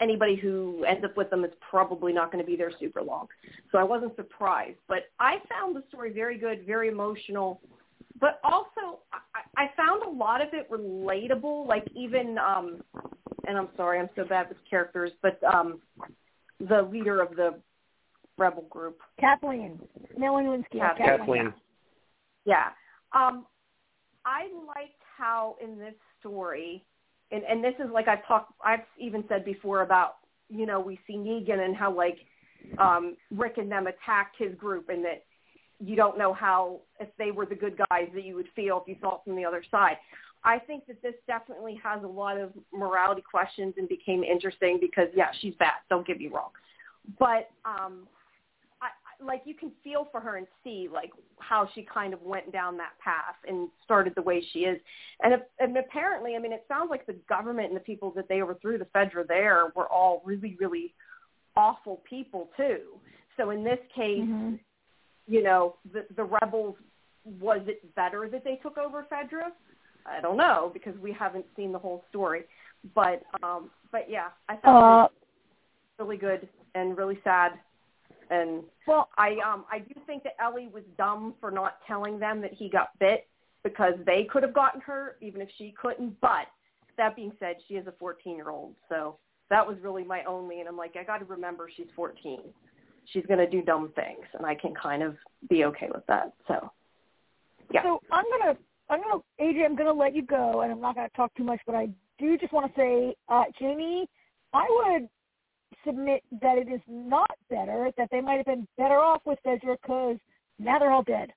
anybody 0.00 0.36
who 0.36 0.84
ends 0.84 1.04
up 1.04 1.16
with 1.16 1.30
them 1.30 1.44
is 1.44 1.52
probably 1.68 2.12
not 2.12 2.32
going 2.32 2.42
to 2.42 2.50
be 2.50 2.56
there 2.56 2.72
super 2.80 3.02
long. 3.02 3.26
So 3.70 3.78
I 3.78 3.82
wasn't 3.82 4.16
surprised. 4.16 4.78
But 4.88 5.10
I 5.20 5.36
found 5.48 5.76
the 5.76 5.82
story 5.88 6.12
very 6.12 6.38
good, 6.38 6.64
very 6.66 6.88
emotional 6.88 7.60
but 8.20 8.40
also 8.44 9.00
I, 9.56 9.62
I 9.62 9.66
found 9.76 10.02
a 10.02 10.10
lot 10.10 10.40
of 10.40 10.48
it 10.52 10.70
relatable. 10.70 11.66
Like 11.66 11.86
even, 11.94 12.36
um, 12.38 12.82
and 13.46 13.56
I'm 13.56 13.68
sorry, 13.76 13.98
I'm 13.98 14.10
so 14.16 14.24
bad 14.24 14.48
with 14.48 14.58
characters, 14.68 15.10
but 15.22 15.38
um, 15.44 15.80
the 16.60 16.82
leader 16.82 17.20
of 17.20 17.36
the 17.36 17.54
rebel 18.38 18.66
group, 18.70 18.98
Kathleen. 19.20 19.80
Melanie 20.16 20.48
Lynskey. 20.48 20.78
Kathleen. 20.78 21.18
Kathleen. 21.18 21.54
yeah. 22.44 22.68
Um, 23.12 23.46
I 24.24 24.48
liked 24.66 25.02
how 25.16 25.56
in 25.62 25.78
this 25.78 25.94
story, 26.20 26.84
and 27.30 27.42
and 27.44 27.62
this 27.62 27.74
is 27.78 27.90
like 27.92 28.08
I've 28.08 28.26
talked, 28.26 28.52
I've 28.64 28.80
even 28.98 29.24
said 29.28 29.44
before 29.44 29.82
about 29.82 30.16
you 30.48 30.66
know 30.66 30.80
we 30.80 30.98
see 31.06 31.14
Negan 31.14 31.64
and 31.64 31.76
how 31.76 31.94
like 31.94 32.18
um, 32.78 33.16
Rick 33.30 33.54
and 33.58 33.70
them 33.70 33.86
attacked 33.86 34.36
his 34.38 34.54
group, 34.54 34.88
and 34.88 35.04
that 35.04 35.24
you 35.84 35.96
don't 35.96 36.16
know 36.16 36.32
how 36.32 36.80
if 37.00 37.08
they 37.18 37.30
were 37.30 37.46
the 37.46 37.54
good 37.54 37.76
guys 37.90 38.08
that 38.14 38.24
you 38.24 38.34
would 38.36 38.48
feel 38.54 38.80
if 38.80 38.88
you 38.88 38.96
saw 39.00 39.16
it 39.16 39.20
from 39.24 39.36
the 39.36 39.44
other 39.44 39.64
side. 39.70 39.96
I 40.44 40.58
think 40.58 40.86
that 40.86 41.00
this 41.02 41.14
definitely 41.26 41.80
has 41.82 42.02
a 42.02 42.06
lot 42.06 42.38
of 42.38 42.50
morality 42.72 43.22
questions 43.28 43.74
and 43.76 43.88
became 43.88 44.24
interesting 44.24 44.78
because 44.80 45.08
yeah, 45.14 45.30
she's 45.40 45.54
bad. 45.54 45.72
Don't 45.88 46.06
get 46.06 46.18
me 46.18 46.28
wrong, 46.28 46.50
but 47.18 47.50
um, 47.64 48.08
I, 48.80 48.88
like 49.24 49.42
you 49.44 49.54
can 49.54 49.70
feel 49.84 50.08
for 50.10 50.20
her 50.20 50.36
and 50.36 50.46
see 50.64 50.88
like 50.92 51.12
how 51.38 51.68
she 51.74 51.86
kind 51.92 52.12
of 52.12 52.22
went 52.22 52.52
down 52.52 52.76
that 52.78 52.92
path 53.02 53.36
and 53.46 53.68
started 53.84 54.14
the 54.16 54.22
way 54.22 54.44
she 54.52 54.60
is, 54.60 54.80
and, 55.22 55.34
and 55.60 55.76
apparently, 55.76 56.34
I 56.34 56.40
mean, 56.40 56.52
it 56.52 56.64
sounds 56.66 56.90
like 56.90 57.06
the 57.06 57.16
government 57.28 57.68
and 57.68 57.76
the 57.76 57.80
people 57.80 58.12
that 58.16 58.28
they 58.28 58.42
overthrew, 58.42 58.78
the 58.78 58.86
Fedra 58.86 59.26
there, 59.26 59.66
were 59.76 59.86
all 59.86 60.22
really, 60.24 60.56
really 60.58 60.94
awful 61.56 62.02
people 62.08 62.50
too. 62.56 62.80
So 63.36 63.50
in 63.50 63.62
this 63.62 63.78
case, 63.94 64.24
hmm 64.24 64.54
you 65.32 65.42
know, 65.42 65.76
the 65.94 66.04
the 66.14 66.24
rebels 66.24 66.76
was 67.40 67.60
it 67.66 67.94
better 67.94 68.28
that 68.30 68.44
they 68.44 68.56
took 68.56 68.76
over 68.76 69.06
Fedra? 69.10 69.50
I 70.04 70.20
don't 70.20 70.36
know 70.36 70.70
because 70.74 70.98
we 70.98 71.10
haven't 71.12 71.46
seen 71.56 71.72
the 71.72 71.78
whole 71.78 72.04
story. 72.10 72.42
But 72.94 73.22
um 73.42 73.70
but 73.90 74.10
yeah, 74.10 74.28
I 74.50 74.56
thought 74.56 75.04
Uh, 75.04 75.04
it 75.04 75.10
was 75.98 76.06
really 76.06 76.16
good 76.18 76.48
and 76.74 76.98
really 76.98 77.18
sad. 77.24 77.52
And 78.30 78.62
well, 78.86 79.08
I 79.16 79.38
um 79.50 79.64
I 79.72 79.78
do 79.78 79.94
think 80.06 80.22
that 80.24 80.34
Ellie 80.38 80.68
was 80.68 80.82
dumb 80.98 81.34
for 81.40 81.50
not 81.50 81.78
telling 81.86 82.18
them 82.18 82.42
that 82.42 82.52
he 82.52 82.68
got 82.68 82.98
bit 82.98 83.26
because 83.64 83.94
they 84.04 84.24
could 84.30 84.42
have 84.42 84.52
gotten 84.52 84.82
hurt 84.82 85.16
even 85.22 85.40
if 85.40 85.48
she 85.56 85.74
couldn't. 85.80 86.20
But 86.20 86.46
that 86.98 87.16
being 87.16 87.32
said, 87.40 87.56
she 87.68 87.74
is 87.74 87.86
a 87.86 87.92
14 87.92 88.36
year 88.36 88.50
old, 88.50 88.74
so 88.90 89.16
that 89.48 89.66
was 89.66 89.78
really 89.80 90.04
my 90.04 90.24
only. 90.24 90.60
And 90.60 90.68
I'm 90.68 90.76
like, 90.76 90.94
I 90.96 91.04
got 91.04 91.18
to 91.18 91.24
remember 91.24 91.70
she's 91.74 91.86
14. 91.96 92.40
She's 93.06 93.24
gonna 93.26 93.48
do 93.48 93.62
dumb 93.62 93.92
things, 93.94 94.24
and 94.34 94.46
I 94.46 94.54
can 94.54 94.74
kind 94.74 95.02
of 95.02 95.16
be 95.48 95.64
okay 95.64 95.88
with 95.92 96.06
that. 96.06 96.32
So 96.48 96.70
yeah. 97.72 97.82
So 97.82 98.00
I'm 98.10 98.24
gonna, 98.38 98.56
I'm 98.88 99.00
gonna, 99.02 99.22
AJ, 99.40 99.64
I'm 99.64 99.76
gonna 99.76 99.92
let 99.92 100.14
you 100.14 100.22
go, 100.22 100.60
and 100.62 100.72
I'm 100.72 100.80
not 100.80 100.94
gonna 100.94 101.08
talk 101.16 101.34
too 101.34 101.44
much, 101.44 101.60
but 101.66 101.74
I 101.74 101.88
do 102.18 102.38
just 102.38 102.52
want 102.52 102.72
to 102.74 102.80
say, 102.80 103.14
uh, 103.28 103.44
Jamie, 103.58 104.08
I 104.52 104.66
would 104.68 105.08
submit 105.86 106.22
that 106.40 106.58
it 106.58 106.68
is 106.68 106.80
not 106.88 107.30
better, 107.50 107.90
that 107.96 108.08
they 108.10 108.20
might 108.20 108.36
have 108.36 108.46
been 108.46 108.66
better 108.76 108.96
off 108.96 109.22
with 109.24 109.38
Fedra 109.44 109.76
because 109.82 110.16
now 110.58 110.78
they're 110.78 110.92
all 110.92 111.02
dead. 111.02 111.32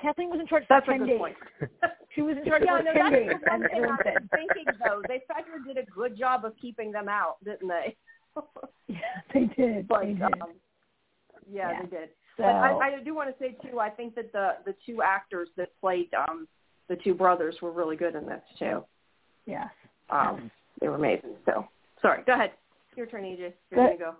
Kathleen 0.00 0.28
was 0.28 0.40
in 0.40 0.46
charge 0.46 0.64
that's 0.68 0.84
for 0.84 0.92
a 0.92 0.98
ten 0.98 1.06
good 1.06 1.12
days. 1.12 1.18
point. 1.18 1.36
She 2.14 2.22
was 2.22 2.34
in 2.38 2.46
charge 2.46 2.62
yeah, 2.64 2.78
for 2.78 2.82
no, 2.82 2.92
ten 2.94 3.12
that's 3.12 3.14
days, 3.14 3.28
the 3.28 3.50
one 3.50 3.60
and 3.60 3.62
thing 3.64 3.70
I 3.72 3.76
everyone's 3.76 4.00
was 4.06 4.22
thinking 4.54 4.72
though. 4.82 5.02
They 5.06 5.22
Fedra 5.28 5.66
did 5.66 5.76
a 5.76 5.90
good 5.90 6.16
job 6.18 6.46
of 6.46 6.56
keeping 6.56 6.90
them 6.90 7.08
out, 7.10 7.36
didn't 7.44 7.68
they? 7.68 7.94
Yeah, 8.88 8.98
they 9.34 9.46
did. 9.56 9.88
but 9.88 10.02
they 10.02 10.12
did. 10.12 10.22
um, 10.22 10.52
yeah, 11.50 11.70
Yeah. 11.72 11.82
they 11.82 11.88
did. 11.88 12.08
so, 12.36 12.42
But 12.42 12.46
I, 12.54 12.96
I 12.96 13.02
do 13.02 13.14
want 13.14 13.30
to 13.30 13.44
say 13.44 13.56
too, 13.68 13.80
I 13.80 13.90
think 13.90 14.14
that 14.14 14.32
the 14.32 14.56
the 14.64 14.74
two 14.84 15.02
actors 15.02 15.48
that 15.56 15.68
played 15.80 16.08
um 16.14 16.46
the 16.88 16.96
two 16.96 17.14
brothers 17.14 17.56
were 17.62 17.72
really 17.72 17.96
good 17.96 18.14
in 18.14 18.26
this 18.26 18.42
too. 18.58 18.84
yes. 19.46 19.68
Um, 20.10 20.50
they 20.80 20.88
were 20.88 20.94
amazing. 20.96 21.34
So 21.44 21.66
sorry, 22.00 22.22
go 22.26 22.34
ahead. 22.34 22.52
Your 22.96 23.06
turn, 23.06 23.24
AJ. 23.24 23.38
You're 23.38 23.52
Go- 23.74 23.86
gonna 23.86 23.98
go. 23.98 24.14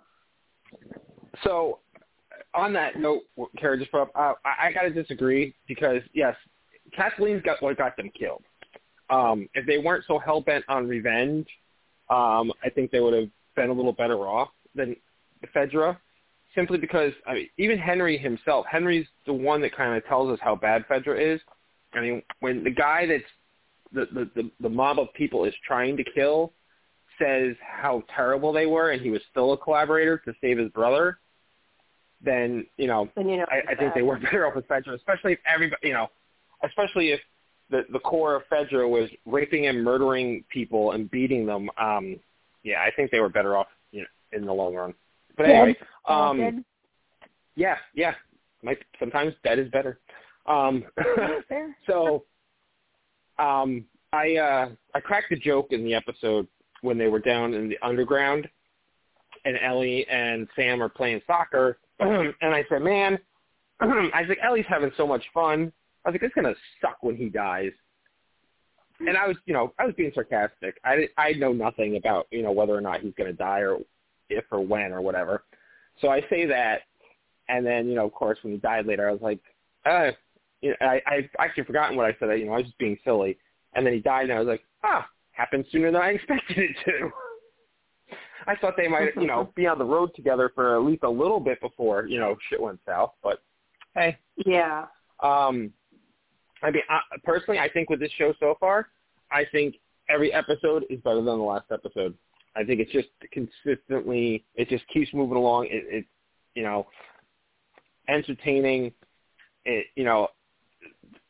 So, 1.43 1.79
on 2.53 2.73
that 2.73 2.97
note, 2.99 3.21
what 3.35 3.49
Kara 3.57 3.77
just 3.77 3.91
brought 3.91 4.09
up, 4.09 4.11
uh, 4.15 4.33
I, 4.45 4.67
I 4.67 4.71
got 4.73 4.81
to 4.83 4.89
disagree 4.89 5.53
because 5.67 6.01
yes, 6.13 6.35
Kathleen's 6.95 7.41
got 7.43 7.61
what 7.61 7.77
got 7.77 7.95
them 7.97 8.11
killed. 8.17 8.43
Um, 9.09 9.47
if 9.53 9.65
they 9.65 9.77
weren't 9.77 10.03
so 10.07 10.19
hell 10.19 10.41
bent 10.41 10.65
on 10.67 10.87
revenge, 10.87 11.47
um, 12.09 12.51
I 12.63 12.69
think 12.73 12.91
they 12.91 12.99
would 12.99 13.13
have 13.13 13.29
been 13.55 13.69
a 13.69 13.73
little 13.73 13.93
better 13.93 14.17
off 14.27 14.49
than 14.75 14.95
Fedra. 15.55 15.97
Simply 16.57 16.79
because 16.79 17.13
I 17.27 17.35
mean, 17.35 17.49
even 17.59 17.77
Henry 17.77 18.17
himself, 18.17 18.65
Henry's 18.69 19.05
the 19.27 19.33
one 19.33 19.61
that 19.61 19.77
kind 19.77 19.95
of 19.95 20.03
tells 20.07 20.31
us 20.31 20.39
how 20.41 20.55
bad 20.55 20.83
Fedra 20.87 21.35
is. 21.35 21.39
I 21.93 22.01
mean, 22.01 22.23
when 22.39 22.63
the 22.63 22.71
guy 22.71 23.05
that's 23.05 23.23
the, 23.93 24.07
the 24.11 24.41
the 24.41 24.51
the 24.61 24.69
mob 24.69 24.97
of 24.97 25.13
people 25.13 25.45
is 25.45 25.53
trying 25.67 25.95
to 25.97 26.03
kill 26.15 26.53
says 27.19 27.55
how 27.61 28.03
terrible 28.15 28.51
they 28.51 28.65
were, 28.65 28.89
and 28.89 29.01
he 29.01 29.11
was 29.11 29.21
still 29.29 29.53
a 29.53 29.57
collaborator 29.57 30.17
to 30.17 30.33
save 30.41 30.57
his 30.57 30.71
brother, 30.71 31.19
then 32.23 32.65
you 32.77 32.87
know 32.87 33.07
Then 33.15 33.29
you 33.29 33.37
know. 33.37 33.45
I, 33.49 33.73
I 33.73 33.75
think 33.75 33.93
they 33.93 34.01
were 34.01 34.17
better 34.19 34.47
off 34.47 34.55
with 34.55 34.67
Fedra, 34.67 34.95
especially 34.95 35.33
if 35.33 35.39
everybody, 35.51 35.89
you 35.89 35.93
know, 35.93 36.07
especially 36.63 37.11
if 37.11 37.19
the 37.69 37.85
the 37.93 37.99
core 37.99 38.35
of 38.35 38.41
Fedra 38.51 38.89
was 38.89 39.11
raping 39.27 39.67
and 39.67 39.83
murdering 39.83 40.43
people 40.49 40.93
and 40.93 41.09
beating 41.11 41.45
them. 41.45 41.69
Um, 41.79 42.19
yeah, 42.63 42.81
I 42.81 42.89
think 42.95 43.11
they 43.11 43.19
were 43.19 43.29
better 43.29 43.55
off, 43.55 43.67
you 43.91 44.01
know, 44.01 44.07
in 44.37 44.45
the 44.45 44.53
long 44.53 44.73
run. 44.73 44.95
But 45.37 45.45
anyway, 45.45 45.75
um, 46.07 46.65
yeah, 47.55 47.77
yeah, 47.93 48.15
might 48.63 48.79
sometimes 48.99 49.33
dead 49.43 49.59
is 49.59 49.69
better. 49.69 49.99
Um, 50.47 50.83
so, 51.87 52.23
um, 53.37 53.85
I 54.13 54.35
uh, 54.35 54.69
I 54.95 54.99
cracked 54.99 55.31
a 55.31 55.35
joke 55.35 55.67
in 55.71 55.83
the 55.83 55.93
episode 55.93 56.47
when 56.81 56.97
they 56.97 57.07
were 57.07 57.19
down 57.19 57.53
in 57.53 57.69
the 57.69 57.77
underground, 57.83 58.47
and 59.45 59.57
Ellie 59.63 60.07
and 60.09 60.47
Sam 60.55 60.81
are 60.81 60.89
playing 60.89 61.21
soccer, 61.27 61.77
and 61.99 62.33
I 62.41 62.63
said, 62.69 62.81
"Man," 62.81 63.19
I 63.79 63.85
was 63.85 64.29
like, 64.29 64.39
"Ellie's 64.43 64.65
having 64.67 64.91
so 64.97 65.05
much 65.05 65.23
fun." 65.33 65.71
I 66.03 66.09
was 66.09 66.13
like, 66.13 66.23
"It's 66.23 66.35
gonna 66.35 66.55
suck 66.81 66.97
when 67.01 67.15
he 67.15 67.29
dies." 67.29 67.71
And 68.99 69.15
I 69.15 69.27
was, 69.27 69.37
you 69.45 69.53
know, 69.53 69.73
I 69.77 69.85
was 69.85 69.93
being 69.95 70.11
sarcastic. 70.15 70.79
I 70.83 71.07
I 71.17 71.33
know 71.33 71.53
nothing 71.53 71.97
about 71.97 72.27
you 72.31 72.41
know 72.41 72.51
whether 72.51 72.73
or 72.73 72.81
not 72.81 73.01
he's 73.01 73.13
gonna 73.15 73.33
die 73.33 73.59
or 73.59 73.79
if 74.29 74.45
or 74.51 74.61
when 74.65 74.91
or 74.91 75.01
whatever. 75.01 75.43
So 76.01 76.09
I 76.09 76.21
say 76.29 76.45
that, 76.45 76.81
and 77.49 77.65
then 77.65 77.87
you 77.87 77.95
know, 77.95 78.05
of 78.05 78.13
course, 78.13 78.37
when 78.41 78.53
he 78.53 78.59
died 78.59 78.85
later, 78.85 79.07
I 79.09 79.11
was 79.11 79.21
like, 79.21 79.39
uh, 79.85 80.11
you 80.61 80.69
know, 80.71 80.75
I 80.81 81.01
I 81.07 81.29
actually 81.39 81.63
forgotten 81.63 81.95
what 81.97 82.05
I 82.05 82.15
said. 82.19 82.27
You 82.39 82.45
know, 82.45 82.53
I 82.53 82.57
was 82.57 82.65
just 82.65 82.77
being 82.77 82.97
silly. 83.03 83.37
And 83.73 83.85
then 83.85 83.93
he 83.93 83.99
died, 83.99 84.23
and 84.29 84.33
I 84.33 84.39
was 84.39 84.47
like, 84.47 84.63
ah, 84.83 85.07
happened 85.31 85.65
sooner 85.71 85.91
than 85.91 86.01
I 86.01 86.09
expected 86.11 86.57
it 86.57 86.75
to. 86.85 87.11
I 88.47 88.55
thought 88.55 88.75
they 88.77 88.87
might, 88.87 89.15
you 89.17 89.27
know, 89.27 89.51
be 89.55 89.67
on 89.67 89.77
the 89.77 89.85
road 89.85 90.15
together 90.15 90.51
for 90.55 90.77
at 90.77 90.83
least 90.83 91.03
a 91.03 91.09
little 91.09 91.39
bit 91.39 91.59
before, 91.59 92.05
you 92.07 92.17
know, 92.17 92.37
shit 92.49 92.61
went 92.61 92.79
south. 92.87 93.11
But 93.21 93.41
hey, 93.93 94.17
Yeah. 94.45 94.85
um, 95.21 95.73
I 96.63 96.71
mean, 96.71 96.81
I, 96.89 96.99
personally, 97.25 97.59
I 97.59 97.69
think 97.69 97.89
with 97.89 97.99
this 97.99 98.11
show 98.17 98.33
so 98.39 98.55
far, 98.59 98.87
I 99.31 99.43
think 99.51 99.75
every 100.09 100.31
episode 100.33 100.85
is 100.89 100.99
better 101.01 101.17
than 101.17 101.25
the 101.25 101.33
last 101.35 101.65
episode. 101.71 102.15
I 102.55 102.63
think 102.63 102.79
it's 102.79 102.91
just 102.91 103.09
consistently, 103.31 104.43
it 104.55 104.69
just 104.69 104.87
keeps 104.87 105.13
moving 105.13 105.37
along. 105.37 105.67
It, 105.67 105.83
it 105.89 106.05
you 106.55 106.63
know, 106.63 106.87
entertaining. 108.09 108.91
It, 109.65 109.87
you 109.95 110.03
know, 110.03 110.29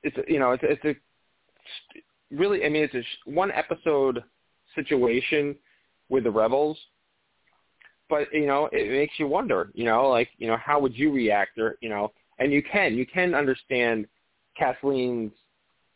it's 0.04 0.16
you 0.28 0.40
know, 0.40 0.52
it's 0.52 0.64
it's 0.66 0.86
a 0.86 0.96
really, 2.36 2.66
I 2.66 2.70
mean, 2.70 2.84
it's 2.84 2.96
a 2.96 3.30
one 3.30 3.52
episode 3.52 4.24
situation 4.76 5.56
with 6.10 6.24
the 6.24 6.32
rebels, 6.32 6.78
but 8.10 8.32
you 8.32 8.46
know, 8.46 8.70
it 8.72 8.90
makes 8.92 9.16
you 9.18 9.28
wonder. 9.28 9.70
You 9.74 9.86
know, 9.86 10.08
like 10.08 10.30
you 10.38 10.48
know, 10.48 10.58
how 10.58 10.80
would 10.80 10.98
you 10.98 11.12
react? 11.12 11.58
Or 11.58 11.78
you 11.82 11.90
know, 11.90 12.12
and 12.40 12.52
you 12.52 12.64
can 12.64 12.96
you 12.96 13.06
can 13.06 13.34
understand 13.34 14.08
Kathleen's 14.58 15.34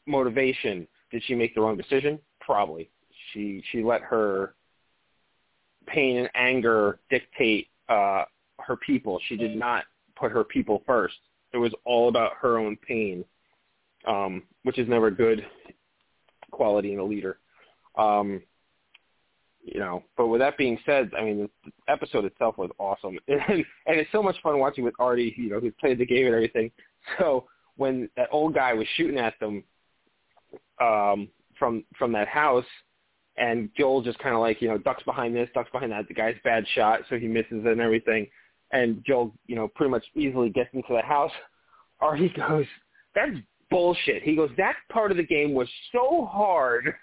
motivation. 0.06 0.88
Did 1.12 1.24
she 1.26 1.36
make 1.36 1.56
the 1.56 1.62
wrong 1.62 1.78
decision? 1.78 2.20
Probably. 2.40 2.90
She 3.32 3.64
she 3.72 3.84
let 3.84 4.02
her 4.02 4.56
pain 5.88 6.18
and 6.18 6.30
anger 6.36 7.00
dictate 7.10 7.68
uh, 7.90 8.24
her 8.60 8.76
people. 8.78 9.20
She 9.28 9.36
did 9.36 9.56
not 9.56 9.86
put 10.16 10.32
her 10.32 10.44
people 10.44 10.84
first. 10.86 11.16
It 11.54 11.58
was 11.58 11.74
all 11.86 12.08
about 12.08 12.34
her 12.42 12.58
own 12.58 12.78
pain, 12.78 13.26
um, 14.08 14.44
which 14.64 14.78
is 14.78 14.88
never 14.88 15.12
good 15.12 15.46
quality 16.52 16.94
in 16.94 17.00
a 17.00 17.04
leader. 17.04 17.40
Um, 17.98 18.42
you 19.64 19.80
know, 19.80 20.04
but 20.18 20.28
with 20.28 20.42
that 20.42 20.58
being 20.58 20.78
said, 20.86 21.12
I 21.18 21.24
mean, 21.24 21.50
the 21.66 21.72
episode 21.88 22.26
itself 22.26 22.58
was 22.58 22.72
awesome, 22.80 23.20
and, 23.28 23.42
and 23.50 24.00
it's 24.00 24.12
so 24.12 24.24
much 24.24 24.36
fun 24.42 24.60
watching 24.60 24.84
with 24.84 24.96
Artie, 25.00 25.36
you 25.38 25.50
know, 25.50 25.60
who's 25.60 25.74
played 25.80 26.00
the 26.00 26.06
game 26.06 26.26
and 26.26 26.36
everything. 26.36 26.72
So 27.18 27.48
when 27.78 28.08
that 28.16 28.28
old 28.32 28.54
guy 28.54 28.74
was 28.74 28.86
shooting 28.96 29.18
at 29.18 29.34
them 29.40 29.64
um, 30.80 31.30
from 31.58 31.84
from 31.98 32.12
that 32.12 32.28
house, 32.28 32.66
and 33.42 33.70
Joel 33.78 34.02
just 34.02 34.20
kind 34.20 34.36
of 34.36 34.40
like 34.42 34.62
you 34.62 34.70
know 34.70 34.78
ducks 34.78 35.04
behind 35.04 35.36
this, 35.36 35.50
ducks 35.54 35.70
behind 35.74 35.92
that. 35.92 36.08
The 36.08 36.14
guy's 36.14 36.36
bad 36.44 36.64
shot, 36.76 37.02
so 37.10 37.18
he 37.18 37.28
misses 37.28 37.66
and 37.66 37.82
everything. 37.82 38.28
And 38.72 39.04
Joel, 39.06 39.34
you 39.48 39.56
know, 39.58 39.68
pretty 39.68 39.90
much 39.92 40.06
easily 40.16 40.50
gets 40.50 40.70
into 40.74 40.94
the 40.94 41.02
house. 41.02 41.32
Or 42.00 42.16
he 42.16 42.30
goes, 42.30 42.66
"That's 43.16 43.36
bullshit." 43.70 44.24
He 44.24 44.36
goes, 44.36 44.52
"That 44.58 44.76
part 44.92 45.12
of 45.12 45.18
the 45.18 45.26
game 45.26 45.54
was 45.54 45.68
so 45.92 46.30
hard." 46.32 46.94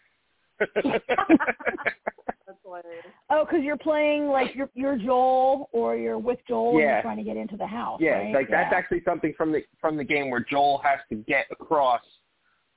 Oh, 3.31 3.45
because 3.45 3.63
you're 3.63 3.77
playing 3.77 4.29
like 4.29 4.55
you're 4.55 4.71
you're 4.75 4.97
Joel 4.97 5.69
or 5.73 5.97
you're 5.97 6.19
with 6.19 6.39
Joel 6.49 6.71
and 6.71 6.81
you're 6.81 7.03
trying 7.03 7.17
to 7.19 7.23
get 7.23 7.37
into 7.37 7.57
the 7.57 7.67
house. 7.67 8.01
Yeah, 8.01 8.19
right? 8.19 8.35
like 8.35 8.49
that's 8.51 8.73
Yeah. 8.73 8.79
actually 8.79 9.03
something 9.05 9.35
from 9.37 9.53
the 9.53 9.63
from 9.81 9.97
the 9.97 10.05
game 10.05 10.31
where 10.31 10.41
Joel 10.41 10.79
has 10.85 11.01
to 11.11 11.17
get 11.17 11.47
across 11.51 12.03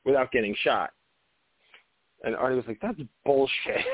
without 0.05 0.31
getting 0.31 0.55
shot. 0.63 0.91
And 2.23 2.35
Artie 2.35 2.55
was 2.55 2.65
like, 2.67 2.79
"That's 2.81 2.99
bullshit." 3.25 3.85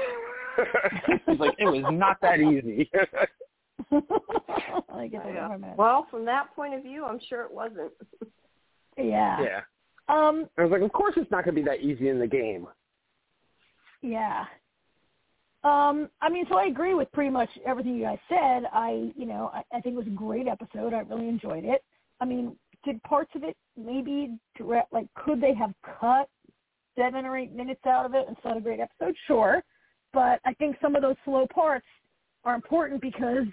He's 1.28 1.40
like, 1.40 1.56
"It 1.58 1.66
was 1.66 1.86
not 1.92 2.18
that 2.22 2.40
easy." 2.40 2.90
I 3.92 5.08
get 5.08 5.24
the 5.24 5.32
Yeah. 5.34 5.58
Well, 5.78 6.08
from 6.10 6.26
that 6.26 6.54
point 6.56 6.74
of 6.74 6.84
view, 6.84 7.06
I'm 7.06 7.20
sure 7.30 7.44
it 7.44 7.52
wasn't. 7.52 7.92
yeah. 8.98 9.42
yeah. 9.42 9.62
Um. 10.10 10.48
I 10.58 10.64
was 10.64 10.72
like, 10.72 10.82
"Of 10.82 10.92
course 10.92 11.14
it's 11.18 11.32
not 11.32 11.46
going 11.46 11.56
to 11.56 11.62
be 11.62 11.66
that 11.66 11.82
easy 11.82 12.10
in 12.10 12.20
the 12.20 12.28
game." 12.28 12.68
Yeah. 14.02 14.46
Um, 15.64 16.10
I 16.22 16.30
mean, 16.30 16.46
so 16.50 16.58
I 16.58 16.66
agree 16.66 16.94
with 16.94 17.12
pretty 17.12 17.30
much 17.30 17.50
everything 17.66 17.96
you 17.96 18.04
guys 18.04 18.20
said. 18.30 18.64
I, 18.72 19.12
you 19.18 19.26
know, 19.26 19.52
I, 19.54 19.64
I 19.76 19.82
think 19.82 19.96
it 19.96 19.98
was 19.98 20.08
a 20.08 20.12
great 20.12 20.48
episode. 20.48 20.94
I 20.94 21.00
really 21.00 21.28
enjoyed 21.28 21.66
it. 21.66 21.84
I 22.22 22.26
mean, 22.26 22.56
did 22.86 23.02
parts 23.04 23.32
of 23.36 23.44
it 23.44 23.58
maybe 23.76 24.38
direct, 24.58 24.94
like 24.94 25.08
could 25.16 25.42
they 25.42 25.54
have 25.54 25.74
cut 26.00 26.30
seven 26.98 27.26
or 27.26 27.38
eight 27.38 27.54
minutes 27.54 27.86
out 27.86 28.06
of 28.06 28.14
it 28.14 28.26
and 28.28 28.36
still 28.40 28.52
had 28.52 28.58
a 28.58 28.62
great 28.62 28.80
episode? 28.80 29.16
Sure, 29.28 29.64
but 30.14 30.40
I 30.46 30.54
think 30.54 30.78
some 30.82 30.96
of 30.96 31.02
those 31.02 31.16
slow 31.26 31.48
parts 31.54 31.86
are 32.44 32.56
important 32.56 33.02
because 33.02 33.46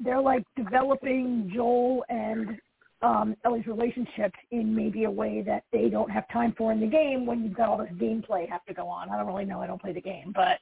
they're 0.00 0.20
like 0.20 0.44
developing 0.56 1.50
Joel 1.54 2.04
and 2.08 2.58
um, 3.02 3.36
Ellie's 3.44 3.66
relationship 3.66 4.32
in 4.50 4.74
maybe 4.74 5.04
a 5.04 5.10
way 5.10 5.42
that 5.42 5.64
they 5.72 5.88
don't 5.88 6.10
have 6.10 6.24
time 6.32 6.54
for 6.56 6.72
in 6.72 6.80
the 6.80 6.86
game 6.86 7.24
when 7.24 7.42
you've 7.42 7.56
got 7.56 7.68
all 7.68 7.78
this 7.78 7.88
gameplay 7.98 8.48
have 8.48 8.64
to 8.66 8.74
go 8.74 8.88
on. 8.88 9.08
I 9.10 9.16
don't 9.16 9.26
really 9.26 9.44
know. 9.44 9.60
I 9.60 9.66
don't 9.66 9.80
play 9.80 9.92
the 9.92 10.00
game, 10.00 10.32
but 10.34 10.58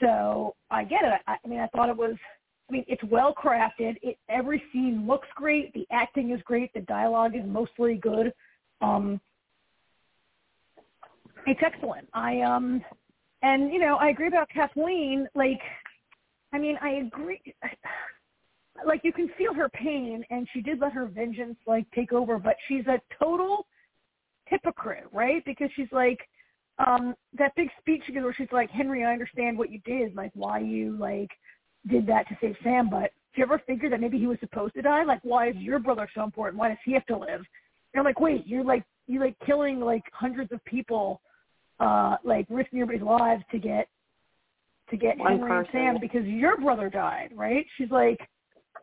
so 0.00 0.54
I 0.70 0.84
get 0.84 1.02
it. 1.02 1.20
I, 1.26 1.36
I 1.44 1.48
mean, 1.48 1.60
I 1.60 1.66
thought 1.68 1.88
it 1.88 1.96
was. 1.96 2.16
I 2.68 2.72
mean, 2.72 2.84
it's 2.86 3.02
well 3.04 3.34
crafted. 3.34 3.96
It 4.02 4.18
every 4.28 4.62
scene 4.72 5.06
looks 5.06 5.26
great. 5.34 5.72
The 5.72 5.86
acting 5.90 6.30
is 6.30 6.40
great. 6.44 6.72
The 6.74 6.80
dialogue 6.82 7.34
is 7.34 7.42
mostly 7.46 7.94
good. 7.96 8.32
Um, 8.80 9.20
it's 11.46 11.60
excellent. 11.64 12.08
I 12.14 12.40
um, 12.40 12.82
and 13.42 13.72
you 13.72 13.78
know, 13.78 13.96
I 13.96 14.08
agree 14.08 14.28
about 14.28 14.48
Kathleen. 14.50 15.28
Like, 15.34 15.60
I 16.52 16.58
mean, 16.58 16.76
I 16.82 17.02
agree 17.06 17.40
like 18.86 19.00
you 19.04 19.12
can 19.12 19.30
feel 19.36 19.54
her 19.54 19.68
pain 19.68 20.24
and 20.30 20.46
she 20.52 20.60
did 20.60 20.80
let 20.80 20.92
her 20.92 21.06
vengeance 21.06 21.56
like 21.66 21.84
take 21.94 22.12
over 22.12 22.38
but 22.38 22.56
she's 22.66 22.86
a 22.86 23.00
total 23.22 23.66
hypocrite 24.46 25.04
right 25.12 25.44
because 25.44 25.68
she's 25.74 25.90
like 25.92 26.18
um 26.86 27.14
that 27.36 27.54
big 27.56 27.68
speech 27.80 28.02
she 28.06 28.12
gives 28.12 28.24
where 28.24 28.34
she's 28.34 28.48
like 28.52 28.70
henry 28.70 29.04
i 29.04 29.12
understand 29.12 29.56
what 29.56 29.70
you 29.70 29.80
did 29.84 30.14
like 30.14 30.30
why 30.34 30.58
you 30.58 30.96
like 30.98 31.30
did 31.88 32.06
that 32.06 32.28
to 32.28 32.36
save 32.40 32.56
sam 32.62 32.88
but 32.88 33.10
do 33.34 33.40
you 33.40 33.44
ever 33.44 33.60
figure 33.66 33.90
that 33.90 34.00
maybe 34.00 34.18
he 34.18 34.26
was 34.26 34.38
supposed 34.40 34.74
to 34.74 34.82
die 34.82 35.04
like 35.04 35.20
why 35.22 35.48
is 35.48 35.56
your 35.56 35.78
brother 35.78 36.08
so 36.14 36.22
important 36.22 36.58
why 36.58 36.68
does 36.68 36.78
he 36.84 36.92
have 36.92 37.06
to 37.06 37.16
live 37.16 37.42
and 37.92 37.96
i'm 37.98 38.04
like 38.04 38.20
wait 38.20 38.46
you're 38.46 38.64
like 38.64 38.84
you're 39.06 39.24
like 39.24 39.36
killing 39.44 39.80
like 39.80 40.02
hundreds 40.12 40.52
of 40.52 40.64
people 40.64 41.20
uh 41.80 42.16
like 42.24 42.46
risking 42.48 42.80
everybody's 42.80 43.06
lives 43.06 43.42
to 43.50 43.58
get 43.58 43.88
to 44.90 44.96
get 44.96 45.18
One 45.18 45.32
henry 45.32 45.48
person. 45.48 45.80
and 45.80 45.94
sam 45.94 46.00
because 46.00 46.24
your 46.26 46.56
brother 46.56 46.88
died 46.90 47.30
right 47.34 47.66
she's 47.76 47.90
like 47.90 48.20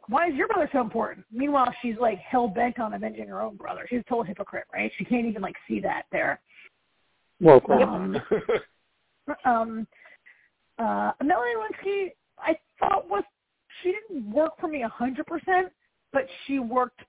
why 0.07 0.27
is 0.27 0.35
your 0.35 0.47
brother 0.47 0.69
so 0.71 0.81
important? 0.81 1.25
Meanwhile, 1.31 1.73
she's 1.81 1.95
like 1.99 2.19
hell 2.19 2.47
bent 2.47 2.79
on 2.79 2.93
avenging 2.93 3.27
her 3.27 3.41
own 3.41 3.55
brother. 3.55 3.85
She's 3.89 4.01
a 4.01 4.03
total 4.03 4.23
hypocrite, 4.23 4.65
right? 4.73 4.91
She 4.97 5.05
can't 5.05 5.25
even 5.25 5.41
like 5.41 5.55
see 5.67 5.79
that 5.81 6.03
there. 6.11 6.39
Well, 7.39 7.57
of 7.57 7.63
course. 7.63 7.83
Um, 7.83 8.21
um, 9.45 9.87
uh, 10.77 11.11
Melanie 11.23 11.53
Lewinsky, 11.55 12.11
I 12.37 12.55
thought 12.79 13.09
was 13.09 13.23
she 13.81 13.93
didn't 13.93 14.31
work 14.31 14.53
for 14.59 14.67
me 14.67 14.83
a 14.83 14.87
hundred 14.87 15.25
percent, 15.25 15.71
but 16.13 16.27
she 16.45 16.59
worked 16.59 17.01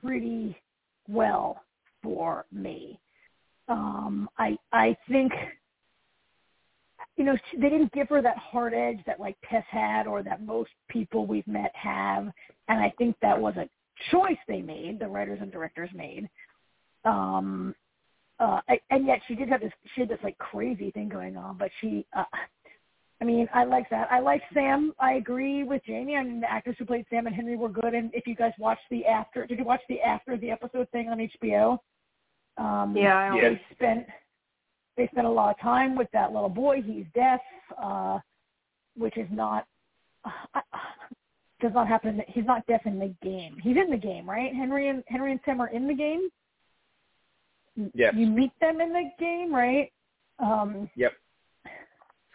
pretty 0.00 0.56
well 1.08 1.62
for 2.02 2.46
me. 2.50 2.98
Um, 3.72 4.28
I 4.38 4.56
I 4.72 4.96
think 5.08 5.32
you 7.16 7.24
know, 7.24 7.36
she, 7.50 7.58
they 7.58 7.68
didn't 7.68 7.92
give 7.92 8.08
her 8.08 8.22
that 8.22 8.38
hard 8.38 8.74
edge 8.74 8.98
that 9.06 9.20
like 9.20 9.36
Tess 9.48 9.64
had 9.70 10.06
or 10.06 10.22
that 10.22 10.44
most 10.44 10.70
people 10.88 11.26
we've 11.26 11.46
met 11.46 11.72
have. 11.74 12.28
And 12.68 12.80
I 12.80 12.92
think 12.96 13.16
that 13.20 13.38
was 13.38 13.54
a 13.56 13.68
choice 14.10 14.38
they 14.48 14.62
made, 14.62 14.98
the 14.98 15.08
writers 15.08 15.38
and 15.40 15.52
directors 15.52 15.90
made. 15.94 16.28
Um, 17.04 17.74
uh, 18.40 18.60
and 18.90 19.06
yet 19.06 19.20
she 19.28 19.34
did 19.34 19.48
have 19.48 19.60
this, 19.60 19.72
she 19.94 20.00
had 20.00 20.08
this 20.08 20.18
like 20.24 20.38
crazy 20.38 20.90
thing 20.90 21.08
going 21.08 21.36
on, 21.36 21.58
but 21.58 21.70
she, 21.80 22.06
uh, 22.16 22.24
I 23.20 23.24
mean, 23.24 23.46
I 23.54 23.64
like 23.64 23.88
that. 23.90 24.10
I 24.10 24.18
like 24.18 24.42
Sam. 24.52 24.92
I 24.98 25.12
agree 25.12 25.62
with 25.62 25.82
Jamie. 25.86 26.16
I 26.16 26.24
mean, 26.24 26.40
the 26.40 26.50
actors 26.50 26.74
who 26.78 26.84
played 26.84 27.06
Sam 27.08 27.28
and 27.28 27.36
Henry 27.36 27.56
were 27.56 27.68
good. 27.68 27.94
And 27.94 28.10
if 28.14 28.26
you 28.26 28.34
guys 28.34 28.52
watched 28.58 28.82
the 28.90 29.06
after, 29.06 29.46
did 29.46 29.58
you 29.58 29.64
watch 29.64 29.82
the 29.88 30.00
after 30.00 30.36
the 30.36 30.50
episode 30.50 30.88
thing 30.90 31.08
on 31.08 31.18
HBO? 31.18 31.78
Um, 32.58 32.96
Yeah, 32.96 33.16
I 33.16 33.36
Yeah. 33.36 33.48
they 33.50 33.60
spent 33.72 34.06
they 34.96 35.08
spent 35.08 35.26
a 35.26 35.30
lot 35.30 35.50
of 35.54 35.58
time 35.58 35.96
with 35.96 36.10
that 36.12 36.32
little 36.32 36.50
boy. 36.50 36.82
He's 36.82 37.06
deaf, 37.14 37.40
uh, 37.78 38.18
which 38.94 39.16
is 39.16 39.30
not 39.30 39.66
uh, 40.24 40.60
does 41.60 41.72
not 41.72 41.88
happen. 41.88 42.18
The, 42.18 42.24
He's 42.28 42.44
not 42.44 42.66
deaf 42.66 42.84
in 42.86 42.98
the 42.98 43.14
game. 43.22 43.56
He's 43.58 43.76
in 43.76 43.90
the 43.90 43.96
game, 43.96 44.28
right? 44.28 44.54
Henry 44.54 44.88
and 44.88 45.02
Henry 45.06 45.30
and 45.32 45.40
Sam 45.44 45.60
are 45.60 45.68
in 45.68 45.86
the 45.86 45.94
game. 45.94 46.28
Yes. 47.94 48.14
You 48.14 48.26
meet 48.26 48.52
them 48.60 48.80
in 48.80 48.92
the 48.92 49.10
game, 49.18 49.54
right? 49.54 49.90
Um, 50.38 50.90
Yep. 50.96 51.12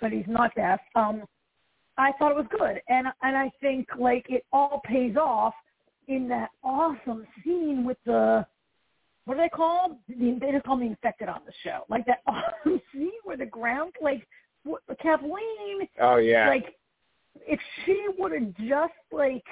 But 0.01 0.11
he's 0.11 0.27
not 0.27 0.53
deaf. 0.55 0.79
Um, 0.95 1.23
I 1.97 2.11
thought 2.13 2.31
it 2.31 2.37
was 2.37 2.47
good, 2.51 2.81
and 2.87 3.07
and 3.23 3.35
I 3.37 3.51
think 3.61 3.87
like 3.97 4.25
it 4.29 4.45
all 4.51 4.81
pays 4.85 5.15
off 5.17 5.53
in 6.07 6.27
that 6.29 6.49
awesome 6.63 7.25
scene 7.43 7.83
with 7.83 7.97
the 8.05 8.45
what 9.27 9.35
do 9.35 9.41
they 9.41 9.49
call? 9.49 9.99
The, 10.07 10.37
they 10.41 10.51
just 10.51 10.65
call 10.65 10.77
me 10.77 10.87
infected 10.87 11.27
on 11.29 11.41
the 11.45 11.51
show. 11.63 11.81
Like 11.89 12.05
that 12.07 12.19
awesome 12.27 12.81
scene 12.93 13.11
where 13.23 13.37
the 13.37 13.45
ground, 13.45 13.93
like 14.01 14.25
what, 14.63 14.81
Kathleen, 15.01 15.87
Oh 16.01 16.15
yeah. 16.17 16.47
like 16.47 16.75
if 17.45 17.59
she 17.85 18.07
would 18.17 18.31
have 18.31 18.55
just 18.67 18.93
like 19.11 19.43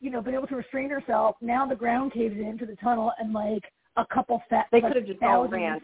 you 0.00 0.10
know 0.10 0.20
been 0.20 0.34
able 0.34 0.48
to 0.48 0.56
restrain 0.56 0.90
herself, 0.90 1.36
now 1.40 1.64
the 1.66 1.76
ground 1.76 2.12
caves 2.12 2.36
into 2.36 2.66
the 2.66 2.76
tunnel 2.76 3.12
and 3.18 3.32
like 3.32 3.62
a 3.96 4.04
couple 4.12 4.42
fat 4.50 4.66
They 4.72 4.80
like, 4.80 4.92
could 4.92 5.02
have 5.02 5.06
just 5.06 5.22
all 5.22 5.44
thousands- 5.44 5.52
ran. 5.52 5.80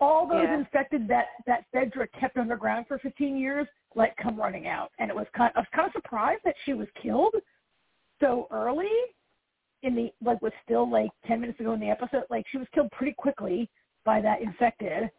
all 0.00 0.26
those 0.28 0.44
Yeah. 0.48 0.58
infected 0.58 1.06
that 1.08 1.26
that 1.46 1.64
Fedra 1.74 2.06
kept 2.18 2.36
underground 2.36 2.86
for 2.88 2.98
15 2.98 3.36
years, 3.36 3.66
like 3.94 4.16
come 4.16 4.36
running 4.36 4.66
out, 4.66 4.90
and 4.98 5.08
it 5.10 5.14
was 5.16 5.26
kind. 5.36 5.52
I 5.56 5.60
was 5.60 5.68
kind 5.74 5.86
of 5.86 5.92
surprised 5.92 6.40
that 6.44 6.54
she 6.64 6.72
was 6.74 6.88
killed 7.02 7.34
so 8.20 8.48
early 8.50 8.90
in 9.82 9.94
the 9.94 10.10
like 10.24 10.40
was 10.42 10.52
still 10.64 10.90
like 10.90 11.10
10 11.26 11.40
minutes 11.40 11.60
ago 11.60 11.72
in 11.72 11.80
the 11.80 11.90
episode. 11.90 12.24
Like 12.30 12.44
she 12.50 12.58
was 12.58 12.66
killed 12.74 12.90
pretty 12.90 13.14
quickly 13.16 13.70
by 14.04 14.20
that 14.20 14.40
infected, 14.42 15.10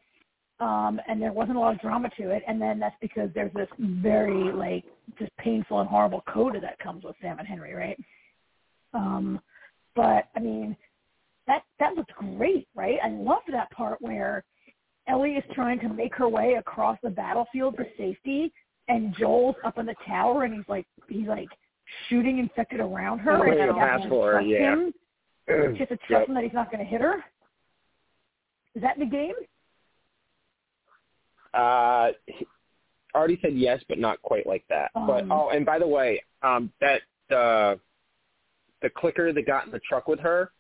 um, 0.60 1.00
and 1.08 1.22
there 1.22 1.32
wasn't 1.32 1.58
a 1.58 1.60
lot 1.60 1.74
of 1.74 1.82
drama 1.82 2.10
to 2.18 2.32
it. 2.32 2.44
And 2.48 2.62
then 2.62 2.80
that's 2.80 2.96
because 3.02 3.30
there's 3.34 3.54
this 3.54 3.70
very 3.80 4.52
like 4.52 4.84
just 5.18 5.36
painful 5.38 5.80
and 5.80 5.90
horrible 5.90 6.24
coda 6.32 6.60
that 6.60 6.80
comes 6.80 7.04
with 7.04 7.16
Sam 7.22 7.40
and 7.40 7.48
Henry, 7.48 7.74
right? 7.74 7.98
Um, 8.94 9.40
but 9.96 10.26
I 10.36 10.40
mean, 10.40 10.76
that 11.48 11.64
that 11.80 11.96
looked 11.96 12.14
great, 12.14 12.68
right? 12.76 12.98
I 13.04 13.10
loved 13.10 13.52
that 13.52 13.72
part 13.72 14.02
where 14.02 14.44
Ellie 15.08 15.34
is 15.34 15.44
trying 15.54 15.80
to 15.80 15.90
make 15.90 16.16
her 16.16 16.30
way 16.30 16.56
across 16.60 16.98
the 17.02 17.10
battlefield 17.10 17.76
for 17.76 17.86
safety, 17.98 18.52
and 18.88 19.16
Joel's 19.18 19.56
up 19.66 19.78
in 19.78 19.86
the 19.86 19.96
tower, 20.08 20.44
and 20.44 20.54
he's 20.54 20.68
like 20.68 20.86
he's 21.08 21.28
like 21.28 21.50
shooting 22.08 22.40
infected 22.40 22.80
around 22.80 23.20
her, 23.20 23.32
Oh, 23.38 23.42
and 23.52 23.78
pass 23.78 24.02
to 24.04 24.10
for 24.10 24.34
her, 24.34 24.42
yeah. 24.42 24.74
him. 24.74 24.94
She 25.48 25.54
has 25.80 25.88
to 25.90 25.98
trust 25.98 26.10
Yep. 26.10 26.28
him 26.30 26.36
that 26.36 26.44
he's 26.44 26.54
not 26.54 26.72
going 26.72 26.84
to 26.84 26.90
hit 26.90 27.02
her. 27.02 27.24
Is 28.76 28.82
that 28.82 28.98
in 28.98 29.02
the 29.02 29.06
game? 29.16 29.34
Uh, 31.54 32.12
Artie 33.16 33.40
said 33.42 33.56
yes, 33.56 33.82
but 33.90 33.98
not 33.98 34.22
quite 34.22 34.46
like 34.46 34.64
that. 34.70 34.92
but 34.94 35.24
Um, 35.24 35.32
oh, 35.32 35.50
and 35.50 35.66
by 35.66 35.80
the 35.80 35.88
way, 35.88 36.22
um, 36.44 36.72
that 36.80 37.02
uh, 37.36 37.76
the 38.82 38.90
clicker 38.96 39.34
that 39.34 39.46
got 39.48 39.66
in 39.66 39.72
the 39.72 39.80
truck 39.80 40.08
with 40.08 40.20
her, 40.20 40.52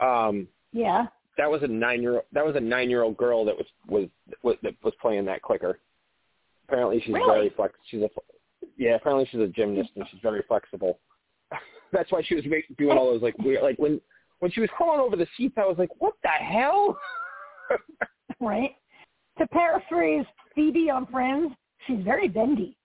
um, 0.00 0.46
Yeah. 0.72 1.06
that 1.38 1.50
was 1.50 1.62
a 1.62 1.66
nine 1.66 2.02
year 2.02 2.14
old 2.16 2.24
that 2.32 2.44
was 2.44 2.54
a 2.56 2.60
nine 2.60 2.90
year 2.90 3.02
old 3.02 3.16
girl 3.16 3.44
that 3.46 3.56
was 3.56 3.66
was 3.88 4.08
was 4.42 4.56
that 4.62 4.74
was 4.82 4.92
playing 5.00 5.24
that 5.24 5.40
clicker. 5.42 5.78
Apparently, 6.68 7.00
she's 7.00 7.14
Really? 7.14 7.26
very 7.26 7.48
flex. 7.50 7.74
She's 7.86 8.02
a 8.02 8.10
yeah. 8.76 8.94
Apparently, 8.96 9.26
she's 9.30 9.40
a 9.40 9.46
gymnast 9.48 9.90
and 9.96 10.04
she's 10.10 10.20
very 10.22 10.42
flexible. 10.46 10.98
That's 11.92 12.10
why 12.10 12.22
she 12.24 12.34
was 12.34 12.44
make, 12.46 12.64
doing 12.76 12.96
all 12.96 13.12
those 13.12 13.22
like 13.22 13.36
weird 13.38 13.62
like 13.62 13.78
when 13.78 14.00
when 14.40 14.50
she 14.50 14.60
was 14.60 14.70
crawling 14.76 15.00
over 15.00 15.16
the 15.16 15.26
seats. 15.36 15.54
I 15.56 15.64
was 15.66 15.76
like, 15.78 15.90
what 15.98 16.14
the 16.22 16.28
hell? 16.28 16.98
Right. 18.40 18.76
To 19.38 19.46
paraphrase 19.46 20.26
Phoebe 20.54 20.90
on 20.90 21.06
Friends, 21.06 21.52
she's 21.86 22.02
very 22.04 22.28
bendy. 22.28 22.76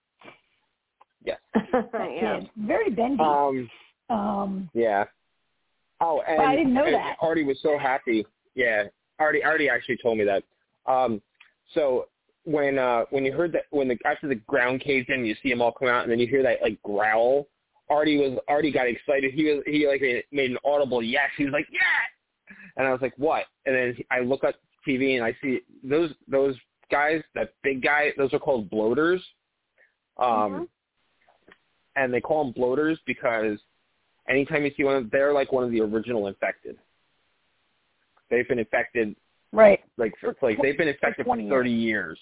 yes. 1.24 1.38
That 1.72 2.10
yeah. 2.14 2.40
kid, 2.40 2.50
very 2.56 2.90
bendy. 2.90 3.22
Um. 3.22 3.70
um, 4.08 4.70
Yeah. 4.72 5.04
Oh, 6.00 6.22
and 6.26 6.42
I 6.42 6.56
didn't 6.56 6.74
know 6.74 6.84
and 6.86 6.94
that. 6.94 7.16
Artie 7.20 7.44
was 7.44 7.58
so 7.62 7.78
happy. 7.78 8.26
Yeah, 8.54 8.84
Artie 9.18 9.44
Artie 9.44 9.68
actually 9.68 9.98
told 10.02 10.18
me 10.18 10.24
that. 10.24 10.42
Um, 10.90 11.22
so 11.74 12.06
when 12.44 12.78
uh 12.78 13.04
when 13.10 13.24
you 13.24 13.32
heard 13.32 13.52
that 13.52 13.64
when 13.70 13.88
the 13.88 13.98
after 14.04 14.28
the 14.28 14.34
ground 14.34 14.80
caved 14.80 15.10
in, 15.10 15.24
you 15.24 15.34
see 15.42 15.50
them 15.50 15.62
all 15.62 15.72
come 15.72 15.88
out, 15.88 16.02
and 16.02 16.10
then 16.10 16.18
you 16.18 16.26
hear 16.26 16.42
that 16.42 16.62
like 16.62 16.80
growl. 16.82 17.46
Artie 17.88 18.18
was 18.18 18.38
Artie 18.48 18.72
got 18.72 18.88
excited. 18.88 19.32
He 19.32 19.44
was 19.44 19.62
he 19.66 19.86
like 19.86 20.00
made, 20.32 20.50
an 20.50 20.58
audible 20.64 21.02
yes. 21.02 21.30
He 21.36 21.44
was 21.44 21.52
like 21.52 21.66
yeah, 21.70 22.56
and 22.76 22.86
I 22.86 22.92
was 22.92 23.02
like 23.02 23.14
what? 23.16 23.44
And 23.66 23.74
then 23.74 23.96
I 24.10 24.20
look 24.20 24.44
at 24.44 24.56
TV 24.86 25.16
and 25.16 25.24
I 25.24 25.36
see 25.42 25.60
those 25.84 26.10
those 26.26 26.56
guys, 26.90 27.22
that 27.34 27.54
big 27.62 27.82
guy. 27.82 28.12
Those 28.16 28.32
are 28.32 28.38
called 28.38 28.70
bloaters. 28.70 29.22
Um, 30.18 30.28
Mhm. 30.28 30.68
and 31.96 32.12
they 32.12 32.20
call 32.20 32.44
them 32.44 32.52
bloaters 32.52 32.98
because 33.06 33.58
anytime 34.28 34.64
you 34.64 34.72
see 34.76 34.84
one, 34.84 34.96
of 34.96 35.02
them, 35.02 35.10
they're 35.10 35.32
like 35.32 35.52
one 35.52 35.64
of 35.64 35.70
the 35.70 35.80
original 35.80 36.26
infected. 36.26 36.78
They've 38.30 38.46
been 38.46 38.58
infected 38.58 39.16
right. 39.52 39.82
like 39.96 40.12
for, 40.18 40.36
like 40.42 40.60
they've 40.60 40.76
been 40.76 40.88
infected 40.88 41.24
for 41.24 41.34
20 41.36 41.48
thirty 41.48 41.70
years. 41.70 42.18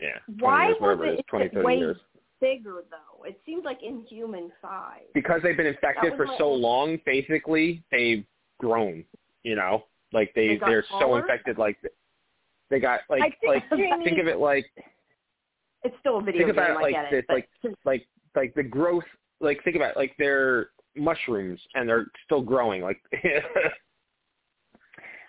Yeah. 0.00 0.18
20 0.38 0.42
Why 0.42 0.66
years, 0.68 0.76
was 0.80 0.98
it, 1.02 1.18
is, 1.18 1.20
20, 1.28 1.44
it 1.46 1.64
way 1.64 1.76
years. 1.78 1.96
bigger 2.40 2.84
though? 2.90 3.24
It 3.24 3.40
seems 3.46 3.64
like 3.64 3.78
inhuman 3.82 4.52
size. 4.60 5.00
Because 5.14 5.40
they've 5.42 5.56
been 5.56 5.66
infected 5.66 6.14
for 6.16 6.26
so 6.38 6.48
long, 6.52 6.98
basically 7.06 7.82
they've 7.90 8.24
grown. 8.58 9.04
You 9.42 9.56
know, 9.56 9.84
like 10.12 10.32
they, 10.34 10.48
they 10.48 10.58
they're 10.66 10.84
so 11.00 11.16
infected. 11.16 11.56
Like 11.58 11.78
they 12.70 12.80
got 12.80 13.00
like 13.08 13.22
I 13.22 13.30
think 13.40 13.64
like 13.70 14.04
think 14.04 14.18
of 14.18 14.26
it 14.26 14.38
like 14.38 14.66
It's 15.84 15.94
still 16.00 16.18
a 16.18 16.22
video 16.22 16.42
think 16.46 16.50
about 16.50 16.68
game. 16.68 16.76
it 16.76 16.82
like 16.82 17.10
this, 17.10 17.18
it. 17.20 17.24
but 17.28 17.34
like 17.34 17.48
like 17.84 18.06
like 18.34 18.54
the 18.54 18.62
growth. 18.62 19.04
Like 19.40 19.62
think 19.64 19.76
about 19.76 19.90
it, 19.90 19.96
like 19.96 20.14
they're 20.18 20.70
mushrooms 20.96 21.60
and 21.74 21.88
they're 21.88 22.06
still 22.24 22.40
growing. 22.40 22.82
Like 22.82 23.00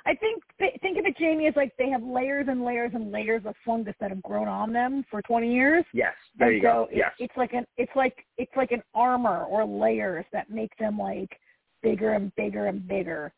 I 0.07 0.15
think 0.15 0.41
think 0.81 0.97
of 0.97 1.05
it, 1.05 1.17
Jamie, 1.17 1.47
as 1.47 1.55
like 1.57 1.73
they 1.77 1.89
have 1.89 2.01
layers 2.01 2.47
and 2.49 2.63
layers 2.63 2.91
and 2.93 3.11
layers 3.11 3.43
of 3.45 3.55
fungus 3.65 3.93
that 3.99 4.09
have 4.09 4.23
grown 4.23 4.47
on 4.47 4.71
them 4.71 5.03
for 5.11 5.21
20 5.21 5.53
years. 5.53 5.83
yes, 5.93 6.13
there 6.39 6.47
and 6.47 6.55
you 6.55 6.61
so 6.61 6.71
go. 6.71 6.87
it- 6.89 6.97
Yes, 6.97 7.11
it's 7.19 7.35
like 7.35 7.53
an 7.53 7.65
it's 7.75 7.91
like 7.95 8.25
it's 8.37 8.55
like 8.55 8.71
an 8.71 8.81
armor 8.95 9.43
or 9.43 9.65
layers 9.65 10.25
that 10.31 10.49
make 10.49 10.75
them 10.77 10.97
like 10.97 11.37
bigger 11.83 12.13
and 12.13 12.33
bigger 12.35 12.67
and 12.67 12.87
bigger, 12.87 13.33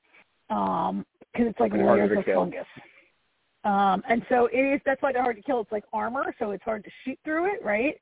um, 0.51 1.05
because 1.33 1.47
it's 1.49 1.59
like 1.59 1.73
And 1.73 1.85
layers 1.87 2.15
of 2.17 2.23
kill. 2.23 2.41
fungus. 2.43 2.67
Um, 3.65 4.03
and 4.07 4.23
so 4.29 4.45
it 4.53 4.59
is. 4.59 4.79
That's 4.85 5.01
why 5.01 5.11
they're 5.11 5.23
hard 5.23 5.35
to 5.37 5.41
kill. 5.41 5.59
It's 5.61 5.71
like 5.71 5.83
armor, 5.91 6.33
so 6.39 6.51
it's 6.51 6.63
hard 6.63 6.83
to 6.83 6.91
shoot 7.03 7.19
through 7.25 7.53
it, 7.55 7.63
right? 7.63 7.99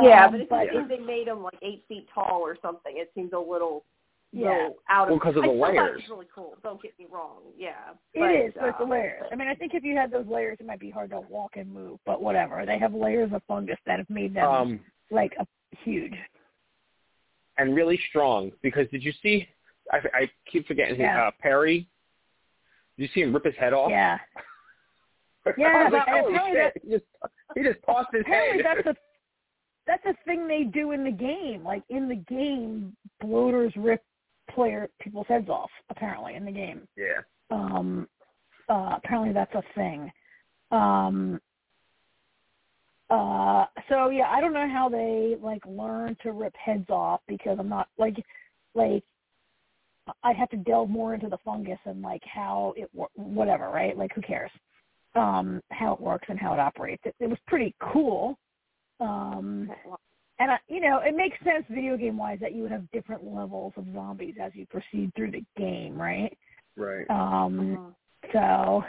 Yeah, 0.00 0.26
Um, 0.26 0.32
but 0.32 0.40
if, 0.42 0.48
but 0.48 0.66
if 0.70 0.88
they 0.88 0.98
made 0.98 1.26
them 1.28 1.42
like 1.42 1.58
eight 1.62 1.82
feet 1.88 2.06
tall 2.14 2.40
or 2.42 2.56
something, 2.60 2.92
it 2.96 3.10
seems 3.14 3.32
a 3.32 3.38
little, 3.38 3.84
Yeah. 4.32 4.50
little 4.50 4.76
out 4.90 5.08
of. 5.08 5.10
Well, 5.12 5.20
'cause 5.20 5.28
of 5.36 5.42
the 5.42 5.48
still 5.48 5.58
thought 5.60 5.70
it 5.70 5.80
layers. 5.80 5.96
was 6.02 6.08
really 6.10 6.26
cool. 6.34 6.56
Don't 6.62 6.82
get 6.82 6.98
me 6.98 7.06
wrong. 7.10 7.42
Yeah, 7.56 7.92
It 8.12 8.20
but, 8.20 8.30
is, 8.34 8.52
but 8.58 8.68
it's 8.70 8.78
the 8.78 8.84
uh, 8.84 8.88
layers. 8.88 9.22
I 9.32 9.34
mean, 9.36 9.48
I 9.48 9.54
think 9.54 9.72
if 9.74 9.82
you 9.84 9.96
had 9.96 10.10
those 10.10 10.26
layers, 10.26 10.58
it 10.60 10.66
might 10.66 10.80
be 10.80 10.90
hard 10.90 11.10
to 11.10 11.20
walk 11.20 11.56
and 11.56 11.72
move. 11.72 11.98
But 12.04 12.20
whatever, 12.22 12.64
they 12.66 12.78
have 12.78 12.92
layers 12.92 13.32
of 13.32 13.42
fungus 13.48 13.78
that 13.86 13.98
have 13.98 14.10
made 14.10 14.34
them 14.34 14.46
um, 14.46 14.80
like 15.10 15.32
a 15.38 15.46
huge. 15.84 16.14
and 17.58 17.74
really 17.74 17.98
strong. 18.10 18.52
Because 18.62 18.88
did 18.90 19.02
you 19.02 19.12
see? 19.22 19.48
I, 19.92 19.98
I 20.12 20.30
keep 20.50 20.66
forgetting 20.66 20.96
his, 20.96 21.00
Yeah. 21.04 21.28
uh, 21.28 21.30
Perry. 21.40 21.88
Did 22.98 23.02
you 23.04 23.08
see 23.14 23.20
him 23.22 23.32
rip 23.32 23.44
his 23.44 23.54
head 23.56 23.72
off? 23.72 23.90
Yeah, 23.90 24.18
Yeah, 25.56 25.88
like, 25.92 26.08
and 26.08 26.24
holy 26.26 26.34
apparently! 26.36 26.80
He 26.82 26.90
just 26.90 27.04
he 27.54 27.62
just 27.62 27.78
tossed 27.86 28.08
his 28.12 28.26
head. 28.26 28.60
that's 28.64 28.86
a 28.88 28.96
that's 29.86 30.04
a 30.06 30.14
thing 30.24 30.48
they 30.48 30.64
do 30.64 30.90
in 30.90 31.04
the 31.04 31.10
game. 31.12 31.62
Like 31.62 31.84
in 31.88 32.08
the 32.08 32.16
game, 32.16 32.96
bloaters 33.20 33.72
rip 33.76 34.02
player 34.54 34.88
people's 35.00 35.26
heads 35.28 35.48
off. 35.48 35.70
Apparently 35.90 36.34
in 36.34 36.44
the 36.44 36.52
game. 36.52 36.86
yeah. 36.96 37.20
Um, 37.50 38.08
uh, 38.68 38.98
apparently 39.02 39.32
that's 39.32 39.54
a 39.54 39.62
thing. 39.74 40.10
Um, 40.72 41.40
uh, 43.08 43.66
so 43.88 44.10
yeah, 44.10 44.28
I 44.28 44.40
don't 44.40 44.52
know 44.52 44.68
how 44.68 44.88
they 44.88 45.36
like 45.40 45.62
learn 45.66 46.16
to 46.22 46.32
rip 46.32 46.54
heads 46.56 46.90
off 46.90 47.20
because 47.28 47.56
I'm 47.60 47.68
not 47.68 47.88
like 47.98 48.16
like 48.74 49.04
I 50.22 50.32
have 50.32 50.48
to 50.50 50.56
delve 50.56 50.90
more 50.90 51.14
into 51.14 51.28
the 51.28 51.38
fungus 51.44 51.78
and 51.84 52.02
like 52.02 52.22
how 52.24 52.74
it 52.76 52.88
wor- 52.92 53.08
whatever, 53.14 53.68
right? 53.68 53.96
Like 53.96 54.12
who 54.14 54.20
cares? 54.22 54.50
Um, 55.14 55.62
how 55.70 55.94
it 55.94 56.00
works 56.00 56.26
and 56.28 56.38
how 56.38 56.52
it 56.52 56.60
operates. 56.60 57.02
It, 57.06 57.14
it 57.20 57.28
was 57.28 57.38
pretty 57.46 57.74
cool. 57.92 58.38
Um, 59.00 59.70
and 60.38 60.50
I, 60.50 60.58
you 60.68 60.80
know, 60.80 61.00
it 61.04 61.16
makes 61.16 61.36
sense 61.44 61.64
video 61.70 61.96
game 61.96 62.16
wise 62.16 62.38
that 62.40 62.54
you 62.54 62.62
would 62.62 62.72
have 62.72 62.90
different 62.90 63.24
levels 63.24 63.72
of 63.76 63.86
zombies 63.94 64.34
as 64.40 64.52
you 64.54 64.66
proceed 64.66 65.12
through 65.14 65.30
the 65.30 65.44
game, 65.56 66.00
right? 66.00 66.36
Right. 66.76 67.08
Um, 67.10 67.94
mhm. 68.24 68.32
so 68.32 68.84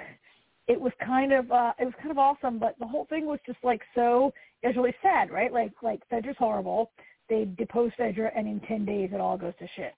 it 0.67 0.79
was 0.79 0.91
kind 1.05 1.31
of 1.31 1.49
uh 1.51 1.71
it 1.79 1.85
was 1.85 1.93
kind 1.99 2.11
of 2.11 2.17
awesome, 2.17 2.59
but 2.59 2.75
the 2.79 2.87
whole 2.87 3.05
thing 3.05 3.25
was 3.25 3.39
just 3.45 3.59
like 3.63 3.81
so 3.95 4.33
it 4.61 4.67
was 4.67 4.75
really 4.75 4.95
sad, 5.01 5.31
right? 5.31 5.51
Like 5.51 5.71
like 5.81 6.01
Fedra's 6.11 6.37
horrible. 6.37 6.91
They 7.29 7.47
depose 7.57 7.91
Fedra 7.99 8.29
and 8.35 8.47
in 8.47 8.59
ten 8.61 8.85
days 8.85 9.11
it 9.13 9.21
all 9.21 9.37
goes 9.37 9.53
to 9.59 9.67
shit. 9.75 9.93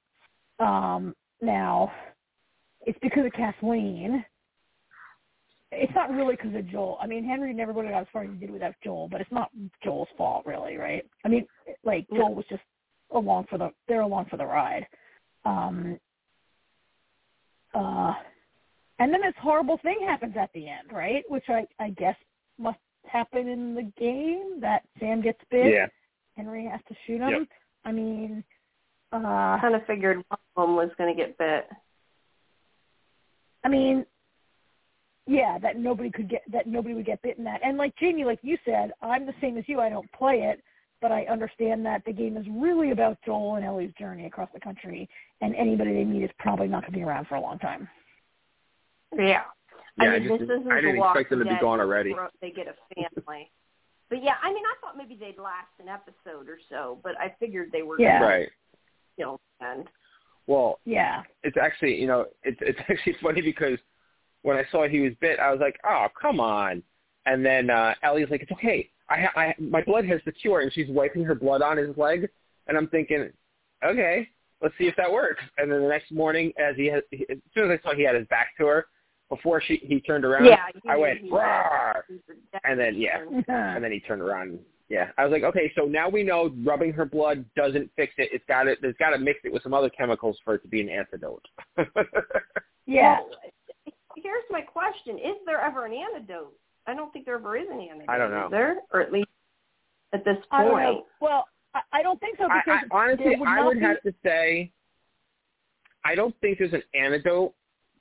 Um 0.59 1.15
now 1.41 1.91
it's 2.81 2.99
because 3.01 3.25
of 3.25 3.33
Kathleen. 3.33 4.23
It's 5.71 5.93
not 5.93 6.09
really 6.09 6.35
because 6.35 6.55
of 6.55 6.67
Joel. 6.67 6.97
I 6.99 7.05
mean, 7.05 7.23
Henry 7.23 7.53
never 7.53 7.73
would 7.73 7.85
have 7.85 7.93
got 7.93 8.01
as 8.01 8.07
far 8.11 8.23
as 8.23 8.29
he 8.31 8.37
did 8.37 8.49
without 8.49 8.73
Joel, 8.83 9.07
but 9.07 9.21
it's 9.21 9.31
not 9.31 9.51
Joel's 9.83 10.07
fault, 10.17 10.45
really, 10.45 10.77
right? 10.77 11.05
I 11.23 11.27
mean, 11.27 11.45
like 11.83 12.07
Joel 12.09 12.33
was 12.33 12.45
just 12.49 12.63
along 13.11 13.45
for 13.49 13.57
the 13.57 13.71
they're 13.87 14.01
along 14.01 14.25
for 14.29 14.37
the 14.37 14.45
ride. 14.45 14.87
Um, 15.45 15.99
uh, 17.73 18.13
and 18.97 19.13
then 19.13 19.21
this 19.21 19.33
horrible 19.39 19.79
thing 19.83 19.99
happens 20.07 20.35
at 20.39 20.49
the 20.53 20.67
end, 20.67 20.91
right? 20.91 21.23
Which 21.29 21.45
I 21.49 21.65
I 21.79 21.91
guess 21.91 22.15
must 22.57 22.79
happen 23.05 23.47
in 23.47 23.75
the 23.75 23.91
game 23.99 24.59
that 24.61 24.83
Sam 24.99 25.21
gets 25.21 25.39
bit. 25.51 25.73
Yeah. 25.73 25.87
Henry 26.35 26.65
has 26.65 26.81
to 26.87 26.95
shoot 27.05 27.21
him. 27.21 27.29
Yep. 27.29 27.47
I 27.85 27.91
mean, 27.91 28.43
uh, 29.11 29.17
I 29.17 29.57
kind 29.61 29.75
of 29.75 29.85
figured 29.85 30.17
one 30.17 30.39
of 30.55 30.67
them 30.67 30.75
was 30.75 30.89
going 30.97 31.15
to 31.15 31.21
get 31.21 31.37
bit. 31.37 31.67
I 33.63 33.69
mean, 33.69 34.05
yeah, 35.29 35.59
that 35.59 35.77
nobody 35.77 36.09
could 36.09 36.27
get 36.27 36.41
that 36.51 36.65
nobody 36.65 36.95
would 36.95 37.05
get 37.05 37.21
bitten 37.21 37.43
that. 37.43 37.61
And 37.63 37.77
like 37.77 37.95
Jamie, 37.97 38.25
like 38.25 38.39
you 38.41 38.57
said, 38.65 38.91
I'm 39.01 39.25
the 39.27 39.33
same 39.39 39.57
as 39.57 39.63
you. 39.67 39.79
I 39.79 39.87
don't 39.89 40.11
play 40.11 40.37
it, 40.41 40.63
but 41.01 41.11
I 41.11 41.25
understand 41.25 41.85
that 41.85 42.03
the 42.05 42.11
game 42.13 42.35
is 42.35 42.45
really 42.49 42.89
about 42.91 43.17
Joel 43.23 43.55
and 43.55 43.63
Ellie's 43.65 43.93
journey 43.99 44.25
across 44.25 44.49
the 44.53 44.59
country, 44.59 45.07
and 45.41 45.53
anybody 45.55 45.93
they 45.93 46.03
meet 46.03 46.23
is 46.23 46.31
probably 46.39 46.67
not 46.67 46.81
going 46.81 46.93
to 46.93 46.97
be 46.97 47.03
around 47.03 47.27
for 47.27 47.35
a 47.35 47.41
long 47.41 47.59
time. 47.59 47.87
Yeah. 49.15 49.41
Yeah, 50.01 50.05
I 50.11 50.15
I 50.15 50.19
mean, 50.19 50.27
just- 50.29 50.39
this 50.41 50.49
isn't 50.59 50.71
I 50.71 50.81
didn't 50.81 50.95
The 50.99 51.05
expect 51.05 51.29
them 51.29 51.39
to 51.39 51.45
be 51.45 51.57
gone 51.61 51.79
already. 51.79 52.15
They 52.41 52.51
get 52.51 52.67
a 52.67 52.75
family. 52.95 53.51
but 54.09 54.23
yeah, 54.23 54.35
I 54.41 54.51
mean, 54.53 54.63
I 54.65 54.75
thought 54.81 54.97
maybe 54.97 55.15
they'd 55.15 55.37
last 55.37 55.67
an 55.79 55.89
episode 55.89 56.47
or 56.49 56.57
so, 56.69 56.99
but 57.03 57.19
I 57.19 57.35
figured 57.39 57.69
they 57.71 57.83
were 57.83 57.99
Yeah. 57.99 58.19
going 58.19 58.31
Right. 58.31 58.47
to 58.49 58.77
kill 59.17 59.41
and 59.61 59.87
Well, 60.47 60.79
Yeah, 60.85 61.21
it's 61.43 61.57
actually 61.57 61.99
you 62.01 62.07
know 62.07 62.25
it's 62.43 62.57
it's 62.61 62.79
actually 62.89 63.13
funny 63.21 63.41
because 63.41 63.77
when 64.43 64.57
I 64.57 64.63
saw 64.71 64.87
he 64.87 65.01
was 65.01 65.13
bit, 65.19 65.39
I 65.39 65.51
was 65.51 65.59
like, 65.59 65.79
oh 65.87 66.07
come 66.19 66.39
on, 66.39 66.83
and 67.25 67.45
then 67.45 67.69
uh, 67.69 67.93
Ellie's 68.03 68.29
like, 68.29 68.41
it's 68.41 68.51
okay, 68.51 68.89
I, 69.09 69.21
ha- 69.21 69.39
I 69.39 69.55
my 69.59 69.81
blood 69.83 70.05
has 70.05 70.21
the 70.25 70.31
cure, 70.31 70.61
and 70.61 70.71
she's 70.71 70.89
wiping 70.89 71.23
her 71.23 71.35
blood 71.35 71.61
on 71.61 71.77
his 71.77 71.95
leg, 71.97 72.29
and 72.67 72.77
I'm 72.77 72.87
thinking, 72.87 73.29
okay, 73.83 74.29
let's 74.61 74.75
see 74.77 74.85
if 74.85 74.95
that 74.97 75.11
works. 75.11 75.43
And 75.57 75.71
then 75.71 75.81
the 75.81 75.87
next 75.87 76.11
morning, 76.11 76.53
as 76.57 76.75
he 76.75 76.87
has, 76.87 77.03
he, 77.11 77.25
as 77.29 77.37
soon 77.53 77.71
as 77.71 77.79
I 77.79 77.89
saw 77.89 77.95
he 77.95 78.03
had 78.03 78.15
his 78.15 78.27
back 78.27 78.57
to 78.59 78.65
her, 78.67 78.85
before 79.29 79.61
she 79.61 79.79
he 79.83 80.01
turned 80.01 80.25
around, 80.25 80.45
yeah, 80.45 80.65
you 80.83 80.91
I 80.91 80.97
went, 80.97 81.19
he 81.21 81.29
"Rawr!" 81.29 82.01
and 82.63 82.79
then 82.79 82.95
yeah, 82.95 83.19
and 83.47 83.83
then 83.83 83.91
he 83.91 83.99
turned 83.99 84.21
around. 84.21 84.49
And, 84.49 84.59
yeah, 84.89 85.09
I 85.19 85.23
was 85.23 85.31
like, 85.31 85.43
okay, 85.43 85.71
so 85.75 85.85
now 85.85 86.09
we 86.09 86.23
know 86.23 86.51
rubbing 86.65 86.91
her 86.93 87.05
blood 87.05 87.45
doesn't 87.55 87.91
fix 87.95 88.13
it. 88.17 88.29
It's 88.33 88.43
got 88.47 88.63
to, 88.63 88.75
there's 88.81 88.95
got 88.97 89.11
to 89.11 89.19
mix 89.19 89.39
it 89.43 89.53
with 89.53 89.61
some 89.61 89.73
other 89.73 89.89
chemicals 89.89 90.37
for 90.43 90.55
it 90.55 90.63
to 90.63 90.67
be 90.67 90.81
an 90.81 90.89
antidote. 90.89 91.45
yeah. 92.87 93.19
Well, 94.23 94.33
here's 94.33 94.43
my 94.49 94.61
question: 94.61 95.17
Is 95.17 95.35
there 95.45 95.61
ever 95.61 95.85
an 95.85 95.93
antidote? 95.93 96.53
I 96.87 96.93
don't 96.93 97.11
think 97.13 97.25
there 97.25 97.35
ever 97.35 97.57
is 97.57 97.67
an 97.71 97.79
antidote. 97.79 98.09
I 98.09 98.17
don't 98.17 98.31
know. 98.31 98.45
Is 98.45 98.51
there, 98.51 98.77
or 98.93 99.01
at 99.01 99.11
least 99.11 99.29
at 100.13 100.25
this 100.25 100.37
I 100.51 100.63
don't 100.63 100.77
know. 100.79 100.93
point. 100.93 101.05
Well, 101.21 101.45
I, 101.73 101.81
I 101.93 102.01
don't 102.01 102.19
think 102.19 102.37
so 102.37 102.47
because 102.47 102.81
I, 102.91 102.95
honestly, 102.95 103.35
would 103.37 103.47
I 103.47 103.65
would 103.65 103.79
be, 103.79 103.85
have 103.85 104.01
to 104.03 104.13
say, 104.23 104.71
I 106.03 106.15
don't 106.15 106.35
think 106.41 106.57
there's 106.57 106.73
an 106.73 106.83
antidote, 106.93 107.53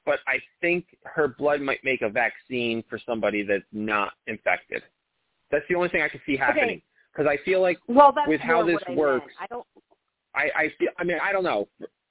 but 0.05 0.20
I 0.27 0.39
think 0.61 0.86
her 1.05 1.28
blood 1.28 1.61
might 1.61 1.85
make 1.85 2.03
a 2.03 2.09
vaccine 2.09 2.82
for 2.89 2.99
somebody 3.05 3.43
that's 3.43 3.65
not 3.73 4.12
infected. 4.27 4.82
That's 5.51 5.65
the 5.69 5.74
only 5.74 5.89
thing 5.89 6.03
I 6.03 6.09
can 6.09 6.20
see 6.27 6.36
happening. 6.36 6.82
Because 7.12 7.28
I 7.28 7.43
feel 7.45 7.61
like 7.61 7.78
Well, 7.89 8.15
with 8.27 8.40
how 8.40 8.65
this 8.65 8.74
what 8.74 8.82
I 8.86 8.90
meant. 8.90 8.99
works- 8.99 9.35
I 9.40 9.47
don't. 9.47 9.66
I, 10.35 10.51
I 10.55 10.73
feel. 10.78 10.89
I 10.99 11.05
mean, 11.05 11.19
I 11.23 11.32
don't 11.32 11.43
know. 11.43 11.69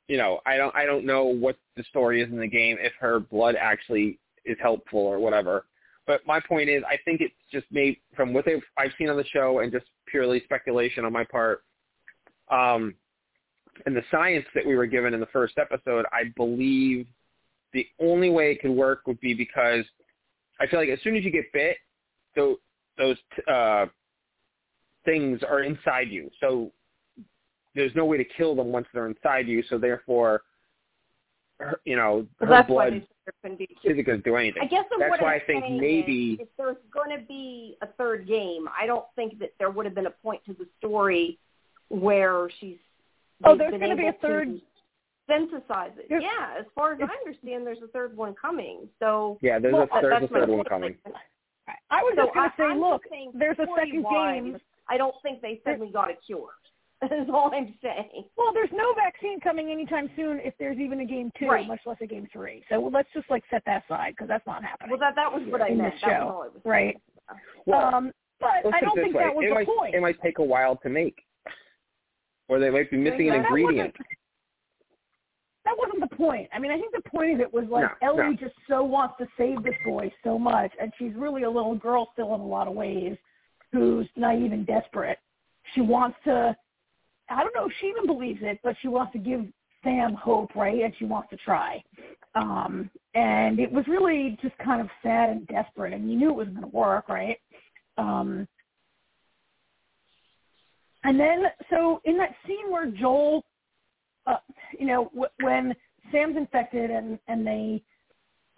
You 0.07 0.17
know, 0.17 0.39
I 0.45 0.57
don't. 0.57 0.73
I 0.75 0.85
don't 0.85 1.05
know 1.05 1.25
what 1.25 1.57
the 1.75 1.83
story 1.83 2.21
is 2.21 2.29
in 2.29 2.39
the 2.39 2.47
game 2.47 2.77
if 2.79 2.93
her 2.99 3.19
blood 3.19 3.55
actually 3.59 4.19
is 4.45 4.57
helpful 4.61 4.99
or 4.99 5.19
whatever. 5.19 5.65
But 6.05 6.25
my 6.25 6.39
point 6.39 6.69
is, 6.69 6.81
I 6.87 6.97
think 7.03 7.19
it's 7.19 7.35
just 7.51 7.65
made 7.69 7.97
from 8.15 8.33
what 8.33 8.45
they've 8.45 8.63
I've 8.77 8.91
seen 8.97 9.09
on 9.09 9.17
the 9.17 9.25
show 9.25 9.59
and 9.59 9.71
just 9.71 9.85
purely 10.07 10.41
speculation 10.45 11.03
on 11.03 11.11
my 11.11 11.25
part. 11.25 11.63
Um, 12.49 12.95
and 13.85 13.95
the 13.95 14.03
science 14.09 14.45
that 14.55 14.65
we 14.65 14.75
were 14.75 14.85
given 14.85 15.13
in 15.13 15.19
the 15.19 15.27
first 15.27 15.57
episode, 15.57 16.05
I 16.11 16.31
believe 16.35 17.05
the 17.73 17.85
only 17.99 18.29
way 18.29 18.51
it 18.51 18.61
could 18.61 18.71
work 18.71 19.05
would 19.05 19.19
be 19.19 19.33
because 19.33 19.83
I 20.59 20.67
feel 20.67 20.79
like 20.79 20.89
as 20.89 20.99
soon 21.03 21.15
as 21.15 21.23
you 21.23 21.31
get 21.31 21.51
bit, 21.53 21.77
those 22.35 22.57
those 22.97 23.17
uh, 23.47 23.85
things 25.05 25.41
are 25.47 25.61
inside 25.61 26.09
you. 26.09 26.31
So 26.39 26.71
there's 27.75 27.93
no 27.95 28.05
way 28.05 28.17
to 28.17 28.23
kill 28.25 28.55
them 28.55 28.67
once 28.71 28.87
they're 28.93 29.07
inside 29.07 29.47
you. 29.47 29.63
So 29.69 29.77
therefore, 29.77 30.41
her, 31.59 31.79
you 31.85 31.95
know, 31.95 32.25
her 32.39 32.47
that's 32.47 32.67
blood 32.67 32.93
they 32.93 33.07
said 33.43 33.57
be 33.57 33.67
a 33.85 33.89
isn't 33.91 34.05
going 34.05 34.19
to 34.19 34.23
do 34.23 34.35
anything. 34.35 34.61
I 34.63 34.67
guess 34.67 34.85
of 34.91 34.99
That's 34.99 35.11
what 35.11 35.21
why 35.21 35.35
I'm 35.35 35.41
I 35.41 35.45
think 35.45 35.81
maybe- 35.81 36.33
is, 36.33 36.47
if 36.47 36.47
there's 36.57 36.77
going 36.93 37.17
to 37.17 37.25
be 37.25 37.77
a 37.81 37.87
third 37.87 38.27
game, 38.27 38.67
I 38.79 38.85
don't 38.85 39.05
think 39.15 39.39
that 39.39 39.53
there 39.59 39.69
would 39.69 39.85
have 39.85 39.95
been 39.95 40.07
a 40.07 40.11
point 40.11 40.43
to 40.45 40.53
the 40.53 40.67
story 40.79 41.37
where 41.89 42.49
she's. 42.59 42.77
Oh, 43.43 43.51
they've 43.51 43.59
there's 43.59 43.71
been 43.71 43.81
gonna 43.81 43.95
be 43.95 44.03
a 44.05 44.09
able 44.09 44.19
to 44.19 44.27
third- 44.27 44.61
Synthesize 45.29 45.91
it. 45.97 46.07
There's- 46.07 46.23
Yeah, 46.23 46.55
as 46.57 46.65
far 46.73 46.93
as 46.93 46.99
I 47.01 47.13
understand, 47.25 47.67
there's 47.67 47.81
a 47.83 47.87
third 47.89 48.15
one 48.15 48.33
coming. 48.33 48.87
So 48.97 49.37
Yeah, 49.41 49.59
there's 49.59 49.73
Well, 49.73 49.83
a 49.91 50.01
there's 50.01 50.23
a 50.23 50.27
third 50.29 50.47
one 50.49 50.63
coming. 50.63 50.95
I 51.89 52.01
was 52.01 52.13
So 52.15 52.23
just 52.23 52.33
going 52.33 52.49
to 52.49 52.55
say, 52.57 52.63
I'm 52.63 52.79
look, 52.79 53.03
there's 53.33 53.59
a 53.59 53.67
second 53.75 54.05
game. 54.09 54.57
I 54.87 54.95
don't 54.97 55.15
think 55.21 55.41
they 55.41 55.59
suddenly 55.65 55.91
got 55.91 56.09
a 56.09 56.13
cure. 56.15 56.51
Is 57.03 57.27
all 57.31 57.51
I'm 57.53 57.75
saying. 57.83 58.25
Well, 58.37 58.51
there's 58.53 58.71
no 58.73 58.93
vaccine 58.95 59.39
coming 59.39 59.69
anytime 59.71 60.09
soon 60.15 60.39
if 60.43 60.55
there's 60.57 60.77
even 60.79 60.99
a 61.01 61.05
game 61.05 61.31
two, 61.37 61.45
Right. 61.47 61.67
much 61.67 61.81
less 61.85 61.97
a 62.01 62.07
game 62.07 62.27
three. 62.33 62.63
So 62.69 62.89
let's 62.91 63.07
just 63.13 63.29
like 63.29 63.43
set 63.51 63.61
that 63.67 63.83
aside 63.85 64.13
because 64.15 64.27
that's 64.27 64.45
not 64.47 64.63
happening, 64.63 64.91
Well, 64.91 64.99
that 64.99 65.13
that 65.15 65.31
was 65.31 65.43
what 65.51 65.61
I 65.61 65.67
In 65.69 65.77
meant. 65.77 65.93
That 66.01 66.09
show, 66.19 66.25
was 66.25 66.33
all 66.33 66.41
I 66.43 66.47
was 66.47 66.61
right? 66.65 66.97
Well, 67.67 67.93
um, 67.95 68.11
but 68.39 68.73
I 68.73 68.79
don't 68.81 68.95
think 68.95 69.15
way. 69.15 69.23
that 69.23 69.35
was 69.35 69.45
it 69.45 69.49
the 69.49 69.53
might, 69.55 69.67
point. 69.67 69.95
It 69.95 70.01
might 70.01 70.19
take 70.21 70.39
a 70.39 70.43
while 70.43 70.75
to 70.77 70.89
make, 70.89 71.15
or 72.47 72.57
they 72.59 72.71
might 72.71 72.89
be 72.89 72.97
missing 72.97 73.27
an 73.29 73.41
That 73.43 73.45
ingredient. 73.45 73.95
that 75.65 75.75
wasn't 75.77 75.99
the 76.09 76.15
point. 76.15 76.49
I 76.53 76.59
mean, 76.59 76.71
I 76.71 76.79
think 76.79 76.93
the 76.95 77.07
point 77.09 77.33
of 77.33 77.39
it 77.41 77.53
was 77.53 77.65
like 77.69 77.83
No, 78.01 78.07
Ellie 78.21 78.31
no. 78.31 78.33
just 78.37 78.55
so 78.67 78.83
wants 78.83 79.15
to 79.19 79.27
save 79.37 79.61
this 79.63 79.75
boy 79.85 80.11
so 80.23 80.39
much, 80.39 80.71
and 80.81 80.91
she's 80.97 81.13
really 81.15 81.43
a 81.43 81.49
little 81.49 81.75
girl 81.75 82.09
still 82.13 82.33
in 82.35 82.41
a 82.41 82.45
lot 82.45 82.67
of 82.67 82.73
ways, 82.73 83.17
who's 83.71 84.07
naive 84.15 84.51
and 84.51 84.65
desperate. 84.65 85.19
She 85.75 85.81
wants 85.81 86.17
to. 86.23 86.55
I 87.29 87.43
don't 87.43 87.55
know 87.55 87.65
if 87.67 87.73
she 87.79 87.87
even 87.87 88.07
believes 88.07 88.39
it, 88.43 88.59
but 88.63 88.75
she 88.81 88.87
wants 88.87 89.13
to 89.13 89.19
give 89.19 89.45
Sam 89.83 90.13
hope, 90.15 90.55
right? 90.55 90.83
And 90.83 90.93
she 90.97 91.05
wants 91.05 91.29
to 91.31 91.37
try. 91.37 91.83
Um, 92.35 92.89
and 93.15 93.59
it 93.59 93.71
was 93.71 93.85
really 93.87 94.37
just 94.41 94.57
kind 94.59 94.81
of 94.81 94.87
sad 95.03 95.29
and 95.29 95.47
desperate, 95.47 95.93
and 95.93 96.11
you 96.11 96.17
knew 96.17 96.29
it 96.31 96.35
wasn't 96.35 96.55
going 96.61 96.71
to 96.71 96.77
work, 96.77 97.09
right? 97.09 97.37
Um, 97.97 98.47
and 101.03 101.19
then, 101.19 101.45
so 101.69 102.01
in 102.05 102.17
that 102.17 102.35
scene 102.45 102.71
where 102.71 102.87
Joel, 102.87 103.43
uh, 104.27 104.37
you 104.77 104.85
know, 104.87 105.05
w- 105.05 105.31
when 105.41 105.75
Sam's 106.11 106.37
infected 106.37 106.91
and 106.91 107.19
and 107.27 107.45
they 107.45 107.83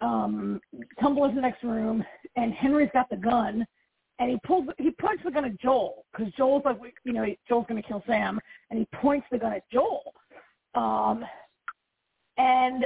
um, 0.00 0.60
tumble 1.00 1.24
into 1.24 1.36
the 1.36 1.42
next 1.42 1.62
room, 1.62 2.04
and 2.36 2.52
Henry's 2.54 2.90
got 2.92 3.08
the 3.10 3.16
gun, 3.16 3.66
and 4.20 4.30
he 4.30 4.38
pulls, 4.46 4.66
he 4.78 4.90
points 4.92 5.22
the 5.24 5.30
gun 5.30 5.46
at 5.46 5.58
Joel 5.60 6.04
because 6.12 6.32
Joel's 6.34 6.62
like, 6.64 6.76
you 7.04 7.12
know, 7.12 7.24
Joel's 7.48 7.66
to 7.68 7.82
kill 7.82 8.04
Sam, 8.06 8.38
and 8.70 8.78
he 8.78 8.86
points 8.96 9.26
the 9.32 9.38
gun 9.38 9.54
at 9.54 9.68
Joel, 9.72 10.14
um, 10.74 11.24
and 12.38 12.84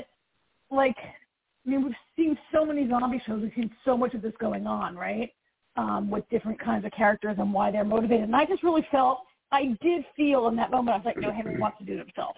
like, 0.71 0.97
I 0.97 1.71
mean, 1.71 1.85
we've 1.85 1.95
seen 2.17 2.39
so 2.53 2.65
many 2.65 2.89
zombie 2.89 3.21
shows, 3.27 3.43
we've 3.43 3.53
seen 3.55 3.71
so 3.85 3.97
much 3.97 4.15
of 4.15 4.23
this 4.23 4.33
going 4.41 4.67
on, 4.67 4.97
right? 4.97 5.31
Um, 5.77 6.09
with 6.09 6.23
different 6.31 6.61
kinds 6.61 6.85
of 6.85 6.93
characters 6.93 7.37
and 7.39 7.53
why 7.53 7.73
they're 7.73 7.85
motivated, 7.85 8.25
and 8.25 8.37
I 8.37 8.45
just 8.45 8.63
really 8.63 8.87
felt 8.91 9.19
I 9.51 9.77
did 9.83 10.05
feel 10.17 10.47
in 10.49 10.57
that 10.57 10.71
moment 10.71 10.95
I 10.95 10.99
was 10.99 11.05
like, 11.05 11.19
no, 11.19 11.33
Henry 11.33 11.59
wants 11.59 11.79
to 11.79 11.85
do 11.85 11.95
it 11.95 11.99
himself. 11.99 12.37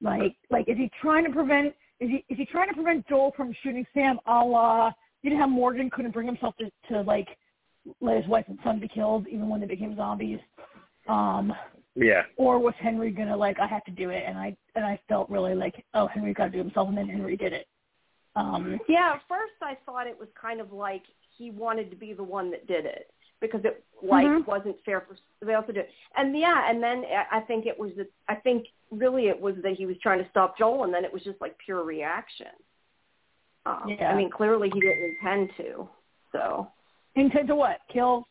Like, 0.00 0.34
like 0.50 0.68
is 0.68 0.76
he 0.76 0.90
trying 1.00 1.24
to 1.24 1.30
prevent? 1.30 1.74
Is 2.00 2.10
he 2.10 2.24
is 2.28 2.38
he 2.38 2.46
trying 2.46 2.68
to 2.68 2.74
prevent 2.74 3.06
Joel 3.08 3.32
from 3.36 3.54
shooting 3.62 3.86
Sam? 3.94 4.18
A 4.26 4.44
la, 4.44 4.90
you 5.22 5.30
know 5.30 5.38
how 5.38 5.46
Morgan 5.46 5.90
couldn't 5.90 6.12
bring 6.12 6.26
himself 6.26 6.56
to 6.58 6.70
to 6.88 7.02
like 7.02 7.28
let 8.00 8.16
his 8.18 8.26
wife 8.26 8.44
and 8.48 8.58
son 8.64 8.78
be 8.80 8.88
killed 8.88 9.26
even 9.28 9.48
when 9.48 9.60
they 9.60 9.66
became 9.66 9.96
zombies. 9.96 10.40
Um, 11.08 11.54
Yeah. 11.94 12.22
or 12.36 12.58
was 12.58 12.74
Henry 12.76 13.10
gonna 13.10 13.36
like 13.36 13.58
I 13.58 13.66
have 13.66 13.84
to 13.84 13.90
do 13.90 14.10
it? 14.10 14.24
And 14.26 14.38
I 14.38 14.56
and 14.74 14.84
I 14.84 14.98
felt 15.08 15.28
really 15.30 15.54
like, 15.54 15.84
oh, 15.94 16.06
Henry 16.06 16.32
got 16.32 16.46
to 16.46 16.50
do 16.50 16.58
himself, 16.58 16.88
and 16.88 16.96
then 16.96 17.08
Henry 17.08 17.36
did 17.36 17.52
it. 17.52 17.66
Um, 18.36 18.80
Yeah, 18.88 19.14
at 19.14 19.22
first 19.28 19.54
I 19.62 19.76
thought 19.86 20.06
it 20.06 20.18
was 20.18 20.28
kind 20.40 20.60
of 20.60 20.72
like 20.72 21.02
he 21.36 21.50
wanted 21.50 21.90
to 21.90 21.96
be 21.96 22.12
the 22.12 22.22
one 22.22 22.50
that 22.52 22.66
did 22.66 22.84
it 22.86 23.10
because 23.40 23.64
it 23.64 23.84
like 24.02 24.26
Mhm. 24.26 24.46
wasn't 24.46 24.80
fair 24.84 25.00
for 25.00 25.16
somebody 25.40 25.54
else 25.56 25.66
to 25.66 25.72
do 25.72 25.80
it. 25.80 25.90
And 26.16 26.36
yeah, 26.38 26.68
and 26.70 26.82
then 26.82 27.04
I 27.06 27.38
I 27.38 27.40
think 27.40 27.66
it 27.66 27.78
was 27.78 27.94
that 27.96 28.10
I 28.28 28.36
think 28.36 28.68
really 28.90 29.28
it 29.28 29.40
was 29.40 29.56
that 29.62 29.72
he 29.72 29.86
was 29.86 29.98
trying 29.98 30.22
to 30.22 30.30
stop 30.30 30.56
Joel, 30.56 30.84
and 30.84 30.94
then 30.94 31.04
it 31.04 31.12
was 31.12 31.24
just 31.24 31.40
like 31.40 31.56
pure 31.58 31.82
reaction. 31.82 32.52
Um, 33.66 33.88
Yeah. 33.88 34.12
I 34.12 34.16
mean, 34.16 34.30
clearly 34.30 34.70
he 34.70 34.80
didn't 34.80 35.04
intend 35.04 35.50
to. 35.56 35.88
So 36.32 36.70
intent 37.14 37.48
to 37.48 37.54
what? 37.54 37.78
Kill, 37.92 38.26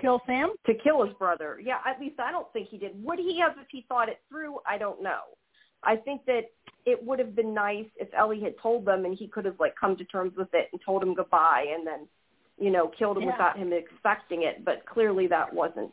kill 0.00 0.20
Sam? 0.26 0.54
to 0.66 0.74
kill 0.74 1.04
his 1.04 1.14
brother, 1.14 1.60
yeah, 1.62 1.78
at 1.86 2.00
least 2.00 2.20
I 2.20 2.30
don't 2.30 2.50
think 2.52 2.68
he 2.68 2.78
did. 2.78 2.92
Would 3.04 3.18
he 3.18 3.40
have 3.40 3.52
if 3.58 3.66
he 3.70 3.84
thought 3.88 4.08
it 4.08 4.20
through? 4.28 4.58
I 4.66 4.78
don't 4.78 5.02
know. 5.02 5.20
I 5.82 5.96
think 5.96 6.24
that 6.26 6.42
it 6.86 7.02
would 7.04 7.18
have 7.18 7.36
been 7.36 7.54
nice 7.54 7.86
if 7.96 8.08
Ellie 8.16 8.40
had 8.40 8.54
told 8.60 8.84
them 8.84 9.04
and 9.04 9.16
he 9.16 9.28
could 9.28 9.44
have 9.44 9.60
like 9.60 9.74
come 9.80 9.96
to 9.96 10.04
terms 10.04 10.32
with 10.36 10.48
it 10.52 10.68
and 10.72 10.80
told 10.84 11.02
him 11.02 11.14
goodbye 11.14 11.66
and 11.72 11.86
then, 11.86 12.08
you 12.58 12.70
know, 12.70 12.88
killed 12.98 13.16
him 13.16 13.24
Yeah. 13.24 13.32
without 13.32 13.56
him 13.58 13.72
expecting 13.72 14.42
it. 14.42 14.64
But 14.64 14.84
clearly 14.86 15.26
that 15.28 15.52
wasn't, 15.52 15.92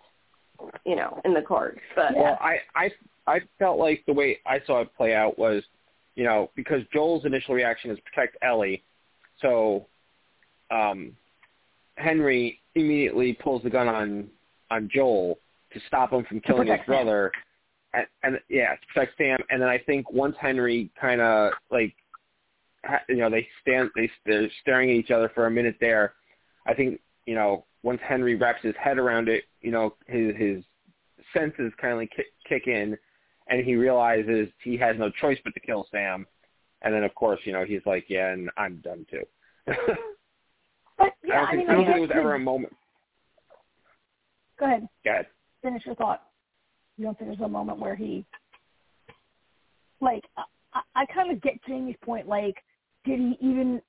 you 0.86 0.96
know, 0.96 1.22
in 1.26 1.34
the 1.34 1.42
cards. 1.42 1.80
But 1.96 2.16
Well, 2.16 2.38
I, 2.42 2.60
I 2.76 2.92
I 3.28 3.42
felt 3.60 3.78
like 3.80 4.04
the 4.06 4.14
way 4.14 4.40
I 4.46 4.60
saw 4.66 4.82
it 4.82 4.90
play 4.96 5.14
out 5.14 5.38
was, 5.38 5.64
you 6.16 6.24
know, 6.24 6.50
because 6.56 6.82
Joel's 6.94 7.26
initial 7.26 7.54
reaction 7.56 7.92
is 7.92 8.00
protect 8.02 8.38
Ellie, 8.42 8.84
so 9.42 9.86
um, 10.72 11.12
Henry 11.98 12.60
immediately 12.76 13.34
pulls 13.34 13.64
the 13.64 13.70
gun 13.70 13.88
on 13.88 14.28
on 14.72 14.90
Joel 14.94 15.40
to 15.74 15.80
stop 15.88 16.12
him 16.12 16.26
from 16.26 16.40
killing 16.42 16.68
his 16.68 16.80
brother, 16.86 17.32
and, 17.94 18.06
and 18.24 18.40
yeah, 18.50 18.72
to 18.72 18.88
protect 18.94 19.18
Sam. 19.18 19.40
And 19.50 19.62
then 19.62 19.70
I 19.70 19.78
think 19.78 20.12
once 20.12 20.36
Henry 20.40 20.92
kind 21.00 21.22
of 21.22 21.54
like, 21.72 21.96
ha, 22.84 23.00
you 23.10 23.18
know, 23.18 23.30
they 23.30 23.48
stand 23.62 23.90
they 23.96 24.10
they're 24.26 24.50
staring 24.62 24.90
at 24.90 24.96
each 24.96 25.12
other 25.12 25.32
for 25.34 25.48
a 25.48 25.52
minute 25.52 25.78
there. 25.80 26.14
I 26.66 26.74
think 26.74 27.00
you 27.26 27.36
know 27.36 27.66
once 27.84 28.02
Henry 28.04 28.36
wraps 28.36 28.64
his 28.64 28.76
head 28.82 28.98
around 28.98 29.30
it, 29.30 29.44
you 29.62 29.72
know, 29.72 29.96
his 30.08 30.36
his 30.36 30.64
senses 31.34 31.72
kind 31.80 31.94
of 31.94 32.00
like 32.00 32.12
kick, 32.16 32.28
kick 32.48 32.68
in, 32.68 32.98
and 33.48 33.64
he 33.64 33.76
realizes 33.76 34.48
he 34.64 34.78
has 34.78 34.98
no 34.98 35.10
choice 35.10 35.38
but 35.44 35.54
to 35.54 35.60
kill 35.60 35.88
Sam. 35.92 36.26
And 36.82 36.94
then, 36.94 37.04
of 37.04 37.16
course, 37.16 37.40
you 37.46 37.54
know, 37.54 37.64
he's 37.64 37.82
like, 37.86 38.06
"Yeah, 38.10 38.32
and 38.32 38.50
I'm 38.58 38.78
done 38.78 39.06
too." 39.10 39.24
But 40.98 41.08
I 41.08 41.12
yeah, 41.24 41.36
don't 41.40 41.48
I 41.48 41.52
think, 41.52 41.60
mean, 41.60 41.70
I 41.70 41.74
don't 41.74 41.86
think 41.86 41.98
it 41.98 42.02
was 42.02 42.12
ever 42.14 42.36
a 42.36 42.40
moment. 42.40 42.74
Go 44.58 44.66
ahead, 44.66 44.88
Go 45.04 45.12
ahead. 45.12 45.28
finish 45.62 45.86
your 45.86 45.96
thought. 45.96 46.24
You 46.98 47.06
don't 47.06 47.18
think 47.18 47.30
there's 47.30 47.42
a 47.46 47.48
moment 47.48 47.80
where 47.80 47.96
he, 47.96 48.26
like, 50.00 50.24
I, 50.38 50.82
I 50.96 51.06
kind 51.08 51.30
of 51.32 51.42
get 51.42 51.54
Jamie's 51.68 51.98
point. 52.04 52.28
Like, 52.28 52.56
did 53.06 53.20
he 53.20 53.38
even, 53.42 53.82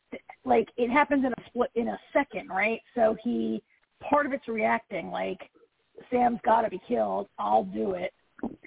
like, 0.44 0.68
it 0.76 0.90
happens 0.90 1.24
in 1.24 1.32
a 1.32 1.46
split 1.46 1.70
in 1.76 1.88
a 1.88 1.98
second, 2.12 2.48
right? 2.48 2.80
So 2.96 3.16
he, 3.22 3.62
part 4.10 4.26
of 4.26 4.32
it's 4.32 4.48
reacting, 4.48 5.10
like, 5.10 5.38
Sam's 6.10 6.40
got 6.44 6.62
to 6.62 6.68
be 6.68 6.80
killed. 6.86 7.28
I'll 7.38 7.64
do 7.64 7.92
it, 7.92 8.12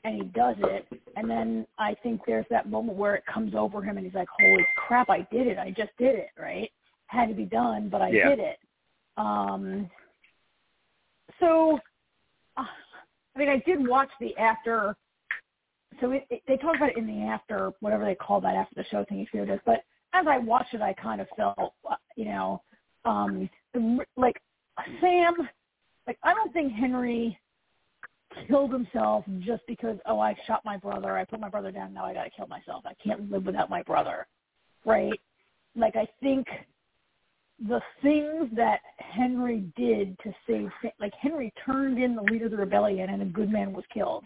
and 0.03 0.15
he 0.15 0.23
does 0.29 0.55
it. 0.59 0.87
And 1.15 1.29
then 1.29 1.67
I 1.77 1.95
think 2.01 2.21
there's 2.25 2.45
that 2.49 2.69
moment 2.69 2.97
where 2.97 3.15
it 3.15 3.23
comes 3.31 3.53
over 3.55 3.83
him, 3.83 3.97
and 3.97 4.05
he's 4.05 4.15
like, 4.15 4.29
"Holy 4.39 4.65
crap! 4.75 5.09
I 5.09 5.27
did 5.31 5.47
it! 5.47 5.57
I 5.59 5.69
just 5.69 5.91
did 5.99 6.15
it! 6.15 6.29
Right? 6.39 6.71
Had 7.09 7.29
to 7.29 7.35
be 7.35 7.45
done, 7.45 7.89
but 7.89 8.01
I 8.01 8.09
Yeah. 8.09 8.29
did 8.29 8.39
it." 8.39 8.59
Um. 9.17 9.89
So, 11.39 11.79
uh, 12.57 12.65
I 13.35 13.39
mean, 13.39 13.49
I 13.49 13.57
did 13.65 13.87
watch 13.87 14.09
the 14.19 14.35
after. 14.37 14.95
So 15.99 16.11
it, 16.11 16.25
it, 16.29 16.41
they 16.47 16.57
talk 16.57 16.75
about 16.75 16.89
it 16.91 16.97
in 16.97 17.07
the 17.07 17.23
after, 17.23 17.73
whatever 17.79 18.05
they 18.05 18.15
call 18.15 18.39
that 18.41 18.55
after 18.55 18.75
the 18.75 18.85
show 18.85 19.03
thing. 19.05 19.19
If 19.19 19.33
you 19.33 19.59
but 19.65 19.83
as 20.13 20.27
I 20.27 20.37
watched 20.37 20.73
it, 20.73 20.81
I 20.81 20.93
kind 20.93 21.19
of 21.19 21.27
felt, 21.35 21.73
uh, 21.89 21.95
you 22.15 22.25
know, 22.25 22.61
um, 23.05 23.49
like 24.15 24.41
Sam. 25.01 25.33
Like 26.07 26.17
I 26.23 26.33
don't 26.33 26.53
think 26.53 26.73
Henry 26.73 27.37
killed 28.47 28.71
himself 28.71 29.25
just 29.39 29.63
because 29.67 29.97
oh 30.05 30.19
I 30.19 30.35
shot 30.47 30.63
my 30.65 30.77
brother, 30.77 31.17
I 31.17 31.25
put 31.25 31.39
my 31.39 31.49
brother 31.49 31.71
down, 31.71 31.93
now 31.93 32.05
I 32.05 32.13
got 32.13 32.23
to 32.23 32.29
kill 32.29 32.47
myself. 32.47 32.83
I 32.85 32.93
can't 33.03 33.29
live 33.31 33.45
without 33.45 33.69
my 33.69 33.83
brother, 33.83 34.27
right? 34.85 35.19
Like 35.75 35.95
I 35.95 36.07
think 36.21 36.47
the 37.67 37.81
things 38.01 38.49
that 38.55 38.79
Henry 38.97 39.65
did 39.75 40.17
to 40.19 40.33
save, 40.47 40.69
like 40.99 41.13
Henry 41.19 41.53
turned 41.65 42.01
in 42.01 42.15
the 42.15 42.21
leader 42.21 42.45
of 42.45 42.51
the 42.51 42.57
rebellion, 42.57 43.09
and 43.09 43.21
a 43.21 43.25
good 43.25 43.51
man 43.51 43.73
was 43.73 43.83
killed, 43.93 44.23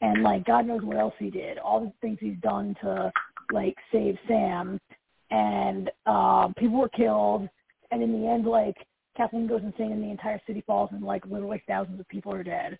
and 0.00 0.22
like 0.22 0.44
God 0.44 0.66
knows 0.66 0.82
what 0.82 0.96
else 0.96 1.14
he 1.18 1.30
did. 1.30 1.58
All 1.58 1.80
the 1.80 1.92
things 2.00 2.18
he's 2.20 2.38
done 2.42 2.76
to 2.82 3.10
like 3.52 3.74
save 3.90 4.16
Sam, 4.28 4.80
and 5.30 5.90
um, 6.06 6.54
people 6.56 6.78
were 6.78 6.88
killed, 6.88 7.48
and 7.90 8.02
in 8.02 8.12
the 8.20 8.28
end, 8.28 8.46
like 8.46 8.76
Kathleen 9.16 9.48
goes 9.48 9.62
insane, 9.64 9.92
and 9.92 10.02
the 10.02 10.10
entire 10.10 10.40
city 10.46 10.62
falls, 10.66 10.90
and 10.92 11.02
like 11.02 11.24
literally 11.26 11.62
thousands 11.66 11.98
of 11.98 12.08
people 12.08 12.32
are 12.32 12.44
dead. 12.44 12.78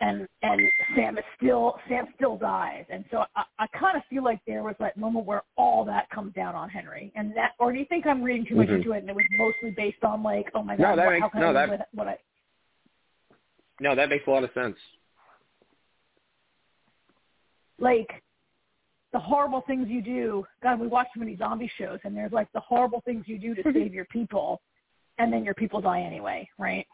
And 0.00 0.26
and 0.42 0.60
Sam 0.96 1.16
is 1.16 1.24
still 1.36 1.76
Sam 1.88 2.06
still 2.16 2.36
dies, 2.36 2.84
and 2.90 3.04
so 3.12 3.24
I, 3.36 3.44
I 3.60 3.66
kind 3.68 3.96
of 3.96 4.02
feel 4.10 4.24
like 4.24 4.40
there 4.44 4.62
was 4.64 4.74
that 4.80 4.96
moment 4.96 5.24
where 5.24 5.42
all 5.56 5.84
that 5.84 6.10
comes 6.10 6.34
down 6.34 6.56
on 6.56 6.68
Henry, 6.68 7.12
and 7.14 7.34
that, 7.36 7.52
or 7.60 7.72
do 7.72 7.78
you 7.78 7.84
think 7.84 8.04
I'm 8.04 8.20
reading 8.22 8.44
too 8.44 8.56
much 8.56 8.66
Mhm. 8.68 8.76
into 8.78 8.92
it, 8.92 8.98
and 8.98 9.08
it 9.08 9.14
was 9.14 9.24
mostly 9.38 9.70
based 9.70 10.02
on 10.02 10.22
like, 10.24 10.50
oh 10.52 10.64
my 10.64 10.74
No, 10.74 10.84
god, 10.86 10.96
that 10.98 11.04
what, 11.06 11.12
makes- 11.12 11.22
how 11.22 11.28
can 11.28 11.40
no, 11.40 11.50
I 11.50 11.52
that- 11.52 11.68
with 11.70 11.80
what 11.92 12.08
I 12.08 12.18
No, 13.80 13.94
that 13.94 14.08
makes 14.08 14.26
a 14.26 14.30
lot 14.30 14.42
of 14.42 14.50
sense. 14.52 14.76
like 17.78 18.22
the 19.12 19.18
horrible 19.20 19.60
things 19.62 19.88
you 19.88 20.02
do. 20.02 20.44
God, 20.62 20.80
we 20.80 20.88
watch 20.88 21.06
so 21.14 21.20
many 21.20 21.36
zombie 21.36 21.70
shows, 21.78 22.00
and 22.04 22.16
there's 22.16 22.32
like 22.32 22.50
the 22.52 22.60
horrible 22.60 23.00
things 23.02 23.28
you 23.28 23.38
do 23.38 23.54
to 23.54 23.62
save 23.72 23.94
your 23.94 24.06
people, 24.06 24.60
and 25.18 25.32
then 25.32 25.44
your 25.44 25.54
people 25.54 25.80
die 25.80 26.00
anyway, 26.02 26.48
right? 26.58 26.86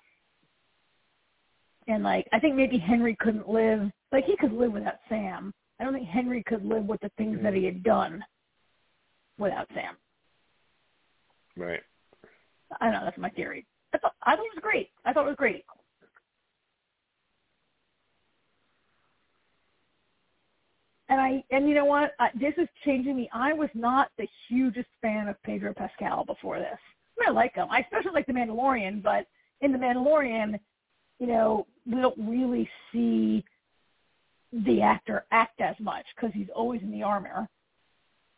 And 1.89 2.03
like, 2.03 2.27
I 2.33 2.39
think 2.39 2.55
maybe 2.57 2.79
Henry 2.79 3.17
couldn't 3.21 3.49
live. 3.49 3.91
Like, 4.13 4.25
he 4.25 4.37
could 4.37 4.53
live 4.53 4.73
without 4.73 4.97
Sam. 5.09 5.53
I 5.79 5.85
don't 5.85 5.95
think 5.95 6.09
Henry 6.09 6.43
could 6.47 6.65
live 6.65 6.85
with 6.85 7.01
the 7.01 7.11
things 7.17 7.39
that 7.43 7.55
he 7.55 7.65
had 7.65 7.83
done 7.83 8.23
without 9.39 9.67
Sam. 9.75 9.97
Right. 11.57 11.81
I 12.81 12.87
don't 12.87 12.95
know. 12.95 13.05
That's 13.05 13.19
my 13.19 13.31
theory. 13.31 13.67
I 13.95 13.99
thought 13.99 14.15
I 14.23 14.37
thought 14.37 14.45
it 14.45 14.55
was 14.55 14.63
great. 14.63 14.91
I 15.05 15.13
thought 15.13 15.25
it 15.25 15.29
was 15.31 15.37
great. 15.37 15.65
And 21.09 21.21
I 21.21 21.43
and 21.51 21.69
you 21.69 21.75
know 21.75 21.87
what? 21.87 22.13
I, 22.21 22.29
this 22.39 22.55
is 22.57 22.69
changing 22.85 23.17
me. 23.17 23.29
I 23.33 23.53
was 23.53 23.69
not 23.75 24.11
the 24.17 24.29
hugest 24.49 24.89
fan 25.03 25.29
of 25.29 25.43
Pedro 25.43 25.75
Pascal 25.75 26.25
before 26.25 26.59
this. 26.59 26.79
I, 27.19 27.21
mean, 27.21 27.29
I 27.29 27.33
like 27.33 27.55
him. 27.57 27.67
I 27.71 27.81
especially 27.81 28.13
like 28.13 28.27
The 28.27 28.33
Mandalorian, 28.33 29.03
but 29.03 29.27
in 29.61 29.73
The 29.73 29.79
Mandalorian, 29.79 30.59
you 31.21 31.27
know, 31.27 31.67
we 31.87 32.01
don't 32.01 32.19
really 32.19 32.69
see 32.93 33.45
the 34.53 34.83
actor 34.83 35.25
act 35.31 35.61
as 35.61 35.77
much 35.79 36.05
because 36.17 36.35
he's 36.35 36.49
always 36.55 36.83
in 36.83 36.91
the 36.91 37.03
armor. 37.03 37.49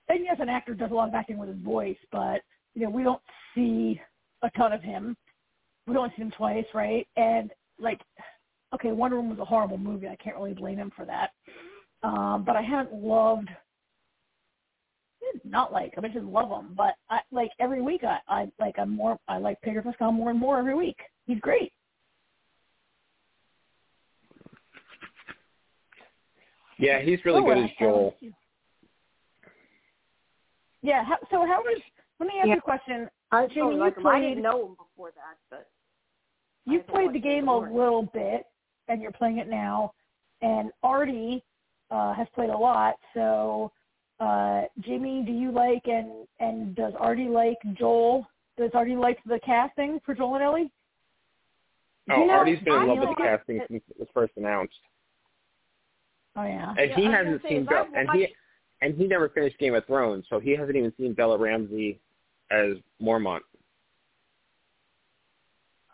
and 0.09 0.25
yes, 0.25 0.37
an 0.41 0.49
actor 0.51 0.75
does 0.75 0.91
a 0.91 0.95
lot 0.95 1.09
of 1.09 1.15
acting 1.15 1.39
with 1.39 1.49
his 1.49 1.59
voice, 1.59 1.97
but 2.11 2.43
you 2.75 2.83
know, 2.83 2.91
we 2.91 3.03
don't 3.03 3.23
see 3.55 4.01
a 4.43 4.51
ton 4.51 4.73
of 4.73 4.83
him. 4.83 5.17
We 5.87 5.97
only 5.97 6.11
see 6.17 6.23
him 6.23 6.33
twice, 6.33 6.67
right? 6.75 7.07
And 7.17 7.51
like, 7.79 8.01
okay, 8.75 8.93
Wonder 8.93 9.17
Woman 9.17 9.31
was 9.31 9.39
a 9.41 9.45
horrible 9.45 9.79
movie. 9.79 10.09
I 10.09 10.17
can't 10.17 10.37
really 10.37 10.55
blame 10.55 10.79
him 10.79 10.93
for 10.95 11.05
that. 11.07 11.31
Um, 12.03 12.45
but 12.45 12.57
I 12.57 12.63
haven't 12.63 12.95
loved 12.95 13.49
not 15.45 15.73
like 15.73 15.95
I 15.97 16.09
just 16.09 16.25
love 16.25 16.51
him, 16.51 16.75
but 16.77 16.95
I 17.11 17.21
like 17.31 17.51
every 17.61 17.81
week 17.81 18.03
I 18.05 18.19
I 18.29 18.49
like 18.59 18.79
I'm 18.79 18.91
more 18.91 19.19
I 19.29 19.39
like 19.39 19.61
Pedro 19.63 19.83
Pascal 19.83 20.13
more 20.13 20.31
and 20.31 20.39
more 20.39 20.59
every 20.59 20.75
week. 20.75 20.99
He's 21.27 21.41
great. 21.41 21.73
Yeah, 26.83 27.01
he's 27.01 27.25
really 27.25 27.43
oh, 27.43 27.47
good 27.47 27.59
as 27.59 27.71
Joel. 27.79 28.17
Yeah. 30.83 31.05
How, 31.05 31.17
so 31.31 31.47
how 31.47 31.63
was? 31.63 31.81
Let 32.19 32.27
me 32.27 32.35
ask 32.41 32.49
yeah. 32.49 32.55
you 32.55 32.59
a 32.59 32.63
question. 32.63 33.09
I 33.31 33.47
Jamie, 33.47 33.77
like 33.77 33.95
you 33.97 34.03
played, 34.03 34.15
I 34.17 34.21
didn't 34.21 34.43
know 34.43 34.67
him 34.67 34.75
before 34.75 35.13
that, 35.15 35.37
but 35.49 35.69
you 36.67 36.81
played 36.81 37.13
the 37.13 37.21
game 37.21 37.47
a 37.47 37.57
little 37.57 38.11
bit, 38.13 38.47
and 38.89 39.01
you're 39.01 39.13
playing 39.13 39.39
it 39.39 39.49
now. 39.49 39.93
And 40.43 40.73
Artie 40.83 41.45
uh, 41.93 42.15
has 42.15 42.27
played 42.35 42.51
a 42.51 42.57
lot. 42.57 42.95
So, 43.15 43.71
uh, 44.19 44.63
Jimmy, 44.81 45.23
do 45.25 45.31
you 45.31 45.53
like 45.53 45.83
and 45.87 46.27
and 46.41 46.75
does 46.75 46.95
Artie 46.99 47.29
like 47.29 47.59
Joel? 47.79 48.27
Does 48.59 48.71
Artie 48.75 48.97
like 48.97 49.19
the 49.25 49.39
casting 49.47 50.01
for 50.05 50.17
Joel 50.17 50.35
and 50.35 50.43
Ellie? 50.43 50.73
Oh, 52.11 52.23
you 52.23 52.27
know, 52.27 52.35
Artie's 52.35 52.59
been 52.59 52.75
in 52.75 52.81
I 52.81 52.85
love 52.87 52.99
with 52.99 53.09
the 53.11 53.23
casting 53.23 53.57
it. 53.59 53.69
since 53.71 53.85
it 53.89 54.01
was 54.01 54.09
first 54.13 54.33
announced, 54.37 54.75
Oh 56.37 56.45
yeah. 56.45 56.71
and 56.79 56.91
Yeah, 56.91 56.97
he 56.97 57.07
I 57.07 57.11
hasn't 57.11 57.43
seen 57.49 57.65
Bella, 57.65 57.87
and 57.95 58.09
why- 58.09 58.17
he 58.17 58.29
and 58.81 58.95
he 58.97 59.07
never 59.07 59.29
finished 59.29 59.59
Game 59.59 59.75
of 59.75 59.85
Thrones, 59.87 60.25
so 60.29 60.41
he 60.41 60.53
hasn't 60.57 60.77
even 60.77 60.93
seen 60.97 61.13
Bella 61.15 61.39
Ramsey 61.39 62.01
as 62.51 62.77
Mormont. 63.01 63.41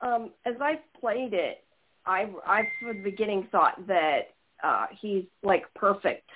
um, 0.01 0.31
as 0.47 0.55
I 0.61 0.81
played 1.01 1.35
it, 1.35 1.65
I 2.07 2.31
I 2.47 2.63
from 2.81 2.97
the 2.99 3.03
beginning 3.03 3.49
thought 3.51 3.85
that 3.87 4.35
uh, 4.63 4.87
he's 5.01 5.25
like 5.43 5.65
perfect 5.75 6.29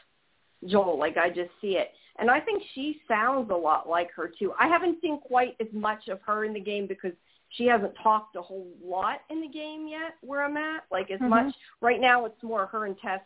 Joel. 0.67 0.99
Like 0.99 1.17
I 1.17 1.29
just 1.29 1.51
see 1.61 1.77
it, 1.77 1.93
and 2.19 2.31
I 2.31 2.41
think 2.41 2.63
she 2.75 3.01
sounds 3.09 3.51
a 3.51 3.55
lot 3.57 3.89
like 3.89 4.11
her 4.13 4.31
too. 4.39 4.53
I 4.59 4.67
haven't 4.69 5.01
seen 5.01 5.21
quite 5.21 5.55
as 5.61 5.69
much 5.73 6.09
of 6.09 6.21
her 6.27 6.45
in 6.45 6.53
the 6.53 6.61
game 6.61 6.87
because 6.87 7.13
she 7.51 7.67
hasn't 7.67 7.93
talked 8.03 8.35
a 8.37 8.43
whole 8.43 8.69
lot 8.85 9.21
in 9.31 9.41
the 9.41 9.49
game 9.49 9.87
yet. 9.87 10.15
Where 10.23 10.45
I'm 10.45 10.57
at, 10.57 10.83
like 10.91 11.11
as 11.11 11.21
Mhm. 11.21 11.29
much 11.29 11.55
right 11.81 12.01
now, 12.01 12.25
it's 12.27 12.43
more 12.43 12.67
her 12.67 12.87
and 12.87 12.99
Tess 12.99 13.21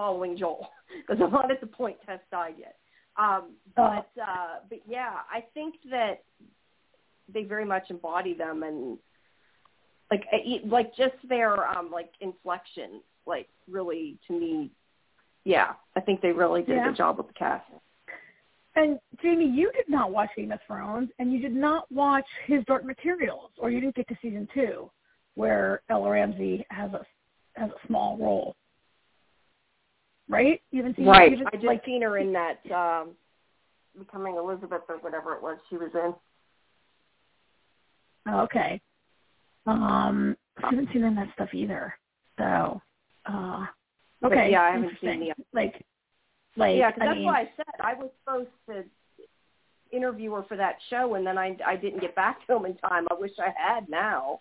following 0.00 0.36
Joel 0.36 0.66
because 1.06 1.22
I'm 1.22 1.30
not 1.30 1.50
at 1.50 1.60
the 1.60 1.66
point 1.66 1.96
Tess 2.06 2.20
died 2.30 2.54
yet. 2.58 2.76
Um, 3.18 3.54
but 3.76 4.08
uh, 4.20 4.60
but 4.70 4.80
yeah, 4.88 5.16
I 5.30 5.44
think 5.52 5.74
that 5.90 6.22
they 7.32 7.44
very 7.44 7.64
much 7.66 7.90
embody 7.90 8.32
them 8.34 8.62
and 8.62 8.98
like 10.10 10.24
like 10.64 10.90
just 10.96 11.14
their 11.28 11.66
um 11.68 11.90
like 11.92 12.10
inflections 12.20 13.02
like 13.26 13.48
really 13.68 14.18
to 14.26 14.32
me 14.32 14.70
yeah 15.44 15.74
i 15.96 16.00
think 16.00 16.20
they 16.20 16.32
really 16.32 16.62
did 16.62 16.76
Yeah. 16.76 16.86
a 16.86 16.88
good 16.88 16.96
job 16.96 17.18
with 17.18 17.28
the 17.28 17.34
cast 17.34 17.66
And 18.74 18.98
Jamie, 19.22 19.48
you 19.48 19.70
did 19.72 19.88
not 19.88 20.10
watch 20.12 20.30
Game 20.36 20.52
of 20.52 20.60
Thrones, 20.66 21.10
and 21.18 21.32
you 21.32 21.40
did 21.40 21.54
not 21.54 21.82
watch 21.90 22.28
His 22.46 22.64
Dark 22.70 22.84
Materials, 22.84 23.50
or 23.58 23.70
you 23.70 23.80
didn't 23.80 23.96
get 23.96 24.06
to 24.08 24.16
season 24.22 24.46
two, 24.54 24.90
where 25.34 25.82
Ella 25.90 26.10
Ramsey 26.10 26.64
has 26.70 26.90
a 26.92 27.02
has 27.60 27.70
a 27.70 27.86
small 27.86 28.16
role. 28.16 28.54
Right? 30.30 30.62
You 30.70 30.82
haven't 30.82 30.96
seen 30.96 31.06
right 31.06 31.30
You 31.30 31.38
haven't, 31.38 31.48
i 31.54 31.56
just 31.56 31.66
like, 31.66 31.84
seen 31.84 32.02
her 32.02 32.16
in 32.18 32.32
that 32.32 32.60
um 32.72 33.10
becoming 33.98 34.36
elizabeth 34.36 34.82
or 34.88 34.96
whatever 34.98 35.34
it 35.34 35.42
was 35.42 35.58
she 35.68 35.76
was 35.76 35.90
in 35.94 36.14
Oh, 38.26 38.40
okay. 38.40 38.80
Um, 39.66 40.36
I 40.62 40.68
haven't 40.68 40.88
seen 40.92 41.02
any 41.02 41.08
of 41.08 41.14
that 41.16 41.32
stuff 41.34 41.48
either. 41.54 41.94
So, 42.38 42.80
uh, 43.24 43.64
But 44.20 44.32
okay. 44.32 44.50
yeah, 44.50 44.60
I 44.60 44.72
haven't 44.72 44.90
seen 45.00 45.10
interesting. 45.10 45.34
the- 45.38 45.58
like, 45.58 45.84
like 46.56 46.76
yeah 46.76 46.90
because 46.90 47.02
that's 47.06 47.16
mean, 47.16 47.26
why 47.26 47.40
i 47.40 47.50
said 47.56 47.64
i 47.80 47.94
was 47.94 48.10
supposed 48.24 48.48
to 48.68 48.84
interview 49.92 50.32
her 50.32 50.42
for 50.44 50.56
that 50.56 50.76
show 50.88 51.14
and 51.14 51.26
then 51.26 51.36
i 51.38 51.56
i 51.66 51.76
didn't 51.76 52.00
get 52.00 52.14
back 52.14 52.44
to 52.46 52.56
him 52.56 52.64
in 52.64 52.76
time 52.76 53.06
i 53.10 53.14
wish 53.14 53.32
i 53.38 53.52
had 53.56 53.88
now 53.88 54.40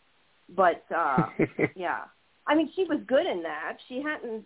but 0.56 0.84
uh 0.95 1.28
yeah 1.76 2.02
i 2.48 2.56
mean 2.56 2.72
she 2.76 2.84
was 2.86 2.99
good 3.07 3.26
in 3.26 3.41
that 3.44 3.78
she 3.88 4.02
hadn't 4.02 4.44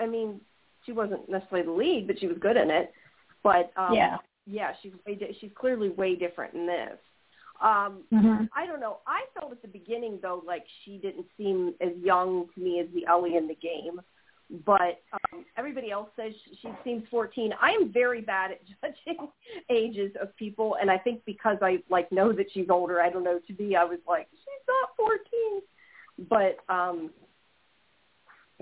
i 0.00 0.06
mean 0.06 0.40
she 0.84 0.92
wasn't 0.92 1.28
necessarily 1.28 1.66
the 1.66 1.72
lead 1.72 2.06
but 2.06 2.18
she 2.18 2.26
was 2.26 2.36
good 2.40 2.56
in 2.56 2.70
it. 2.70 2.92
But 3.42 3.72
um 3.76 3.94
yeah. 3.94 4.18
yeah 4.46 4.72
she's 4.82 4.92
way 5.06 5.14
di- 5.14 5.36
she's 5.40 5.50
clearly 5.54 5.90
way 5.90 6.16
different 6.16 6.54
in 6.54 6.66
this. 6.66 6.98
Um 7.62 8.02
hmm 8.10 8.44
i 8.56 8.66
don't 8.66 8.80
know. 8.80 8.98
I 9.06 9.24
felt 9.38 9.52
at 9.52 9.62
the 9.62 9.68
beginning 9.68 10.18
though 10.22 10.42
like 10.46 10.64
she 10.84 10.98
didn't 10.98 11.26
seem 11.36 11.74
as 11.80 11.92
young 12.02 12.46
to 12.54 12.60
me 12.60 12.80
as 12.80 12.86
the 12.94 13.06
ellie 13.06 13.36
in 13.36 13.48
the 13.48 13.54
game. 13.56 14.00
But 14.66 15.00
um 15.12 15.44
everybody 15.56 15.90
else 15.90 16.08
says 16.16 16.32
she, 16.44 16.58
she 16.62 16.68
seems 16.82 17.04
14 17.10 17.52
i 17.60 17.70
am 17.70 17.92
very 17.92 18.20
bad 18.20 18.50
at 18.50 18.60
judging 18.82 19.28
ages 19.70 20.12
of 20.20 20.34
people 20.36 20.76
and 20.80 20.90
i 20.90 20.98
think 20.98 21.22
because 21.24 21.56
i 21.62 21.78
like 21.88 22.10
know 22.12 22.32
that 22.32 22.46
she's 22.52 22.66
older 22.70 23.00
i 23.00 23.08
don't 23.10 23.24
know 23.24 23.40
to 23.46 23.62
me 23.62 23.76
i 23.76 23.84
was 23.84 23.98
like 24.06 24.28
she's 24.32 24.66
not 24.68 24.90
14 24.96 25.18
but 26.28 26.72
um 26.72 27.10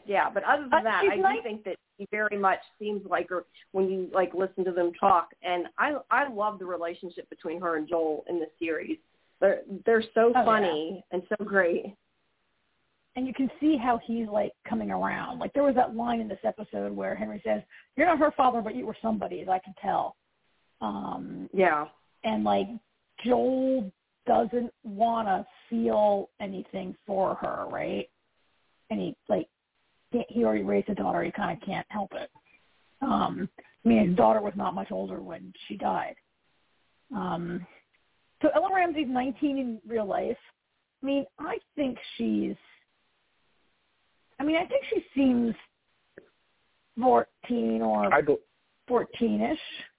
yeah 0.06 0.30
but 0.30 0.42
other 0.44 0.66
than 0.70 0.84
that 0.84 1.04
i 1.10 1.16
do 1.16 1.22
nice. 1.22 1.42
think 1.42 1.64
that 1.64 1.76
she 2.02 2.08
very 2.10 2.38
much 2.38 2.58
seems 2.78 3.02
like 3.08 3.28
her 3.28 3.44
when 3.72 3.88
you 3.90 4.08
like 4.12 4.32
listen 4.34 4.64
to 4.64 4.72
them 4.72 4.92
talk 4.98 5.28
and 5.42 5.66
i 5.78 5.94
i 6.10 6.28
love 6.28 6.58
the 6.58 6.64
relationship 6.64 7.28
between 7.30 7.60
her 7.60 7.76
and 7.76 7.88
joel 7.88 8.24
in 8.28 8.38
the 8.38 8.46
series 8.58 8.98
they're 9.40 9.60
they're 9.86 10.02
so 10.14 10.32
Oh, 10.34 10.40
yeah. 10.40 10.44
funny 10.44 11.04
and 11.12 11.22
so 11.28 11.44
great 11.44 11.96
and 13.14 13.26
you 13.26 13.34
can 13.34 13.50
see 13.60 13.76
how 13.76 14.00
he's 14.06 14.26
like 14.26 14.52
coming 14.66 14.90
around. 14.90 15.38
Like 15.38 15.52
there 15.52 15.64
was 15.64 15.74
that 15.74 15.94
line 15.94 16.20
in 16.20 16.28
this 16.28 16.38
episode 16.44 16.92
where 16.92 17.14
Henry 17.14 17.42
says, 17.44 17.60
"You're 17.94 18.06
not 18.06 18.18
her 18.18 18.30
father, 18.30 18.62
but 18.62 18.74
you 18.74 18.86
were 18.86 18.96
somebody," 19.02 19.42
as 19.42 19.48
I 19.50 19.58
can 19.58 19.74
tell. 19.82 20.16
Um, 20.80 21.50
yeah 21.52 21.88
and 22.24 22.44
like 22.44 22.68
Joel 23.24 23.92
doesn't 24.26 24.72
want 24.84 25.28
to 25.28 25.46
feel 25.68 26.30
anything 26.40 26.96
for 27.06 27.34
her, 27.36 27.66
right? 27.68 28.08
And 28.90 29.00
he 29.00 29.16
like 29.28 29.48
he 30.28 30.44
already 30.44 30.62
raised 30.64 30.88
a 30.88 30.94
daughter. 30.94 31.22
He 31.22 31.30
kind 31.30 31.56
of 31.60 31.66
can't 31.66 31.86
help 31.88 32.12
it. 32.14 32.30
Um, 33.00 33.48
I 33.84 33.88
mean, 33.88 34.08
his 34.08 34.16
daughter 34.16 34.40
was 34.40 34.52
not 34.56 34.74
much 34.74 34.90
older 34.92 35.20
when 35.20 35.52
she 35.66 35.76
died. 35.76 36.14
Um, 37.14 37.66
so 38.40 38.48
Ella 38.54 38.68
Ramsey's 38.74 39.08
19 39.08 39.58
in 39.58 39.80
real 39.86 40.06
life. 40.06 40.36
I 41.02 41.06
mean, 41.06 41.24
I 41.38 41.58
think 41.76 41.98
she's. 42.16 42.54
I 44.38 44.44
mean, 44.44 44.56
I 44.56 44.66
think 44.66 44.84
she 44.90 45.04
seems 45.14 45.54
14 47.00 47.82
or 47.82 48.12
I, 48.12 48.20
be- 48.20 48.36
14ish. 48.88 49.56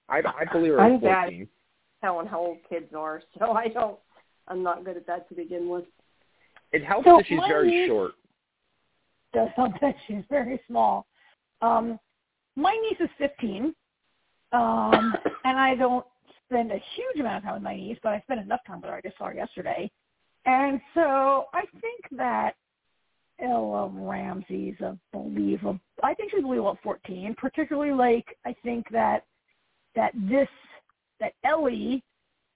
I, 0.08 0.18
I 0.18 0.44
believe 0.52 0.72
her 0.72 0.80
I'm 0.80 0.94
at 0.96 1.02
bad. 1.02 1.24
14. 1.24 1.48
telling 2.02 2.26
how 2.26 2.38
old 2.40 2.58
kids 2.68 2.92
are 2.94 3.22
so 3.38 3.52
i 3.52 3.66
don't 3.66 3.98
i'm 4.48 4.62
not 4.62 4.84
good 4.84 4.94
at 4.98 5.06
that 5.06 5.26
to 5.26 5.34
begin 5.34 5.70
with 5.70 5.84
It 6.72 6.84
helps 6.84 7.06
So 7.06 7.16
that 7.16 7.26
she's 7.26 7.40
very 7.48 7.70
niece- 7.70 7.88
short. 7.88 8.12
Does 9.34 9.48
help 9.56 9.72
that 9.80 9.94
she's 10.06 10.24
very 10.30 10.60
small. 10.66 11.06
Um, 11.62 11.98
my 12.56 12.76
niece 12.88 13.00
is 13.00 13.10
15, 13.18 13.74
um, 14.52 15.14
and 15.44 15.58
I 15.58 15.74
don't 15.74 16.06
spend 16.46 16.70
a 16.70 16.80
huge 16.96 17.20
amount 17.20 17.38
of 17.38 17.42
time 17.44 17.54
with 17.54 17.62
my 17.62 17.76
niece, 17.76 17.98
but 18.02 18.10
I 18.12 18.20
spend 18.20 18.40
enough 18.40 18.60
time 18.66 18.80
with 18.80 18.90
her. 18.90 18.96
I 18.96 19.00
just 19.00 19.18
saw 19.18 19.26
her 19.26 19.34
yesterday, 19.34 19.90
and 20.46 20.80
so 20.94 21.46
I 21.52 21.62
think 21.80 22.18
that 22.18 22.54
Ella 23.40 23.88
Ramsey's 23.88 24.80
a 24.80 24.96
believable. 25.12 25.80
I 26.02 26.14
think 26.14 26.30
she's 26.30 26.42
believable 26.42 26.72
at 26.72 26.82
14. 26.82 27.34
Particularly, 27.36 27.92
like 27.92 28.26
I 28.44 28.54
think 28.62 28.86
that 28.90 29.24
that 29.96 30.12
this 30.14 30.48
that 31.20 31.32
Ellie 31.44 32.02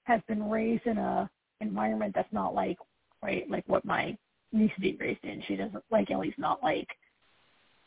has 0.05 0.21
been 0.29 0.49
raised 0.49 0.87
in 0.87 0.99
a 0.99 1.29
environment 1.61 2.13
that's 2.15 2.33
not 2.33 2.55
like 2.55 2.79
right 3.23 3.49
like 3.51 3.65
what 3.67 3.85
my 3.85 4.17
niece 4.53 4.71
is 4.77 4.83
being 4.83 4.99
raised 4.99 5.25
in. 5.25 5.43
She 5.47 5.57
doesn't 5.57 5.85
like 5.91 6.11
Ellie's 6.11 6.35
not 6.39 6.63
like 6.63 6.89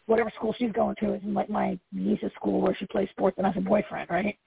whatever 0.05 0.31
school 0.35 0.53
she's 0.57 0.71
going 0.71 0.95
to 0.99 1.13
isn't 1.15 1.33
like 1.33 1.49
my 1.49 1.79
niece's 1.91 2.31
school 2.35 2.61
where 2.61 2.75
she 2.77 2.85
plays 2.87 3.09
sports 3.11 3.37
and 3.37 3.45
has 3.45 3.55
a 3.57 3.61
boyfriend, 3.61 4.09
right? 4.09 4.37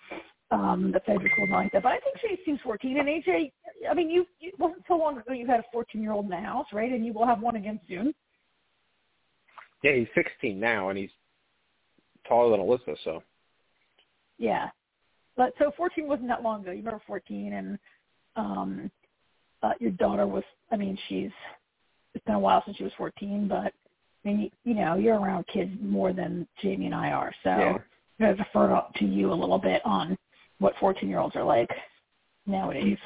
Um, 0.51 0.93
the 0.93 1.01
federal 1.01 1.29
school 1.33 1.47
not 1.47 1.65
like 1.65 1.73
that. 1.73 1.83
But 1.83 1.93
I 1.93 1.99
think 2.01 2.17
she 2.21 2.37
seems 2.45 2.61
14. 2.63 2.99
And 2.99 3.09
AJ, 3.09 3.51
I 3.91 3.95
mean, 3.95 4.11
you, 4.11 4.27
it 4.41 4.59
wasn't 4.59 4.83
so 4.87 4.97
long 4.97 5.19
ago 5.19 5.33
you 5.33 5.47
had 5.47 5.61
a 5.61 5.65
14 5.73 6.01
year 6.01 6.13
old 6.13 6.27
in 6.27 6.31
the 6.31 6.37
house, 6.37 6.67
right? 6.73 6.93
And 6.93 7.05
you 7.05 7.13
will 7.13 7.27
have 7.27 7.41
one 7.41 7.57
again 7.57 7.81
soon. 7.89 8.15
Yeah, 9.83 9.93
he's 9.93 10.09
16 10.15 10.59
now, 10.59 10.89
and 10.89 10.99
he's 10.99 11.11
taller 12.27 12.57
than 12.57 12.65
Alyssa, 12.65 12.97
so. 13.05 13.23
Yeah. 14.39 14.69
But 15.37 15.53
so 15.59 15.73
14 15.77 16.07
wasn't 16.07 16.29
that 16.29 16.43
long 16.43 16.63
ago. 16.63 16.71
You 16.71 16.79
remember 16.79 17.03
14, 17.07 17.53
and 17.53 17.79
um, 18.37 18.91
uh, 19.63 19.73
your 19.81 19.91
daughter 19.93 20.27
was. 20.27 20.45
I 20.71 20.77
mean, 20.77 20.99
she's. 21.09 21.31
It's 22.15 22.25
been 22.25 22.35
a 22.35 22.39
while 22.41 22.63
since 22.65 22.77
she 22.77 22.85
was 22.85 22.93
14, 22.97 23.49
but 23.49 23.57
I 23.57 23.73
mean, 24.25 24.41
you, 24.41 24.51
you 24.65 24.75
know, 24.75 24.95
you're 24.97 25.19
around 25.19 25.47
kids 25.53 25.71
more 25.81 26.13
than 26.13 26.47
Jamie 26.63 26.87
and 26.87 26.95
I 26.95 27.11
are, 27.11 27.33
so 27.43 27.51
Yeah. 27.51 27.77
I'm 27.77 28.27
going 28.27 28.37
to 28.37 28.43
defer 28.45 28.83
to, 28.97 29.05
you 29.05 29.33
a 29.33 29.35
little 29.35 29.59
bit 29.59 29.83
on 29.85 30.17
what 30.59 30.75
14 30.79 31.09
year 31.09 31.19
olds 31.19 31.35
are 31.37 31.43
like 31.45 31.71
nowadays. 32.47 32.99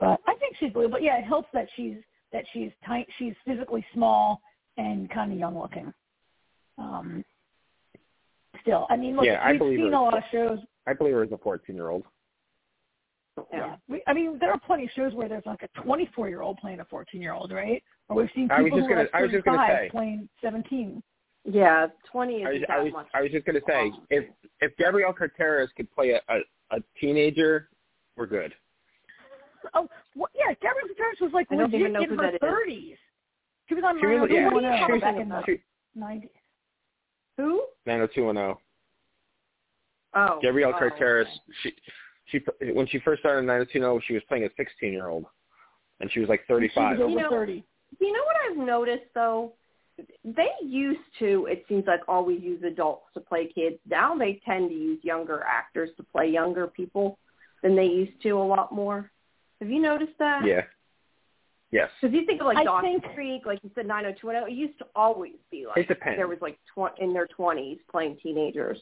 But 0.00 0.20
I 0.26 0.34
think 0.36 0.56
she's 0.58 0.72
believable. 0.72 0.96
But 0.98 1.02
yeah, 1.02 1.18
it 1.18 1.24
helps 1.24 1.48
that 1.52 1.68
she's 1.76 1.96
that 2.32 2.44
she's 2.52 2.70
tight. 2.86 3.06
She's 3.18 3.34
physically 3.46 3.84
small 3.94 4.40
and 4.78 5.08
kind 5.10 5.32
of 5.32 5.38
young 5.38 5.58
looking. 5.58 5.92
Um, 6.78 7.24
still, 8.62 8.86
I 8.90 8.96
mean, 8.96 9.16
look, 9.16 9.24
Yeah, 9.26 9.40
I 9.42 9.52
we've 9.52 9.58
believe 9.58 9.78
seen 9.78 9.86
her. 9.92 9.92
a 9.98 10.00
lot 10.02 10.16
of 10.16 10.22
shows. 10.32 10.58
I 10.86 10.92
believe 10.92 11.14
her 11.14 11.22
as 11.22 11.32
a 11.32 11.38
14 11.38 11.74
year 11.74 11.88
old. 11.90 12.04
Yeah, 13.52 13.76
we, 13.88 14.02
I 14.06 14.12
mean, 14.12 14.38
there 14.38 14.50
are 14.50 14.58
plenty 14.58 14.84
of 14.84 14.90
shows 14.96 15.12
where 15.12 15.28
there's 15.28 15.44
like 15.46 15.62
a 15.62 15.68
24 15.82 16.28
year 16.28 16.42
old 16.42 16.56
playing 16.58 16.80
a 16.80 16.84
14 16.86 17.20
year 17.20 17.32
old, 17.32 17.52
right? 17.52 17.82
Or 18.08 18.16
we've 18.16 18.30
seen 18.34 18.50
I 18.50 18.62
was 18.62 18.66
people 18.66 18.78
just 18.78 18.88
who 18.88 18.92
are 18.94 18.96
gonna- 18.96 19.08
like 19.12 19.14
I 19.14 19.22
was 19.22 19.30
just 19.30 19.44
35 19.44 19.68
say. 19.68 19.88
playing 19.90 20.28
17. 20.42 21.02
Yeah, 21.48 21.86
twenty 22.10 22.42
isn't 22.42 22.52
was, 22.52 22.60
that 22.66 22.70
I 22.70 22.82
was, 22.82 22.92
much. 22.92 23.06
I 23.14 23.22
was 23.22 23.30
just 23.30 23.46
going 23.46 23.54
to 23.54 23.62
say, 23.68 23.92
if 24.10 24.24
if 24.60 24.76
Gabrielle 24.78 25.12
Carteris 25.12 25.70
could 25.76 25.88
play 25.94 26.10
a, 26.10 26.20
a, 26.28 26.38
a 26.76 26.80
teenager, 27.00 27.68
we're 28.16 28.26
good. 28.26 28.52
Oh, 29.72 29.88
well, 30.16 30.28
yeah, 30.34 30.52
Gabrielle 30.54 30.88
Carteris 30.88 31.20
was 31.20 31.30
like 31.32 31.48
legit 31.52 31.82
in 31.82 31.94
her 31.94 32.16
that 32.16 32.34
is. 32.34 32.40
30s. 32.40 32.96
She 33.68 33.74
was 33.76 33.84
on 33.84 34.00
She 34.00 34.06
oh 34.06 34.20
was, 34.22 34.28
oh 34.30 34.34
yeah, 34.34 34.48
90210 34.48 34.86
she 34.86 34.92
was, 34.92 35.00
back 35.00 35.20
in 35.20 35.28
the 35.28 35.42
she, 35.46 35.62
90s. 35.96 36.30
Who? 37.36 37.64
90210. 37.86 38.56
Oh, 40.14 40.38
Gabrielle 40.42 40.72
oh, 40.74 40.78
Carteris, 40.78 41.28
okay. 41.28 41.54
she 41.62 41.72
she 42.26 42.40
when 42.72 42.86
she 42.86 42.98
first 43.00 43.20
started 43.20 43.40
in 43.40 43.46
90210, 43.46 44.02
she 44.06 44.14
was 44.14 44.22
playing 44.28 44.44
a 44.44 44.48
16 44.56 44.92
year 44.92 45.08
old, 45.08 45.26
and 46.00 46.10
she 46.12 46.20
was 46.20 46.28
like 46.28 46.40
She 46.42 46.52
35. 46.52 46.98
was 46.98 47.00
over 47.04 47.10
You 47.10 47.20
know- 47.22 47.30
30. 47.30 47.64
You 48.00 48.12
know 48.12 48.24
what 48.24 48.36
I've 48.50 48.56
noticed 48.66 49.04
though? 49.14 49.52
They 50.24 50.50
used 50.62 51.00
to, 51.20 51.46
it 51.46 51.64
seems 51.68 51.86
like, 51.86 52.00
always 52.06 52.42
use 52.42 52.62
adults 52.64 53.06
to 53.14 53.20
play 53.20 53.46
kids. 53.46 53.78
Now 53.88 54.14
they 54.14 54.42
tend 54.44 54.68
to 54.68 54.74
use 54.76 55.02
younger 55.02 55.42
actors 55.46 55.88
to 55.96 56.02
play 56.02 56.26
younger 56.28 56.66
people 56.66 57.18
than 57.62 57.74
they 57.76 57.86
used 57.86 58.20
to 58.24 58.30
a 58.32 58.42
lot 58.44 58.72
more. 58.72 59.10
Have 59.60 59.70
you 59.70 59.80
noticed 59.80 60.12
that? 60.18 60.44
Yeah. 60.44 60.62
Yes. 61.70 61.88
Because 62.00 62.14
you 62.14 62.26
think 62.26 62.40
of 62.42 62.46
like 62.46 62.58
I 62.58 62.64
Dawson's 62.64 63.00
think- 63.02 63.14
Creek, 63.14 63.46
like 63.46 63.60
you 63.62 63.70
said, 63.74 63.86
90210, 63.86 64.52
it 64.52 64.54
used 64.58 64.78
to 64.80 64.86
always 64.94 65.32
be 65.50 65.64
like 65.66 65.78
It 65.78 65.88
depends. 65.88 66.18
there 66.18 66.28
was 66.28 66.42
like 66.42 66.58
tw- 66.74 66.98
in 67.00 67.14
their 67.14 67.26
20s 67.28 67.78
playing 67.90 68.18
teenagers. 68.22 68.78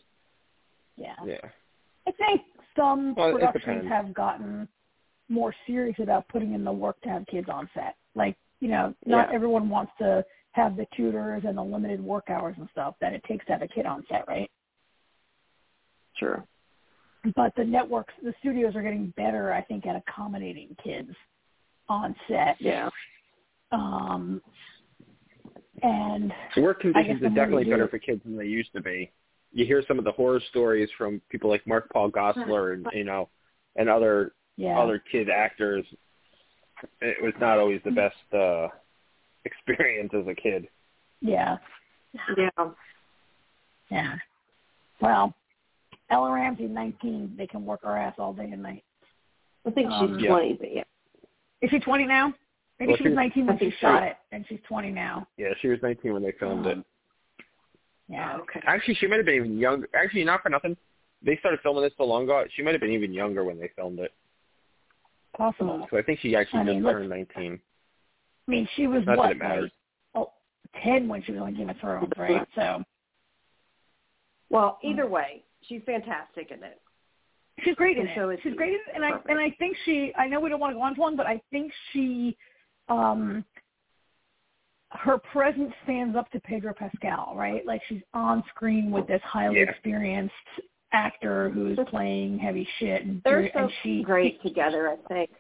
Yeah. 0.97 1.15
Yeah. 1.25 1.39
I 2.09 2.11
think 2.13 2.43
some 2.77 3.15
Well, 3.15 3.33
productions 3.33 3.87
have 3.89 4.15
gotten 4.15 4.69
more 5.29 5.55
serious 5.67 5.97
about 6.01 6.29
putting 6.29 6.55
in 6.55 6.65
the 6.65 6.73
work 6.73 7.01
to 7.03 7.09
have 7.09 7.27
kids 7.27 7.49
on 7.49 7.69
set. 7.75 7.97
Like, 8.15 8.37
you 8.61 8.69
know, 8.69 8.95
not 9.07 9.29
Yeah. 9.29 9.35
everyone 9.35 9.69
wants 9.69 9.93
to 9.99 10.25
have 10.53 10.77
the 10.77 10.87
tutors 10.97 11.45
and 11.45 11.57
the 11.57 11.63
limited 11.63 12.01
work 12.01 12.31
hours 12.31 12.57
and 12.59 12.69
stuff 12.71 12.95
that 13.01 13.13
it 13.13 13.23
takes 13.25 13.45
to 13.47 13.53
have 13.53 13.63
a 13.63 13.69
kid 13.69 13.87
on 13.87 14.05
set, 14.07 14.27
right? 14.29 14.51
Sure. 16.15 16.47
But 17.35 17.55
the 17.57 17.65
networks, 17.65 18.15
the 18.23 18.35
studios 18.39 18.77
are 18.77 18.83
getting 18.83 19.11
better, 19.17 19.53
I 19.53 19.63
think, 19.63 19.87
at 19.87 19.97
accommodating 19.97 20.77
kids 20.83 21.11
on 21.89 22.15
set. 22.29 22.61
Yeah. 22.61 22.91
Um, 23.73 24.43
and 25.83 26.33
The 26.55 26.63
work 26.63 26.81
conditions 26.81 27.23
are 27.23 27.31
definitely 27.31 27.65
better 27.65 27.89
for 27.89 27.99
kids 27.99 28.23
than 28.25 28.37
they 28.37 28.47
used 28.47 28.73
to 28.75 28.81
be. 28.81 29.11
You 29.55 29.65
hear 29.65 29.83
some 29.87 29.99
of 29.99 30.05
the 30.05 30.13
horror 30.13 30.41
stories 30.51 30.89
from 30.99 31.21
people 31.31 31.49
like 31.49 31.67
Mark 31.67 31.89
Paul 31.93 32.11
Gosselaar 32.11 32.75
and 32.75 32.87
you 32.93 33.05
know, 33.05 33.29
and 33.77 33.89
other 33.89 34.33
yeah, 34.57 34.79
other 34.79 34.99
kid 35.11 35.31
actors. 35.31 35.87
It 37.01 37.23
was 37.23 37.33
not 37.41 37.59
always 37.59 37.81
the 37.85 37.93
best 37.93 38.17
uh 38.35 38.69
experience 39.45 40.11
as 40.13 40.27
a 40.27 40.35
kid. 40.35 40.69
yeah, 41.21 41.57
Yeah. 42.37 42.51
yeah. 43.91 44.15
Well, 45.01 45.35
Bella 46.09 46.33
Ramsey, 46.33 46.65
19, 46.65 47.35
they 47.37 47.47
can 47.47 47.65
work 47.65 47.83
her 47.83 47.97
ass 47.97 48.15
all 48.19 48.33
day 48.33 48.51
and 48.51 48.63
night. 48.63 48.85
I 49.67 49.71
think 49.71 49.91
Um, 49.91 50.15
she's 50.17 50.25
Yeah. 50.25 50.31
20, 50.31 50.53
but 50.55 50.73
yeah. 50.75 50.85
Is 51.61 51.71
she 51.71 51.79
20 51.81 52.05
now? 52.05 52.33
Maybe 52.79 52.89
Well, 52.91 52.97
she 52.97 53.05
she 53.05 53.09
was 53.09 53.13
was- 53.13 53.17
19 53.17 53.47
when 53.47 53.59
she 53.59 53.71
shot 53.81 54.03
it, 54.03 54.17
and 54.33 54.47
she's 54.49 54.61
20 54.63 54.91
now. 54.91 55.27
Yeah, 55.37 55.55
she 55.61 55.69
was 55.69 55.81
19 55.83 56.13
when 56.13 56.23
they 56.23 56.33
filmed 56.33 56.67
it. 56.67 56.79
Yeah. 58.09 58.37
Oh, 58.37 58.43
okay. 58.43 58.61
Actually, 58.67 58.95
she 58.95 59.07
might 59.07 59.17
have 59.17 59.27
been 59.27 59.37
even 59.37 59.59
younger. 59.59 59.89
Actually, 59.95 60.25
not 60.25 60.43
for 60.43 60.49
nothing. 60.51 60.77
They 61.23 61.37
started 61.39 61.61
filming 61.63 61.83
this 61.83 61.93
so 61.97 62.05
long 62.05 62.25
ago. 62.25 62.45
She 62.55 62.63
might 62.63 62.73
have 62.73 62.81
been 62.83 62.91
even 62.93 63.13
younger 63.13 63.45
when 63.45 63.59
they 63.59 63.71
filmed 63.77 63.99
it. 63.99 64.13
Possible. 65.37 65.87
So 65.91 65.97
I 65.99 66.03
think 66.03 66.21
she 66.21 66.37
actually 66.37 66.61
I 66.61 66.65
just 66.65 66.75
mean, 66.75 66.83
let's- 66.85 66.95
turned 66.97 67.09
19. 67.09 67.61
I 68.47 68.51
mean, 68.51 68.69
she 68.77 68.87
was 68.87 69.01
Not 69.07 69.13
that 69.13 69.19
what, 69.19 69.31
it 69.33 69.39
matters. 69.39 69.71
like, 70.15 70.27
oh, 70.29 70.33
10 70.83 71.09
when 71.09 71.23
she 71.23 71.33
was 71.33 71.41
on 71.41 71.55
Game 71.55 71.71
of 71.71 71.79
Thrones, 71.79 72.13
right? 72.19 72.47
So 72.55 72.85
Well, 74.51 74.79
either 74.85 75.07
way, 75.09 75.43
she's 75.63 75.81
fantastic 75.87 76.51
in 76.51 76.63
it. 76.63 76.81
she's 77.65 77.75
great 77.75 77.97
in 77.97 78.07
And 78.07 78.15
so 78.17 78.29
it. 78.29 78.35
is 78.35 78.41
She's 78.43 78.53
he. 78.53 78.57
great 78.57 78.75
in 78.75 78.81
it, 78.81 78.95
and 78.97 79.05
I 79.05 79.13
and 79.29 79.39
I 79.39 79.51
think 79.59 79.77
she. 79.85 80.13
I 80.19 80.27
know 80.29 80.41
we 80.41 80.51
don't 80.51 80.61
want 80.61 80.73
to 80.73 80.75
go 80.75 80.83
on 80.83 80.95
to 80.95 81.01
one, 81.01 81.17
but 81.17 81.27
I 81.27 81.41
think 81.51 81.73
she, 81.93 82.37
um, 82.89 83.45
her 84.95 85.19
presence 85.19 85.73
stands 85.85 86.17
up 86.17 86.31
to 86.33 86.41
Pedro 86.41 86.73
Pascal, 86.75 87.35
right? 87.37 87.65
Like 87.67 87.83
she's 87.89 88.03
on 88.15 88.43
screen 88.55 88.91
with 88.91 89.07
this 89.07 89.21
highly 89.23 89.61
Yeah. 89.61 89.71
experienced 89.71 90.35
actor 90.93 91.51
who's 91.51 91.79
playing 91.89 92.39
heavy 92.39 92.67
shit, 92.79 93.05
and 93.05 93.21
They're 93.25 93.51
so 93.53 93.59
and 93.61 93.73
she 93.83 94.03
great 94.03 94.41
together, 94.43 94.89
I 94.91 94.97
think. 95.09 95.31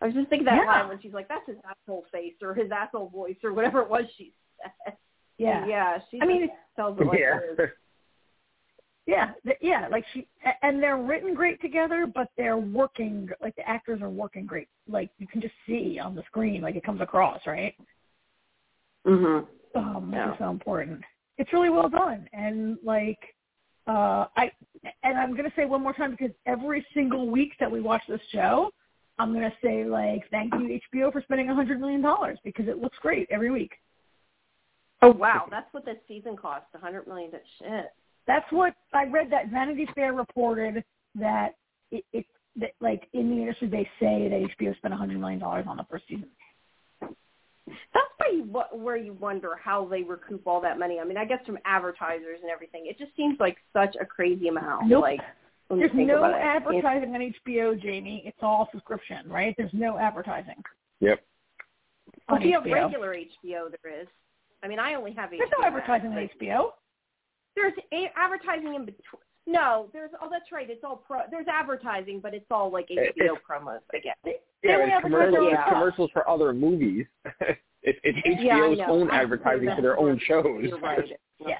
I 0.00 0.06
was 0.06 0.14
just 0.14 0.28
thinking 0.28 0.46
that 0.46 0.56
Yeah. 0.56 0.64
line 0.64 0.88
when 0.88 1.00
she's 1.00 1.12
like, 1.12 1.28
"That's 1.28 1.46
his 1.46 1.58
asshole 1.64 2.04
face" 2.10 2.34
or 2.42 2.54
his 2.54 2.70
asshole 2.70 3.08
voice 3.08 3.36
or 3.44 3.52
whatever 3.52 3.80
it 3.82 3.88
was 3.88 4.10
she 4.16 4.32
said. 4.60 4.96
Yeah, 5.36 5.60
And 5.60 5.70
yeah. 5.70 5.98
She 6.10 6.20
I 6.20 6.26
mean, 6.26 6.48
just 6.48 6.58
tells 6.74 6.98
it 7.00 7.06
like 7.06 7.20
yeah. 7.20 7.38
it 7.38 7.60
is. 7.60 7.70
Yeah, 9.06 9.32
th- 9.44 9.58
yeah, 9.62 9.88
like 9.88 10.04
she 10.12 10.26
and 10.62 10.82
they're 10.82 10.98
written 10.98 11.32
great 11.34 11.60
together, 11.62 12.06
but 12.06 12.28
they're 12.36 12.58
working 12.58 13.30
like 13.40 13.56
the 13.56 13.66
actors 13.66 14.02
are 14.02 14.10
working 14.10 14.44
great. 14.44 14.68
Like 14.88 15.10
you 15.18 15.26
can 15.26 15.40
just 15.40 15.54
see 15.66 15.98
on 15.98 16.14
the 16.14 16.22
screen, 16.24 16.60
like 16.60 16.76
it 16.76 16.84
comes 16.84 17.00
across, 17.00 17.46
right? 17.46 17.74
Mhm. 19.08 19.46
Um, 19.74 20.12
Yeah. 20.12 20.32
is 20.32 20.38
so 20.38 20.50
important. 20.50 21.02
It's 21.38 21.52
really 21.52 21.70
well 21.70 21.88
done, 21.88 22.28
and 22.32 22.78
like 22.82 23.34
uh, 23.86 24.26
I 24.36 24.52
and 25.02 25.16
I'm 25.18 25.34
gonna 25.34 25.52
say 25.56 25.64
one 25.64 25.82
more 25.82 25.94
time 25.94 26.10
because 26.10 26.32
every 26.44 26.84
single 26.92 27.28
week 27.28 27.56
that 27.58 27.70
we 27.70 27.80
watch 27.80 28.02
this 28.06 28.20
show, 28.30 28.70
I'm 29.18 29.32
gonna 29.32 29.54
say 29.62 29.84
like 29.84 30.28
thank 30.30 30.52
you 30.54 30.78
HBO 30.92 31.10
for 31.10 31.22
spending 31.22 31.48
a 31.48 31.54
hundred 31.54 31.80
million 31.80 32.02
dollars 32.02 32.38
because 32.44 32.68
it 32.68 32.78
looks 32.78 32.98
great 32.98 33.26
every 33.30 33.50
week. 33.50 33.72
Oh 35.00 35.10
wow, 35.10 35.46
that's 35.50 35.72
what 35.72 35.86
this 35.86 35.96
season 36.06 36.36
cost, 36.36 36.66
a 36.74 36.78
hundred 36.78 37.06
million. 37.06 37.30
That 37.30 37.44
shit. 37.58 37.92
That's 38.26 38.50
what 38.52 38.74
I 38.92 39.04
read. 39.04 39.30
That 39.30 39.48
Vanity 39.48 39.86
Fair 39.94 40.12
reported 40.12 40.84
that 41.14 41.54
it, 41.90 42.04
it 42.12 42.26
that 42.56 42.72
like 42.80 43.08
in 43.14 43.30
the 43.30 43.36
industry 43.36 43.68
they 43.68 43.88
say 44.00 44.28
that 44.28 44.58
HBO 44.58 44.76
spent 44.76 44.92
a 44.92 44.96
hundred 44.98 45.18
million 45.18 45.40
dollars 45.40 45.64
on 45.66 45.78
the 45.78 45.84
first 45.84 46.06
season. 46.08 46.28
That's 47.94 48.06
why 48.18 48.30
you 48.32 48.44
wo- 48.44 48.68
where 48.72 48.96
you 48.96 49.12
wonder 49.14 49.56
how 49.62 49.84
they 49.86 50.02
recoup 50.02 50.46
all 50.46 50.60
that 50.62 50.78
money. 50.78 50.98
I 51.00 51.04
mean, 51.04 51.16
I 51.16 51.24
guess 51.24 51.44
from 51.46 51.58
advertisers 51.64 52.38
and 52.42 52.50
everything. 52.50 52.86
It 52.86 52.98
just 52.98 53.14
seems 53.16 53.38
like 53.40 53.56
such 53.72 53.94
a 54.00 54.04
crazy 54.06 54.48
amount. 54.48 54.88
Nope. 54.88 55.02
Like 55.02 55.20
There's 55.70 55.90
no 55.94 56.18
about 56.18 56.34
it. 56.40 56.42
advertising 56.42 57.14
on 57.14 57.20
HBO, 57.46 57.80
Jamie. 57.80 58.22
It's 58.24 58.38
all 58.42 58.68
subscription, 58.72 59.28
right? 59.28 59.54
There's 59.56 59.72
no 59.74 59.98
advertising 59.98 60.62
Yep. 61.00 61.20
Well, 62.28 62.36
on 62.36 62.42
if 62.42 62.48
you 62.48 62.54
have 62.54 62.64
regular 62.64 63.14
HBO, 63.14 63.70
there 63.82 64.00
is. 64.00 64.08
I 64.62 64.68
mean, 64.68 64.78
I 64.78 64.94
only 64.94 65.12
have 65.12 65.30
HBO. 65.30 65.38
There's 65.38 65.50
no 65.58 65.64
advertising 65.66 66.10
on 66.12 66.28
HBO. 66.40 66.70
There's 67.54 67.74
a- 67.92 68.10
advertising 68.16 68.74
in 68.74 68.84
between. 68.84 69.22
No, 69.46 69.88
there's. 69.92 70.10
Oh, 70.20 70.28
that's 70.30 70.50
right. 70.52 70.68
It's 70.68 70.84
all 70.84 70.96
pro. 70.96 71.20
There's 71.30 71.46
advertising, 71.48 72.20
but 72.20 72.34
it's 72.34 72.50
all 72.50 72.70
like 72.70 72.90
It- 72.90 73.14
HBO 73.16 73.24
it's- 73.34 73.42
promos. 73.48 73.80
I 73.94 73.98
guess. 73.98 74.16
They, 74.62 74.68
Yeah, 74.70 74.78
it's 74.96 75.02
commercials, 75.02 75.32
their 75.34 75.42
Yeah. 75.50 75.60
it's 75.62 75.68
commercials 75.72 76.10
for 76.12 76.28
other 76.28 76.52
movies. 76.52 77.06
it's 77.82 77.98
it's 78.02 78.42
Yeah, 78.42 78.58
HBO's 78.60 78.78
know. 78.78 78.86
own 78.86 79.10
I 79.10 79.22
advertising 79.22 79.70
for 79.74 79.82
their 79.82 79.98
own 79.98 80.18
shows. 80.26 80.62
You're 80.64 80.78
right. 80.78 81.08
Yeah, 81.38 81.58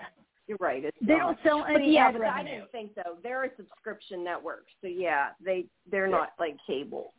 You're 0.49 0.59
right. 0.61 0.85
It's 0.85 0.97
they 1.01 1.15
not. 1.16 1.19
don't 1.19 1.39
sell 1.45 1.61
But 1.61 1.77
any 1.77 1.95
yeah, 1.95 2.09
ad 2.09 2.15
but 2.15 2.23
I 2.23 2.39
revenue. 2.39 2.55
didn't 2.59 2.73
think 2.73 2.93
so. 2.97 3.19
They're 3.23 3.45
a 3.45 3.51
subscription 3.57 4.25
network, 4.25 4.65
so 4.81 4.89
yeah, 4.89 5.29
they 5.45 5.66
they're 5.91 6.09
not 6.09 6.31
like 6.41 6.57
cable. 6.66 7.12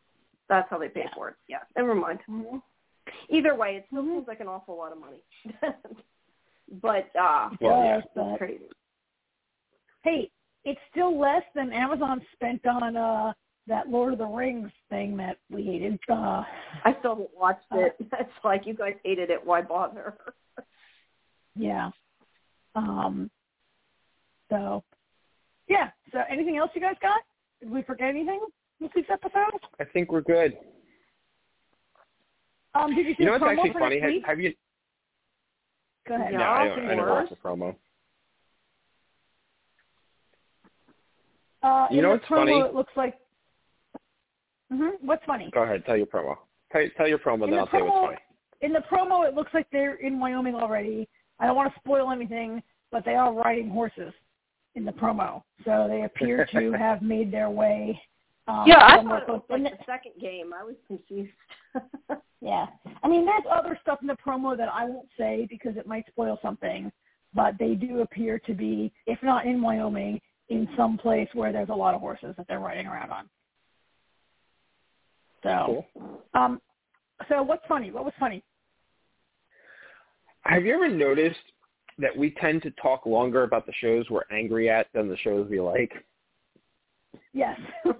That's 0.50 0.70
how 0.70 0.78
they 0.80 0.90
pay 0.90 1.02
Yeah. 1.06 1.14
for 1.16 1.30
it. 1.30 1.36
Yeah, 1.48 1.60
never 1.78 1.96
mind. 1.96 2.20
Mhm. 2.30 2.62
Either 3.30 3.56
way, 3.56 3.78
it 3.78 3.86
still 3.88 4.04
Mhm. 4.04 4.16
seems 4.16 4.28
like 4.28 4.40
an 4.42 4.48
awful 4.48 4.76
lot 4.76 4.92
of 4.92 4.98
money. 5.00 5.22
but 6.82 7.10
uh, 7.16 7.50
Well, 7.62 7.84
yeah. 7.84 7.96
Does, 7.96 8.04
it's 8.04 8.12
but 8.16 8.38
crazy. 8.38 8.70
hey, 10.04 10.30
it's 10.66 10.80
still 10.92 11.18
less 11.18 11.44
than 11.56 11.72
Amazon 11.72 12.22
spent 12.34 12.66
on 12.68 12.98
uh 12.98 13.34
that 13.70 13.88
Lord 13.88 14.12
of 14.14 14.20
the 14.20 14.26
Rings 14.26 14.70
thing 14.90 15.16
that 15.18 15.38
we 15.50 15.64
hated. 15.64 15.98
Uh, 16.10 16.44
I 16.86 16.96
still 17.00 17.12
haven't 17.12 17.30
watched 17.38 17.66
Uh, 17.72 17.78
it. 17.86 17.96
It's 18.00 18.30
like 18.44 18.66
you 18.66 18.74
guys 18.74 18.96
hated 19.06 19.30
it. 19.30 19.40
Why 19.46 19.62
bother? 19.62 20.16
yeah. 21.56 21.92
Um. 22.76 23.32
So, 24.50 24.84
yeah. 25.68 25.90
So, 26.12 26.20
anything 26.30 26.58
else 26.58 26.72
you 26.74 26.82
guys 26.82 26.96
got? 27.02 27.22
Did 27.62 27.70
we 27.70 27.82
forget 27.84 28.10
anything 28.10 28.42
this 28.82 28.90
week's 28.96 29.10
episode? 29.12 29.60
I 29.80 29.84
think 29.86 30.12
we're 30.12 30.22
good. 30.22 30.58
Um, 32.74 32.96
did 32.96 33.06
you 33.06 33.14
see 33.14 33.24
You 33.24 33.26
know 33.26 33.34
the 33.38 33.46
what's 33.46 33.54
promo 33.54 33.58
actually 33.58 33.74
for 33.74 33.80
funny? 33.80 34.00
Have, 34.00 34.10
week? 34.10 34.24
have 34.26 34.40
you? 34.40 34.54
Go 36.08 36.16
ahead. 36.16 36.32
Yeah. 36.32 36.38
No, 36.40 36.44
I, 36.46 36.48
I'll 36.64 36.70
don't- 36.70 36.80
I 36.80 36.82
didn't 36.90 36.98
yours. 36.98 37.10
watch 37.10 37.30
the 37.30 37.36
promo. 37.36 37.76
Uh, 41.62 41.88
You 41.92 42.02
know 42.02 42.10
what's 42.12 42.26
promo, 42.26 42.38
funny? 42.38 42.60
it 42.60 42.74
looks 42.74 42.94
like. 42.96 43.16
Hmm 44.72 44.90
What's 45.02 45.24
funny? 45.26 45.50
Go 45.54 45.64
ahead, 45.64 45.86
tell 45.86 45.98
your 45.98 46.06
promo. 46.06 46.38
Tell, 46.72 46.82
tell 46.98 47.08
your 47.08 47.20
promo, 47.20 47.36
In 47.36 47.40
then 47.42 47.52
the 47.52 47.58
I'll 47.58 47.68
tell 47.68 47.80
you 47.80 47.86
what's 47.88 48.06
funny. 48.06 48.18
In 48.62 48.74
the 48.74 48.84
promo, 48.92 49.28
it 49.28 49.34
looks 49.34 49.54
like 49.54 49.68
they're 49.72 49.96
in 49.96 50.20
Wyoming 50.20 50.56
already. 50.56 51.08
I 51.40 51.46
don't 51.48 51.56
want 51.56 51.74
to 51.74 51.80
spoil 51.80 52.12
anything, 52.12 52.62
but 52.92 53.06
they 53.06 53.16
are 53.16 53.34
riding 53.34 53.70
horses 53.70 54.14
in 54.76 54.86
the 54.86 54.92
promo, 54.92 55.42
so 55.66 55.88
they 55.90 56.04
appear 56.04 56.48
to 56.52 56.72
have 56.74 57.02
made 57.02 57.32
their 57.32 57.50
way. 57.50 58.00
Um, 58.48 58.66
yeah, 58.68 58.80
I 58.84 59.04
thought 59.04 59.24
it 59.24 59.28
was 59.28 59.42
like 59.50 59.64
the 59.64 59.78
second 59.86 60.14
game. 60.20 60.52
I 60.54 60.64
was 60.64 60.76
confused. 60.88 61.32
Yeah. 62.42 62.68
I 63.04 63.08
mean, 63.08 63.26
there's 63.26 63.44
other 63.52 63.78
stuff 63.82 64.00
in 64.02 64.08
the 64.08 64.18
promo 64.26 64.56
that 64.58 64.70
I 64.70 64.86
won't 64.86 65.10
say 65.18 65.48
because 65.50 65.76
it 65.78 65.88
might 65.88 66.08
spoil 66.08 66.40
something, 66.42 66.92
but 67.34 67.56
they 67.60 67.76
do 67.76 68.02
appear 68.02 68.40
to 68.40 68.54
be, 68.54 68.92
if 69.08 69.22
not 69.22 69.46
in 69.46 69.62
Wyoming, 69.62 70.22
in 70.50 70.68
some 70.76 70.98
place 70.98 71.28
where 71.34 71.52
there's 71.52 71.70
a 71.70 71.76
lot 71.76 71.94
of 71.94 72.02
horses 72.02 72.34
that 72.38 72.48
they're 72.48 72.60
riding 72.60 72.88
around 72.88 73.12
on. 73.12 73.30
So, 75.44 75.86
Cool. 75.96 76.22
um, 76.34 76.62
so 77.28 77.42
what's 77.44 77.66
funny? 77.68 77.92
What 77.92 78.06
was 78.06 78.14
funny? 78.20 78.44
Have 80.42 80.66
you 80.66 80.74
ever 80.74 80.90
noticed 80.90 81.38
that 81.98 82.16
we 82.16 82.32
tend 82.32 82.62
to 82.64 82.72
talk 82.72 83.06
longer 83.06 83.44
about 83.44 83.66
the 83.66 83.74
shows 83.82 84.10
we're 84.10 84.24
angry 84.32 84.70
at 84.70 84.88
than 84.94 85.10
the 85.10 85.18
shows 85.18 85.48
we 85.50 85.60
like? 85.60 85.92
Yes. 87.34 87.60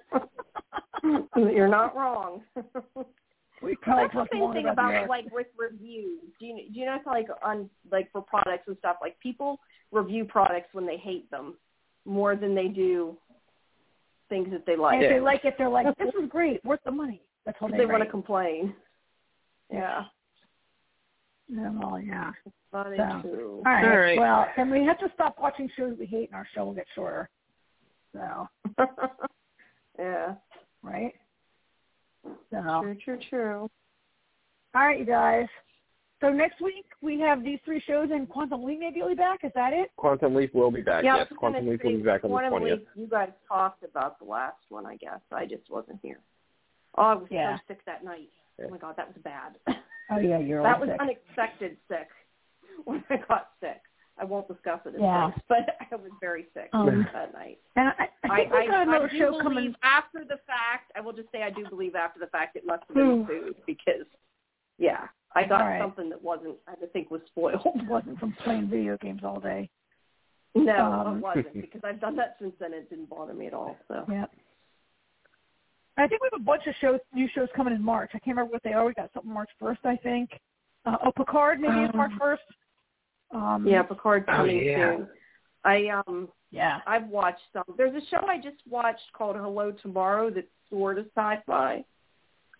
You're 1.36 1.68
not 1.68 1.96
wrong. 1.96 2.42
we 3.62 3.76
probably 3.76 4.08
That's 4.14 4.30
the 4.32 4.38
same 4.38 4.54
thing 4.54 4.68
about, 4.68 4.92
about 4.92 5.10
like 5.10 5.26
with 5.32 5.48
reviews. 5.58 6.22
Do 6.40 6.46
you 6.46 6.56
do 6.74 6.80
you 6.80 6.86
know 6.86 6.98
how 7.04 7.12
like 7.12 7.28
on 7.44 7.70
like 7.92 8.12
for 8.12 8.22
products 8.22 8.64
and 8.68 8.78
stuff 8.80 8.98
like 9.02 9.20
people 9.20 9.60
review 9.92 10.26
products 10.26 10.70
when 10.74 10.86
they 10.86 10.98
hate 10.98 11.30
them 11.32 11.56
more 12.06 12.36
than 12.36 12.56
they 12.56 12.68
do 12.68 13.18
things 14.30 14.50
that 14.52 14.66
they 14.66 14.76
like. 14.76 14.96
And 14.96 15.04
if 15.04 15.10
Yeah. 15.10 15.18
they 15.18 15.22
like 15.22 15.46
it, 15.46 15.58
they're 15.58 15.70
like, 15.70 15.88
"This 15.98 16.14
is 16.16 16.30
great, 16.30 16.64
worth 16.64 16.84
the 16.84 16.92
money." 16.92 17.22
That's 17.50 17.58
all 17.64 17.70
they, 17.72 17.78
they 17.78 17.86
want 17.88 18.04
to 18.04 18.10
complain. 18.10 18.76
Yeah. 19.74 20.04
Yeah, 21.48 21.72
well, 21.72 22.00
yeah. 22.00 22.30
Funny 22.72 22.96
So. 22.96 23.22
too. 23.24 23.64
All 23.66 23.72
right. 23.72 23.84
All 23.86 23.98
right. 23.98 24.20
Well, 24.20 24.48
then 24.56 24.70
we 24.70 24.86
have 24.86 25.00
to 25.00 25.08
stop 25.16 25.38
watching 25.42 25.68
shows 25.76 25.96
we 26.00 26.06
hate, 26.06 26.30
and 26.30 26.36
our 26.36 26.48
show 26.54 26.66
will 26.66 26.76
get 26.76 26.86
shorter. 26.94 27.28
So, 28.14 28.48
yeah. 30.00 30.36
right? 30.84 31.12
So, 32.52 32.82
True, 32.84 32.98
true, 33.04 33.20
true. 33.32 33.70
all 34.76 34.86
right, 34.86 35.00
you 35.00 35.06
guys. 35.06 35.48
So 36.22 36.30
next 36.30 36.62
week 36.62 36.86
we 37.02 37.20
have 37.22 37.44
these 37.44 37.58
three 37.66 37.82
shows, 37.88 38.10
and 38.12 38.30
Quantum 38.30 38.64
Leap 38.64 38.80
maybe 38.80 39.02
will 39.02 39.10
be 39.10 39.16
back. 39.16 39.40
Is 39.44 39.52
that 39.56 39.74
it? 39.74 39.90
Quantum 39.96 40.36
Leap 40.36 40.54
will 40.54 40.70
be 40.70 40.82
back. 40.82 41.04
yeah, 41.04 41.18
yes, 41.18 41.28
Quantum 41.36 41.68
Leap 41.68 41.84
will 41.84 41.98
be 41.98 42.04
back 42.04 42.24
on 42.24 42.30
the 42.30 42.38
Quantum 42.38 42.62
20th. 42.62 42.82
You 42.94 43.08
guys 43.08 43.30
talked 43.48 43.84
about 43.84 44.20
the 44.20 44.26
last 44.26 44.58
one, 44.68 44.86
I 44.86 44.98
guess. 44.98 45.22
I 45.32 45.46
just 45.46 45.68
wasn't 45.72 46.00
here. 46.04 46.20
Oh, 47.00 47.04
I 47.04 47.14
was 47.16 47.28
Yeah. 47.32 47.58
so 47.58 47.62
sick 47.70 47.86
that 47.86 48.04
night. 48.04 48.30
Oh 48.62 48.70
my 48.70 48.78
god, 48.78 48.96
that 48.98 49.08
was 49.08 49.18
bad. 49.24 49.56
Oh 50.12 50.18
yeah, 50.18 50.38
you're 50.40 50.62
that 50.64 50.80
was 50.80 50.90
sick. 50.90 51.00
unexpected 51.00 51.78
sick 51.88 52.10
when 52.84 53.04
I 53.10 53.18
got 53.28 53.52
sick. 53.62 53.82
I 54.18 54.26
won't 54.26 54.50
discuss 54.50 54.82
it 54.86 54.96
at 54.96 55.02
Yeah. 55.02 55.32
first, 55.32 55.42
but 55.48 55.78
I 55.92 55.96
was 55.96 56.12
very 56.20 56.48
sick 56.54 56.70
Um, 56.74 57.08
that 57.14 57.34
night. 57.34 57.60
And 57.78 57.88
I, 57.98 58.10
I 58.24 58.36
think 58.40 58.52
we 58.52 58.68
got 58.68 58.88
another 58.88 59.08
do 59.08 59.18
show 59.18 59.32
believe 59.32 59.44
coming. 59.44 59.76
after 59.82 60.26
the 60.26 60.38
fact. 60.46 60.92
I 60.96 61.00
will 61.00 61.14
just 61.14 61.32
say 61.32 61.42
I 61.44 61.50
do 61.50 61.66
believe 61.68 61.96
after 61.96 62.20
the 62.20 62.28
fact 62.28 62.58
it 62.58 62.66
must 62.66 62.84
have 62.90 62.96
been 62.98 63.26
food 63.26 63.56
because, 63.66 64.06
yeah, 64.78 65.08
I 65.36 65.46
got 65.46 65.60
right. 65.62 65.82
something 65.82 66.10
that 66.10 66.22
wasn't. 66.22 66.56
I 66.68 66.74
think 66.92 67.10
was 67.12 67.22
spoiled. 67.28 67.62
It 67.66 67.86
wasn't 67.88 68.20
from 68.20 68.34
playing 68.44 68.68
video 68.68 68.98
games 68.98 69.22
all 69.24 69.40
day. 69.40 69.70
No, 70.54 70.76
Um, 71.06 71.18
it 71.18 71.22
wasn't 71.22 71.54
because 71.62 71.82
I've 71.86 72.02
done 72.02 72.18
that 72.18 72.36
since 72.42 72.54
then. 72.60 72.74
It 72.74 72.90
didn't 72.90 73.10
bother 73.10 73.34
me 73.34 73.48
at 73.48 73.54
all. 73.54 73.78
So 73.88 74.06
Yeah. 74.10 74.26
I 76.00 76.08
think 76.08 76.22
we 76.22 76.30
have 76.32 76.40
a 76.40 76.44
bunch 76.44 76.66
of 76.66 76.74
shows, 76.80 77.00
new 77.14 77.28
shows 77.36 77.50
coming 77.56 77.74
in 77.74 77.84
March. 77.84 78.12
I 78.14 78.20
can't 78.20 78.38
remember 78.38 78.54
what 78.54 78.64
they 78.64 78.74
are. 78.74 78.86
We 78.86 78.94
got 78.94 79.12
something 79.14 79.32
March 79.34 79.50
first, 79.60 79.82
I 79.84 79.98
think. 79.98 80.30
Uh, 80.86 80.96
oh, 81.06 81.12
Picard 81.12 81.60
maybe 81.60 81.82
is 81.82 81.94
March 81.94 82.12
Um, 82.14 82.20
first. 82.20 82.44
Um, 83.32 83.68
yeah, 83.68 83.84
Picard's 83.84 84.26
Oh, 84.30 84.38
coming 84.38 84.66
yeah. 84.66 84.96
soon. 84.96 85.08
I 85.66 85.88
um 85.90 86.30
yeah. 86.52 86.80
I've 86.88 87.08
watched 87.08 87.44
some. 87.52 87.64
There's 87.78 88.02
a 88.02 88.06
show 88.08 88.26
I 88.26 88.38
just 88.38 88.56
watched 88.68 89.12
called 89.14 89.36
Hello 89.36 89.72
Tomorrow 89.72 90.30
that's 90.30 90.48
sort 90.70 90.98
of 90.98 91.06
sci-fi. 91.08 91.84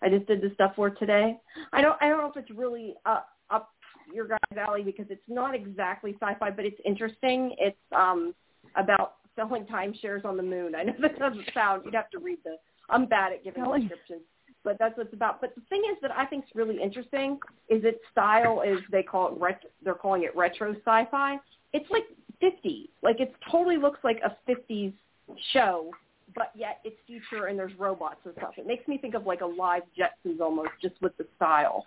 I 0.02 0.08
just 0.08 0.26
did 0.26 0.42
the 0.42 0.50
stuff 0.54 0.72
for 0.76 0.90
today. 0.90 1.38
I 1.72 1.80
don't 1.80 1.96
I 2.02 2.08
don't 2.08 2.18
know 2.18 2.30
if 2.30 2.36
it's 2.36 2.50
really 2.50 2.94
up 3.06 3.30
up 3.50 3.70
your 4.12 4.28
guys' 4.28 4.38
alley 4.58 4.82
because 4.82 5.06
it's 5.08 5.22
not 5.28 5.54
exactly 5.54 6.14
sci-fi, 6.20 6.50
but 6.50 6.66
it's 6.66 6.80
interesting. 6.84 7.54
It's 7.58 7.78
um 7.96 8.34
about 8.76 9.14
selling 9.34 9.64
timeshares 9.64 10.24
on 10.26 10.36
the 10.36 10.42
moon. 10.42 10.74
I 10.74 10.82
know 10.82 10.94
that 11.00 11.18
doesn't 11.18 11.48
sound. 11.54 11.82
You'd 11.86 11.94
have 11.94 12.10
to 12.10 12.18
read 12.18 12.38
the. 12.44 12.56
I'm 12.90 13.06
bad 13.06 13.32
at 13.32 13.44
giving 13.44 13.64
descriptions, 13.64 14.22
but 14.64 14.78
that's 14.78 14.96
what 14.96 15.06
it's 15.06 15.14
about. 15.14 15.40
But 15.40 15.54
the 15.54 15.62
thing 15.68 15.82
is 15.90 15.96
that 16.02 16.10
I 16.10 16.26
think 16.26 16.44
is 16.44 16.50
really 16.54 16.80
interesting 16.80 17.38
is 17.68 17.84
its 17.84 17.98
style 18.12 18.62
is 18.62 18.78
they 18.90 19.02
call 19.02 19.32
it 19.32 19.40
ret- 19.40 19.64
they're 19.82 19.94
calling 19.94 20.24
it 20.24 20.36
retro 20.36 20.74
sci-fi. 20.74 21.38
It's 21.72 21.90
like 21.90 22.04
50s. 22.42 22.88
Like 23.02 23.20
it 23.20 23.34
totally 23.50 23.76
looks 23.76 24.00
like 24.02 24.20
a 24.24 24.36
50s 24.50 24.92
show, 25.52 25.90
but 26.34 26.52
yet 26.54 26.80
it's 26.84 26.96
future 27.06 27.46
and 27.46 27.58
there's 27.58 27.72
robots 27.78 28.20
and 28.24 28.34
stuff. 28.36 28.54
It 28.56 28.66
makes 28.66 28.86
me 28.88 28.98
think 28.98 29.14
of 29.14 29.26
like 29.26 29.40
a 29.40 29.46
live 29.46 29.82
Jetsons 29.98 30.40
almost, 30.40 30.70
just 30.82 31.00
with 31.00 31.16
the 31.16 31.26
style. 31.36 31.86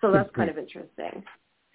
So 0.00 0.12
that's 0.12 0.30
kind 0.34 0.50
of 0.50 0.58
interesting. 0.58 1.24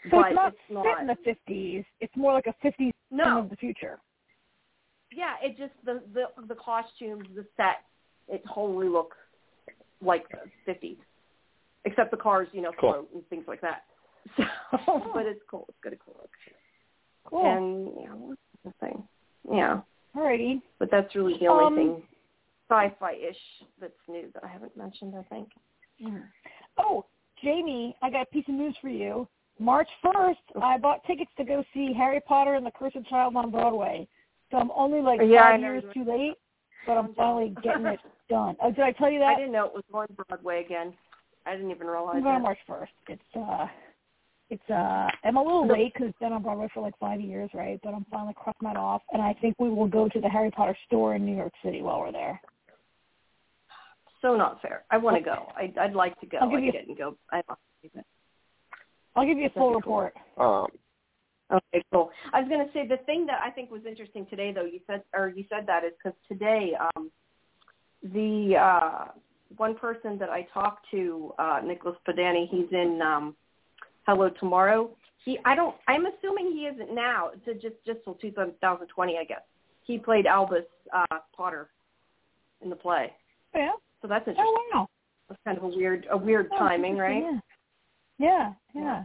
So 0.10 0.22
but 0.22 0.28
it's 0.28 0.36
not 0.36 0.48
it's 0.54 0.58
not. 0.70 0.86
set 0.86 1.02
in 1.02 1.08
the 1.08 1.18
fifties. 1.26 1.84
It's 2.00 2.16
more 2.16 2.34
like 2.34 2.48
a 2.48 2.54
fifties 2.62 2.94
No. 3.12 3.40
of 3.40 3.50
the 3.50 3.56
future. 3.56 4.00
Yeah, 5.12 5.34
it 5.42 5.58
just 5.58 5.74
the 5.84 6.02
the 6.14 6.26
the 6.48 6.56
costumes, 6.56 7.26
the 7.36 7.46
set, 7.58 7.84
it 8.30 8.44
totally 8.54 8.88
looks 8.88 9.18
like 10.02 10.26
the 10.30 10.72
50s, 10.72 10.98
except 11.86 12.12
the 12.12 12.18
cars, 12.18 12.48
you 12.54 12.62
know, 12.62 12.72
Cool. 12.80 12.94
float 12.94 13.10
and 13.14 13.28
things 13.30 13.46
like 13.48 13.62
that. 13.62 13.84
So, 14.86 15.12
but 15.14 15.26
it's 15.26 15.40
cool. 15.50 15.66
It's 15.70 15.78
good. 15.82 15.98
Cool. 16.06 16.30
Cool. 17.26 17.46
And 17.56 17.88
yeah, 18.04 18.14
what's 18.14 18.42
the 18.64 18.72
thing? 18.80 19.04
Yeah, 19.52 19.82
Alrighty. 20.16 20.62
but 20.78 20.90
that's 20.92 21.16
really 21.16 21.38
the 21.40 21.48
only 21.48 21.66
Um, 21.66 21.76
thing 21.76 22.04
sci-fi-ish 22.70 23.38
that's 23.82 23.94
new 24.08 24.30
that 24.34 24.44
I 24.44 24.48
haven't 24.48 24.76
mentioned. 24.78 25.16
I 25.18 25.24
think. 25.24 25.50
Oh, 26.78 27.06
Jamie, 27.44 27.96
I 28.02 28.10
got 28.10 28.24
a 28.24 28.26
piece 28.28 28.46
of 28.48 28.54
news 28.56 28.76
for 28.82 28.90
you. 28.90 29.28
March 29.60 29.90
1st, 30.04 30.62
I 30.62 30.78
bought 30.78 31.04
tickets 31.06 31.32
to 31.38 31.44
go 31.44 31.64
see 31.74 31.94
Harry 31.94 32.22
Potter 32.22 32.54
and 32.56 32.66
the 32.66 32.72
Cursed 32.72 33.06
Child 33.10 33.36
on 33.36 33.52
Broadway. 33.52 34.08
So 34.52 34.58
I'm 34.58 34.72
only 34.72 35.02
like 35.02 35.20
Yeah, 35.26 35.52
five 35.52 35.60
years 35.60 35.84
too 35.94 36.06
late, 36.06 36.36
but 36.90 36.98
I'm 36.98 37.14
finally 37.14 37.56
getting 37.62 37.86
it 37.86 38.00
done. 38.30 38.56
Oh, 38.64 38.72
did 38.72 38.80
I 38.80 38.92
tell 38.94 39.12
you 39.12 39.20
that? 39.20 39.36
I 39.36 39.36
didn't 39.36 39.52
know 39.52 39.66
it 39.66 39.74
was 39.74 39.84
on 39.94 40.08
Broadway 40.28 40.64
again. 40.66 40.94
I 41.46 41.56
didn't 41.56 41.70
even 41.72 41.86
realize 41.88 42.16
I'm 42.18 42.24
going 42.24 42.36
that. 42.38 42.42
March 42.42 42.58
1st. 42.68 42.88
It's 43.10 43.22
uh, 43.36 43.68
it's 44.50 44.70
uh, 44.70 45.08
I'm 45.24 45.38
a 45.38 45.44
little 45.44 45.68
late 45.68 45.94
because 45.94 46.10
it's 46.10 46.18
been 46.20 46.34
on 46.34 46.42
Broadway 46.42 46.68
for 46.74 46.82
like 46.82 46.98
five 47.00 47.22
years, 47.22 47.50
right? 47.54 47.80
But 47.84 47.94
I'm 47.94 48.06
finally 48.12 48.34
crossing 48.36 48.68
that 48.68 48.78
off, 48.78 49.04
and 49.14 49.22
I 49.22 49.34
think 49.40 49.56
we 49.60 49.70
will 49.70 49.88
go 49.88 50.10
to 50.10 50.20
the 50.20 50.28
Harry 50.30 50.50
Potter 50.50 50.76
store 50.88 51.16
in 51.16 51.24
New 51.26 51.36
York 51.36 51.54
City 51.64 51.82
while 51.84 52.00
we're 52.00 52.12
there. 52.12 52.42
So 54.24 54.36
not 54.36 54.62
fair. 54.62 54.84
I 54.90 54.98
want 54.98 55.16
to 55.18 55.24
go. 55.24 55.46
I'd, 55.56 55.78
I'd 55.78 55.94
like 55.94 56.20
to 56.22 56.26
go. 56.26 56.40
I'll 56.42 56.50
give 56.50 56.60
I 56.60 56.64
you- 56.64 56.72
didn't 56.72 56.98
go. 56.98 57.16
I 57.32 57.42
don't. 57.48 57.60
I'll 59.16 59.26
give 59.26 59.38
you 59.38 59.46
a 59.46 59.50
full 59.52 59.70
That'd 59.70 59.84
cool. 59.84 60.00
report. 60.02 60.14
Um, 60.38 60.68
Okay, 61.52 61.84
cool. 61.92 62.12
I 62.32 62.42
was 62.42 62.50
going 62.50 62.66
to 62.66 62.72
say 62.74 62.88
the 62.88 63.04
thing 63.06 63.26
that 63.26 63.40
I 63.44 63.50
think 63.50 63.72
was 63.72 63.82
interesting 63.88 64.28
today, 64.30 64.52
though, 64.52 64.66
you 64.66 64.80
said, 64.86 65.04
or 65.16 65.30
you 65.30 65.46
said 65.50 65.66
that 65.68 65.84
is 65.84 65.94
because 65.98 66.18
today, 66.28 66.74
um, 66.96 67.10
the 68.04 68.56
uh, 68.56 69.06
one 69.58 69.76
person 69.76 70.18
that 70.20 70.30
I 70.30 70.48
talked 70.54 70.86
to, 70.92 71.34
uh, 71.40 71.62
Nicholas 71.64 71.96
Podany, 72.08 72.48
he's 72.50 72.68
in 72.72 73.02
um, 73.02 73.36
Hello 74.06 74.30
Tomorrow. 74.40 74.92
He, 75.26 75.40
I 75.44 75.56
don't, 75.56 75.76
I'm 75.88 76.06
assuming 76.06 76.52
he 76.52 76.68
isn't 76.68 76.94
now. 76.94 77.32
To 77.46 77.54
just 77.56 77.76
just 77.86 78.00
till 78.04 78.14
2020, 78.16 79.18
I 79.18 79.24
guess. 79.24 79.42
He 79.86 79.98
played 79.98 80.28
Albus 80.28 80.66
uh, 80.96 81.18
Potter 81.36 81.70
in 82.62 82.70
the 82.70 82.76
play, 82.76 83.12
Yeah. 83.56 83.72
so 84.02 84.08
that's 84.08 84.28
interesting. 84.28 84.54
Oh 84.56 84.78
wow. 84.78 84.88
That's 85.28 85.42
kind 85.46 85.58
of 85.58 85.64
a 85.64 85.68
weird, 85.68 86.08
a 86.12 86.18
weird 86.18 86.50
Oh, 86.54 86.58
timing, 86.60 86.96
right? 86.98 87.24
Yeah. 87.24 87.40
Yeah. 88.20 88.54
Yeah. 88.74 89.04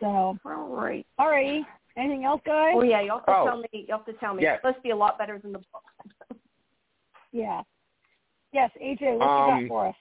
So, 0.00 0.06
All 0.44 0.68
right. 0.68 1.06
alrighty. 1.18 1.62
Anything 1.96 2.24
else, 2.24 2.40
guys? 2.46 2.74
Oh 2.76 2.82
yeah, 2.82 3.00
you 3.00 3.10
have 3.10 3.26
to 3.26 3.36
Oh. 3.36 3.44
tell 3.44 3.58
me. 3.58 3.68
You 3.72 3.86
have 3.90 4.06
to 4.06 4.12
tell 4.14 4.34
me. 4.34 4.42
Yes. 4.44 4.54
It's 4.56 4.62
supposed 4.62 4.76
to 4.76 4.82
be 4.82 4.90
a 4.90 4.96
lot 4.96 5.18
better 5.18 5.38
than 5.38 5.52
the 5.52 5.58
book. 5.58 5.84
Yeah. 7.32 7.62
Yes, 8.52 8.70
AJ, 8.82 9.18
what 9.18 9.24
you 9.24 9.28
Um, 9.54 9.60
got 9.64 9.68
for 9.68 9.86
us? 9.88 9.94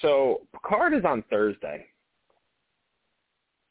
so 0.00 0.46
Picard 0.52 0.94
is 0.94 1.04
on 1.04 1.22
Thursday. 1.22 1.86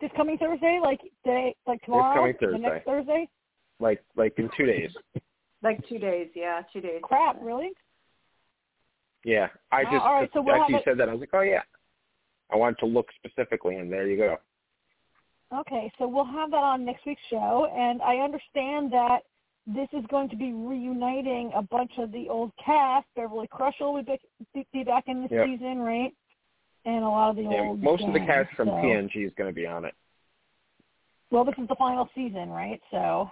This 0.01 0.11
coming 0.17 0.37
Thursday, 0.37 0.79
like 0.83 0.99
today, 1.23 1.55
like 1.65 1.81
tomorrow, 1.83 2.13
coming 2.15 2.33
the 2.33 2.45
Thursday. 2.47 2.59
next 2.59 2.85
Thursday? 2.85 3.29
Like 3.79 4.03
like 4.17 4.33
in 4.37 4.49
two 4.57 4.65
days. 4.65 4.91
Like 5.63 5.87
two 5.87 5.97
days, 5.97 6.27
yeah, 6.35 6.61
two 6.71 6.79
days. 6.81 6.99
Crap, 7.01 7.37
really? 7.41 7.71
Yeah. 9.23 9.47
I 9.71 9.83
Wow, 9.83 9.91
just 9.91 10.03
all 10.05 10.13
right, 10.13 10.29
so 10.31 10.41
we'll 10.41 10.55
after 10.55 10.73
you 10.73 10.77
it- 10.79 10.83
said 10.85 10.97
that 10.99 11.09
I 11.09 11.11
was 11.13 11.21
like, 11.21 11.29
Oh 11.33 11.41
yeah. 11.41 11.61
I 12.51 12.55
wanted 12.57 12.77
to 12.79 12.85
look 12.85 13.07
specifically 13.15 13.77
and 13.77 13.91
there 13.91 14.05
you 14.07 14.17
go. 14.17 14.37
Okay, 15.53 15.91
so 15.97 16.07
we'll 16.07 16.25
have 16.25 16.51
that 16.51 16.63
on 16.63 16.85
next 16.85 17.05
week's 17.05 17.21
show, 17.29 17.67
and 17.75 18.01
I 18.01 18.17
understand 18.17 18.91
that 18.91 19.19
this 19.67 19.87
is 19.93 20.05
going 20.09 20.29
to 20.29 20.35
be 20.35 20.53
reuniting 20.53 21.51
a 21.55 21.61
bunch 21.61 21.91
of 21.97 22.11
the 22.11 22.27
old 22.29 22.51
cast. 22.63 23.05
Beverly 23.15 23.47
Crusher 23.47 23.85
will 23.85 24.03
be, 24.03 24.65
be, 24.73 24.83
back 24.83 25.05
in 25.07 25.21
this 25.21 25.31
Yep. 25.31 25.45
season, 25.47 25.79
right? 25.79 26.13
And 26.85 27.03
a 27.03 27.07
lot 27.09 27.31
of 27.31 27.35
the 27.35 27.43
Yeah, 27.43 27.61
old 27.61 27.81
most 27.81 28.03
of 28.03 28.13
the 28.13 28.19
cast 28.19 28.53
from 28.55 28.69
so- 28.69 28.75
TNG 28.75 29.25
is 29.25 29.33
going 29.35 29.49
to 29.49 29.53
be 29.55 29.65
on 29.65 29.85
it. 29.85 29.93
Well, 31.31 31.43
this 31.43 31.55
is 31.57 31.67
the 31.67 31.75
final 31.75 32.09
season, 32.15 32.49
right? 32.49 32.81
So, 32.91 33.29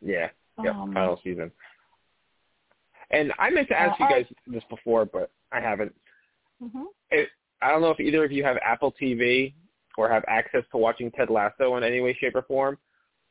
Yeah, 0.00 0.30
yeah, 0.62 0.70
um, 0.70 0.92
final 0.94 1.18
season. 1.22 1.52
And 3.10 3.32
I 3.38 3.50
meant 3.50 3.68
to 3.68 3.78
ask 3.78 4.00
Uh, 4.00 4.04
you 4.04 4.10
guys 4.10 4.26
this 4.46 4.64
before, 4.64 5.04
but 5.04 5.30
I 5.52 5.60
haven't. 5.60 5.94
mhm. 6.62 6.86
I 7.60 7.70
don't 7.70 7.80
know 7.80 7.90
if 7.90 8.00
either 8.00 8.24
of 8.24 8.32
you 8.32 8.42
have 8.44 8.56
Apple 8.58 8.92
TV 8.92 9.54
or 9.96 10.10
have 10.10 10.24
access 10.28 10.62
to 10.72 10.78
watching 10.78 11.10
Ted 11.10 11.30
Lasso 11.30 11.76
in 11.76 11.84
any 11.84 12.00
way, 12.00 12.16
shape, 12.20 12.34
or 12.34 12.42
form, 12.42 12.78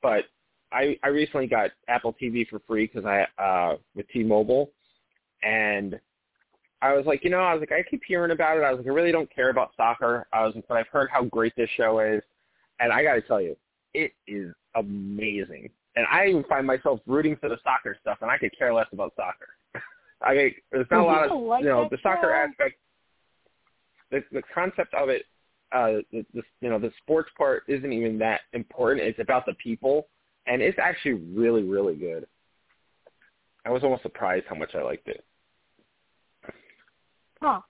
but 0.01 0.25
I 0.71 0.97
I 1.03 1.07
recently 1.09 1.47
got 1.47 1.71
Apple 1.87 2.15
TV 2.21 2.47
for 2.47 2.59
free 2.67 2.87
because 2.87 3.05
I 3.05 3.25
uh 3.41 3.77
with 3.95 4.07
T-Mobile, 4.09 4.71
and 5.43 5.99
I 6.81 6.93
was 6.93 7.05
like, 7.05 7.23
you 7.23 7.29
know, 7.29 7.39
I 7.39 7.53
was 7.53 7.61
like, 7.61 7.71
I 7.71 7.83
keep 7.89 8.01
hearing 8.05 8.31
about 8.31 8.57
it. 8.57 8.63
I 8.63 8.71
was 8.71 8.79
like, 8.79 8.87
I 8.87 8.89
really 8.89 9.11
don't 9.11 9.33
care 9.33 9.49
about 9.49 9.71
soccer. 9.77 10.27
I 10.33 10.45
was 10.45 10.53
like, 10.55 10.65
but 10.67 10.77
I've 10.77 10.87
heard 10.87 11.09
how 11.11 11.23
great 11.23 11.53
this 11.55 11.69
show 11.77 11.99
is, 11.99 12.21
and 12.79 12.91
I 12.91 13.03
got 13.03 13.13
to 13.13 13.21
tell 13.21 13.41
you, 13.41 13.55
it 13.93 14.11
is 14.27 14.53
amazing. 14.75 15.69
And 15.95 16.05
I 16.11 16.27
even 16.27 16.43
find 16.45 16.65
myself 16.65 16.99
rooting 17.05 17.37
for 17.39 17.49
the 17.49 17.57
soccer 17.63 17.95
stuff, 18.01 18.17
and 18.21 18.29
I 18.29 18.37
could 18.37 18.57
care 18.57 18.73
less 18.73 18.87
about 18.91 19.13
soccer. 19.15 19.47
I 20.21 20.33
mean, 20.33 20.55
there's 20.71 20.87
not 20.89 21.01
a 21.01 21.03
lot 21.03 21.31
of 21.31 21.39
like 21.39 21.63
you 21.63 21.69
know 21.69 21.87
the 21.89 21.97
soccer 22.01 22.33
show. 22.33 22.49
aspect. 22.49 22.79
The 24.11 24.23
the 24.31 24.43
concept 24.53 24.93
of 24.93 25.09
it, 25.09 25.25
uh, 25.73 26.01
the, 26.11 26.25
the 26.33 26.41
you 26.61 26.69
know 26.69 26.79
the 26.79 26.91
sports 27.01 27.29
part 27.37 27.63
isn't 27.67 27.91
even 27.91 28.17
that 28.19 28.41
important. 28.53 29.07
It's 29.07 29.19
about 29.19 29.45
the 29.45 29.53
people, 29.55 30.07
and 30.47 30.61
it's 30.61 30.77
actually 30.79 31.13
really 31.13 31.63
really 31.63 31.95
good. 31.95 32.25
I 33.65 33.69
was 33.69 33.83
almost 33.83 34.03
surprised 34.03 34.45
how 34.49 34.55
much 34.55 34.75
I 34.75 34.81
liked 34.81 35.07
it. 35.07 35.23
Huh. 37.41 37.61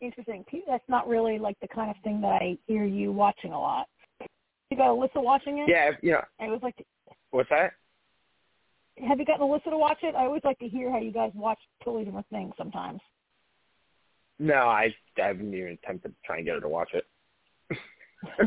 Interesting. 0.00 0.44
That's 0.68 0.88
not 0.88 1.08
really 1.08 1.38
like 1.38 1.56
the 1.60 1.68
kind 1.68 1.90
of 1.90 1.96
thing 2.04 2.20
that 2.20 2.28
I 2.28 2.56
hear 2.66 2.84
you 2.84 3.10
watching 3.10 3.52
a 3.52 3.58
lot. 3.58 3.86
You 4.70 4.76
got 4.76 4.90
Alyssa 4.90 5.22
watching 5.22 5.58
it? 5.58 5.68
Yeah, 5.68 5.90
you 6.02 6.12
know 6.12 6.22
I 6.40 6.44
always 6.44 6.62
like 6.62 6.76
to, 6.76 6.84
what's 7.30 7.48
that? 7.50 7.72
have 9.06 9.18
you 9.18 9.24
gotten 9.24 9.46
Alyssa 9.46 9.70
to 9.70 9.78
watch 9.78 9.98
it? 10.02 10.14
I 10.14 10.24
always 10.24 10.42
like 10.44 10.58
to 10.58 10.68
hear 10.68 10.90
how 10.90 10.98
you 10.98 11.12
guys 11.12 11.30
watch 11.34 11.58
totally 11.84 12.04
different 12.04 12.26
things 12.30 12.52
sometimes. 12.56 13.00
No, 14.38 14.54
I 14.54 14.94
I 15.22 15.26
haven't 15.26 15.52
even 15.54 15.78
attempted 15.82 16.10
to 16.10 16.14
try 16.24 16.36
and 16.36 16.46
get 16.46 16.54
her 16.54 16.60
to 16.60 16.68
watch 16.68 16.90
it. 16.94 17.04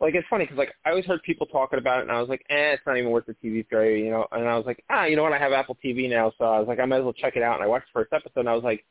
like 0.00 0.14
it's 0.14 0.26
funny 0.28 0.44
because 0.44 0.58
like 0.58 0.72
I 0.84 0.90
always 0.90 1.04
heard 1.04 1.22
people 1.22 1.46
talking 1.46 1.78
about 1.78 1.98
it, 1.98 2.02
and 2.02 2.12
I 2.12 2.20
was 2.20 2.28
like, 2.28 2.44
eh, 2.50 2.72
it's 2.72 2.82
not 2.86 2.96
even 2.96 3.10
worth 3.10 3.26
the 3.26 3.34
TV 3.34 3.64
value, 3.70 4.04
you 4.04 4.10
know. 4.10 4.26
And 4.32 4.48
I 4.48 4.56
was 4.56 4.66
like, 4.66 4.82
ah, 4.90 5.04
you 5.04 5.16
know 5.16 5.22
what? 5.22 5.32
I 5.32 5.38
have 5.38 5.52
Apple 5.52 5.76
TV 5.84 6.08
now, 6.08 6.32
so 6.38 6.44
I 6.44 6.58
was 6.58 6.68
like, 6.68 6.80
I 6.80 6.86
might 6.86 6.98
as 6.98 7.04
well 7.04 7.12
check 7.12 7.36
it 7.36 7.42
out. 7.42 7.54
And 7.56 7.64
I 7.64 7.66
watched 7.66 7.86
the 7.92 8.00
first 8.00 8.12
episode, 8.12 8.40
and 8.40 8.48
I 8.48 8.54
was 8.54 8.64
like, 8.64 8.84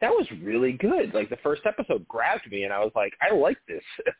that 0.00 0.10
was 0.10 0.26
really 0.42 0.72
good. 0.72 1.12
Like 1.14 1.30
the 1.30 1.38
first 1.38 1.62
episode 1.66 2.06
grabbed 2.08 2.50
me, 2.50 2.64
and 2.64 2.72
I 2.72 2.80
was 2.80 2.92
like, 2.94 3.14
I 3.20 3.34
like 3.34 3.58
this. 3.68 3.82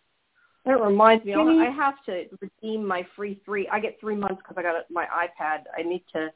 That 0.66 0.80
reminds 0.80 1.26
me, 1.26 1.34
I'll- 1.34 1.44
Jenny? 1.44 1.60
I 1.60 1.70
have 1.70 2.02
to 2.06 2.24
redeem 2.40 2.86
my 2.86 3.06
free 3.14 3.38
three. 3.44 3.68
I 3.68 3.80
get 3.80 4.00
three 4.00 4.16
months 4.16 4.38
because 4.38 4.56
I 4.56 4.62
got 4.62 4.76
my 4.90 5.04
iPad. 5.04 5.64
I 5.76 5.82
need 5.82 6.02
to 6.14 6.32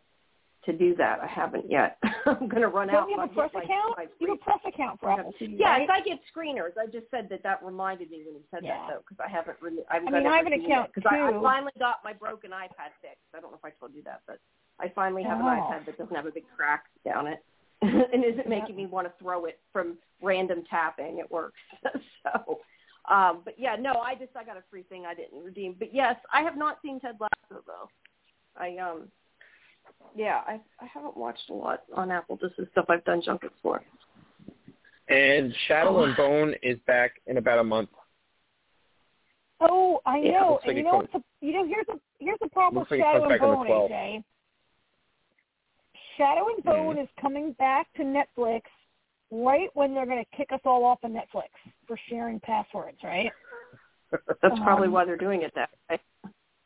to 0.68 0.76
do 0.76 0.94
that. 0.96 1.18
I 1.20 1.26
haven't 1.26 1.70
yet. 1.70 1.96
I'm 2.26 2.46
going 2.48 2.60
to 2.62 2.68
run 2.68 2.90
out. 2.90 3.08
Don't 3.08 3.10
you 3.10 3.18
have 3.20 3.30
a 3.30 3.34
press 3.34 3.50
my- 3.54 3.62
account? 3.62 3.94
my 3.96 4.06
You 4.20 4.28
have 4.28 4.38
a 4.38 4.44
press 4.44 4.60
account 4.66 5.00
for 5.00 5.10
Apple 5.10 5.32
TV, 5.40 5.56
Yes, 5.58 5.66
right? 5.66 5.88
I 5.90 6.00
get 6.02 6.18
screeners. 6.28 6.76
I 6.78 6.86
just 6.86 7.10
said 7.10 7.28
that 7.30 7.42
that 7.42 7.64
reminded 7.64 8.10
me 8.10 8.22
when 8.26 8.34
you 8.36 8.42
said 8.50 8.60
Yeah. 8.62 8.76
that 8.78 8.88
though, 8.90 9.00
because 9.08 9.16
I 9.24 9.28
haven't 9.30 9.56
really. 9.62 9.82
I'm 9.90 10.06
I 10.06 10.10
gonna 10.10 10.24
mean, 10.24 10.32
I 10.32 10.36
have 10.36 10.46
an 10.46 10.52
account, 10.52 10.90
it, 10.94 11.02
'cause 11.02 11.10
I, 11.10 11.28
I 11.28 11.32
finally 11.42 11.72
got 11.78 12.04
my 12.04 12.12
broken 12.12 12.50
iPad 12.50 12.92
fixed. 13.00 13.24
I 13.34 13.40
don't 13.40 13.50
know 13.50 13.58
if 13.58 13.64
I 13.64 13.70
told 13.80 13.94
you 13.94 14.02
that, 14.04 14.20
but 14.26 14.38
I 14.78 14.88
finally 14.90 15.22
have 15.22 15.40
an 15.40 15.46
Oh. 15.46 15.48
iPad 15.48 15.86
that 15.86 15.96
doesn't 15.98 16.14
have 16.14 16.26
a 16.26 16.30
big 16.30 16.44
crack 16.54 16.84
down 17.04 17.26
it, 17.26 17.42
and 17.82 18.24
isn't 18.24 18.48
making 18.48 18.76
me 18.76 18.84
want 18.86 19.06
to 19.06 19.12
throw 19.22 19.46
it 19.46 19.58
from 19.72 19.96
random 20.22 20.64
tapping. 20.68 21.18
It 21.18 21.30
works. 21.30 21.58
so, 22.22 22.60
um, 23.08 23.40
but 23.44 23.58
yeah, 23.58 23.74
no, 23.80 23.94
I 23.94 24.14
just 24.16 24.36
I 24.36 24.44
got 24.44 24.58
a 24.58 24.62
free 24.70 24.82
thing 24.82 25.06
I 25.06 25.14
didn't 25.14 25.42
redeem. 25.42 25.76
But 25.78 25.94
yes, 25.94 26.16
I 26.32 26.42
have 26.42 26.58
not 26.58 26.78
seen 26.82 27.00
Ted 27.00 27.16
Lasso 27.18 27.62
though. 27.66 27.88
I 28.56 28.76
um, 28.76 29.08
yeah, 30.14 30.42
I 30.46 30.60
I 30.80 30.86
haven't 30.86 31.16
watched 31.16 31.48
a 31.50 31.54
lot 31.54 31.82
on 31.94 32.10
Apple. 32.10 32.38
This 32.40 32.52
is 32.58 32.66
stuff 32.72 32.86
I've 32.88 33.04
done 33.04 33.22
junkets 33.24 33.54
for. 33.62 33.82
and 35.08 35.54
Shadow 35.66 35.98
Oh. 35.98 36.04
and 36.04 36.16
Bone 36.16 36.54
is 36.62 36.78
back 36.86 37.12
in 37.26 37.38
about 37.38 37.58
a 37.58 37.64
month. 37.64 37.90
Oh, 39.60 40.00
I 40.06 40.18
Yeah, 40.18 40.40
know. 40.40 40.52
like 40.62 40.68
and 40.68 40.76
you 40.78 40.84
know 40.84 40.98
what's 40.98 41.12
the, 41.12 41.22
you 41.40 41.52
know 41.52 41.66
here's 41.66 41.86
the 41.86 41.98
here's 42.20 42.38
the 42.40 42.48
problem 42.48 42.80
Looks 42.80 42.90
with 42.90 43.00
like 43.00 43.06
Shadow 43.06 43.22
and 43.24 43.28
back 43.30 43.40
on 43.40 43.50
the 43.50 43.56
Bone, 43.56 43.66
12th. 43.66 43.90
AJ. 43.90 44.24
Shadow 46.16 46.48
and 46.54 46.64
Bone 46.64 46.96
Mhm. 46.96 47.02
is 47.02 47.08
coming 47.20 47.52
back 47.52 47.92
to 47.94 48.02
Netflix 48.02 48.62
right 49.30 49.68
when 49.74 49.94
they're 49.94 50.06
going 50.06 50.24
to 50.24 50.36
kick 50.36 50.52
us 50.52 50.60
all 50.64 50.84
off 50.84 51.02
of 51.04 51.10
Netflix 51.10 51.48
for 51.86 51.96
sharing 52.08 52.40
passwords, 52.40 53.02
right? 53.02 53.30
That's 54.42 54.58
probably 54.60 54.86
Um, 54.88 54.92
why 54.94 55.04
they're 55.04 55.16
doing 55.16 55.42
it 55.42 55.52
that 55.54 55.70
way. 55.90 55.98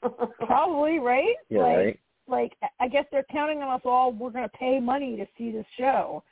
Probably, 0.47 0.99
right? 0.99 1.36
Yeah, 1.49 1.62
like, 1.62 1.77
right. 1.77 2.01
Like 2.28 2.53
I 2.81 2.89
guess 2.89 3.05
they're 3.11 3.27
counting 3.31 3.62
on 3.62 3.74
us 3.74 3.82
all. 3.85 4.12
We're 4.12 4.31
going 4.31 4.49
to 4.49 4.57
pay 4.57 4.81
money 4.81 5.16
to 5.16 5.27
see 5.36 5.51
this 5.51 5.66
show, 5.77 6.23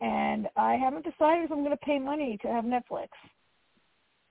and 0.00 0.48
I 0.56 0.74
haven't 0.74 1.04
decided 1.04 1.44
if 1.44 1.50
I'm 1.52 1.64
going 1.64 1.70
to 1.70 1.76
pay 1.78 1.98
money 1.98 2.38
to 2.42 2.48
have 2.48 2.64
Netflix. 2.64 3.08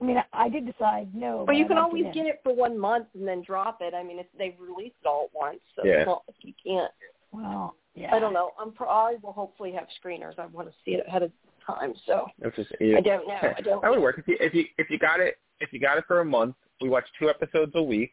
I 0.00 0.04
mean, 0.04 0.16
I, 0.16 0.24
I 0.32 0.48
did 0.48 0.64
decide 0.64 1.12
no. 1.14 1.44
But 1.46 1.56
you 1.56 1.64
I'd 1.64 1.68
can 1.68 1.78
always 1.78 2.04
get 2.14 2.26
it 2.26 2.40
for 2.42 2.54
one 2.54 2.78
month 2.78 3.08
and 3.14 3.26
then 3.26 3.42
drop 3.42 3.78
it. 3.80 3.94
I 3.94 4.02
mean, 4.02 4.18
if 4.18 4.26
they've 4.38 4.54
released 4.60 4.96
it 5.02 5.06
all 5.08 5.24
at 5.24 5.36
once, 5.36 5.60
so 5.74 5.84
Yeah. 5.84 5.94
it's 6.00 6.06
not 6.06 6.22
like 6.28 6.36
you 6.40 6.54
can't. 6.64 6.92
Well, 7.32 7.74
yeah. 7.94 8.14
I 8.14 8.20
don't 8.20 8.32
know. 8.32 8.52
I'm 8.60 8.72
pro- 8.72 8.88
I 8.88 9.16
will 9.22 9.32
hopefully 9.32 9.72
have 9.72 9.86
screeners. 10.02 10.38
I 10.38 10.46
want 10.46 10.68
to 10.68 10.74
see 10.84 10.92
it 10.92 11.04
ahead 11.06 11.22
of 11.24 11.32
time, 11.66 11.94
so 12.06 12.26
just, 12.54 12.72
yeah. 12.80 12.96
I 12.96 13.00
don't 13.00 13.26
know. 13.26 13.38
I 13.56 13.60
don't. 13.60 13.82
That 13.82 13.90
would 13.90 14.00
work 14.00 14.18
if 14.18 14.28
you 14.28 14.36
if 14.40 14.54
you 14.54 14.64
if 14.78 14.88
you 14.88 14.98
got 14.98 15.20
it 15.20 15.36
if 15.60 15.72
you 15.72 15.80
got 15.80 15.98
it 15.98 16.04
for 16.06 16.20
a 16.20 16.24
month. 16.24 16.54
We 16.80 16.88
watch 16.88 17.04
two 17.18 17.28
episodes 17.28 17.72
a 17.74 17.82
week, 17.82 18.12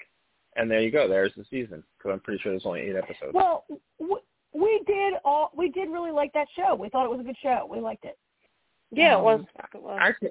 and 0.55 0.69
there 0.69 0.79
you 0.81 0.91
go. 0.91 1.07
There's 1.07 1.33
the 1.35 1.45
season. 1.49 1.83
Because 1.97 2.13
I'm 2.13 2.19
pretty 2.21 2.41
sure 2.41 2.51
there's 2.51 2.65
only 2.65 2.81
eight 2.81 2.95
episodes. 2.95 3.33
Well, 3.33 3.65
w- 3.99 4.21
we 4.53 4.81
did 4.87 5.15
all. 5.25 5.51
We 5.55 5.69
did 5.69 5.89
really 5.89 6.11
like 6.11 6.31
that 6.33 6.47
show. 6.55 6.75
We 6.75 6.89
thought 6.89 7.05
it 7.05 7.09
was 7.11 7.19
a 7.19 7.23
good 7.23 7.37
show. 7.41 7.67
We 7.69 7.79
liked 7.79 8.05
it. 8.05 8.17
Yeah, 8.91 9.13
it 9.13 9.17
Um, 9.17 9.23
was. 9.23 9.41
It 9.73 9.81
was. 9.81 9.97
actually, 10.01 10.29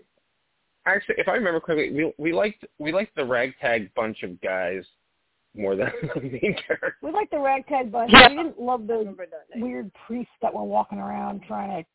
actually, 0.87 1.17
if 1.19 1.29
I 1.29 1.33
remember 1.33 1.61
correctly, 1.61 1.91
we 1.93 2.13
we 2.19 2.33
liked 2.33 2.65
we 2.79 2.93
liked 2.93 3.15
the 3.17 3.25
ragtag 3.25 3.93
bunch 3.95 4.23
of 4.23 4.41
guys 4.41 4.85
more 5.57 5.77
than 5.77 5.91
the 6.15 6.21
main 6.21 6.57
character. 6.67 6.97
We 7.03 7.11
liked 7.13 7.31
the 7.33 7.39
ragtag 7.41 7.93
bunch. 7.93 8.11
Yeah. 8.13 8.29
We 8.31 8.37
didn't 8.37 8.61
love 8.61 8.83
I 8.85 8.87
those 8.87 8.99
remember 9.01 9.27
that 9.27 9.55
name. 9.55 9.65
weird 9.65 9.91
priests 10.07 10.33
that 10.43 10.55
were 10.55 10.65
walking 10.65 10.99
around 10.99 11.43
trying 11.47 11.83
to. 11.83 11.89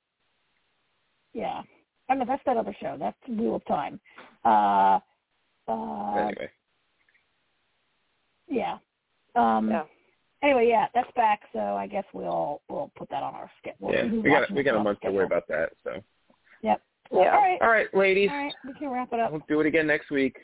Yeah, 1.33 1.61
I 2.09 2.13
don't 2.13 2.19
know. 2.19 2.25
That's 2.25 2.43
that 2.45 2.57
other 2.57 2.75
show. 2.79 2.95
That's 2.99 3.17
Wheel 3.27 3.55
of 3.55 3.65
Time. 3.65 3.99
Uh, 4.43 4.99
uh, 5.67 6.15
anyway, 6.15 6.49
yeah. 8.49 8.77
Um, 9.35 9.69
Yeah. 9.69 9.83
Anyway, 10.41 10.69
yeah, 10.69 10.87
that's 10.93 11.11
back. 11.17 11.41
So 11.51 11.59
I 11.59 11.85
guess 11.85 12.05
we'll 12.13 12.61
we'll 12.69 12.91
put 12.95 13.09
that 13.09 13.23
on 13.23 13.35
our 13.35 13.51
schedule. 13.59 13.91
yeah, 13.91 14.05
we 14.09 14.29
got 14.29 14.49
we 14.51 14.63
got 14.63 14.75
a 14.75 14.79
month 14.83 15.01
to 15.01 15.11
worry 15.11 15.25
about 15.25 15.47
that. 15.49 15.71
So, 15.83 16.01
Yep. 16.61 16.81
Yeah. 17.11 17.17
All 17.17 17.25
right. 17.25 17.61
all 17.61 17.67
right, 17.69 17.93
ladies, 17.93 18.29
All 18.31 18.37
right. 18.37 18.53
We 18.65 18.73
can 18.73 18.89
wrap 18.89 19.11
it 19.11 19.19
up. 19.19 19.31
we'll 19.31 19.41
do 19.49 19.59
it 19.59 19.65
again 19.65 19.87
next 19.87 20.11
week. 20.11 20.37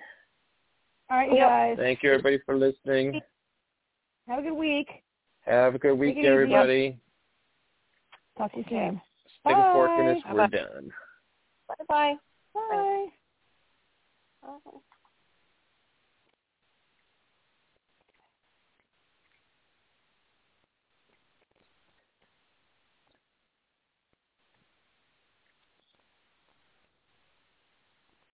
All 1.10 1.18
right, 1.18 1.30
you 1.30 1.38
Yep. 1.38 1.48
guys. 1.48 1.78
Thank 1.78 2.04
you, 2.04 2.10
everybody, 2.12 2.40
for 2.40 2.58
listening. 2.58 3.22
Have 4.28 4.40
a 4.40 4.42
good 4.42 4.54
week. 4.54 4.90
Have 5.46 5.76
a 5.76 5.80
good 5.80 5.94
week, 5.94 6.16
Take 6.16 6.26
it 6.26 6.28
everybody. 6.28 7.00
Talk 8.38 8.52
to 8.54 8.58
you 8.58 8.66
soon. 8.68 9.02
Stick 9.42 9.56
a 9.58 9.72
fork 9.72 9.92
in 9.98 10.06
Bye. 10.06 10.14
this. 10.14 10.24
We're 10.26 10.48
Bye-bye. 10.48 10.58
done. 10.58 10.94
Bye 11.68 11.76
bye. 11.88 12.16
Bye. 12.54 13.06
Bye. 14.42 14.80